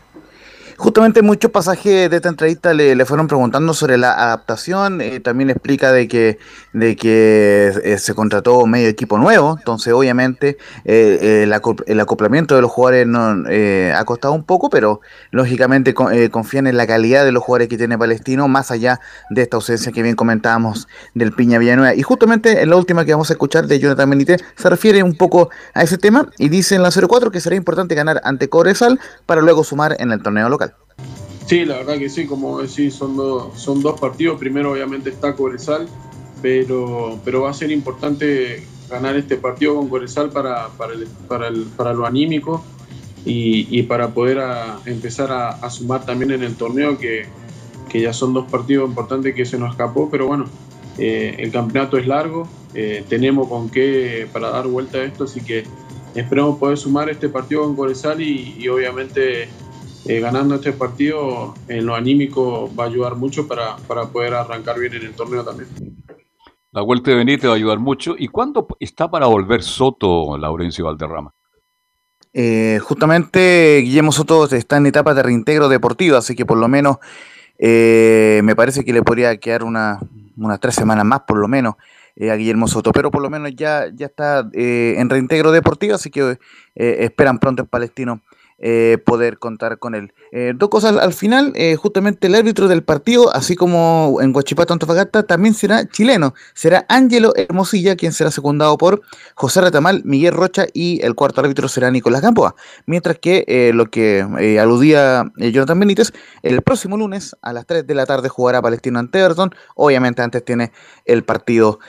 Justamente 0.84 1.22
muchos 1.22 1.50
pasajes 1.50 2.10
de 2.10 2.18
esta 2.18 2.28
entrevista 2.28 2.74
le, 2.74 3.06
fueron 3.06 3.30
preguntando 3.30 3.74
sobre 3.74 3.98
la 3.98 4.12
adaptación, 4.16 5.00
eh, 5.00 5.22
también 5.22 5.50
explica 5.50 5.94
de 5.94 6.10
que, 6.10 6.40
de 6.74 6.98
que 6.98 7.72
eh, 7.86 7.98
se 7.98 8.14
contrató 8.14 8.66
medio 8.66 8.90
equipo 8.90 9.18
nuevo, 9.18 9.56
entonces 9.58 9.94
obviamente 9.94 10.58
eh, 10.84 11.44
el, 11.44 11.54
acop- 11.54 11.86
el 11.88 12.02
acoplamiento 12.02 12.56
de 12.58 12.62
los 12.64 12.70
jugadores 12.70 13.08
no, 13.08 13.46
ha 13.96 14.04
costado 14.04 14.34
un 14.34 14.44
poco, 14.44 14.70
pero 14.70 15.00
lógicamente 15.32 15.94
co- 15.94 16.10
confían 16.32 16.68
en 16.68 16.76
la 16.76 16.86
calidad 16.86 17.24
de 17.24 17.32
los 17.32 17.44
jugadores 17.44 17.70
que 17.70 17.78
tiene 17.78 17.98
Palestino, 17.98 18.50
más 18.50 18.70
allá 18.70 19.00
de 19.30 19.42
esta 19.44 19.56
ausencia 19.56 19.94
que 19.94 20.04
bien 20.04 20.18
comentábamos 20.18 20.90
del 21.14 21.32
Piña 21.32 21.60
Villanueva. 21.60 21.96
Y 21.96 22.02
justamente 22.02 22.62
en 22.62 22.70
la 22.70 22.76
última 22.76 23.06
que 23.06 23.14
vamos 23.14 23.30
a 23.30 23.34
escuchar 23.36 23.68
de 23.68 23.80
Jonathan 23.80 24.10
Benítez 24.10 24.42
se 24.58 24.70
refiere 24.70 25.02
un 25.02 25.16
poco 25.16 25.50
a 25.74 25.82
ese 25.84 25.98
tema 25.98 26.28
y 26.38 26.50
dice 26.50 26.76
en 26.76 26.84
la 26.84 26.90
04 26.92 27.32
que 27.32 27.40
será 27.40 27.56
importante 27.56 27.96
ganar 27.96 28.20
ante 28.26 28.50
Cobresal 28.50 29.00
para 29.26 29.42
luego 29.42 29.64
sumar 29.64 29.96
en 30.00 30.12
el 30.12 30.22
torneo 30.22 30.50
local. 30.50 30.73
Sí, 31.46 31.66
la 31.66 31.78
verdad 31.78 31.98
que 31.98 32.10
sí, 32.10 32.26
como 32.26 32.62
decís, 32.62 32.96
son, 32.96 33.16
dos 33.16 34.00
partidos. 34.00 34.40
Primero, 34.40 34.72
obviamente, 34.72 35.10
está 35.10 35.36
Cobresal, 35.36 35.88
pero, 36.42 37.20
pero 37.26 37.42
va 37.42 37.50
a 37.50 37.54
ser 37.54 37.72
importante 37.72 38.66
ganar 38.90 39.18
este 39.18 39.36
partido 39.38 39.76
con 39.76 39.90
Cobresal 39.90 40.30
para, 40.30 40.70
para, 40.70 40.94
para, 41.78 41.94
lo 41.94 42.06
anímico 42.06 42.64
y, 43.26 43.84
para 43.84 44.14
poder 44.14 44.40
empezar 44.86 45.32
a, 45.32 45.70
sumar 45.70 46.06
también 46.06 46.32
en 46.32 46.44
el 46.44 46.56
torneo, 46.56 46.98
que, 46.98 47.26
que 47.90 48.02
ya 48.02 48.14
son 48.14 48.34
dos 48.34 48.50
partidos 48.50 48.88
importantes 48.88 49.36
que 49.36 49.46
se 49.46 49.60
nos 49.60 49.72
escapó, 49.72 50.10
pero 50.10 50.28
bueno, 50.28 50.46
eh, 50.98 51.36
el 51.40 51.52
campeonato 51.52 51.98
es 51.98 52.08
largo, 52.08 52.48
eh, 52.74 53.04
tenemos 53.10 53.50
con 53.50 53.70
qué 53.70 54.28
para 54.32 54.50
dar 54.50 54.68
vuelta 54.68 55.00
a 55.00 55.04
esto, 55.04 55.26
así 55.26 55.42
que 55.42 55.66
esperemos 56.16 56.58
poder 56.58 56.78
sumar 56.78 57.10
este 57.10 57.28
partido 57.30 57.64
con 57.64 57.76
Cobresal 57.76 58.22
y 58.22 58.68
obviamente 58.70 59.50
eh, 60.06 60.20
ganando 60.20 60.56
este 60.56 60.74
partido 60.74 61.54
en 61.68 61.86
lo 61.86 61.96
anímico 61.96 62.74
va 62.76 62.86
a 62.86 62.88
ayudar 62.88 63.16
mucho 63.16 63.48
para, 63.48 63.78
para 63.88 64.06
poder 64.08 64.34
arrancar 64.34 64.80
bien 64.80 64.94
en 64.94 65.04
el 65.04 65.14
torneo 65.14 65.44
también. 65.44 65.70
La 66.72 66.82
vuelta 66.82 67.12
de 67.12 67.18
Benítez 67.18 67.48
va 67.48 67.54
a 67.54 67.58
ayudar 67.58 67.80
mucho. 67.80 68.16
¿Y 68.18 68.28
cuándo 68.28 68.68
está 68.80 69.10
para 69.10 69.28
volver 69.28 69.62
Soto, 69.62 70.38
Laurencio 70.38 70.86
Valderrama? 70.86 71.32
Eh, 72.34 72.80
justamente 72.82 73.82
Guillermo 73.84 74.12
Soto 74.12 74.46
está 74.46 74.78
en 74.78 74.88
etapa 74.88 75.14
de 75.14 75.22
reintegro 75.22 75.70
deportivo, 75.70 76.18
así 76.18 76.36
que 76.36 76.46
por 76.48 76.58
lo 76.58 76.68
menos 76.68 76.98
eh, 77.60 78.42
me 78.44 78.56
parece 78.56 78.84
que 78.84 78.92
le 78.92 79.04
podría 79.04 79.38
quedar 79.38 79.64
una- 79.64 80.00
unas 80.36 80.60
tres 80.60 80.74
semanas 80.74 81.06
más, 81.06 81.22
por 81.28 81.38
lo 81.38 81.48
menos, 81.48 81.76
eh, 82.16 82.32
a 82.32 82.36
Guillermo 82.36 82.68
Soto, 82.68 82.92
pero 82.92 83.12
por 83.12 83.22
lo 83.22 83.30
menos 83.30 83.52
ya, 83.56 83.86
ya 83.94 84.08
está 84.08 84.50
eh, 84.54 84.96
en 84.98 85.10
reintegro 85.12 85.52
deportivo, 85.52 85.94
así 85.94 86.10
que 86.10 86.40
eh, 86.74 86.98
esperan 87.02 87.38
pronto 87.38 87.62
en 87.62 87.68
Palestino 87.68 88.22
eh, 88.66 88.98
poder 89.06 89.40
contar 89.40 89.78
con 89.78 89.94
él. 89.94 90.14
Eh, 90.32 90.54
dos 90.56 90.70
cosas 90.70 90.96
al 90.96 91.12
final, 91.12 91.52
eh, 91.54 91.76
justamente 91.76 92.28
el 92.28 92.36
árbitro 92.36 92.70
del 92.70 92.82
partido, 92.82 93.30
así 93.36 93.58
como 93.58 94.20
en 94.22 94.34
Huachipato 94.34 94.72
Antofagasta, 94.72 95.24
también 95.24 95.54
será 95.54 95.86
chileno, 95.86 96.34
será 96.54 96.86
Ángelo 96.88 97.34
Hermosilla, 97.36 97.98
quien 97.98 98.14
será 98.14 98.32
secundado 98.32 98.78
por 98.78 99.02
José 99.36 99.60
Retamal, 99.60 100.04
Miguel 100.06 100.34
Rocha 100.34 100.66
y 100.74 101.02
el 101.04 101.14
cuarto 101.14 101.42
árbitro 101.42 101.68
será 101.68 101.92
Nicolás 101.92 102.22
Gamboa. 102.22 102.56
Mientras 102.86 103.20
que 103.20 103.72
lo 103.74 103.92
que 103.92 104.26
aludía 104.62 105.30
Jonathan 105.36 105.82
Benítez, 105.82 106.14
el 106.42 106.62
próximo 106.62 106.96
lunes 106.96 107.36
a 107.42 107.52
las 107.52 107.66
3 107.66 107.86
de 107.86 107.96
la 107.96 108.06
tarde 108.06 108.30
jugará 108.30 108.62
Palestino 108.62 108.98
ante 109.00 109.20
Everton. 109.20 109.54
Obviamente 109.76 110.22
antes 110.22 110.46
tiene 110.46 110.72
el 111.04 111.26
partido 111.26 111.80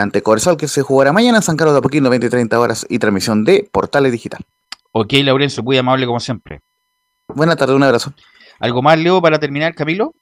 ante 0.00 0.22
Cobresal 0.22 0.56
que 0.56 0.68
se 0.68 0.80
jugará 0.80 1.12
mañana 1.12 1.36
en 1.36 1.42
San 1.42 1.58
Carlos 1.58 1.74
de 1.74 1.80
Apoquindo, 1.80 2.08
20 2.08 2.28
y 2.28 2.30
30 2.30 2.58
horas 2.58 2.86
y 2.88 2.98
transmisión 2.98 3.44
de 3.44 3.68
Portales 3.70 4.10
Digital. 4.10 4.40
Ok, 5.00 5.12
Laurencio, 5.22 5.62
muy 5.62 5.78
amable 5.78 6.06
como 6.06 6.18
siempre. 6.18 6.60
Buena 7.28 7.54
tarde, 7.54 7.74
un 7.74 7.82
abrazo. 7.84 8.12
¿Algo 8.58 8.82
más, 8.82 8.98
Leo, 8.98 9.22
para 9.22 9.38
terminar, 9.38 9.72
Camilo? 9.74 10.12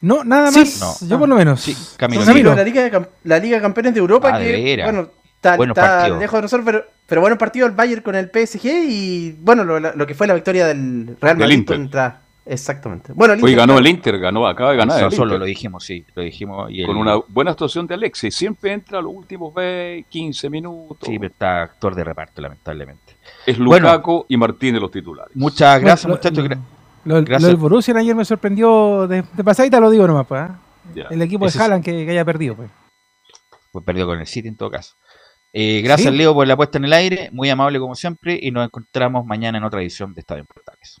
No, 0.00 0.24
nada 0.24 0.50
Sí. 0.50 0.58
más. 0.60 1.02
No. 1.02 1.08
Yo 1.08 1.18
por 1.18 1.28
lo 1.28 1.36
menos. 1.36 1.60
Sí, 1.60 1.76
Camilo. 1.96 2.24
La 2.24 2.64
Liga, 2.64 2.82
de 2.82 3.06
la 3.22 3.38
Liga 3.38 3.56
de 3.56 3.62
Campeones 3.62 3.94
de 3.94 4.00
Europa, 4.00 4.30
Ah, 4.34 4.38
que 4.40 4.84
bueno, 5.56 5.72
está, 5.72 6.08
lejos 6.08 6.38
de 6.38 6.42
nosotros, 6.42 6.64
pero, 6.64 6.84
pero 7.06 7.20
bueno 7.20 7.38
partido 7.38 7.66
el 7.66 7.72
Bayern 7.72 8.02
con 8.02 8.16
el 8.16 8.30
PSG 8.30 8.66
y 8.88 9.36
bueno, 9.40 9.62
lo, 9.62 9.78
lo 9.78 10.06
que 10.06 10.14
fue 10.14 10.26
la 10.26 10.34
victoria 10.34 10.66
del 10.66 11.16
Real 11.20 11.36
Madrid 11.36 11.64
contra... 11.64 12.22
Exactamente. 12.48 13.12
Bueno, 13.12 13.34
el 13.34 13.42
Hoy 13.42 13.54
ganó 13.56 13.76
el 13.78 13.86
Inter, 13.88 14.18
ganó, 14.20 14.46
acaba 14.46 14.70
de 14.70 14.76
ganar. 14.76 14.98
Eso 14.98 15.06
el 15.06 15.12
solo 15.12 15.24
Inter. 15.30 15.40
lo 15.40 15.44
dijimos, 15.46 15.84
sí, 15.84 16.04
lo 16.14 16.22
dijimos. 16.22 16.70
Y 16.70 16.84
Con 16.86 16.96
el- 16.96 17.02
una 17.02 17.16
buena 17.28 17.50
actuación 17.50 17.86
de 17.88 17.94
Alexis. 17.94 18.34
Siempre 18.34 18.72
entra 18.72 19.00
a 19.00 19.02
los 19.02 19.12
últimos 19.12 19.52
20, 19.52 20.08
15 20.08 20.48
minutos. 20.48 20.98
Sí, 21.02 21.18
pero 21.18 21.32
está 21.32 21.62
actor 21.62 21.94
de 21.94 22.04
reparto, 22.04 22.40
lamentablemente. 22.40 23.16
Es 23.44 23.58
Bueno. 23.58 23.88
Lukaku 23.88 24.26
y 24.28 24.36
Martínez 24.36 24.80
los 24.80 24.90
titulares. 24.92 25.34
Muchas 25.34 25.80
gracias, 25.80 26.08
Lo- 26.08 26.14
muchachos. 26.14 26.44
gra- 26.44 26.58
Lo, 27.04 27.16
lo 27.18 27.24
Gracias. 27.24 27.48
del 27.48 27.56
Borussia 27.56 27.94
ayer 27.96 28.14
me 28.14 28.24
sorprendió 28.24 29.06
de, 29.08 29.22
de 29.32 29.44
pasadita, 29.44 29.78
lo 29.80 29.90
digo 29.90 30.06
nomás, 30.06 30.26
pues. 30.26 30.42
Ya. 30.94 31.04
El 31.10 31.20
equipo 31.22 31.46
Ese 31.46 31.58
de 31.58 31.64
Haaland 31.64 31.84
que, 31.84 32.04
que 32.04 32.10
haya 32.12 32.24
perdido, 32.24 32.54
pues. 32.56 32.70
Pues 33.72 33.84
perdió 33.84 34.06
con 34.06 34.18
el 34.20 34.26
City 34.26 34.48
en 34.48 34.56
todo 34.56 34.70
caso. 34.70 34.94
Eh, 35.52 35.80
gracias, 35.82 36.10
Sí. 36.12 36.16
Leo, 36.18 36.32
por 36.34 36.46
la 36.46 36.56
puesta 36.56 36.78
en 36.78 36.84
el 36.84 36.92
aire. 36.92 37.30
Muy 37.32 37.48
amable 37.50 37.78
como 37.80 37.94
siempre. 37.94 38.38
Y 38.40 38.50
nos 38.50 38.64
encontramos 38.66 39.24
mañana 39.26 39.58
en 39.58 39.64
otra 39.64 39.80
edición 39.80 40.14
de 40.14 40.20
Estadio 40.20 40.40
en 40.42 40.46
Portales. 40.46 41.00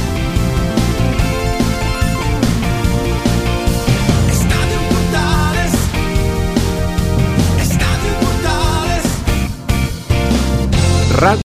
Radio 11.11 11.37